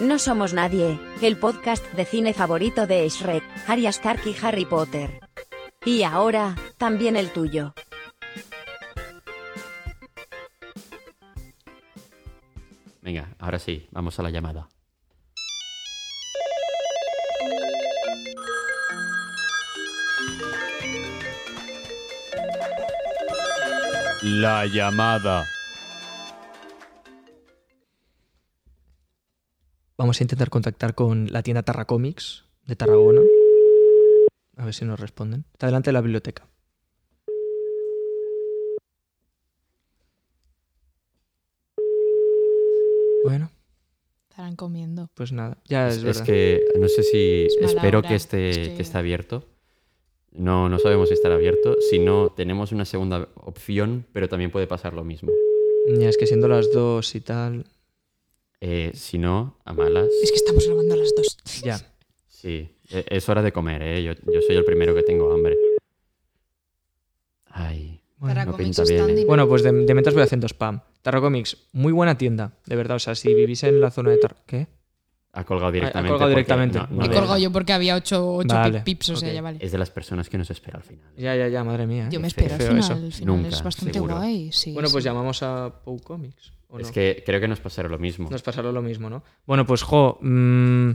No 0.00 0.18
somos 0.18 0.54
nadie, 0.54 0.98
el 1.20 1.36
podcast 1.36 1.84
de 1.92 2.04
cine 2.06 2.32
favorito 2.32 2.86
de 2.86 3.06
Shrek, 3.08 3.42
Arya 3.66 3.90
Stark 3.90 4.20
y 4.26 4.34
Harry 4.44 4.64
Potter. 4.64 5.20
Y 5.84 6.02
ahora, 6.02 6.56
también 6.76 7.16
el 7.16 7.32
tuyo. 7.32 7.72
Venga, 13.00 13.34
ahora 13.38 13.58
sí, 13.58 13.88
vamos 13.90 14.18
a 14.18 14.22
la 14.22 14.28
llamada. 14.28 14.68
La 24.22 24.66
llamada. 24.66 25.46
Vamos 29.96 30.20
a 30.20 30.24
intentar 30.24 30.50
contactar 30.50 30.94
con 30.94 31.32
la 31.32 31.42
tienda 31.42 31.62
Tarra 31.62 31.86
Comics 31.86 32.44
de 32.66 32.76
Tarragona. 32.76 33.22
A 34.60 34.64
ver 34.66 34.74
si 34.74 34.84
nos 34.84 35.00
responden. 35.00 35.44
Está 35.54 35.66
delante 35.66 35.88
de 35.88 35.94
la 35.94 36.00
biblioteca. 36.02 36.46
Bueno, 43.24 43.50
Estarán 44.30 44.56
comiendo. 44.56 45.08
pues 45.14 45.32
nada. 45.32 45.58
Ya 45.66 45.88
es, 45.88 45.96
Es, 45.98 46.02
verdad. 46.04 46.24
que 46.24 46.64
no 46.78 46.88
sé 46.88 47.02
si 47.02 47.46
Es 47.46 47.56
espero 47.60 47.98
hora, 47.98 48.08
que 48.08 48.14
esté, 48.14 48.50
es 48.50 48.58
que- 48.68 48.74
que 48.76 48.82
esté 48.82 48.98
abierto. 48.98 49.44
No, 50.32 50.68
no 50.68 50.78
sabemos 50.78 51.08
si 51.08 51.14
estará 51.14 51.34
abierto. 51.34 51.76
Si 51.90 51.98
no, 51.98 52.30
tenemos 52.30 52.72
una 52.72 52.84
segunda 52.84 53.28
opción, 53.34 54.06
pero 54.12 54.28
también 54.28 54.50
puede 54.50 54.66
pasar 54.66 54.94
lo 54.94 55.04
mismo. 55.04 55.32
Ya 55.98 56.08
es 56.08 56.16
que 56.16 56.26
siendo 56.26 56.46
las 56.48 56.72
dos 56.72 57.14
y 57.14 57.20
tal. 57.20 57.66
Eh, 58.60 58.92
si 58.94 59.18
no, 59.18 59.58
a 59.64 59.72
malas. 59.72 60.08
Es 60.22 60.30
que 60.30 60.36
estamos 60.36 60.66
grabando 60.66 60.94
a 60.94 60.98
las 60.98 61.14
dos. 61.14 61.36
Ya. 61.62 61.80
Sí, 62.40 62.70
es 62.90 63.28
hora 63.28 63.42
de 63.42 63.52
comer, 63.52 63.82
¿eh? 63.82 64.02
Yo, 64.02 64.12
yo 64.32 64.40
soy 64.46 64.56
el 64.56 64.64
primero 64.64 64.94
que 64.94 65.02
tengo 65.02 65.32
hambre. 65.32 65.56
Ay, 67.46 68.00
Para 68.20 68.44
no 68.44 68.56
pinta 68.56 68.84
bien. 68.84 69.10
¿eh? 69.18 69.24
Bueno, 69.26 69.48
pues 69.48 69.62
de, 69.62 69.72
de 69.72 69.94
mientras 69.94 70.14
voy 70.14 70.22
haciendo 70.22 70.46
spam. 70.48 70.80
Tarra 71.02 71.20
Comics, 71.20 71.56
muy 71.72 71.92
buena 71.92 72.16
tienda, 72.18 72.52
de 72.66 72.76
verdad. 72.76 72.96
O 72.96 73.00
sea, 73.00 73.14
si 73.14 73.34
vivís 73.34 73.62
en 73.64 73.80
la 73.80 73.90
zona 73.90 74.10
de 74.10 74.18
Tarra. 74.18 74.36
¿Qué? 74.46 74.66
Ha 75.32 75.44
colgado 75.44 75.70
directamente. 75.70 76.10
colgado 76.10 76.30
porque 76.32 76.42
directamente. 76.42 76.78
no- 76.78 76.88
no 76.90 77.04
He 77.04 77.08
colgado 77.08 77.38
yo 77.38 77.52
porque 77.52 77.72
había 77.72 77.94
ocho, 77.94 78.34
ocho 78.34 78.48
Vale, 78.54 78.80
pips, 78.80 79.10
o 79.10 79.16
sea, 79.16 79.32
ya 79.32 79.40
vale. 79.40 79.58
Es 79.60 79.70
de 79.72 79.78
las 79.78 79.90
personas 79.90 80.28
que 80.28 80.36
nos 80.36 80.50
espera 80.50 80.78
al 80.78 80.82
final. 80.82 81.06
Ya, 81.16 81.36
ya, 81.36 81.46
ya, 81.48 81.62
madre 81.64 81.86
mía. 81.86 82.06
¿eh? 82.06 82.08
Yo 82.10 82.18
me 82.20 82.26
espero 82.26 82.54
al 82.54 82.60
final. 82.60 82.78
eso. 82.78 82.92
Al 82.94 83.12
final 83.12 83.36
Nunca, 83.36 83.48
es 83.48 83.62
bastante 83.62 83.92
seguro. 83.94 84.16
guay. 84.16 84.50
Sí, 84.52 84.72
Bueno, 84.72 84.88
pues 84.90 85.04
sí. 85.04 85.08
llamamos 85.08 85.42
a 85.44 85.72
Pou 85.84 86.00
Comics. 86.02 86.52
¿o 86.68 86.78
Es 86.80 86.88
no? 86.88 86.92
que 86.92 87.22
creo 87.24 87.40
que 87.40 87.48
nos 87.48 87.60
pasará 87.60 87.88
lo 87.88 87.98
mismo. 87.98 88.28
Nos 88.28 88.42
pasará 88.42 88.70
lo 88.72 88.82
mismo, 88.82 89.08
¿no? 89.08 89.22
Bueno, 89.46 89.64
pues, 89.66 89.82
jo, 89.82 90.18
mm, 90.20 90.90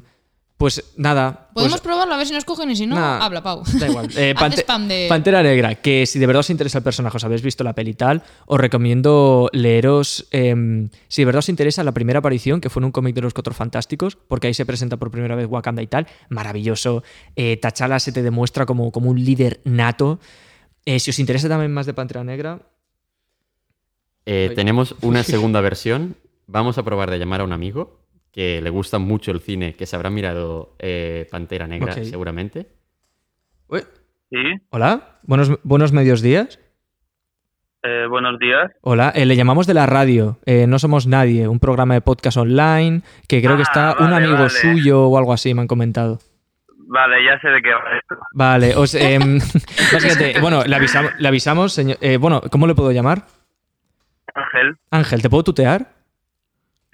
pues 0.66 0.84
nada. 0.98 1.50
pues- 1.54 1.66
Podemos 1.66 1.80
probarlo 1.82 2.16
a 2.16 2.18
ver 2.18 2.26
si 2.26 2.34
nos 2.34 2.44
cogen 2.44 2.72
y 2.72 2.76
si 2.76 2.88
no, 2.88 2.96
Nah. 2.96 3.24
habla, 3.24 3.44
Pau. 3.44 3.62
Da 3.80 3.88
igual. 3.88 4.10
Eh, 4.18 4.34
Haz 4.36 4.42
Pante- 4.42 4.62
spam 4.62 4.88
de. 4.88 5.06
Pantera 5.08 5.44
Negra, 5.44 5.76
que 5.76 6.08
si 6.08 6.18
de 6.18 6.26
verdad 6.26 6.40
os 6.40 6.50
interesa 6.50 6.80
el 6.80 6.84
personaje, 6.84 7.18
os 7.18 7.24
habéis 7.24 7.44
visto 7.44 7.64
la 7.64 7.74
peli 7.74 7.92
y 7.92 7.94
tal, 7.94 8.24
os 8.48 8.60
recomiendo 8.60 9.48
leeros, 9.54 10.26
em, 10.32 10.90
si 11.08 11.22
de 11.22 11.26
verdad 11.28 11.40
os 11.40 11.50
interesa, 11.50 11.84
la 11.84 11.92
primera 11.92 12.18
aparición, 12.18 12.62
que 12.62 12.72
fue 12.72 12.80
en 12.82 12.86
un 12.86 12.92
cómic 12.92 13.14
de 13.14 13.22
los 13.22 13.36
Cuatro 13.36 13.54
Fantásticos, 13.54 14.16
porque 14.16 14.48
ahí 14.48 14.56
se 14.56 14.66
presenta 14.66 14.98
por 14.98 15.12
primera 15.12 15.36
vez 15.36 15.46
Wakanda 15.48 15.84
y 15.84 15.88
tal. 15.88 16.08
Maravilloso. 16.30 17.04
Eh, 17.36 17.58
T'Challa 17.62 18.00
se 18.00 18.12
te 18.12 18.24
demuestra 18.24 18.66
como, 18.66 18.92
como 18.92 19.12
un 19.12 19.24
líder 19.24 19.62
nato. 19.66 20.20
Eh, 20.84 21.00
si 21.00 21.12
os 21.12 21.20
interesa 21.20 21.48
también 21.48 21.72
más 21.72 21.86
de 21.86 21.94
Pantera 21.94 22.24
Negra, 22.24 22.60
Eh, 24.26 24.52
tenemos 24.56 24.96
una 25.02 25.24
segunda 25.24 25.62
versión. 25.62 26.16
Vamos 26.48 26.78
a 26.80 26.84
probar 26.84 27.12
de 27.12 27.20
llamar 27.20 27.42
a 27.42 27.44
un 27.44 27.52
amigo 27.54 28.00
que 28.36 28.60
le 28.62 28.70
gusta 28.70 29.00
mucho 29.00 29.32
el 29.32 29.40
cine, 29.40 29.76
que 29.76 29.86
se 29.86 29.96
habrá 29.96 30.10
mirado 30.10 30.76
eh, 30.80 31.26
Pantera 31.32 31.68
Negra 31.68 31.94
seguramente. 31.94 32.68
Sí, 34.30 34.42
Hola, 34.72 35.20
buenos, 35.24 35.52
buenos 35.64 35.94
medios 35.94 36.22
días. 36.22 36.60
eh, 37.84 38.06
buenos 38.10 38.38
días. 38.38 38.72
Hola, 38.82 39.14
eh, 39.16 39.26
le 39.26 39.38
llamamos 39.38 39.68
de 39.68 39.74
la 39.76 39.86
radio, 39.86 40.38
eh, 40.46 40.68
No 40.68 40.80
Somos 40.80 41.08
Nadie, 41.08 41.48
un 41.48 41.60
programa 41.62 41.94
de 41.94 42.02
podcast 42.02 42.36
online 42.36 43.04
que 43.30 43.42
creo 43.42 43.56
que 43.56 43.64
Ah, 43.70 43.94
está 43.94 44.04
un 44.04 44.12
amigo 44.12 44.34
vale. 44.34 44.50
suyo 44.50 45.04
o 45.08 45.18
algo 45.18 45.32
así, 45.32 45.54
me 45.54 45.62
han 45.62 45.68
comentado. 45.68 46.20
Vale, 46.88 47.24
ya 47.24 47.40
sé 47.40 47.48
de 47.48 47.62
qué 47.62 47.70
va 47.70 47.98
esto. 47.98 48.16
Vale, 48.34 48.76
os, 48.76 48.94
em, 48.96 49.40
básicamente, 49.94 50.42
bueno, 50.42 50.64
le 50.66 50.76
avisamos, 50.76 51.12
le 51.20 51.28
avisamos 51.30 51.72
señor, 51.72 51.98
eh, 52.02 52.18
bueno, 52.18 52.42
¿cómo 52.52 52.68
le 52.68 52.76
puedo 52.76 52.92
llamar? 52.92 53.24
Ángel. 54.34 54.76
Ángel, 54.92 55.22
¿te 55.22 55.30
puedo 55.30 55.44
tutear? 55.44 55.94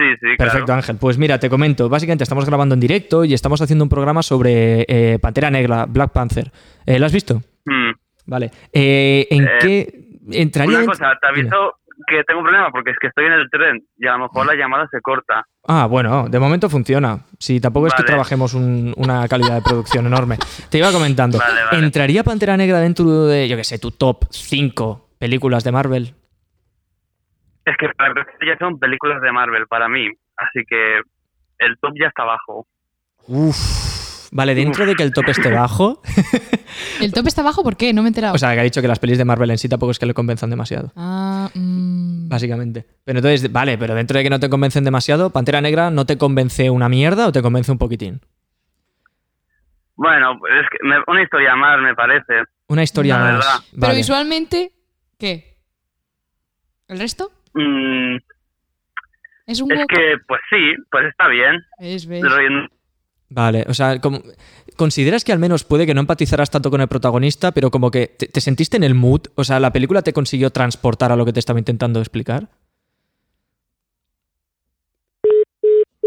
Sí, 0.01 0.15
sí, 0.19 0.27
Perfecto, 0.37 0.65
claro. 0.65 0.77
Ángel. 0.79 0.97
Pues 0.99 1.17
mira, 1.17 1.39
te 1.39 1.49
comento, 1.49 1.87
básicamente 1.89 2.23
estamos 2.23 2.45
grabando 2.45 2.73
en 2.73 2.79
directo 2.79 3.23
y 3.23 3.33
estamos 3.33 3.61
haciendo 3.61 3.83
un 3.85 3.89
programa 3.89 4.23
sobre 4.23 4.85
eh, 4.87 5.19
Pantera 5.21 5.49
Negra, 5.51 5.85
Black 5.87 6.11
Panther. 6.11 6.51
Eh, 6.85 6.97
¿Lo 6.99 7.05
has 7.05 7.13
visto? 7.13 7.41
Hmm. 7.65 7.91
Vale. 8.25 8.49
Eh, 8.73 9.27
¿En 9.29 9.47
qué 9.59 10.05
entraría? 10.31 10.77
Una 10.79 10.85
cosa, 10.87 11.05
te 11.21 11.27
aviso 11.27 11.75
que 12.07 12.23
tengo 12.23 12.39
un 12.39 12.45
problema 12.45 12.71
porque 12.71 12.89
es 12.91 12.97
que 12.99 13.07
estoy 13.07 13.25
en 13.25 13.33
el 13.33 13.47
tren 13.51 13.83
y 13.97 14.07
a 14.07 14.13
lo 14.13 14.19
mejor 14.23 14.45
la 14.47 14.55
llamada 14.55 14.87
se 14.91 14.99
corta. 15.01 15.45
Ah, 15.67 15.85
bueno, 15.85 16.27
de 16.29 16.39
momento 16.39 16.67
funciona. 16.69 17.19
Sí, 17.37 17.59
tampoco 17.61 17.87
es 17.87 17.93
que 17.93 18.03
trabajemos 18.03 18.53
un- 18.55 18.93
una 18.97 19.27
calidad 19.27 19.55
de 19.55 19.61
producción 19.61 20.07
enorme. 20.07 20.37
Te 20.69 20.79
iba 20.79 20.91
comentando. 20.91 21.37
Vale, 21.37 21.61
vale. 21.71 21.85
¿Entraría 21.85 22.23
Pantera 22.23 22.57
Negra 22.57 22.79
dentro 22.79 23.25
de, 23.27 23.47
yo 23.47 23.55
qué 23.55 23.63
sé, 23.63 23.77
tu 23.77 23.91
top 23.91 24.25
5 24.31 25.09
películas 25.19 25.63
de 25.63 25.71
Marvel? 25.71 26.13
Es 27.71 27.77
que 27.77 27.87
para 27.95 28.09
empezar 28.09 28.33
ya 28.45 28.57
son 28.57 28.79
películas 28.79 29.21
de 29.21 29.31
Marvel 29.31 29.67
para 29.67 29.87
mí, 29.87 30.07
así 30.37 30.65
que 30.67 30.97
el 31.59 31.77
top 31.79 31.93
ya 31.99 32.07
está 32.07 32.23
abajo. 32.23 32.67
Uf. 33.27 34.29
Vale, 34.33 34.55
dentro 34.55 34.85
de 34.85 34.95
que 34.95 35.03
el 35.03 35.11
top 35.13 35.27
esté 35.29 35.49
bajo. 35.51 36.01
¿El 37.01 37.11
top 37.11 37.27
está 37.27 37.41
abajo? 37.41 37.63
¿Por 37.63 37.75
qué? 37.75 37.93
No 37.93 38.01
me 38.01 38.07
he 38.07 38.11
enterado. 38.11 38.33
o 38.33 38.37
sea, 38.37 38.53
que 38.53 38.61
ha 38.61 38.63
dicho 38.63 38.81
que 38.81 38.87
las 38.87 38.97
pelis 38.97 39.17
de 39.17 39.25
Marvel 39.25 39.51
en 39.51 39.57
sí 39.57 39.67
tampoco 39.67 39.91
es 39.91 39.99
que 39.99 40.05
le 40.05 40.13
convenzan 40.13 40.49
demasiado. 40.49 40.91
ah, 40.95 41.49
mm, 41.53 42.29
Básicamente. 42.29 42.85
Pero 43.03 43.19
entonces, 43.19 43.51
vale, 43.51 43.77
pero 43.77 43.93
dentro 43.93 44.17
de 44.17 44.23
que 44.23 44.29
no 44.29 44.39
te 44.39 44.49
convencen 44.49 44.85
demasiado, 44.85 45.31
Pantera 45.31 45.59
Negra 45.59 45.91
no 45.91 46.05
te 46.05 46.17
convence 46.17 46.69
una 46.69 46.87
mierda 46.87 47.27
o 47.27 47.31
te 47.33 47.41
convence 47.41 47.71
un 47.73 47.77
poquitín. 47.77 48.21
Bueno, 49.95 50.31
es 50.47 50.65
que 50.71 50.77
me- 50.87 51.03
una 51.07 51.23
historia 51.23 51.55
más, 51.55 51.79
me 51.81 51.93
parece. 51.93 52.43
Una 52.69 52.83
historia 52.83 53.17
La 53.17 53.23
más. 53.23 53.33
verdad. 53.33 53.55
Pero 53.71 53.81
Vale. 53.87 53.95
visualmente, 53.97 54.71
¿qué? 55.19 55.57
¿El 56.87 56.99
resto? 56.99 57.31
Mm, 57.53 58.17
¿Es 59.47 59.61
un 59.61 59.71
es 59.71 59.85
que, 59.87 60.15
pues 60.27 60.41
sí, 60.49 60.57
pues 60.89 61.05
está 61.09 61.27
bien. 61.27 61.55
Es, 61.79 62.07
Vale, 63.33 63.65
o 63.67 63.73
sea, 63.73 63.99
como- 64.01 64.21
¿consideras 64.75 65.23
que 65.23 65.31
al 65.31 65.39
menos 65.39 65.63
puede 65.63 65.85
que 65.85 65.93
no 65.93 66.01
empatizaras 66.01 66.49
tanto 66.51 66.69
con 66.69 66.81
el 66.81 66.87
protagonista, 66.89 67.51
pero 67.53 67.71
como 67.71 67.89
que 67.89 68.07
te, 68.07 68.27
te 68.27 68.41
sentiste 68.41 68.75
en 68.77 68.83
el 68.83 68.93
mood? 68.93 69.21
O 69.35 69.43
sea, 69.45 69.59
¿la 69.59 69.71
película 69.71 70.01
te 70.01 70.11
consiguió 70.13 70.49
transportar 70.51 71.11
a 71.11 71.15
lo 71.15 71.25
que 71.25 71.33
te 71.33 71.39
estaba 71.39 71.59
intentando 71.59 71.99
explicar? 71.99 72.49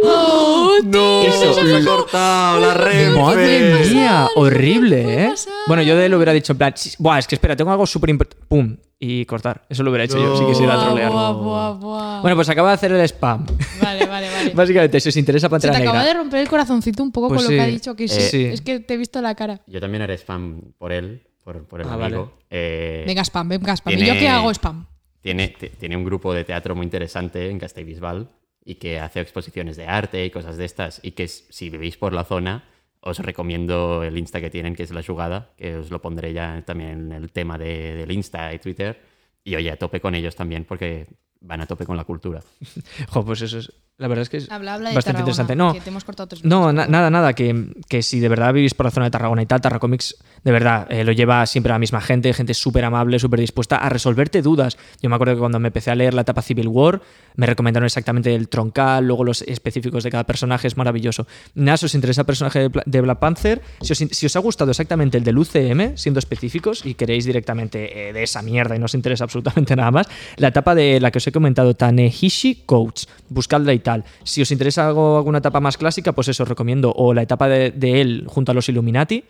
¡Oh, 0.02 0.76
¡No! 0.84 1.22
Eso. 1.22 1.54
¡Se 1.54 1.76
ha 1.76 1.84
cortado 1.84 2.60
la 2.60 2.74
Renfe! 2.74 3.18
¡Madre 3.18 3.84
mía! 3.90 4.28
Horrible, 4.34 5.24
¿eh? 5.24 5.34
Bueno, 5.66 5.82
yo 5.82 5.96
de 5.96 6.06
él 6.06 6.10
lo 6.10 6.18
hubiera 6.18 6.32
dicho 6.32 6.52
en 6.52 6.58
plan, 6.58 6.72
"Sí, 6.76 6.90
Buah, 6.98 7.18
es 7.20 7.26
que 7.26 7.36
espera, 7.36 7.56
tengo 7.56 7.70
algo 7.70 7.86
súper 7.86 8.10
importante. 8.10 8.44
¡Pum! 8.48 8.76
Y 9.06 9.24
cortar. 9.26 9.62
Eso 9.68 9.82
lo 9.82 9.90
hubiera 9.90 10.05
hecho 10.05 10.18
yo 10.18 10.36
si 10.36 10.44
quisiera 10.47 10.74
Buah, 10.76 10.85
trolear. 10.86 11.10
buah, 11.12 11.32
buah, 11.32 11.72
buah. 11.72 12.20
Bueno, 12.22 12.36
pues 12.36 12.48
acaba 12.48 12.68
de 12.70 12.74
hacer 12.74 12.93
el 12.93 13.01
spam. 13.09 13.44
Vale, 13.82 14.06
vale, 14.06 14.28
vale. 14.31 14.51
Básicamente, 14.55 15.01
si 15.01 15.09
os 15.10 15.16
interesa 15.16 15.47
Se 15.47 15.51
Pantera 15.51 15.74
te 15.74 15.82
acaba 15.82 15.98
Negra. 15.98 16.12
de 16.14 16.18
romper 16.20 16.40
el 16.40 16.48
corazoncito 16.48 17.02
un 17.02 17.12
poco 17.12 17.28
Pues 17.28 17.43
con 17.43 17.47
sí. 17.48 17.52
lo 17.55 17.59
que 17.59 17.62
ha 17.62 17.66
dicho. 17.70 17.94
Que 17.97 18.09
sí, 18.09 18.20
Eh, 18.20 18.28
sí. 18.31 18.44
Es 18.47 18.60
que 18.62 18.81
te 18.81 18.94
he 18.94 18.97
visto 18.97 19.20
la 19.20 19.35
cara. 19.35 19.60
Yo 19.66 19.81
también 19.81 20.02
haré 20.02 20.14
spam 20.16 20.60
por 20.78 20.93
él, 20.93 21.22
por, 21.43 21.64
por 21.66 21.81
el 21.81 21.89
Ah, 21.89 21.94
amigo. 21.94 22.20
vale. 22.24 22.31
Eh, 22.51 23.05
Venga, 23.06 23.22
spam, 23.24 23.48
venga, 23.48 23.76
spam. 23.76 23.94
¿Y 23.94 24.05
yo 24.06 24.14
qué 24.14 24.28
hago 24.28 24.51
spam? 24.52 24.86
Tiene, 25.20 25.48
tiene 25.48 25.97
un 25.97 26.05
grupo 26.05 26.32
de 26.35 26.44
teatro 26.44 26.74
muy 26.74 26.85
interesante 26.85 27.48
en 27.51 27.59
Castellbisbal 27.59 28.31
y 28.64 28.76
que 28.76 29.01
hace 29.01 29.20
exposiciones 29.20 29.76
de 29.76 29.86
arte 29.86 30.24
y 30.24 30.31
cosas 30.31 30.56
de 30.56 30.64
estas. 30.64 31.01
Y 31.02 31.12
que 31.12 31.28
si 31.28 31.70
vivís 31.70 31.97
por 31.97 32.12
la 32.12 32.24
zona, 32.24 32.64
os 33.06 33.18
recomiendo 33.18 34.02
el 34.02 34.16
Insta 34.18 34.40
que 34.40 34.51
tienen, 34.51 34.74
que 34.74 34.82
es 34.82 34.90
La 34.90 35.02
Jugada, 35.02 35.52
que 35.56 35.76
os 35.76 35.90
lo 35.90 36.01
pondré 36.01 36.32
ya 36.32 36.62
también 36.64 36.90
en 36.90 37.12
el 37.12 37.31
tema 37.32 37.59
de- 37.59 37.94
del 37.97 38.10
Insta 38.10 38.52
y 38.55 38.59
Twitter. 38.59 39.01
Y 39.44 39.55
oye, 39.56 39.70
a 39.70 39.76
tope 39.76 40.01
con 40.01 40.14
ellos 40.14 40.35
también, 40.35 40.64
porque 40.64 41.06
van 41.40 41.60
a 41.60 41.66
tope 41.66 41.85
con 41.85 41.97
la 41.98 42.05
cultura. 42.05 42.40
Jo, 43.10 43.24
pues 43.24 43.43
eso 43.43 43.59
es. 43.59 43.72
La 43.96 44.08
verdad 44.08 44.22
es 44.22 44.28
que 44.28 44.38
es 44.38 44.50
Habla, 44.50 44.74
habla 44.74 44.88
de 44.88 44.96
bastante 44.96 45.20
interesante. 45.20 45.54
No, 45.54 45.72
que 45.72 45.80
te 45.80 45.90
hemos 45.90 46.02
cortado 46.02 46.26
tres 46.26 46.44
No, 46.44 46.72
na- 46.72 46.88
nada, 46.88 47.10
nada, 47.10 47.32
que, 47.32 47.70
que 47.88 48.02
si 48.02 48.18
de 48.18 48.28
verdad 48.28 48.52
vivís 48.52 48.74
por 48.74 48.86
la 48.86 48.90
zona 48.90 49.06
de 49.06 49.12
Tarragona 49.12 49.42
y 49.42 49.46
tal, 49.46 49.60
Tarracomics, 49.60 50.16
de 50.42 50.50
verdad, 50.50 50.88
eh, 50.90 51.04
lo 51.04 51.12
lleva 51.12 51.46
siempre 51.46 51.70
la 51.70 51.78
misma 51.78 52.00
gente, 52.00 52.34
gente 52.34 52.54
súper 52.54 52.84
amable, 52.84 53.20
súper 53.20 53.38
dispuesta 53.38 53.76
a 53.76 53.88
resolverte 53.88 54.42
dudas. 54.42 54.76
Yo 55.00 55.08
me 55.08 55.14
acuerdo 55.14 55.34
que 55.34 55.38
cuando 55.38 55.60
me 55.60 55.68
empecé 55.68 55.92
a 55.92 55.94
leer 55.94 56.12
la 56.12 56.22
etapa 56.22 56.42
Civil 56.42 56.66
War, 56.66 57.02
me 57.36 57.46
recomendaron 57.46 57.86
exactamente 57.86 58.34
el 58.34 58.48
troncal, 58.48 59.06
luego 59.06 59.22
los 59.22 59.42
específicos 59.42 60.02
de 60.02 60.10
cada 60.10 60.24
personaje, 60.24 60.66
es 60.66 60.76
maravilloso. 60.76 61.28
Nada, 61.54 61.76
si 61.76 61.86
os 61.86 61.94
interesa 61.94 62.22
el 62.22 62.26
personaje 62.26 62.68
de, 62.84 63.00
Black 63.00 63.18
Panther, 63.20 63.62
si 63.80 63.92
os, 63.92 63.98
si 63.98 64.26
os 64.26 64.34
ha 64.34 64.40
gustado 64.40 64.72
exactamente 64.72 65.18
el 65.18 65.24
del 65.24 65.38
UCM, 65.38 65.96
siendo 65.96 66.18
específicos, 66.18 66.84
y 66.84 66.94
queréis 66.94 67.26
directamente 67.26 68.08
eh, 68.08 68.12
de 68.12 68.24
esa 68.24 68.42
mierda 68.42 68.74
y 68.74 68.80
no 68.80 68.86
os 68.86 68.94
interesa 68.94 69.22
absolutamente 69.24 69.76
nada 69.76 69.92
más, 69.92 70.08
la 70.36 70.48
etapa 70.48 70.74
de 70.74 70.98
la 70.98 71.12
que 71.12 71.18
os 71.18 71.26
he 71.28 71.30
comentado, 71.30 71.74
Tanehishi 71.74 72.64
Coach, 72.66 73.04
buscadla 73.28 73.72
y 73.72 73.84
tal. 73.85 74.05
Si 74.24 74.43
os 74.43 74.51
interesa 74.51 74.89
algo, 74.89 75.16
alguna 75.16 75.39
etapa 75.39 75.61
más 75.61 75.78
clásica, 75.78 76.12
pues 76.12 76.27
eso 76.27 76.43
os 76.43 76.48
recomiendo. 76.48 76.93
O 76.97 77.15
la 77.15 77.23
etapa 77.23 77.47
de, 77.48 77.70
de 77.70 78.01
él 78.01 78.24
junto 78.27 78.51
a 78.51 78.55
los 78.55 78.69
Illuminati, 78.69 79.23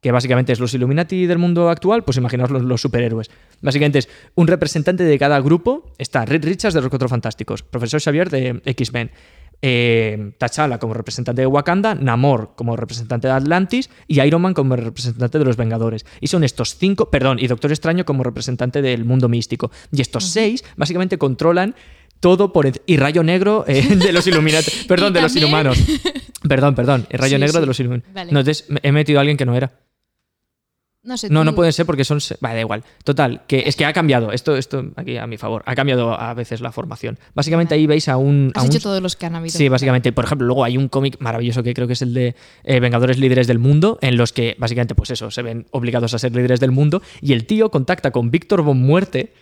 que 0.00 0.12
básicamente 0.12 0.52
es 0.52 0.60
los 0.60 0.72
Illuminati 0.72 1.26
del 1.26 1.38
mundo 1.38 1.68
actual, 1.68 2.04
pues 2.04 2.16
imaginaos 2.16 2.50
los, 2.50 2.62
los 2.62 2.80
superhéroes. 2.80 3.30
Básicamente 3.60 3.98
es 3.98 4.08
un 4.36 4.46
representante 4.46 5.04
de 5.04 5.18
cada 5.18 5.40
grupo. 5.40 5.92
Está 5.98 6.24
Reed 6.24 6.44
Richards 6.44 6.74
de 6.74 6.80
los 6.80 6.88
Cuatro 6.88 7.08
Fantásticos, 7.08 7.62
Profesor 7.62 8.00
Xavier 8.00 8.30
de 8.30 8.62
X-Men, 8.64 9.10
eh, 9.60 10.34
T'Challa 10.38 10.78
como 10.78 10.94
representante 10.94 11.42
de 11.42 11.46
Wakanda, 11.48 11.96
Namor 11.96 12.52
como 12.54 12.76
representante 12.76 13.26
de 13.26 13.32
Atlantis 13.32 13.90
y 14.06 14.20
Iron 14.20 14.42
Man 14.42 14.54
como 14.54 14.76
representante 14.76 15.36
de 15.36 15.44
los 15.44 15.56
Vengadores. 15.56 16.06
Y 16.20 16.28
son 16.28 16.44
estos 16.44 16.76
cinco, 16.76 17.10
perdón, 17.10 17.38
y 17.40 17.48
Doctor 17.48 17.72
Extraño 17.72 18.04
como 18.04 18.22
representante 18.22 18.82
del 18.82 19.04
mundo 19.04 19.28
místico. 19.28 19.72
Y 19.90 20.00
estos 20.00 20.26
seis 20.26 20.64
básicamente 20.76 21.18
controlan 21.18 21.74
todo 22.20 22.52
por 22.52 22.70
y 22.86 22.96
Rayo 22.96 23.22
Negro 23.22 23.64
eh, 23.68 23.82
de 23.96 24.12
los 24.12 24.26
Illuminati, 24.26 24.70
perdón, 24.86 25.12
de 25.12 25.22
los 25.22 25.34
Inhumanos. 25.36 25.78
Perdón, 26.48 26.74
perdón, 26.74 27.06
el 27.10 27.18
Rayo 27.18 27.36
Sí, 27.36 27.40
Negro 27.40 27.54
sí. 27.54 27.60
de 27.60 27.66
los 27.66 27.80
Illuminati. 27.80 28.10
Vale. 28.12 28.32
No, 28.32 28.40
entonces 28.40 28.66
he 28.82 28.92
metido 28.92 29.18
a 29.18 29.22
alguien 29.22 29.36
que 29.36 29.44
no 29.46 29.54
era. 29.56 29.72
No 31.04 31.16
sé. 31.16 31.30
No, 31.30 31.40
tú- 31.40 31.44
no 31.44 31.54
pueden 31.54 31.72
ser 31.72 31.86
porque 31.86 32.04
son. 32.04 32.18
Vale, 32.40 32.56
da 32.56 32.60
igual. 32.60 32.84
Total, 33.04 33.42
que 33.46 33.62
es 33.66 33.76
que 33.76 33.84
ha 33.86 33.92
cambiado. 33.92 34.32
Esto, 34.32 34.56
esto 34.56 34.84
aquí 34.96 35.16
a 35.16 35.26
mi 35.26 35.38
favor. 35.38 35.62
Ha 35.64 35.74
cambiado 35.74 36.12
a 36.18 36.34
veces 36.34 36.60
la 36.60 36.72
formación. 36.72 37.18
Básicamente 37.34 37.74
ahí 37.74 37.86
veis 37.86 38.08
a 38.08 38.16
un. 38.16 38.50
a 38.54 38.58
Has 38.60 38.64
un- 38.66 38.70
hecho 38.72 38.80
todos 38.80 39.00
los 39.00 39.14
que 39.16 39.24
han 39.26 39.36
habido. 39.36 39.56
Sí, 39.56 39.68
básicamente. 39.68 40.12
Por 40.12 40.24
ejemplo, 40.24 40.46
luego 40.46 40.64
hay 40.64 40.76
un 40.76 40.88
cómic 40.88 41.16
maravilloso 41.20 41.62
que 41.62 41.72
creo 41.72 41.86
que 41.86 41.92
es 41.94 42.02
el 42.02 42.12
de 42.14 42.34
eh, 42.64 42.80
Vengadores 42.80 43.16
Líderes 43.18 43.46
del 43.46 43.58
Mundo, 43.60 43.98
en 44.02 44.16
los 44.16 44.32
que 44.32 44.56
básicamente, 44.58 44.94
pues 44.96 45.10
eso, 45.10 45.30
se 45.30 45.40
ven 45.42 45.66
obligados 45.70 46.12
a 46.14 46.18
ser 46.18 46.34
líderes 46.34 46.60
del 46.60 46.72
mundo. 46.72 47.00
Y 47.22 47.32
el 47.32 47.46
tío 47.46 47.70
contacta 47.70 48.10
con 48.10 48.30
Víctor 48.30 48.62
Von 48.62 48.78
Muerte 48.80 49.32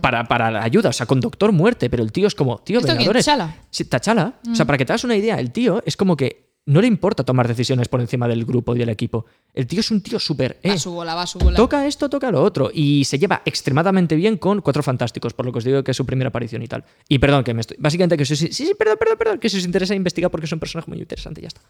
para, 0.00 0.24
para 0.24 0.50
la 0.50 0.62
ayuda, 0.62 0.90
o 0.90 0.92
sea, 0.92 1.06
con 1.06 1.20
Doctor 1.20 1.52
Muerte. 1.52 1.90
Pero 1.90 2.02
el 2.02 2.12
tío 2.12 2.26
es 2.26 2.34
como, 2.34 2.58
tío. 2.58 2.80
Vengadores. 2.80 3.24
¿T'Challa? 3.24 4.34
Sí. 4.42 4.50
O 4.50 4.54
sea, 4.54 4.64
para 4.66 4.78
que 4.78 4.84
te 4.84 4.92
hagas 4.92 5.04
una 5.04 5.16
idea, 5.16 5.38
el 5.38 5.50
tío 5.52 5.82
es 5.84 5.96
como 5.96 6.16
que 6.16 6.44
no 6.66 6.80
le 6.80 6.86
importa 6.86 7.24
tomar 7.24 7.46
decisiones 7.46 7.88
por 7.88 8.00
encima 8.00 8.26
del 8.26 8.44
grupo 8.44 8.74
y 8.74 8.78
del 8.78 8.88
equipo. 8.88 9.26
El 9.52 9.66
tío 9.66 9.80
es 9.80 9.90
un 9.90 10.00
tío 10.00 10.18
súper. 10.18 10.58
Va 10.64 10.70
eh, 10.70 10.72
a 10.72 10.78
su 10.78 10.92
bola, 10.92 11.14
va 11.14 11.22
a 11.22 11.26
su 11.26 11.38
bola. 11.38 11.56
Toca 11.56 11.86
esto, 11.86 12.08
toca 12.08 12.30
lo 12.30 12.42
otro. 12.42 12.70
Y 12.72 13.04
se 13.04 13.18
lleva 13.18 13.42
extremadamente 13.44 14.16
bien 14.16 14.38
con 14.38 14.62
Cuatro 14.62 14.82
Fantásticos, 14.82 15.34
por 15.34 15.44
lo 15.44 15.52
que 15.52 15.58
os 15.58 15.64
digo 15.64 15.84
que 15.84 15.90
es 15.90 15.96
su 15.96 16.06
primera 16.06 16.28
aparición 16.28 16.62
y 16.62 16.68
tal. 16.68 16.84
Y 17.08 17.18
perdón, 17.18 17.44
que 17.44 17.52
me 17.52 17.60
estoy. 17.60 17.76
Básicamente 17.78 18.16
que 18.16 18.24
si 18.24 18.32
os, 18.32 18.38
sí, 18.38 18.52
sí, 18.52 18.72
perdón, 18.78 18.96
perdón, 18.98 19.18
perdón, 19.18 19.38
que 19.38 19.48
si 19.48 19.58
os 19.58 19.64
interesa 19.64 19.94
investigar 19.94 20.30
porque 20.30 20.46
es 20.46 20.52
un 20.52 20.58
personaje 20.58 20.90
muy 20.90 20.98
interesante, 20.98 21.42
ya 21.42 21.48
está. 21.48 21.60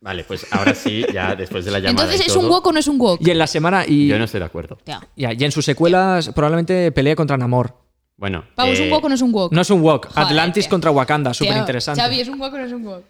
Vale, 0.00 0.24
pues 0.24 0.46
ahora 0.50 0.74
sí, 0.74 1.04
ya 1.12 1.34
después 1.38 1.64
de 1.64 1.70
la 1.70 1.78
llamada. 1.78 2.04
Entonces, 2.04 2.26
y 2.26 2.30
¿es 2.30 2.36
un 2.36 2.48
wok 2.48 2.66
o 2.66 2.72
no 2.72 2.78
es 2.78 2.88
un 2.88 2.98
wok? 2.98 3.20
Y 3.22 3.30
en 3.30 3.38
la 3.38 3.46
semana. 3.46 3.84
Y, 3.86 4.08
Yo 4.08 4.18
no 4.18 4.24
estoy 4.24 4.40
de 4.40 4.46
acuerdo. 4.46 4.78
Ya. 4.86 5.06
ya, 5.14 5.32
y 5.32 5.44
en 5.44 5.52
sus 5.52 5.64
secuelas 5.64 6.30
probablemente 6.30 6.90
pelea 6.92 7.14
contra 7.14 7.36
Namor. 7.36 7.76
Bueno. 8.16 8.44
Pau, 8.54 8.66
¿es 8.68 8.80
un 8.80 8.86
eh, 8.86 8.90
wok 8.90 9.04
o 9.04 9.08
no 9.08 9.14
es 9.14 9.22
un 9.22 9.32
wok? 9.32 9.52
No 9.52 9.60
es 9.60 9.70
un 9.70 9.80
walk. 9.80 10.08
Joder, 10.08 10.26
Atlantis 10.26 10.64
tío. 10.64 10.70
contra 10.70 10.90
Wakanda, 10.90 11.34
súper 11.34 11.56
interesante. 11.56 12.00
Xavi, 12.00 12.20
¿es 12.20 12.28
un 12.28 12.40
wok 12.40 12.52
o 12.52 12.58
no 12.58 12.64
es 12.64 12.72
un 12.72 12.84
wok? 12.84 13.04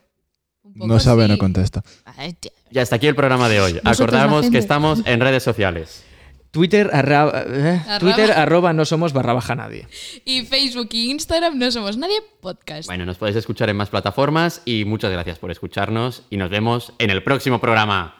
No 0.75 1.01
sabe, 1.01 1.25
sí. 1.25 1.31
no 1.31 1.39
contesta. 1.39 1.83
Ay, 2.05 2.33
tío. 2.35 2.53
Y 2.71 2.79
hasta 2.79 2.97
aquí 2.97 3.07
el 3.07 3.15
programa 3.15 3.49
de 3.49 3.61
hoy. 3.61 3.73
Vosotros, 3.73 4.01
Acordamos 4.01 4.51
que 4.51 4.59
estamos 4.59 5.03
en 5.05 5.21
redes 5.21 5.43
sociales. 5.43 6.05
Twitter, 6.51 6.91
arra- 6.93 7.45
eh, 7.47 7.81
Arroba. 7.87 7.99
Twitter 7.99 8.33
arroba 8.33 8.73
no 8.73 8.85
somos 8.85 9.13
barra 9.13 9.33
baja 9.35 9.55
nadie. 9.55 9.87
Y 10.25 10.43
Facebook 10.43 10.89
y 10.93 11.11
Instagram 11.11 11.59
no 11.59 11.71
somos 11.71 11.97
nadie 11.97 12.17
podcast. 12.41 12.87
Bueno, 12.89 13.07
nos 13.07 13.19
podéis 13.19 13.37
escuchar 13.37 13.71
en 13.71 13.77
más 13.77 13.89
plataformas 13.91 14.63
y 14.65 14.85
muchas 14.85 15.13
gracias 15.13 15.39
por 15.39 15.51
escucharnos 15.51 16.25
y 16.29 16.37
nos 16.37 16.51
vemos 16.51 16.93
en 16.99 17.11
el 17.11 17.23
próximo 17.23 17.61
programa. 17.61 18.17